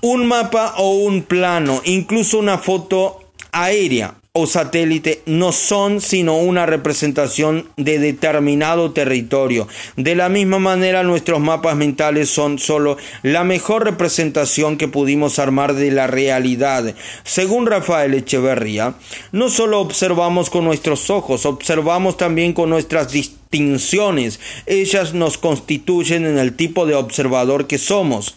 Un 0.00 0.26
mapa 0.26 0.72
o 0.78 0.94
un 0.94 1.20
plano, 1.20 1.82
incluso 1.84 2.38
una 2.38 2.56
foto 2.56 3.20
aérea 3.52 4.14
o 4.40 4.46
satélite 4.46 5.22
no 5.26 5.50
son 5.50 6.00
sino 6.00 6.38
una 6.38 6.64
representación 6.64 7.68
de 7.76 7.98
determinado 7.98 8.92
territorio. 8.92 9.66
De 9.96 10.14
la 10.14 10.28
misma 10.28 10.60
manera 10.60 11.02
nuestros 11.02 11.40
mapas 11.40 11.74
mentales 11.74 12.30
son 12.30 12.60
solo 12.60 12.98
la 13.24 13.42
mejor 13.42 13.82
representación 13.82 14.76
que 14.76 14.86
pudimos 14.86 15.40
armar 15.40 15.74
de 15.74 15.90
la 15.90 16.06
realidad. 16.06 16.94
Según 17.24 17.66
Rafael 17.66 18.14
Echeverría, 18.14 18.94
no 19.32 19.48
solo 19.48 19.80
observamos 19.80 20.50
con 20.50 20.64
nuestros 20.64 21.10
ojos, 21.10 21.44
observamos 21.44 22.16
también 22.16 22.52
con 22.52 22.70
nuestras 22.70 23.10
distinciones. 23.10 24.38
Ellas 24.66 25.14
nos 25.14 25.36
constituyen 25.36 26.26
en 26.26 26.38
el 26.38 26.54
tipo 26.54 26.86
de 26.86 26.94
observador 26.94 27.66
que 27.66 27.78
somos. 27.78 28.36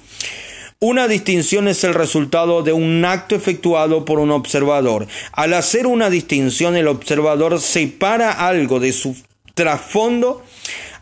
Una 0.84 1.08
distinción 1.08 1.68
es 1.68 1.84
el 1.84 1.94
resultado 1.94 2.64
de 2.64 2.74
un 2.74 3.06
acto 3.06 3.36
efectuado 3.36 4.03
por 4.03 4.18
un 4.18 4.32
observador. 4.32 5.06
Al 5.32 5.53
hacer 5.53 5.86
una 5.86 6.10
distinción, 6.10 6.76
el 6.76 6.88
observador 6.88 7.62
separa 7.62 8.32
algo 8.32 8.80
de 8.80 8.91
su 8.91 9.16
trasfondo. 9.53 10.44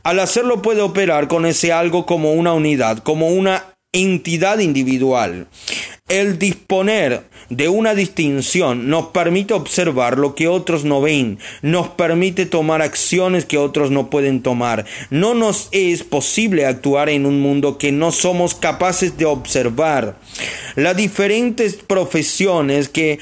Al 0.04 0.20
hacerlo 0.20 0.62
puede 0.62 0.82
operar 0.82 1.30
con 1.30 1.46
ese 1.46 1.72
algo 1.72 2.06
como 2.06 2.34
una 2.34 2.52
unidad, 2.52 2.98
como 2.98 3.30
una 3.30 3.74
entidad 3.94 4.60
individual. 4.60 5.48
El 6.10 6.40
disponer 6.40 7.24
de 7.50 7.70
una 7.70 7.96
distinción 7.96 8.90
nos 8.90 9.08
permite 9.08 9.54
observar 9.54 10.18
lo 10.18 10.36
que 10.36 10.48
otros 10.48 10.84
no 10.84 11.02
ven, 11.02 11.40
nos 11.62 11.90
permite 11.90 12.46
tomar 12.46 12.82
acciones 12.82 13.46
que 13.46 13.58
otros 13.58 13.92
no 13.92 14.10
pueden 14.10 14.42
tomar. 14.42 14.86
No 15.10 15.34
nos 15.34 15.70
es 15.72 16.04
posible 16.04 16.66
actuar 16.66 17.10
en 17.10 17.26
un 17.26 17.42
mundo 17.42 17.78
que 17.78 17.92
no 17.92 18.12
somos 18.12 18.56
capaces 18.56 19.18
de 19.18 19.26
observar. 19.26 20.18
Las 20.76 20.96
diferentes 20.96 21.76
profesiones 21.76 22.92
eh, 22.96 23.18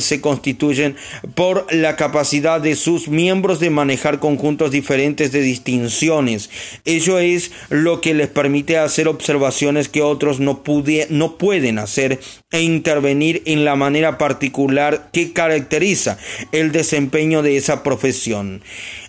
se 0.00 0.20
constituyen 0.20 0.96
por 1.34 1.66
la 1.72 1.96
capacidad 1.96 2.60
de 2.60 2.76
sus 2.76 3.08
miembros 3.08 3.60
de 3.60 3.70
manejar 3.70 4.20
conjuntos 4.20 4.70
diferentes 4.70 5.32
de 5.32 5.40
distinciones. 5.40 6.50
Ello 6.84 7.18
es 7.18 7.50
lo 7.68 8.00
que 8.00 8.14
les 8.14 8.28
permite 8.28 8.78
hacer 8.78 9.08
observaciones 9.08 9.88
que 9.88 10.02
otros 10.02 10.31
no, 10.40 10.62
no 11.10 11.38
pueden 11.38 11.78
hacer 11.78 12.20
e 12.50 12.62
intervenir 12.62 13.42
en 13.46 13.64
la 13.64 13.76
manera 13.76 14.18
particular 14.18 15.10
que 15.12 15.32
caracteriza 15.32 16.18
el 16.52 16.72
desempeño 16.72 17.42
de 17.42 17.56
esa 17.56 17.82
profesión. 17.82 18.62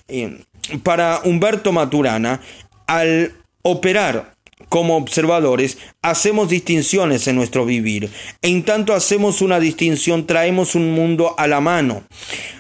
Eh, 0.08 0.40
para 0.84 1.22
Humberto 1.24 1.72
Maturana, 1.72 2.42
al 2.88 3.34
operar 3.62 4.33
como 4.74 4.98
observadores, 4.98 5.78
hacemos 6.02 6.50
distinciones 6.50 7.28
en 7.28 7.36
nuestro 7.36 7.64
vivir. 7.64 8.10
En 8.42 8.64
tanto 8.64 8.96
hacemos 8.96 9.44
una 9.44 9.60
distinción, 9.60 10.26
traemos 10.26 10.74
un 10.74 10.94
mundo 10.94 11.36
a 11.38 11.46
la 11.46 11.62
mano. 11.62 12.02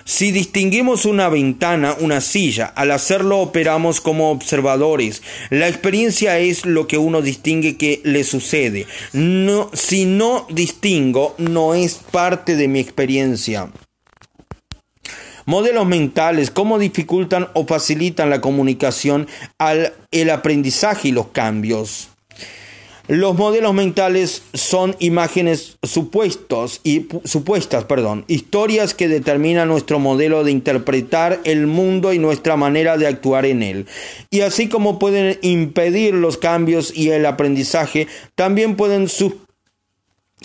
Si 0.05 0.31
distinguimos 0.31 1.05
una 1.05 1.27
ventana, 1.29 1.95
una 1.99 2.21
silla, 2.21 2.67
al 2.67 2.91
hacerlo 2.91 3.39
operamos 3.39 3.99
como 3.99 4.29
observadores. 4.29 5.23
La 5.49 5.67
experiencia 5.67 6.37
es 6.37 6.67
lo 6.67 6.85
que 6.85 6.99
uno 6.99 7.23
distingue 7.23 7.77
que 7.77 7.99
le 8.03 8.23
sucede. 8.23 8.85
No, 9.13 9.71
si 9.73 10.05
no 10.05 10.45
distingo, 10.51 11.33
no 11.39 11.73
es 11.73 11.95
parte 11.95 12.55
de 12.55 12.67
mi 12.67 12.79
experiencia. 12.79 13.71
Modelos 15.45 15.85
mentales, 15.85 16.51
cómo 16.51 16.79
dificultan 16.79 17.49
o 17.53 17.65
facilitan 17.65 18.29
la 18.29 18.41
comunicación, 18.41 19.27
al, 19.57 19.93
el 20.11 20.29
aprendizaje 20.29 21.09
y 21.09 21.11
los 21.11 21.27
cambios. 21.27 22.09
Los 23.09 23.35
modelos 23.35 23.73
mentales 23.73 24.43
son 24.53 24.95
imágenes 24.99 25.77
supuestos 25.83 26.79
y 26.85 27.07
supuestas, 27.25 27.83
perdón, 27.83 28.23
historias 28.29 28.93
que 28.93 29.09
determinan 29.09 29.67
nuestro 29.67 29.99
modelo 29.99 30.45
de 30.45 30.51
interpretar 30.51 31.41
el 31.43 31.67
mundo 31.67 32.13
y 32.13 32.19
nuestra 32.19 32.55
manera 32.55 32.97
de 32.97 33.07
actuar 33.07 33.45
en 33.45 33.61
él. 33.61 33.87
Y 34.29 34.39
así 34.39 34.69
como 34.69 34.99
pueden 34.99 35.37
impedir 35.41 36.13
los 36.13 36.37
cambios 36.37 36.95
y 36.95 37.09
el 37.09 37.25
aprendizaje, 37.25 38.07
también 38.35 38.77
pueden 38.77 39.09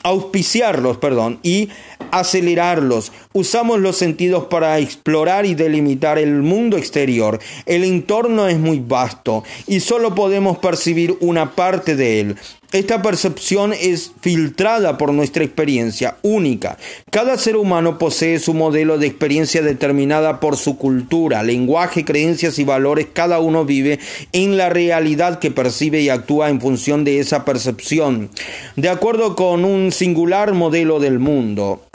auspiciarlos, 0.02 0.98
perdón, 0.98 1.38
y 1.44 1.68
acelerarlos. 2.10 3.12
Usamos 3.38 3.78
los 3.78 3.96
sentidos 3.96 4.46
para 4.46 4.80
explorar 4.80 5.46
y 5.46 5.54
delimitar 5.54 6.18
el 6.18 6.42
mundo 6.42 6.76
exterior. 6.76 7.38
El 7.66 7.84
entorno 7.84 8.48
es 8.48 8.58
muy 8.58 8.80
vasto 8.80 9.44
y 9.68 9.78
solo 9.78 10.16
podemos 10.16 10.58
percibir 10.58 11.16
una 11.20 11.54
parte 11.54 11.94
de 11.94 12.18
él. 12.18 12.36
Esta 12.72 13.00
percepción 13.00 13.72
es 13.72 14.10
filtrada 14.20 14.98
por 14.98 15.12
nuestra 15.12 15.44
experiencia 15.44 16.16
única. 16.22 16.78
Cada 17.12 17.38
ser 17.38 17.56
humano 17.56 17.96
posee 17.96 18.40
su 18.40 18.54
modelo 18.54 18.98
de 18.98 19.06
experiencia 19.06 19.62
determinada 19.62 20.40
por 20.40 20.56
su 20.56 20.76
cultura, 20.76 21.44
lenguaje, 21.44 22.04
creencias 22.04 22.58
y 22.58 22.64
valores. 22.64 23.06
Cada 23.12 23.38
uno 23.38 23.64
vive 23.64 24.00
en 24.32 24.56
la 24.56 24.68
realidad 24.68 25.38
que 25.38 25.52
percibe 25.52 26.00
y 26.00 26.08
actúa 26.08 26.50
en 26.50 26.60
función 26.60 27.04
de 27.04 27.20
esa 27.20 27.44
percepción, 27.44 28.30
de 28.74 28.88
acuerdo 28.88 29.36
con 29.36 29.64
un 29.64 29.92
singular 29.92 30.54
modelo 30.54 30.98
del 30.98 31.20
mundo. 31.20 31.87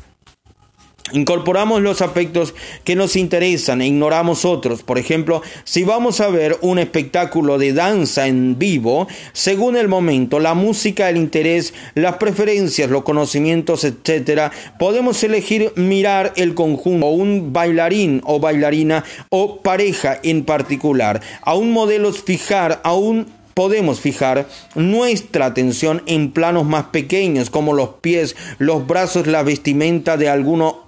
Incorporamos 1.11 1.81
los 1.81 2.01
aspectos 2.01 2.55
que 2.85 2.95
nos 2.95 3.17
interesan 3.17 3.81
e 3.81 3.87
ignoramos 3.87 4.45
otros. 4.45 4.83
Por 4.83 4.97
ejemplo, 4.97 5.41
si 5.65 5.83
vamos 5.83 6.21
a 6.21 6.29
ver 6.29 6.57
un 6.61 6.79
espectáculo 6.79 7.57
de 7.57 7.73
danza 7.73 8.25
en 8.25 8.57
vivo, 8.57 9.07
según 9.33 9.75
el 9.75 9.89
momento, 9.89 10.39
la 10.39 10.53
música, 10.53 11.09
el 11.09 11.17
interés, 11.17 11.73
las 11.93 12.15
preferencias, 12.15 12.89
los 12.89 13.03
conocimientos, 13.03 13.83
etc., 13.83 14.53
podemos 14.79 15.21
elegir 15.25 15.73
mirar 15.75 16.31
el 16.37 16.55
conjunto, 16.55 17.07
un 17.07 17.51
bailarín 17.51 18.21
o 18.23 18.39
bailarina 18.39 19.03
o 19.29 19.61
pareja 19.61 20.19
en 20.23 20.45
particular. 20.45 21.21
A 21.41 21.53
un 21.53 21.73
modelo 21.73 22.13
fijar, 22.13 22.79
a 22.83 22.93
un 22.93 23.27
podemos 23.53 23.99
fijar 23.99 24.47
nuestra 24.75 25.45
atención 25.47 26.01
en 26.05 26.31
planos 26.31 26.65
más 26.65 26.85
pequeños 26.85 27.49
como 27.49 27.73
los 27.73 27.89
pies, 28.01 28.35
los 28.57 28.87
brazos, 28.87 29.27
la 29.27 29.43
vestimenta 29.43 30.17
de 30.17 30.29
alguno 30.29 30.82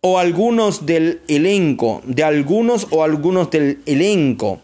o 0.00 0.18
algunos 0.18 0.86
del 0.86 1.20
elenco, 1.28 2.02
de 2.04 2.24
algunos 2.24 2.86
o 2.90 3.02
algunos 3.02 3.50
del 3.50 3.80
elenco, 3.86 4.60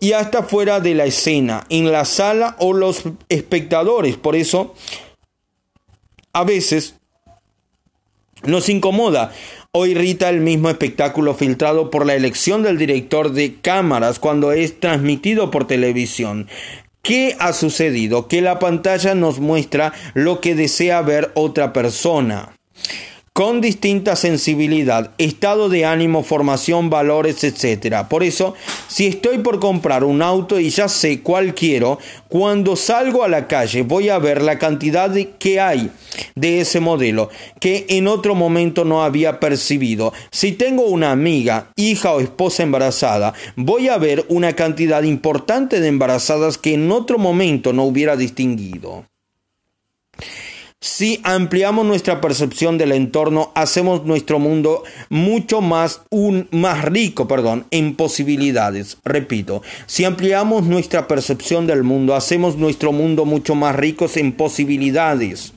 y 0.00 0.12
hasta 0.12 0.42
fuera 0.42 0.80
de 0.80 0.94
la 0.94 1.04
escena, 1.04 1.64
en 1.68 1.92
la 1.92 2.04
sala 2.04 2.56
o 2.58 2.72
los 2.72 3.04
espectadores. 3.28 4.16
Por 4.16 4.36
eso, 4.36 4.74
a 6.32 6.44
veces 6.44 6.96
nos 8.44 8.68
incomoda 8.68 9.32
o 9.70 9.86
irrita 9.86 10.28
el 10.28 10.40
mismo 10.40 10.68
espectáculo 10.68 11.34
filtrado 11.34 11.90
por 11.90 12.04
la 12.04 12.14
elección 12.14 12.62
del 12.62 12.78
director 12.78 13.32
de 13.32 13.54
cámaras 13.60 14.18
cuando 14.18 14.52
es 14.52 14.80
transmitido 14.80 15.50
por 15.50 15.66
televisión. 15.66 16.48
¿Qué 17.02 17.36
ha 17.38 17.52
sucedido? 17.52 18.28
Que 18.28 18.42
la 18.42 18.58
pantalla 18.58 19.14
nos 19.14 19.40
muestra 19.40 19.92
lo 20.14 20.40
que 20.40 20.54
desea 20.54 21.02
ver 21.02 21.32
otra 21.34 21.72
persona 21.72 22.52
con 23.32 23.62
distinta 23.62 24.14
sensibilidad, 24.14 25.12
estado 25.16 25.70
de 25.70 25.86
ánimo, 25.86 26.22
formación, 26.22 26.90
valores, 26.90 27.42
etc. 27.44 28.06
Por 28.06 28.22
eso, 28.22 28.54
si 28.88 29.06
estoy 29.06 29.38
por 29.38 29.58
comprar 29.58 30.04
un 30.04 30.20
auto 30.20 30.60
y 30.60 30.68
ya 30.68 30.86
sé 30.86 31.22
cuál 31.22 31.54
quiero, 31.54 31.98
cuando 32.28 32.76
salgo 32.76 33.24
a 33.24 33.28
la 33.28 33.48
calle 33.48 33.82
voy 33.82 34.10
a 34.10 34.18
ver 34.18 34.42
la 34.42 34.58
cantidad 34.58 35.08
de, 35.08 35.30
que 35.30 35.60
hay 35.60 35.90
de 36.34 36.60
ese 36.60 36.80
modelo 36.80 37.30
que 37.58 37.86
en 37.88 38.06
otro 38.06 38.34
momento 38.34 38.84
no 38.84 39.02
había 39.02 39.40
percibido. 39.40 40.12
Si 40.30 40.52
tengo 40.52 40.84
una 40.84 41.10
amiga, 41.10 41.70
hija 41.76 42.12
o 42.12 42.20
esposa 42.20 42.62
embarazada, 42.64 43.32
voy 43.56 43.88
a 43.88 43.96
ver 43.96 44.26
una 44.28 44.52
cantidad 44.52 45.02
importante 45.04 45.80
de 45.80 45.88
embarazadas 45.88 46.58
que 46.58 46.74
en 46.74 46.92
otro 46.92 47.16
momento 47.16 47.72
no 47.72 47.84
hubiera 47.84 48.14
distinguido. 48.16 49.06
Si 50.84 51.20
ampliamos 51.22 51.86
nuestra 51.86 52.20
percepción 52.20 52.76
del 52.76 52.90
entorno, 52.90 53.52
hacemos 53.54 54.04
nuestro 54.04 54.40
mundo 54.40 54.82
mucho 55.10 55.60
más, 55.60 56.02
un, 56.10 56.48
más 56.50 56.84
rico 56.84 57.28
perdón, 57.28 57.66
en 57.70 57.94
posibilidades. 57.94 58.98
Repito, 59.04 59.62
si 59.86 60.04
ampliamos 60.04 60.64
nuestra 60.64 61.06
percepción 61.06 61.68
del 61.68 61.84
mundo, 61.84 62.16
hacemos 62.16 62.56
nuestro 62.56 62.90
mundo 62.90 63.24
mucho 63.24 63.54
más 63.54 63.76
rico 63.76 64.08
en 64.16 64.32
posibilidades 64.32 65.52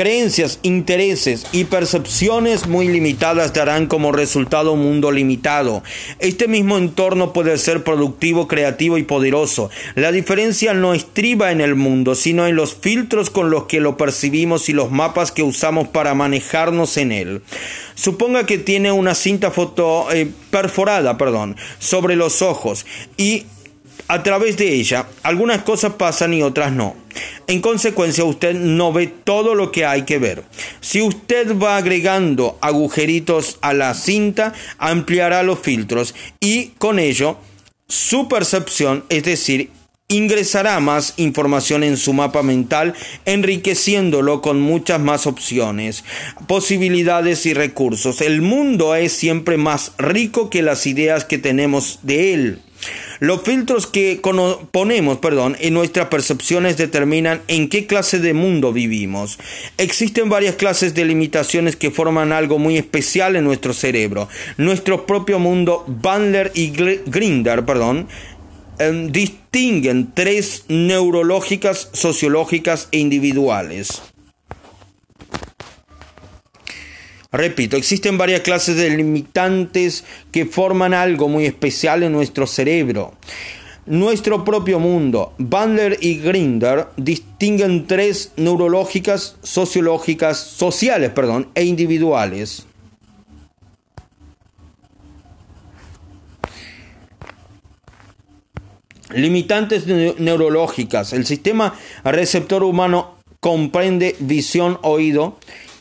creencias, 0.00 0.60
intereses 0.62 1.46
y 1.52 1.64
percepciones 1.64 2.66
muy 2.66 2.88
limitadas 2.88 3.52
darán 3.52 3.86
como 3.86 4.12
resultado 4.12 4.72
un 4.72 4.80
mundo 4.80 5.12
limitado. 5.12 5.82
Este 6.20 6.48
mismo 6.48 6.78
entorno 6.78 7.34
puede 7.34 7.58
ser 7.58 7.84
productivo, 7.84 8.48
creativo 8.48 8.96
y 8.96 9.02
poderoso. 9.02 9.68
La 9.96 10.10
diferencia 10.10 10.72
no 10.72 10.94
estriba 10.94 11.52
en 11.52 11.60
el 11.60 11.74
mundo, 11.74 12.14
sino 12.14 12.46
en 12.46 12.56
los 12.56 12.74
filtros 12.74 13.28
con 13.28 13.50
los 13.50 13.64
que 13.64 13.80
lo 13.80 13.98
percibimos 13.98 14.70
y 14.70 14.72
los 14.72 14.90
mapas 14.90 15.32
que 15.32 15.42
usamos 15.42 15.88
para 15.88 16.14
manejarnos 16.14 16.96
en 16.96 17.12
él. 17.12 17.42
Suponga 17.94 18.46
que 18.46 18.56
tiene 18.56 18.92
una 18.92 19.14
cinta 19.14 19.50
foto 19.50 20.10
eh, 20.12 20.30
perforada, 20.50 21.18
perdón, 21.18 21.56
sobre 21.78 22.16
los 22.16 22.40
ojos 22.40 22.86
y 23.18 23.44
a 24.10 24.24
través 24.24 24.56
de 24.56 24.74
ella 24.74 25.06
algunas 25.22 25.62
cosas 25.62 25.92
pasan 25.92 26.34
y 26.34 26.42
otras 26.42 26.72
no. 26.72 26.96
En 27.46 27.60
consecuencia, 27.60 28.24
usted 28.24 28.54
no 28.54 28.92
ve 28.92 29.06
todo 29.06 29.54
lo 29.54 29.70
que 29.70 29.86
hay 29.86 30.02
que 30.02 30.18
ver. 30.18 30.42
Si 30.80 31.00
usted 31.00 31.56
va 31.56 31.76
agregando 31.76 32.58
agujeritos 32.60 33.58
a 33.60 33.72
la 33.72 33.94
cinta, 33.94 34.52
ampliará 34.78 35.44
los 35.44 35.60
filtros 35.60 36.16
y 36.40 36.70
con 36.78 36.98
ello 36.98 37.38
su 37.86 38.26
percepción, 38.26 39.04
es 39.10 39.22
decir, 39.22 39.70
ingresará 40.08 40.80
más 40.80 41.14
información 41.16 41.84
en 41.84 41.96
su 41.96 42.12
mapa 42.12 42.42
mental, 42.42 42.94
enriqueciéndolo 43.26 44.42
con 44.42 44.60
muchas 44.60 44.98
más 45.00 45.28
opciones, 45.28 46.02
posibilidades 46.48 47.46
y 47.46 47.54
recursos. 47.54 48.20
El 48.20 48.42
mundo 48.42 48.96
es 48.96 49.12
siempre 49.12 49.56
más 49.56 49.92
rico 49.98 50.50
que 50.50 50.62
las 50.62 50.88
ideas 50.88 51.24
que 51.24 51.38
tenemos 51.38 52.00
de 52.02 52.34
él. 52.34 52.62
Los 53.20 53.42
filtros 53.42 53.86
que 53.86 54.20
ponemos 54.70 55.18
perdón, 55.18 55.54
en 55.60 55.74
nuestras 55.74 56.08
percepciones 56.08 56.78
determinan 56.78 57.42
en 57.48 57.68
qué 57.68 57.86
clase 57.86 58.18
de 58.18 58.32
mundo 58.32 58.72
vivimos. 58.72 59.38
Existen 59.76 60.30
varias 60.30 60.54
clases 60.56 60.94
de 60.94 61.04
limitaciones 61.04 61.76
que 61.76 61.90
forman 61.90 62.32
algo 62.32 62.58
muy 62.58 62.78
especial 62.78 63.36
en 63.36 63.44
nuestro 63.44 63.74
cerebro. 63.74 64.28
Nuestro 64.56 65.04
propio 65.04 65.38
mundo, 65.38 65.84
Bandler 65.86 66.50
y 66.54 66.70
Grinder, 66.70 67.66
perdón, 67.66 68.08
em, 68.78 69.12
distinguen 69.12 70.12
tres 70.14 70.64
neurológicas, 70.68 71.90
sociológicas 71.92 72.88
e 72.90 72.98
individuales. 72.98 74.00
Repito, 77.32 77.76
existen 77.76 78.18
varias 78.18 78.40
clases 78.40 78.76
de 78.76 78.90
limitantes 78.90 80.04
que 80.32 80.46
forman 80.46 80.94
algo 80.94 81.28
muy 81.28 81.46
especial 81.46 82.02
en 82.02 82.12
nuestro 82.12 82.46
cerebro. 82.46 83.14
Nuestro 83.86 84.44
propio 84.44 84.80
mundo, 84.80 85.32
Bandler 85.38 85.96
y 86.00 86.18
Grinder 86.18 86.88
distinguen 86.96 87.86
tres 87.86 88.32
neurológicas, 88.36 89.36
sociológicas, 89.42 90.38
sociales, 90.38 91.10
perdón, 91.10 91.48
e 91.54 91.64
individuales. 91.64 92.66
Limitantes 99.14 99.86
neurológicas. 99.86 101.12
El 101.12 101.26
sistema 101.26 101.74
receptor 102.04 102.64
humano 102.64 103.14
comprende 103.40 104.14
visión, 104.20 104.78
oído 104.82 105.36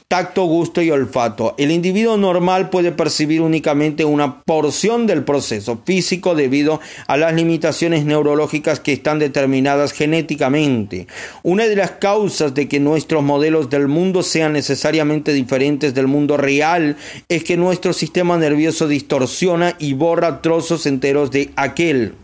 tacto, 0.09 0.45
gusto 0.45 0.81
y 0.81 0.89
olfato. 0.89 1.53
El 1.59 1.69
individuo 1.69 2.17
normal 2.17 2.71
puede 2.71 2.91
percibir 2.91 3.41
únicamente 3.41 4.05
una 4.05 4.41
porción 4.41 5.05
del 5.05 5.23
proceso 5.23 5.83
físico 5.85 6.33
debido 6.33 6.79
a 7.05 7.15
las 7.15 7.35
limitaciones 7.35 8.05
neurológicas 8.05 8.79
que 8.79 8.91
están 8.91 9.19
determinadas 9.19 9.91
genéticamente. 9.91 11.05
Una 11.43 11.67
de 11.67 11.75
las 11.75 11.91
causas 11.91 12.55
de 12.55 12.67
que 12.67 12.79
nuestros 12.79 13.21
modelos 13.21 13.69
del 13.69 13.87
mundo 13.87 14.23
sean 14.23 14.53
necesariamente 14.53 15.31
diferentes 15.31 15.93
del 15.93 16.07
mundo 16.07 16.37
real 16.37 16.97
es 17.27 17.43
que 17.43 17.55
nuestro 17.55 17.93
sistema 17.93 18.35
nervioso 18.35 18.87
distorsiona 18.87 19.75
y 19.77 19.93
borra 19.93 20.41
trozos 20.41 20.87
enteros 20.87 21.29
de 21.29 21.51
aquel. 21.55 22.15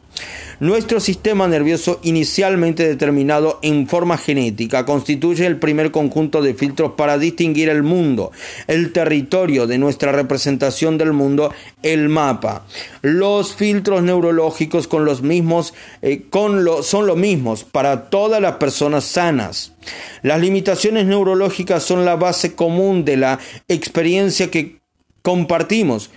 Nuestro 0.62 1.02
sistema 1.02 1.50
nervioso 1.50 2.00
inicialmente 2.04 2.88
determinado 2.88 3.60
en 3.62 3.88
forma 3.90 4.18
genética 4.18 4.86
constituye 4.86 5.46
el 5.46 5.58
primer 5.58 5.92
conjunto 5.92 6.42
de 6.42 6.54
filtros 6.54 6.94
para 6.94 7.18
distinguir 7.18 7.68
el 7.68 7.84
mundo, 7.84 8.32
el 8.68 8.94
territorio 8.94 9.68
de 9.68 9.78
nuestra 9.78 10.14
representación 10.14 10.98
del 10.98 11.12
mundo, 11.12 11.54
el 11.84 12.08
mapa. 12.08 12.66
Los 13.02 13.56
filtros 13.56 14.02
neurológicos 14.02 14.88
con 14.88 15.04
los 15.04 15.22
mismos, 15.22 15.74
eh, 16.02 16.24
con 16.30 16.66
son 16.84 17.06
los 17.06 17.18
mismos 17.18 17.66
para 17.66 18.10
todas 18.10 18.42
las 18.42 18.56
personas 18.56 19.04
sanas. 19.04 19.74
Las 20.22 20.40
limitaciones 20.40 21.06
neurológicas 21.06 21.84
son 21.84 22.06
la 22.06 22.16
base 22.16 22.56
común 22.56 23.04
de 23.04 23.18
la 23.18 23.40
experiencia 23.68 24.50
que 24.50 24.80
compartimos 25.22 26.12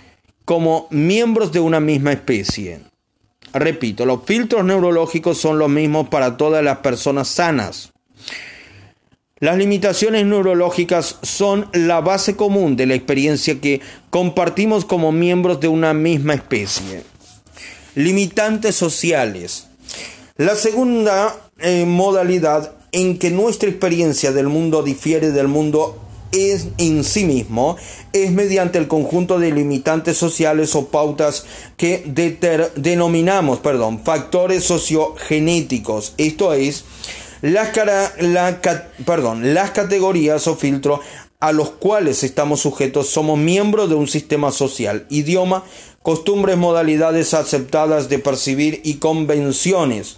como 0.45 0.87
miembros 0.91 1.51
de 1.51 1.59
una 1.59 1.81
misma 1.81 2.13
especie. 2.13 2.88
Repito, 3.53 4.05
los 4.05 4.23
filtros 4.25 4.63
neurológicos 4.63 5.37
son 5.37 5.59
los 5.59 5.69
mismos 5.69 6.09
para 6.09 6.37
todas 6.37 6.63
las 6.63 6.79
personas 6.79 7.27
sanas. 7.27 7.91
Las 9.39 9.57
limitaciones 9.57 10.25
neurológicas 10.25 11.17
son 11.21 11.69
la 11.71 12.01
base 12.01 12.35
común 12.35 12.75
de 12.75 12.85
la 12.85 12.95
experiencia 12.95 13.61
que 13.61 13.79
compartimos 14.09 14.83
como 14.83 15.13
miembros 15.13 15.61
de 15.61 15.69
una 15.69 15.93
misma 15.93 16.33
especie. 16.33 17.03
Limitantes 17.95 18.75
sociales. 18.75 19.67
La 20.35 20.55
segunda 20.55 21.35
eh, 21.59 21.85
modalidad 21.85 22.73
en 22.91 23.17
que 23.17 23.31
nuestra 23.31 23.69
experiencia 23.69 24.31
del 24.31 24.47
mundo 24.47 24.83
difiere 24.83 25.31
del 25.31 25.47
mundo 25.47 26.08
es 26.31 26.67
en 26.77 27.03
sí 27.03 27.25
mismo 27.25 27.77
es 28.13 28.31
mediante 28.31 28.77
el 28.77 28.87
conjunto 28.87 29.39
de 29.39 29.51
limitantes 29.51 30.17
sociales 30.17 30.75
o 30.75 30.87
pautas 30.87 31.45
que 31.77 32.03
denominamos 32.75 33.59
perdón, 33.59 34.03
factores 34.03 34.63
sociogenéticos. 34.63 36.13
Esto 36.17 36.53
es, 36.53 36.85
las, 37.41 37.69
perdón, 39.05 39.53
las 39.53 39.71
categorías 39.71 40.47
o 40.47 40.55
filtros 40.55 40.99
a 41.39 41.53
los 41.53 41.69
cuales 41.69 42.23
estamos 42.23 42.59
sujetos 42.59 43.09
somos 43.09 43.37
miembros 43.37 43.89
de 43.89 43.95
un 43.95 44.07
sistema 44.07 44.51
social, 44.51 45.05
idioma, 45.09 45.63
costumbres, 46.01 46.57
modalidades 46.57 47.33
aceptadas 47.33 48.09
de 48.09 48.19
percibir 48.19 48.81
y 48.83 48.95
convenciones. 48.95 50.17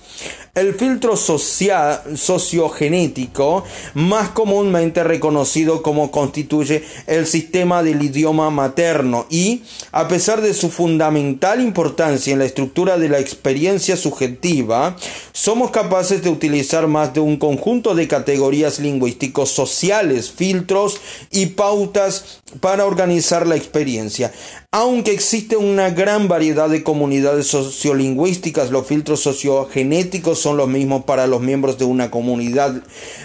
El 0.53 0.73
filtro 0.73 1.15
sociogenético, 1.15 3.63
más 3.93 4.31
comúnmente 4.31 5.01
reconocido 5.01 5.81
como 5.81 6.11
constituye 6.11 6.83
el 7.07 7.25
sistema 7.25 7.83
del 7.83 8.03
idioma 8.03 8.49
materno 8.49 9.27
y, 9.29 9.63
a 9.93 10.09
pesar 10.09 10.41
de 10.41 10.53
su 10.53 10.69
fundamental 10.69 11.61
importancia 11.61 12.33
en 12.33 12.39
la 12.39 12.45
estructura 12.45 12.97
de 12.97 13.07
la 13.07 13.19
experiencia 13.19 13.95
subjetiva, 13.95 14.97
somos 15.31 15.71
capaces 15.71 16.21
de 16.21 16.29
utilizar 16.29 16.87
más 16.87 17.13
de 17.13 17.21
un 17.21 17.37
conjunto 17.37 17.95
de 17.95 18.09
categorías 18.09 18.79
lingüísticos 18.79 19.51
sociales, 19.51 20.31
filtros 20.31 20.99
y 21.31 21.45
pautas 21.45 22.41
para 22.59 22.85
organizar 22.85 23.47
la 23.47 23.55
experiencia. 23.55 24.33
Aunque 24.73 25.11
existe 25.11 25.57
una 25.57 25.89
gran 25.89 26.29
variedad 26.29 26.69
de 26.69 26.81
comunidades 26.81 27.47
sociolingüísticas, 27.47 28.71
los 28.71 28.87
filtros 28.87 29.19
sociogenéticos 29.19 30.39
son 30.39 30.55
los 30.55 30.69
mismos 30.69 31.03
para 31.03 31.27
los 31.27 31.41
miembros 31.41 31.77
de 31.77 31.83
una 31.83 32.09
comunidad. 32.09 32.81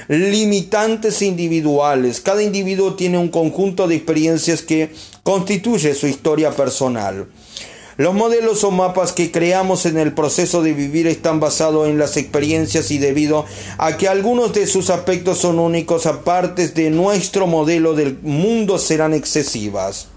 Limitantes 0.08 1.22
individuales. 1.22 2.20
Cada 2.20 2.42
individuo 2.42 2.94
tiene 2.94 3.18
un 3.18 3.28
conjunto 3.28 3.86
de 3.86 3.94
experiencias 3.94 4.62
que 4.62 4.90
constituye 5.22 5.94
su 5.94 6.08
historia 6.08 6.50
personal. 6.50 7.28
Los 7.96 8.12
modelos 8.12 8.64
o 8.64 8.72
mapas 8.72 9.12
que 9.12 9.30
creamos 9.30 9.86
en 9.86 9.98
el 9.98 10.14
proceso 10.14 10.64
de 10.64 10.72
vivir 10.72 11.06
están 11.06 11.38
basados 11.38 11.86
en 11.86 11.96
las 11.96 12.16
experiencias 12.16 12.90
y 12.90 12.98
debido 12.98 13.44
a 13.78 13.96
que 13.96 14.08
algunos 14.08 14.52
de 14.52 14.66
sus 14.66 14.90
aspectos 14.90 15.38
son 15.38 15.60
únicos, 15.60 16.06
aparte 16.06 16.66
de 16.66 16.90
nuestro 16.90 17.46
modelo 17.46 17.94
del 17.94 18.18
mundo 18.20 18.78
serán 18.78 19.14
excesivas. 19.14 20.08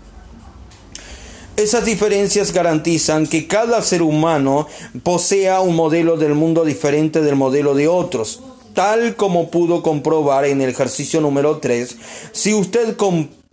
Esas 1.59 1.83
diferencias 1.83 2.53
garantizan 2.53 3.27
que 3.27 3.45
cada 3.45 3.81
ser 3.81 4.01
humano 4.01 4.65
posea 5.03 5.59
un 5.59 5.75
modelo 5.75 6.15
del 6.15 6.33
mundo 6.33 6.63
diferente 6.63 7.21
del 7.21 7.35
modelo 7.35 7.75
de 7.75 7.89
otros. 7.89 8.39
Tal 8.73 9.17
como 9.17 9.51
pudo 9.51 9.83
comprobar 9.83 10.45
en 10.45 10.61
el 10.61 10.69
ejercicio 10.69 11.19
número 11.19 11.57
3, 11.57 11.97
si 12.31 12.53
usted 12.53 12.95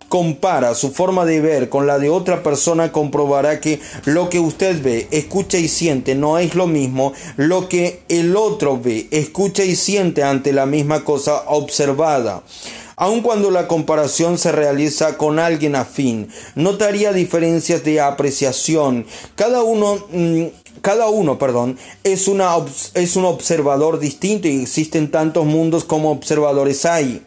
compara 0.07 0.73
su 0.73 0.93
forma 0.93 1.25
de 1.25 1.41
ver 1.41 1.67
con 1.67 1.85
la 1.85 1.99
de 1.99 2.09
otra 2.09 2.43
persona, 2.43 2.93
comprobará 2.93 3.59
que 3.59 3.81
lo 4.05 4.29
que 4.29 4.39
usted 4.39 4.81
ve, 4.81 5.09
escucha 5.11 5.57
y 5.57 5.67
siente 5.67 6.15
no 6.15 6.37
es 6.37 6.55
lo 6.55 6.65
mismo 6.65 7.11
lo 7.35 7.67
que 7.67 8.03
el 8.07 8.37
otro 8.37 8.79
ve, 8.79 9.09
escucha 9.11 9.65
y 9.65 9.75
siente 9.75 10.23
ante 10.23 10.53
la 10.53 10.65
misma 10.65 11.03
cosa 11.03 11.43
observada. 11.47 12.41
Aun 12.99 13.21
cuando 13.21 13.51
la 13.51 13.67
comparación 13.67 14.39
se 14.39 14.51
realiza 14.51 15.17
con 15.19 15.37
alguien 15.37 15.75
afín, 15.75 16.29
notaría 16.55 17.13
diferencias 17.13 17.83
de 17.83 18.01
apreciación. 18.01 19.05
Cada 19.35 19.61
uno, 19.61 20.03
mm, 20.11 20.45
cada 20.81 21.07
uno, 21.07 21.37
perdón, 21.37 21.77
es, 22.03 22.27
una, 22.27 22.55
es 22.95 23.15
un 23.15 23.25
observador 23.25 23.99
distinto 23.99 24.47
y 24.47 24.63
existen 24.63 25.11
tantos 25.11 25.45
mundos 25.45 25.83
como 25.83 26.09
observadores 26.09 26.87
hay. 26.87 27.21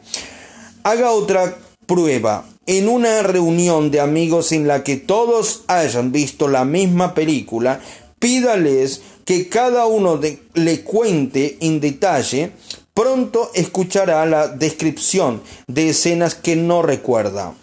Haga 0.82 1.12
otra 1.12 1.56
prueba. 1.86 2.44
En 2.66 2.88
una 2.88 3.22
reunión 3.22 3.92
de 3.92 4.00
amigos 4.00 4.50
en 4.50 4.66
la 4.66 4.82
que 4.82 4.96
todos 4.96 5.62
hayan 5.68 6.10
visto 6.10 6.48
la 6.48 6.64
misma 6.64 7.14
película, 7.14 7.80
pídales 8.18 9.02
que 9.24 9.48
cada 9.48 9.86
uno 9.86 10.18
le 10.54 10.80
cuente 10.82 11.58
en 11.60 11.78
detalle 11.78 12.50
Pronto 12.94 13.50
escuchará 13.54 14.26
la 14.26 14.48
descripción 14.48 15.42
de 15.66 15.90
escenas 15.90 16.34
que 16.34 16.56
no 16.56 16.82
recuerda 16.82 17.54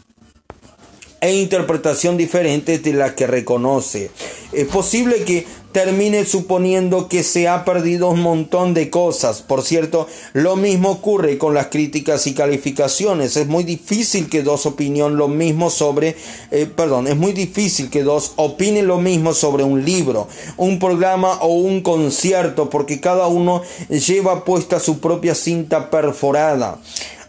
e 1.20 1.34
interpretación 1.36 2.18
diferente 2.18 2.80
de 2.80 2.94
la 2.94 3.16
que 3.16 3.28
reconoce. 3.28 4.12
Es 4.54 4.68
posible 4.68 5.24
que 5.24 5.46
termine 5.72 6.26
suponiendo 6.26 7.08
que 7.08 7.24
se 7.24 7.48
ha 7.48 7.66
perdido 7.66 8.10
un 8.10 8.22
montón 8.22 8.74
de 8.74 8.90
cosas. 8.90 9.42
Por 9.42 9.62
cierto, 9.62 10.08
lo 10.34 10.56
mismo 10.56 10.90
ocurre 10.90 11.38
con 11.38 11.54
las 11.54 11.68
críticas 11.68 12.28
y 12.28 12.34
calificaciones. 12.34 13.38
Es 13.38 13.48
muy 13.48 13.64
difícil 13.64 14.30
que 14.30 14.44
dos 14.44 14.66
opinen 14.66 15.18
lo 15.18 15.28
mismo 15.28 15.70
sobre, 15.70 16.16
eh, 16.52 16.66
perdón, 16.66 17.08
es 17.08 17.16
muy 17.16 17.34
difícil 17.34 17.90
que 17.90 18.04
dos 18.04 18.34
opinen 18.38 18.88
lo 18.88 19.00
mismo 19.00 19.34
sobre 19.34 19.64
un 19.64 19.86
libro, 19.86 20.28
un 20.58 20.80
programa 20.80 21.40
o 21.42 21.48
un 21.48 21.82
concierto, 21.82 22.70
porque 22.70 23.00
cada 23.00 23.28
uno 23.28 23.62
lleva 23.90 24.44
puesta 24.44 24.80
su 24.80 25.00
propia 25.00 25.36
cinta 25.36 25.90
perforada. 25.90 26.80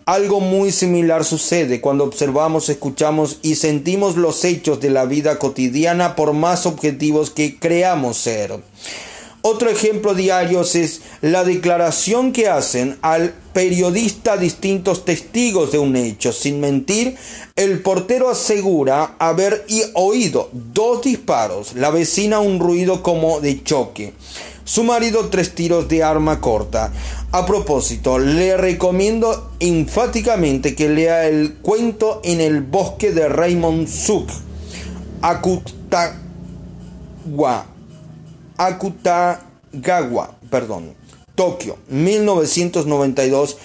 Algo 0.09 0.41
muy 0.41 0.73
similar 0.73 1.23
sucede 1.23 1.83
cuando 1.83 2.05
observamos, 2.05 2.71
escuchamos 2.71 3.41
y 3.43 3.57
sentimos 3.57 4.17
los 4.17 4.43
hechos 4.47 4.81
de 4.81 4.89
la 4.89 5.05
vida 5.05 5.39
cotidiana 5.39 6.17
por 6.17 6.33
más 6.33 6.65
objetivos 6.65 7.29
que 7.29 7.59
creamos 7.59 8.17
ser. 8.17 8.59
Otro 9.43 9.69
ejemplo 9.69 10.15
diario 10.15 10.63
es 10.63 11.03
la 11.21 11.45
declaración 11.45 12.33
que 12.33 12.49
hacen 12.49 12.97
al 13.03 13.35
periodista 13.53 14.39
distintos 14.39 15.05
testigos 15.05 15.73
de 15.73 15.79
un 15.79 15.95
hecho. 15.95 16.33
Sin 16.33 16.59
mentir, 16.59 17.17
el 17.55 17.81
portero 17.81 18.31
asegura 18.31 19.15
haber 19.19 19.67
oído 19.93 20.49
dos 20.55 21.03
disparos, 21.03 21.75
la 21.75 21.91
vecina 21.91 22.41
un 22.41 22.61
ruido 22.61 23.03
como 23.03 23.41
de 23.41 23.63
choque, 23.63 24.15
su 24.69 24.85
marido 24.85 25.31
tres 25.31 25.55
tiros 25.55 25.89
de 25.89 26.05
arma 26.05 26.43
corta. 26.43 26.93
A 27.33 27.47
propósito, 27.47 28.19
le 28.19 28.59
recomiendo 28.59 29.51
enfáticamente 29.61 30.75
que 30.75 30.91
lea 30.91 31.27
el 31.27 31.55
cuento 31.55 32.21
en 32.23 32.43
el 32.43 32.61
bosque 32.61 33.13
de 33.13 33.31
Raymond 33.31 33.89
Suk, 33.89 34.29
Akutagawa, 35.23 36.19
Akutagawa, 38.59 40.35
perdón, 40.51 40.93
Tokio, 41.35 41.79
1992, 41.89 43.57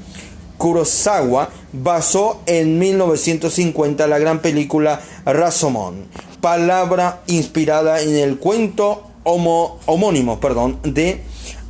Kurosawa 0.58 1.50
basó 1.72 2.40
en 2.46 2.78
1950 2.78 4.06
la 4.06 4.18
gran 4.18 4.40
película 4.40 5.00
Rasomon, 5.24 6.06
palabra 6.40 7.22
inspirada 7.26 8.00
en 8.00 8.16
el 8.16 8.38
cuento 8.38 9.02
homónimo 9.24 10.40
perdón, 10.40 10.78
de 10.82 11.20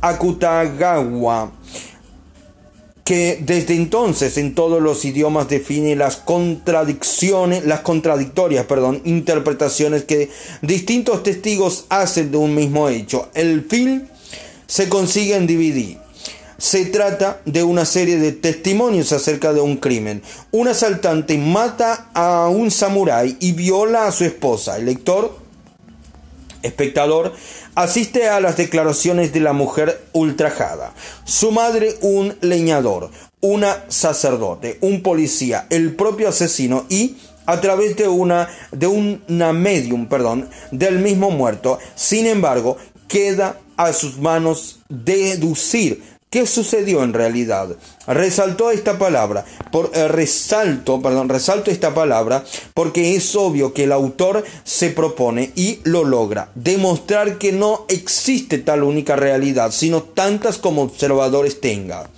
Akutagawa, 0.01 1.51
que 3.03 3.39
desde 3.41 3.75
entonces 3.75 4.37
en 4.37 4.53
todos 4.53 4.81
los 4.81 5.05
idiomas 5.05 5.47
define 5.47 5.95
las 5.95 6.17
contradicciones, 6.17 7.65
las 7.65 7.79
contradictorias, 7.79 8.65
perdón, 8.65 9.01
interpretaciones 9.05 10.03
que 10.03 10.29
distintos 10.61 11.23
testigos 11.23 11.85
hacen 11.89 12.31
de 12.31 12.37
un 12.37 12.53
mismo 12.53 12.89
hecho. 12.89 13.29
El 13.33 13.65
film 13.65 14.07
se 14.67 14.89
consigue 14.89 15.35
en 15.35 15.47
DVD 15.47 16.06
Se 16.57 16.85
trata 16.85 17.39
de 17.45 17.63
una 17.63 17.85
serie 17.85 18.17
de 18.17 18.31
testimonios 18.31 19.11
acerca 19.11 19.53
de 19.53 19.61
un 19.61 19.77
crimen. 19.77 20.23
Un 20.51 20.67
asaltante 20.67 21.37
mata 21.37 22.09
a 22.15 22.47
un 22.49 22.71
samurái 22.71 23.37
y 23.39 23.51
viola 23.51 24.07
a 24.07 24.11
su 24.11 24.23
esposa. 24.23 24.77
El 24.77 24.87
lector, 24.87 25.37
espectador, 26.63 27.33
asiste 27.75 28.27
a 28.27 28.39
las 28.39 28.57
declaraciones 28.57 29.33
de 29.33 29.39
la 29.39 29.53
mujer 29.53 30.03
ultrajada. 30.13 30.93
Su 31.25 31.51
madre, 31.51 31.95
un 32.01 32.35
leñador, 32.41 33.11
una 33.39 33.85
sacerdote, 33.87 34.79
un 34.81 35.03
policía, 35.03 35.67
el 35.69 35.95
propio 35.95 36.29
asesino 36.29 36.87
y 36.89 37.17
a 37.45 37.61
través 37.61 37.95
de 37.95 38.07
una 38.07 38.49
de 38.71 38.87
una 38.87 39.53
medium, 39.53 40.07
perdón, 40.07 40.49
del 40.71 40.97
mismo 40.97 41.29
muerto. 41.29 41.77
Sin 41.93 42.25
embargo, 42.25 42.77
queda 43.07 43.59
a 43.77 43.93
sus 43.93 44.17
manos 44.17 44.79
deducir 44.89 46.16
¿Qué 46.29 46.45
sucedió 46.45 47.03
en 47.03 47.13
realidad? 47.13 47.69
Resaltó 48.05 48.69
esta 48.71 48.99
palabra, 48.99 49.45
eh, 49.93 50.07
resalto, 50.09 51.01
perdón, 51.01 51.29
resalto 51.29 51.71
esta 51.71 51.93
palabra 51.93 52.43
porque 52.73 53.15
es 53.15 53.33
obvio 53.37 53.73
que 53.73 53.85
el 53.85 53.93
autor 53.93 54.43
se 54.65 54.89
propone 54.89 55.53
y 55.55 55.79
lo 55.85 56.03
logra, 56.03 56.49
demostrar 56.53 57.37
que 57.37 57.53
no 57.53 57.85
existe 57.87 58.57
tal 58.57 58.83
única 58.83 59.15
realidad, 59.15 59.71
sino 59.71 60.03
tantas 60.03 60.57
como 60.57 60.81
observadores 60.81 61.61
tenga. 61.61 62.09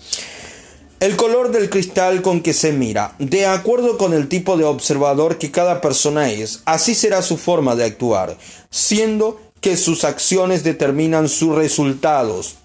El 0.99 1.15
color 1.15 1.52
del 1.52 1.69
cristal 1.69 2.23
con 2.23 2.41
que 2.41 2.53
se 2.53 2.72
mira, 2.72 3.14
de 3.19 3.45
acuerdo 3.45 3.99
con 3.99 4.15
el 4.15 4.27
tipo 4.27 4.57
de 4.57 4.64
observador 4.64 5.38
que 5.38 5.52
cada 5.52 5.81
persona 5.81 6.31
es, 6.31 6.64
así 6.65 6.95
será 6.95 7.22
su 7.22 7.38
forma 7.38 7.76
de 7.76 7.86
actuar, 7.86 8.36
siendo 8.72 9.40
que 9.61 9.77
sus 9.77 10.03
acciones 10.03 10.64
determinan 10.64 11.30
sus 11.30 11.56
resultados. 11.56 12.56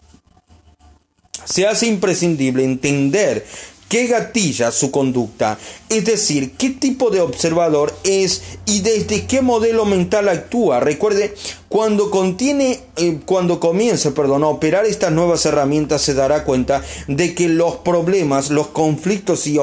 Se 1.44 1.66
hace 1.66 1.86
imprescindible 1.86 2.64
entender 2.64 3.44
qué 3.88 4.06
gatilla 4.06 4.72
su 4.72 4.90
conducta, 4.90 5.58
es 5.88 6.04
decir, 6.04 6.52
qué 6.52 6.70
tipo 6.70 7.10
de 7.10 7.20
observador 7.20 7.94
es 8.02 8.42
y 8.66 8.80
desde 8.80 9.26
qué 9.26 9.42
modelo 9.42 9.84
mental 9.84 10.28
actúa. 10.28 10.80
Recuerde, 10.80 11.34
cuando 11.68 12.10
contiene, 12.10 12.80
eh, 12.96 13.20
cuando 13.24 13.60
comience, 13.60 14.10
perdón, 14.10 14.42
a 14.42 14.48
operar 14.48 14.86
estas 14.86 15.12
nuevas 15.12 15.46
herramientas, 15.46 16.02
se 16.02 16.14
dará 16.14 16.44
cuenta 16.44 16.82
de 17.08 17.34
que 17.34 17.48
los 17.48 17.76
problemas, 17.76 18.50
los 18.50 18.68
conflictos 18.68 19.46
y 19.46 19.58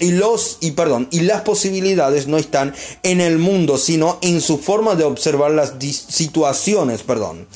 y 0.00 0.12
los 0.12 0.58
y 0.60 0.72
perdón 0.72 1.08
y 1.10 1.20
las 1.20 1.42
posibilidades 1.42 2.26
no 2.26 2.38
están 2.38 2.74
en 3.02 3.20
el 3.20 3.38
mundo 3.38 3.78
sino 3.78 4.18
en 4.22 4.40
su 4.40 4.58
forma 4.58 4.94
de 4.94 5.04
observar 5.04 5.50
las 5.50 5.74
situaciones 5.80 7.02
perdón. 7.02 7.46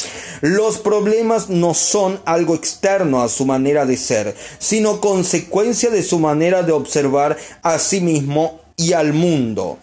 Los 0.41 0.79
problemas 0.79 1.49
no 1.49 1.75
son 1.75 2.21
algo 2.25 2.55
externo 2.55 3.23
a 3.23 3.29
su 3.29 3.47
manera 3.47 3.87
de 3.87 3.97
ser 3.97 4.37
sino 4.59 5.01
consecuencia 5.01 5.91
de 5.91 6.03
su 6.03 6.19
manera 6.19 6.63
de 6.63 6.73
observar 6.73 7.37
a 7.63 7.79
sí 7.79 8.01
mismo 8.01 8.61
y 8.77 8.93
al 8.93 9.13
mundo. 9.13 9.79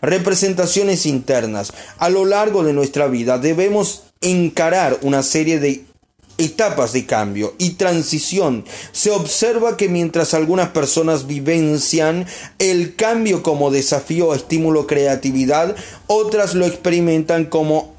Representaciones 0.00 1.06
internas. 1.06 1.72
A 1.98 2.08
lo 2.08 2.24
largo 2.24 2.64
de 2.64 2.72
nuestra 2.72 3.06
vida 3.06 3.38
debemos 3.38 4.04
encarar 4.20 4.98
una 5.02 5.22
serie 5.22 5.58
de 5.58 5.84
etapas 6.42 6.92
de 6.92 7.06
cambio 7.06 7.54
y 7.58 7.70
transición. 7.70 8.64
Se 8.92 9.10
observa 9.10 9.76
que 9.76 9.88
mientras 9.88 10.34
algunas 10.34 10.70
personas 10.70 11.26
vivencian 11.26 12.26
el 12.58 12.96
cambio 12.96 13.42
como 13.42 13.70
desafío, 13.70 14.34
estímulo, 14.34 14.86
creatividad, 14.86 15.74
otras 16.06 16.54
lo 16.54 16.66
experimentan 16.66 17.46
como 17.46 17.94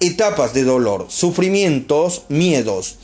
etapas 0.00 0.54
de 0.54 0.64
dolor, 0.64 1.06
sufrimientos, 1.08 2.22
miedos. 2.28 2.98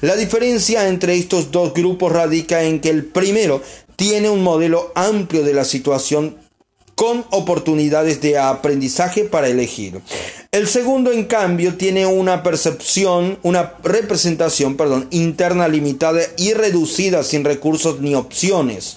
La 0.00 0.16
diferencia 0.16 0.88
entre 0.88 1.16
estos 1.16 1.50
dos 1.50 1.72
grupos 1.72 2.12
radica 2.12 2.64
en 2.64 2.80
que 2.80 2.90
el 2.90 3.04
primero 3.04 3.62
tiene 3.96 4.28
un 4.28 4.42
modelo 4.42 4.92
amplio 4.94 5.44
de 5.44 5.54
la 5.54 5.64
situación 5.64 6.36
con 6.94 7.24
oportunidades 7.30 8.20
de 8.20 8.38
aprendizaje 8.38 9.24
para 9.24 9.48
elegir. 9.48 10.00
El 10.52 10.68
segundo, 10.68 11.10
en 11.12 11.24
cambio, 11.24 11.76
tiene 11.76 12.06
una 12.06 12.42
percepción, 12.42 13.38
una 13.42 13.74
representación, 13.82 14.76
perdón, 14.76 15.08
interna 15.10 15.68
limitada 15.68 16.20
y 16.36 16.52
reducida 16.52 17.22
sin 17.22 17.44
recursos 17.44 18.00
ni 18.00 18.14
opciones. 18.14 18.96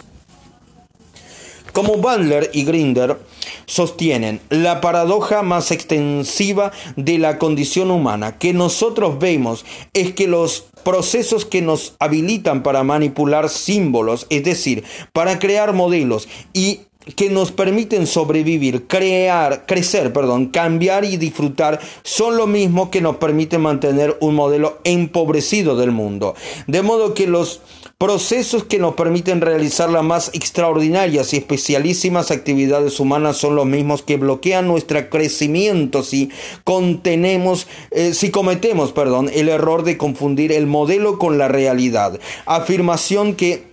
Como 1.73 1.97
Butler 1.97 2.49
y 2.53 2.63
Grinder 2.63 3.19
sostienen, 3.67 4.39
la 4.49 4.81
paradoja 4.81 5.43
más 5.43 5.69
extensiva 5.71 6.71
de 6.95 7.19
la 7.19 7.37
condición 7.37 7.91
humana 7.91 8.39
que 8.39 8.53
nosotros 8.53 9.19
vemos 9.19 9.63
es 9.93 10.13
que 10.13 10.27
los 10.27 10.65
procesos 10.83 11.45
que 11.45 11.61
nos 11.61 11.95
habilitan 11.99 12.63
para 12.63 12.83
manipular 12.83 13.49
símbolos, 13.49 14.25
es 14.29 14.43
decir, 14.43 14.85
para 15.13 15.37
crear 15.37 15.73
modelos 15.73 16.27
y 16.53 16.79
que 17.15 17.29
nos 17.29 17.51
permiten 17.51 18.07
sobrevivir, 18.07 18.88
crear, 18.88 19.65
crecer, 19.65 20.11
perdón, 20.13 20.47
cambiar 20.47 21.05
y 21.05 21.17
disfrutar 21.17 21.79
son 22.03 22.38
lo 22.38 22.47
mismo 22.47 22.91
que 22.91 23.01
nos 23.01 23.17
permiten 23.17 23.61
mantener 23.61 24.17
un 24.19 24.35
modelo 24.35 24.79
empobrecido 24.84 25.75
del 25.75 25.91
mundo. 25.91 26.35
De 26.67 26.81
modo 26.81 27.13
que 27.13 27.27
los 27.27 27.61
procesos 27.97 28.63
que 28.63 28.77
nos 28.77 28.93
permiten 28.93 29.41
realizar 29.41 29.89
las 29.89 30.03
más 30.03 30.29
extraordinarias 30.34 31.34
y 31.34 31.38
especialísimas 31.38 32.29
actividades 32.29 32.99
humanas 32.99 33.38
son 33.38 33.55
los 33.55 33.65
mismos 33.65 34.03
que 34.03 34.17
bloquean 34.17 34.67
nuestro 34.67 35.09
crecimiento 35.09 36.03
si 36.03 36.29
contenemos, 36.63 37.67
eh, 37.91 38.13
si 38.13 38.29
cometemos, 38.29 38.91
perdón, 38.91 39.31
el 39.34 39.49
error 39.49 39.84
de 39.84 39.97
confundir 39.97 40.51
el 40.51 40.67
modelo 40.67 41.17
con 41.17 41.38
la 41.38 41.47
realidad. 41.47 42.19
Afirmación 42.45 43.35
que 43.35 43.63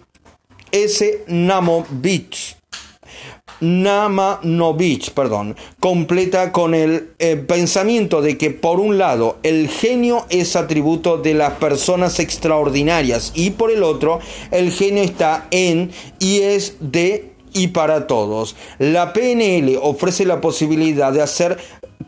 ese 0.72 1.22
Namo 1.28 1.86
Beach 1.90 2.56
Namanovich, 3.64 5.12
perdón, 5.12 5.56
completa 5.80 6.52
con 6.52 6.74
el 6.74 7.12
eh, 7.18 7.36
pensamiento 7.36 8.20
de 8.20 8.36
que 8.36 8.50
por 8.50 8.78
un 8.78 8.98
lado 8.98 9.38
el 9.42 9.68
genio 9.68 10.26
es 10.28 10.54
atributo 10.54 11.16
de 11.16 11.32
las 11.32 11.54
personas 11.54 12.20
extraordinarias 12.20 13.32
y 13.34 13.50
por 13.50 13.70
el 13.70 13.82
otro 13.82 14.20
el 14.50 14.70
genio 14.70 15.02
está 15.02 15.48
en 15.50 15.90
y 16.18 16.40
es 16.40 16.76
de 16.80 17.32
y 17.54 17.68
para 17.68 18.06
todos. 18.06 18.54
La 18.78 19.14
PNL 19.14 19.78
ofrece 19.80 20.26
la 20.26 20.42
posibilidad 20.42 21.12
de 21.12 21.22
hacer 21.22 21.56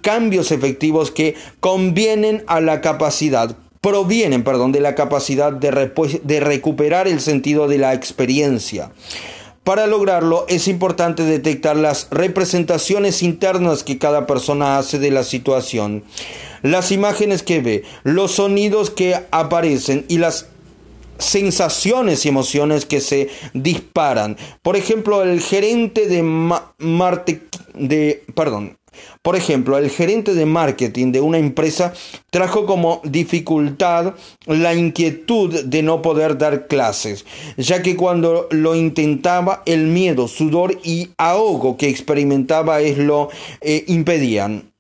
cambios 0.03 0.53
efectivos 0.53 1.11
que 1.11 1.37
convienen 1.61 2.45
a 2.47 2.61
la 2.61 2.83
capacidad 2.83 3.57
provienen, 3.81 4.43
perdón, 4.43 4.73
de 4.73 4.81
la 4.81 4.97
capacidad 4.97 5.53
de, 5.53 5.93
de 6.25 6.41
recuperar 6.41 7.07
el 7.07 7.21
sentido 7.21 7.69
de 7.69 7.79
la 7.79 7.95
experiencia. 7.95 8.91
Para 9.67 9.89
lograrlo 9.89 10.47
es 10.49 10.69
importante 10.69 11.25
detectar 11.25 11.77
las 11.77 12.07
representaciones 12.13 13.25
internas 13.25 13.83
que 13.83 13.99
cada 13.99 14.25
persona 14.25 14.79
hace 14.79 15.01
de 15.01 15.11
la 15.11 15.25
situación, 15.25 16.05
las 16.63 16.93
imágenes 16.93 17.43
que 17.43 17.61
ve, 17.61 17.83
los 18.05 18.31
sonidos 18.31 18.91
que 18.91 19.17
aparecen 19.33 20.05
y 20.07 20.19
las 20.19 20.47
sensaciones 21.19 22.25
y 22.25 22.29
emociones 22.29 22.87
que 22.87 23.01
se 23.01 23.29
disparan. 23.55 24.37
Por 24.63 24.77
ejemplo, 24.77 25.25
el 25.25 25.41
gerente 25.41 26.07
de 26.07 26.23
Marte 26.23 27.43
de 27.75 28.23
perdón, 28.37 28.79
por 29.23 29.37
ejemplo, 29.37 29.79
el 29.79 29.91
gerente 29.91 30.35
de 30.35 30.47
marketing 30.47 31.13
de 31.13 31.21
una 31.21 31.39
empresa 31.39 31.93
trajo 32.31 32.67
como 32.67 33.01
dificultad 33.05 34.15
la 34.47 34.75
inquietud 34.75 35.65
de 35.65 35.83
no 35.83 36.03
poder 36.03 36.39
dar 36.39 36.67
clases, 36.67 37.25
ya 37.57 37.83
que 37.83 37.97
cuando 37.97 38.49
lo 38.51 38.75
intentaba 38.75 39.63
el 39.67 39.87
miedo, 39.87 40.29
sudor 40.29 40.79
y 40.83 41.11
ahogo 41.19 41.77
que 41.77 41.89
experimentaba 41.89 42.81
es 42.81 42.99
lo 42.99 43.31
eh, 43.61 43.85
impedían. 43.89 44.76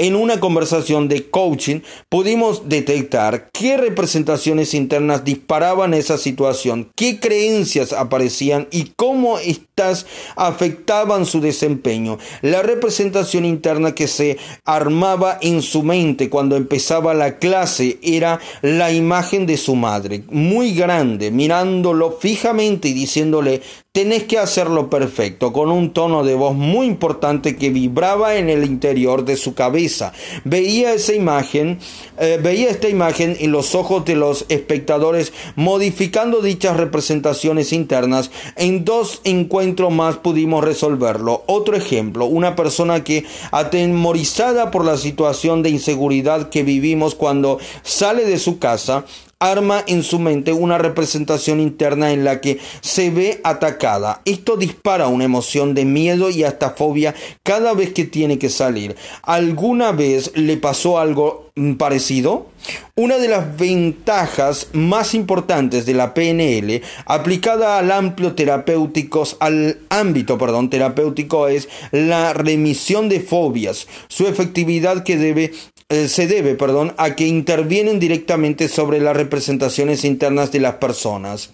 En 0.00 0.14
una 0.14 0.38
conversación 0.38 1.08
de 1.08 1.28
coaching 1.28 1.80
pudimos 2.08 2.68
detectar 2.68 3.50
qué 3.52 3.76
representaciones 3.76 4.72
internas 4.72 5.24
disparaban 5.24 5.92
esa 5.92 6.18
situación, 6.18 6.92
qué 6.94 7.18
creencias 7.18 7.92
aparecían 7.92 8.68
y 8.70 8.92
cómo 8.94 9.40
estas 9.40 10.06
afectaban 10.36 11.26
su 11.26 11.40
desempeño. 11.40 12.18
La 12.42 12.62
representación 12.62 13.44
interna 13.44 13.96
que 13.96 14.06
se 14.06 14.38
armaba 14.64 15.36
en 15.40 15.62
su 15.62 15.82
mente 15.82 16.30
cuando 16.30 16.54
empezaba 16.54 17.12
la 17.12 17.38
clase 17.38 17.98
era 18.00 18.38
la 18.62 18.92
imagen 18.92 19.46
de 19.46 19.56
su 19.56 19.74
madre, 19.74 20.22
muy 20.30 20.74
grande, 20.74 21.32
mirándolo 21.32 22.12
fijamente 22.12 22.86
y 22.86 22.92
diciéndole 22.92 23.62
tenés 23.98 24.22
que 24.22 24.38
hacerlo 24.38 24.88
perfecto, 24.88 25.52
con 25.52 25.72
un 25.72 25.92
tono 25.92 26.22
de 26.22 26.34
voz 26.36 26.54
muy 26.54 26.86
importante 26.86 27.56
que 27.56 27.70
vibraba 27.70 28.36
en 28.36 28.48
el 28.48 28.64
interior 28.64 29.24
de 29.24 29.36
su 29.36 29.54
cabeza. 29.54 30.12
Veía 30.44 30.94
esa 30.94 31.14
imagen, 31.14 31.80
eh, 32.16 32.38
veía 32.40 32.70
esta 32.70 32.88
imagen 32.88 33.36
en 33.40 33.50
los 33.50 33.74
ojos 33.74 34.04
de 34.04 34.14
los 34.14 34.46
espectadores, 34.50 35.32
modificando 35.56 36.42
dichas 36.42 36.76
representaciones 36.76 37.72
internas 37.72 38.30
en 38.56 38.84
dos 38.84 39.20
encuentros 39.24 39.48
encuentro 39.48 39.90
más 39.90 40.18
pudimos 40.18 40.62
resolverlo. 40.62 41.42
Otro 41.46 41.74
ejemplo, 41.74 42.26
una 42.26 42.54
persona 42.54 43.02
que 43.02 43.24
atemorizada 43.50 44.70
por 44.70 44.84
la 44.84 44.98
situación 44.98 45.62
de 45.62 45.70
inseguridad 45.70 46.50
que 46.50 46.62
vivimos 46.62 47.14
cuando 47.14 47.58
sale 47.82 48.26
de 48.26 48.38
su 48.38 48.58
casa, 48.58 49.06
arma 49.40 49.84
en 49.86 50.02
su 50.02 50.18
mente 50.18 50.52
una 50.52 50.78
representación 50.78 51.60
interna 51.60 52.12
en 52.12 52.24
la 52.24 52.40
que 52.40 52.58
se 52.80 53.10
ve 53.10 53.40
atacada. 53.44 54.20
Esto 54.24 54.56
dispara 54.56 55.06
una 55.06 55.24
emoción 55.24 55.74
de 55.74 55.84
miedo 55.84 56.28
y 56.30 56.42
hasta 56.42 56.70
fobia 56.70 57.14
cada 57.44 57.72
vez 57.72 57.92
que 57.92 58.04
tiene 58.04 58.38
que 58.38 58.48
salir. 58.48 58.96
¿Alguna 59.22 59.92
vez 59.92 60.32
le 60.34 60.56
pasó 60.56 60.98
algo 60.98 61.50
parecido? 61.78 62.48
Una 62.96 63.18
de 63.18 63.28
las 63.28 63.56
ventajas 63.56 64.68
más 64.72 65.14
importantes 65.14 65.86
de 65.86 65.94
la 65.94 66.14
PNL 66.14 66.82
aplicada 67.06 67.78
al 67.78 67.92
amplio 67.92 68.34
terapéuticos, 68.34 69.36
al 69.38 69.78
ámbito, 69.88 70.36
perdón, 70.36 70.68
terapéutico 70.68 71.46
es 71.46 71.68
la 71.92 72.32
remisión 72.32 73.08
de 73.08 73.20
fobias. 73.20 73.86
Su 74.08 74.26
efectividad 74.26 75.04
que 75.04 75.16
debe 75.16 75.52
eh, 75.90 76.08
se 76.08 76.26
debe, 76.26 76.54
perdón, 76.54 76.92
a 76.98 77.16
que 77.16 77.26
intervienen 77.26 77.98
directamente 77.98 78.68
sobre 78.68 79.00
las 79.00 79.16
representaciones 79.16 80.04
internas 80.04 80.52
de 80.52 80.60
las 80.60 80.74
personas. 80.74 81.50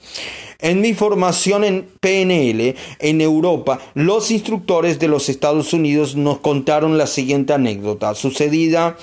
En 0.58 0.80
mi 0.80 0.92
formación 0.92 1.62
en 1.62 1.86
PNL 2.00 2.74
en 2.98 3.20
Europa, 3.20 3.78
los 3.94 4.32
instructores 4.32 4.98
de 4.98 5.06
los 5.06 5.28
Estados 5.28 5.72
Unidos 5.72 6.16
nos 6.16 6.38
contaron 6.38 6.98
la 6.98 7.06
siguiente 7.06 7.52
anécdota 7.52 8.14
sucedida 8.16 8.96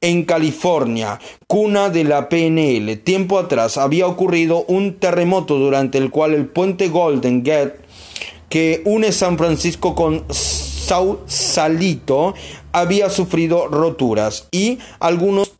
en 0.00 0.24
California, 0.24 1.18
cuna 1.48 1.90
de 1.90 2.04
la 2.04 2.28
PNL. 2.28 2.98
Tiempo 2.98 3.40
atrás 3.40 3.78
había 3.78 4.06
ocurrido 4.06 4.64
un 4.68 4.94
terremoto 5.00 5.58
durante 5.58 5.98
el 5.98 6.10
cual 6.10 6.34
el 6.34 6.46
puente 6.46 6.88
Golden 6.88 7.42
Gate 7.42 7.80
que 8.48 8.82
une 8.84 9.10
San 9.10 9.38
Francisco 9.38 9.96
con 9.96 10.24
Sausalito 10.88 12.32
había 12.72 13.10
sufrido 13.10 13.68
roturas 13.68 14.48
y 14.50 14.78
algunos 15.00 15.52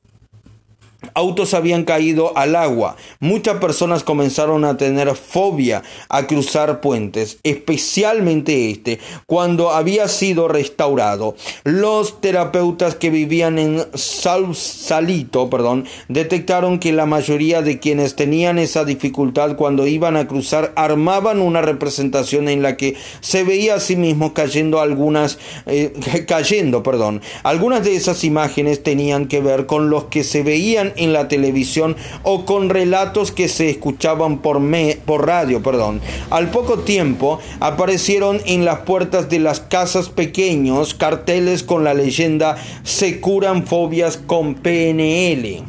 autos 1.19 1.53
habían 1.53 1.85
caído 1.85 2.37
al 2.37 2.55
agua. 2.55 2.97
Muchas 3.19 3.59
personas 3.59 4.05
comenzaron 4.05 4.65
a 4.65 4.77
tener 4.77 5.15
fobia 5.17 5.83
a 6.09 6.27
cruzar 6.27 6.81
puentes, 6.81 7.39
especialmente 7.43 8.71
este, 8.71 9.01
cuando 9.27 9.71
había 9.73 10.07
sido 10.07 10.47
restaurado. 10.47 11.35
Los 11.65 12.21
terapeutas 12.21 12.95
que 12.95 13.11
vivían 13.11 13.59
en 13.59 13.85
Salito, 13.95 15.51
perdón, 15.51 15.87
detectaron 16.09 16.79
que 16.79 16.93
la 16.93 17.07
mayoría 17.07 17.63
de 17.63 17.81
quienes 17.81 18.15
tenían 18.15 18.59
esa 18.59 18.85
dificultad 18.85 19.57
cuando 19.57 19.89
iban 19.89 20.17
a 20.17 20.29
cruzar 20.29 20.73
armaban 20.77 21.41
una 21.41 21.63
representación 21.63 22.49
en 22.49 22.63
la 22.63 22.77
que 22.77 22.95
se 23.21 23.43
veía 23.43 23.75
a 23.75 23.81
sí 23.81 23.97
mismo 23.97 24.35
cayendo 24.35 24.81
algunas 24.81 25.39
eh, 25.67 25.93
cayendo, 26.29 26.85
perdón. 26.85 27.23
Algunas 27.43 27.85
de 27.85 27.97
esas 27.97 28.23
imágenes 28.23 28.85
tenían 28.85 29.27
que 29.27 29.41
ver 29.41 29.67
con 29.67 29.91
los 29.91 30.05
que 30.05 30.23
se 30.23 30.45
veían 30.45 30.93
en 30.97 31.08
la 31.13 31.29
televisión 31.29 31.97
o 32.23 32.45
con 32.45 32.69
relatos 32.71 33.33
que 33.33 33.49
se 33.49 33.71
escuchaban 33.71 34.39
por, 34.39 34.61
me, 34.61 34.99
por 35.05 35.27
radio. 35.27 35.63
Perdón. 35.63 36.01
Al 36.31 36.51
poco 36.51 36.81
tiempo 36.81 37.39
aparecieron 37.61 38.41
en 38.47 38.65
las 38.65 38.81
puertas 38.81 39.29
de 39.29 39.39
las 39.39 39.61
casas 39.61 40.09
pequeños 40.09 40.95
carteles 40.95 41.63
con 41.63 41.85
la 41.85 41.95
leyenda 41.95 42.57
Se 42.83 43.21
curan 43.21 43.67
fobias 43.67 44.17
con 44.17 44.55
PNL. 44.55 45.65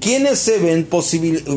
Quienes, 0.00 0.38
se 0.38 0.58
ven 0.58 0.88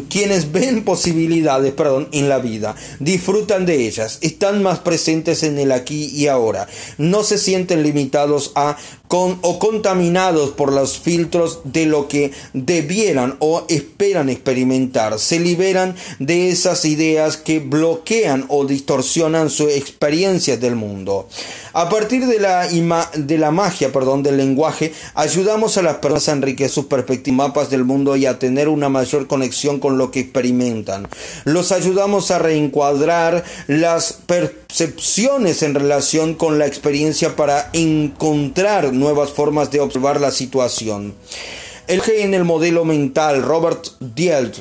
quienes 0.09 0.51
ven 0.51 0.83
posibilidades 0.83 1.73
perdón, 1.73 2.09
en 2.11 2.27
la 2.27 2.39
vida, 2.39 2.75
disfrutan 2.99 3.67
de 3.67 3.87
ellas, 3.87 4.17
están 4.21 4.63
más 4.63 4.79
presentes 4.79 5.43
en 5.43 5.59
el 5.59 5.71
aquí 5.71 6.07
y 6.07 6.27
ahora, 6.27 6.67
no 6.97 7.23
se 7.23 7.37
sienten 7.37 7.83
limitados 7.83 8.51
a 8.55 8.77
o 9.11 9.59
contaminados 9.59 10.51
por 10.51 10.71
los 10.71 10.99
filtros 10.99 11.59
de 11.63 11.85
lo 11.85 12.07
que 12.07 12.31
debieran 12.53 13.35
o 13.39 13.65
esperan 13.67 14.29
experimentar. 14.29 15.19
Se 15.19 15.39
liberan 15.39 15.95
de 16.19 16.49
esas 16.49 16.85
ideas 16.85 17.37
que 17.37 17.59
bloquean 17.59 18.45
o 18.49 18.65
distorsionan 18.65 19.49
su 19.49 19.67
experiencia 19.69 20.57
del 20.57 20.75
mundo. 20.75 21.27
A 21.73 21.89
partir 21.89 22.27
de 22.27 22.39
la, 22.39 22.67
de 22.67 23.37
la 23.37 23.51
magia 23.51 23.91
perdón, 23.91 24.23
del 24.23 24.37
lenguaje, 24.37 24.93
ayudamos 25.15 25.77
a 25.77 25.81
las 25.81 25.95
personas 25.95 26.29
a 26.29 26.33
enriquecer 26.33 26.71
sus 26.71 26.85
perspectivas, 26.85 27.31
mapas 27.31 27.69
del 27.69 27.85
mundo 27.85 28.15
y 28.15 28.25
a 28.25 28.39
tener 28.39 28.67
una 28.67 28.89
mayor 28.89 29.27
conexión 29.27 29.79
con 29.79 29.97
lo 29.97 30.11
que 30.11 30.19
experimentan. 30.19 31.07
Los 31.45 31.71
ayudamos 31.71 32.31
a 32.31 32.39
reencuadrar 32.39 33.43
las 33.67 34.13
percepciones 34.13 35.63
en 35.63 35.75
relación 35.75 36.35
con 36.35 36.59
la 36.59 36.67
experiencia 36.67 37.35
para 37.35 37.69
encontrar 37.73 38.93
nuevas 39.01 39.31
formas 39.31 39.69
de 39.71 39.81
observar 39.81 40.21
la 40.21 40.31
situación. 40.31 41.13
El 41.87 42.01
G 42.01 42.19
en 42.19 42.33
el 42.33 42.45
modelo 42.45 42.85
mental, 42.85 43.43
Robert 43.43 43.85
Dielt, 43.99 44.59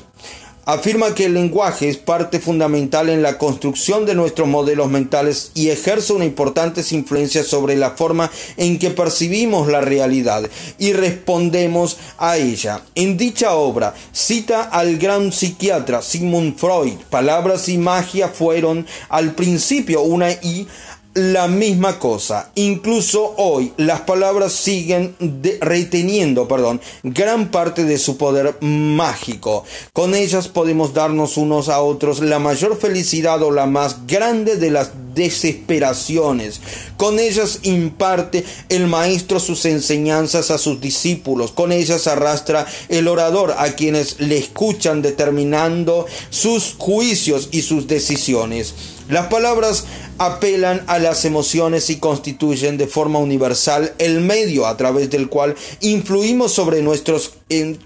afirma 0.64 1.14
que 1.14 1.26
el 1.26 1.34
lenguaje 1.34 1.88
es 1.88 1.96
parte 1.96 2.38
fundamental 2.38 3.08
en 3.08 3.22
la 3.22 3.38
construcción 3.38 4.06
de 4.06 4.14
nuestros 4.14 4.48
modelos 4.48 4.88
mentales 4.88 5.50
y 5.54 5.70
ejerce 5.70 6.12
una 6.12 6.24
importante 6.24 6.82
influencia 6.90 7.42
sobre 7.42 7.76
la 7.76 7.90
forma 7.90 8.30
en 8.56 8.78
que 8.78 8.90
percibimos 8.90 9.68
la 9.68 9.80
realidad 9.80 10.48
y 10.78 10.92
respondemos 10.92 11.98
a 12.18 12.36
ella. 12.36 12.82
En 12.94 13.16
dicha 13.16 13.54
obra 13.54 13.94
cita 14.12 14.62
al 14.62 14.96
gran 14.98 15.32
psiquiatra 15.32 16.02
Sigmund 16.02 16.56
Freud, 16.56 16.98
palabras 17.10 17.68
y 17.68 17.78
magia 17.78 18.28
fueron 18.28 18.86
al 19.08 19.34
principio 19.34 20.02
una 20.02 20.30
y 20.32 20.66
la 21.14 21.48
misma 21.48 21.98
cosa. 21.98 22.52
Incluso 22.54 23.34
hoy 23.36 23.72
las 23.76 24.02
palabras 24.02 24.52
siguen 24.52 25.16
reteniendo, 25.60 26.46
perdón, 26.46 26.80
gran 27.02 27.50
parte 27.50 27.84
de 27.84 27.98
su 27.98 28.16
poder 28.16 28.56
mágico. 28.60 29.64
Con 29.92 30.14
ellas 30.14 30.46
podemos 30.46 30.94
darnos 30.94 31.36
unos 31.36 31.68
a 31.68 31.80
otros 31.80 32.20
la 32.20 32.38
mayor 32.38 32.78
felicidad 32.78 33.42
o 33.42 33.50
la 33.50 33.66
más 33.66 34.06
grande 34.06 34.56
de 34.56 34.70
las 34.70 34.92
desesperaciones. 35.14 36.60
Con 36.96 37.18
ellas 37.18 37.58
imparte 37.62 38.44
el 38.68 38.86
maestro 38.86 39.40
sus 39.40 39.64
enseñanzas 39.64 40.52
a 40.52 40.58
sus 40.58 40.80
discípulos. 40.80 41.50
Con 41.50 41.72
ellas 41.72 42.06
arrastra 42.06 42.66
el 42.88 43.08
orador 43.08 43.54
a 43.58 43.72
quienes 43.72 44.20
le 44.20 44.38
escuchan 44.38 45.02
determinando 45.02 46.06
sus 46.30 46.76
juicios 46.78 47.48
y 47.50 47.62
sus 47.62 47.88
decisiones. 47.88 48.74
Las 49.10 49.26
palabras 49.26 49.86
apelan 50.18 50.84
a 50.86 51.00
las 51.00 51.24
emociones 51.24 51.90
y 51.90 51.96
constituyen 51.96 52.78
de 52.78 52.86
forma 52.86 53.18
universal 53.18 53.92
el 53.98 54.20
medio 54.20 54.66
a 54.66 54.76
través 54.76 55.10
del 55.10 55.28
cual 55.28 55.56
influimos 55.80 56.52
sobre 56.52 56.80
nuestros 56.80 57.32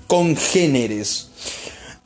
congéneres. 0.07 1.29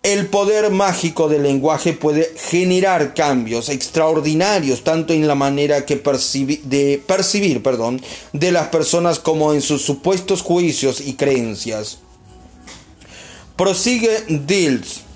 El 0.05 0.29
poder 0.29 0.71
mágico 0.71 1.29
del 1.29 1.43
lenguaje 1.43 1.95
puede 1.95 2.33
generar 2.37 3.15
cambios 3.15 3.69
extraordinarios 3.69 4.85
tanto 4.85 5.13
en 5.13 5.27
la 5.27 5.35
manera 5.35 5.85
que 5.85 5.97
de 5.97 7.03
percibir 7.05 7.61
perdón, 7.61 8.01
de 8.33 8.53
las 8.53 8.69
personas 8.69 9.19
como 9.19 9.53
en 9.53 9.63
sus 9.63 9.83
supuestos 9.83 10.43
juicios 10.43 11.01
y 11.01 11.15
creencias. 11.15 11.99
Prosigue 13.57 14.23
Dills 14.29 15.08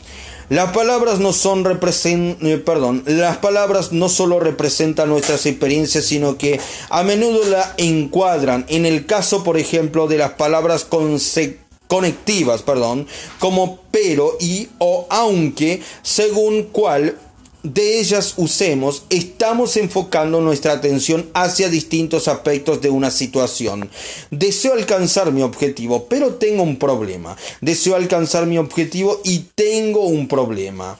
las 0.48 0.72
palabras 0.72 1.18
no 1.18 1.32
son 1.32 1.64
eh, 1.66 2.62
perdón, 2.64 3.02
las 3.06 3.38
palabras 3.38 3.92
no 3.92 4.08
solo 4.08 4.40
representan 4.40 5.08
nuestras 5.08 5.46
experiencias, 5.46 6.04
sino 6.04 6.36
que 6.36 6.60
a 6.90 7.02
menudo 7.02 7.44
la 7.48 7.74
encuadran. 7.76 8.64
En 8.68 8.86
el 8.86 9.06
caso, 9.06 9.44
por 9.44 9.56
ejemplo, 9.58 10.08
de 10.08 10.18
las 10.18 10.32
palabras 10.32 10.86
conectivas, 11.86 12.62
perdón, 12.62 13.06
como 13.38 13.80
pero 13.90 14.36
y 14.40 14.68
o 14.78 15.06
aunque, 15.10 15.82
según 16.02 16.64
cuál 16.64 17.16
de 17.62 18.00
ellas 18.00 18.34
usemos, 18.36 19.04
estamos 19.08 19.76
enfocando 19.76 20.40
nuestra 20.40 20.72
atención 20.72 21.28
hacia 21.34 21.68
distintos 21.68 22.26
aspectos 22.26 22.80
de 22.80 22.90
una 22.90 23.10
situación. 23.10 23.88
Deseo 24.30 24.72
alcanzar 24.72 25.32
mi 25.32 25.42
objetivo, 25.42 26.06
pero 26.08 26.34
tengo 26.34 26.62
un 26.62 26.76
problema. 26.76 27.36
Deseo 27.60 27.94
alcanzar 27.94 28.46
mi 28.46 28.58
objetivo 28.58 29.20
y 29.24 29.46
tengo 29.54 30.06
un 30.06 30.26
problema. 30.28 30.98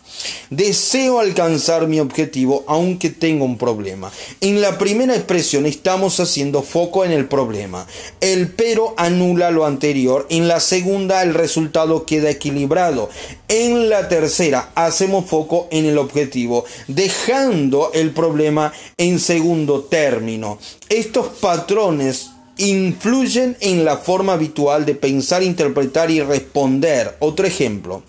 Deseo 0.50 1.18
alcanzar 1.18 1.88
mi 1.88 1.98
objetivo 1.98 2.64
aunque 2.66 3.10
tengo 3.10 3.44
un 3.44 3.58
problema. 3.58 4.12
En 4.40 4.60
la 4.60 4.78
primera 4.78 5.14
expresión 5.16 5.66
estamos 5.66 6.20
haciendo 6.20 6.62
foco 6.62 7.04
en 7.04 7.10
el 7.12 7.26
problema. 7.26 7.86
El 8.20 8.48
pero 8.52 8.94
anula 8.96 9.50
lo 9.50 9.66
anterior. 9.66 10.26
En 10.30 10.48
la 10.48 10.60
segunda 10.60 11.22
el 11.22 11.34
resultado 11.34 12.06
queda 12.06 12.30
equilibrado. 12.30 13.08
En 13.48 13.88
la 13.88 14.08
tercera 14.08 14.70
hacemos 14.74 15.26
foco 15.26 15.68
en 15.70 15.84
el 15.86 15.98
objetivo, 15.98 16.51
dejando 16.88 17.90
el 17.94 18.10
problema 18.10 18.72
en 18.96 19.18
segundo 19.18 19.82
término. 19.84 20.58
Estos 20.88 21.28
patrones 21.40 22.30
influyen 22.56 23.56
en 23.60 23.84
la 23.84 23.96
forma 23.96 24.34
habitual 24.34 24.84
de 24.84 24.94
pensar, 24.94 25.42
interpretar 25.42 26.10
y 26.10 26.20
responder. 26.20 27.16
Otro 27.20 27.46
ejemplo. 27.46 28.02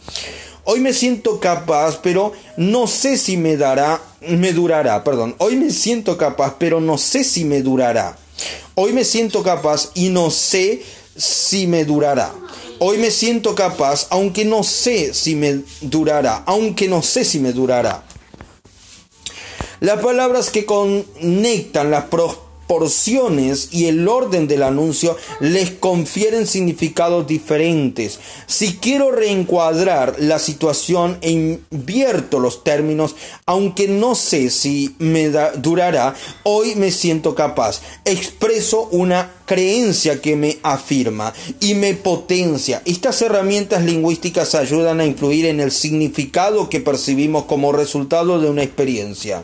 Hoy 0.65 0.79
me 0.79 0.93
siento 0.93 1.39
capaz, 1.39 1.99
pero 2.01 2.31
no 2.55 2.87
sé 2.87 3.17
si 3.17 3.35
me 3.35 3.57
dará, 3.57 4.01
me 4.21 4.53
durará, 4.53 5.03
perdón. 5.03 5.35
Hoy 5.39 5.57
me 5.57 5.71
siento 5.71 6.17
capaz, 6.17 6.55
pero 6.57 6.79
no 6.79 6.97
sé 6.97 7.23
si 7.25 7.43
me 7.43 7.61
durará. 7.61 8.17
Hoy 8.75 8.93
me 8.93 9.03
siento 9.03 9.43
capaz 9.43 9.91
y 9.93 10.09
no 10.09 10.31
sé 10.31 10.81
si 11.15 11.67
me 11.67 11.83
durará. 11.83 12.33
Hoy 12.79 12.97
me 12.97 13.11
siento 13.11 13.55
capaz, 13.55 14.07
aunque 14.09 14.45
no 14.45 14.63
sé 14.63 15.13
si 15.13 15.35
me 15.35 15.61
durará, 15.81 16.43
aunque 16.45 16.87
no 16.87 17.01
sé 17.01 17.23
si 17.25 17.39
me 17.39 17.51
durará. 17.51 18.03
Las 19.83 19.99
palabras 19.99 20.49
que 20.49 20.65
conectan 20.65 21.91
las 21.91 22.05
porciones 22.73 23.69
y 23.71 23.85
el 23.85 24.07
orden 24.07 24.47
del 24.47 24.63
anuncio 24.63 25.15
les 25.39 25.69
confieren 25.69 26.47
significados 26.47 27.27
diferentes. 27.27 28.19
Si 28.47 28.77
quiero 28.77 29.11
reencuadrar 29.11 30.15
la 30.17 30.39
situación 30.39 31.19
e 31.21 31.29
invierto 31.69 32.39
los 32.39 32.63
términos, 32.63 33.15
aunque 33.45 33.87
no 33.87 34.15
sé 34.15 34.49
si 34.49 34.95
me 34.97 35.29
durará, 35.57 36.15
hoy 36.41 36.73
me 36.73 36.89
siento 36.89 37.35
capaz. 37.35 37.81
Expreso 38.05 38.87
una 38.89 39.31
creencia 39.45 40.19
que 40.19 40.35
me 40.35 40.57
afirma 40.63 41.31
y 41.59 41.75
me 41.75 41.93
potencia. 41.93 42.81
Estas 42.85 43.21
herramientas 43.21 43.83
lingüísticas 43.83 44.55
ayudan 44.55 44.99
a 44.99 45.05
influir 45.05 45.45
en 45.45 45.59
el 45.59 45.71
significado 45.71 46.69
que 46.69 46.79
percibimos 46.79 47.45
como 47.45 47.71
resultado 47.71 48.41
de 48.41 48.49
una 48.49 48.63
experiencia. 48.63 49.43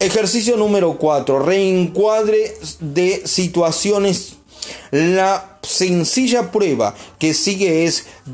Ejercicio 0.00 0.56
número 0.56 0.96
4. 0.96 1.40
Reencuadre 1.40 2.56
de 2.78 3.26
situaciones. 3.26 4.36
La 4.92 5.58
sencilla 5.62 6.52
prueba 6.52 6.94
que 7.18 7.34
sigue 7.34 7.84
es 7.84 8.06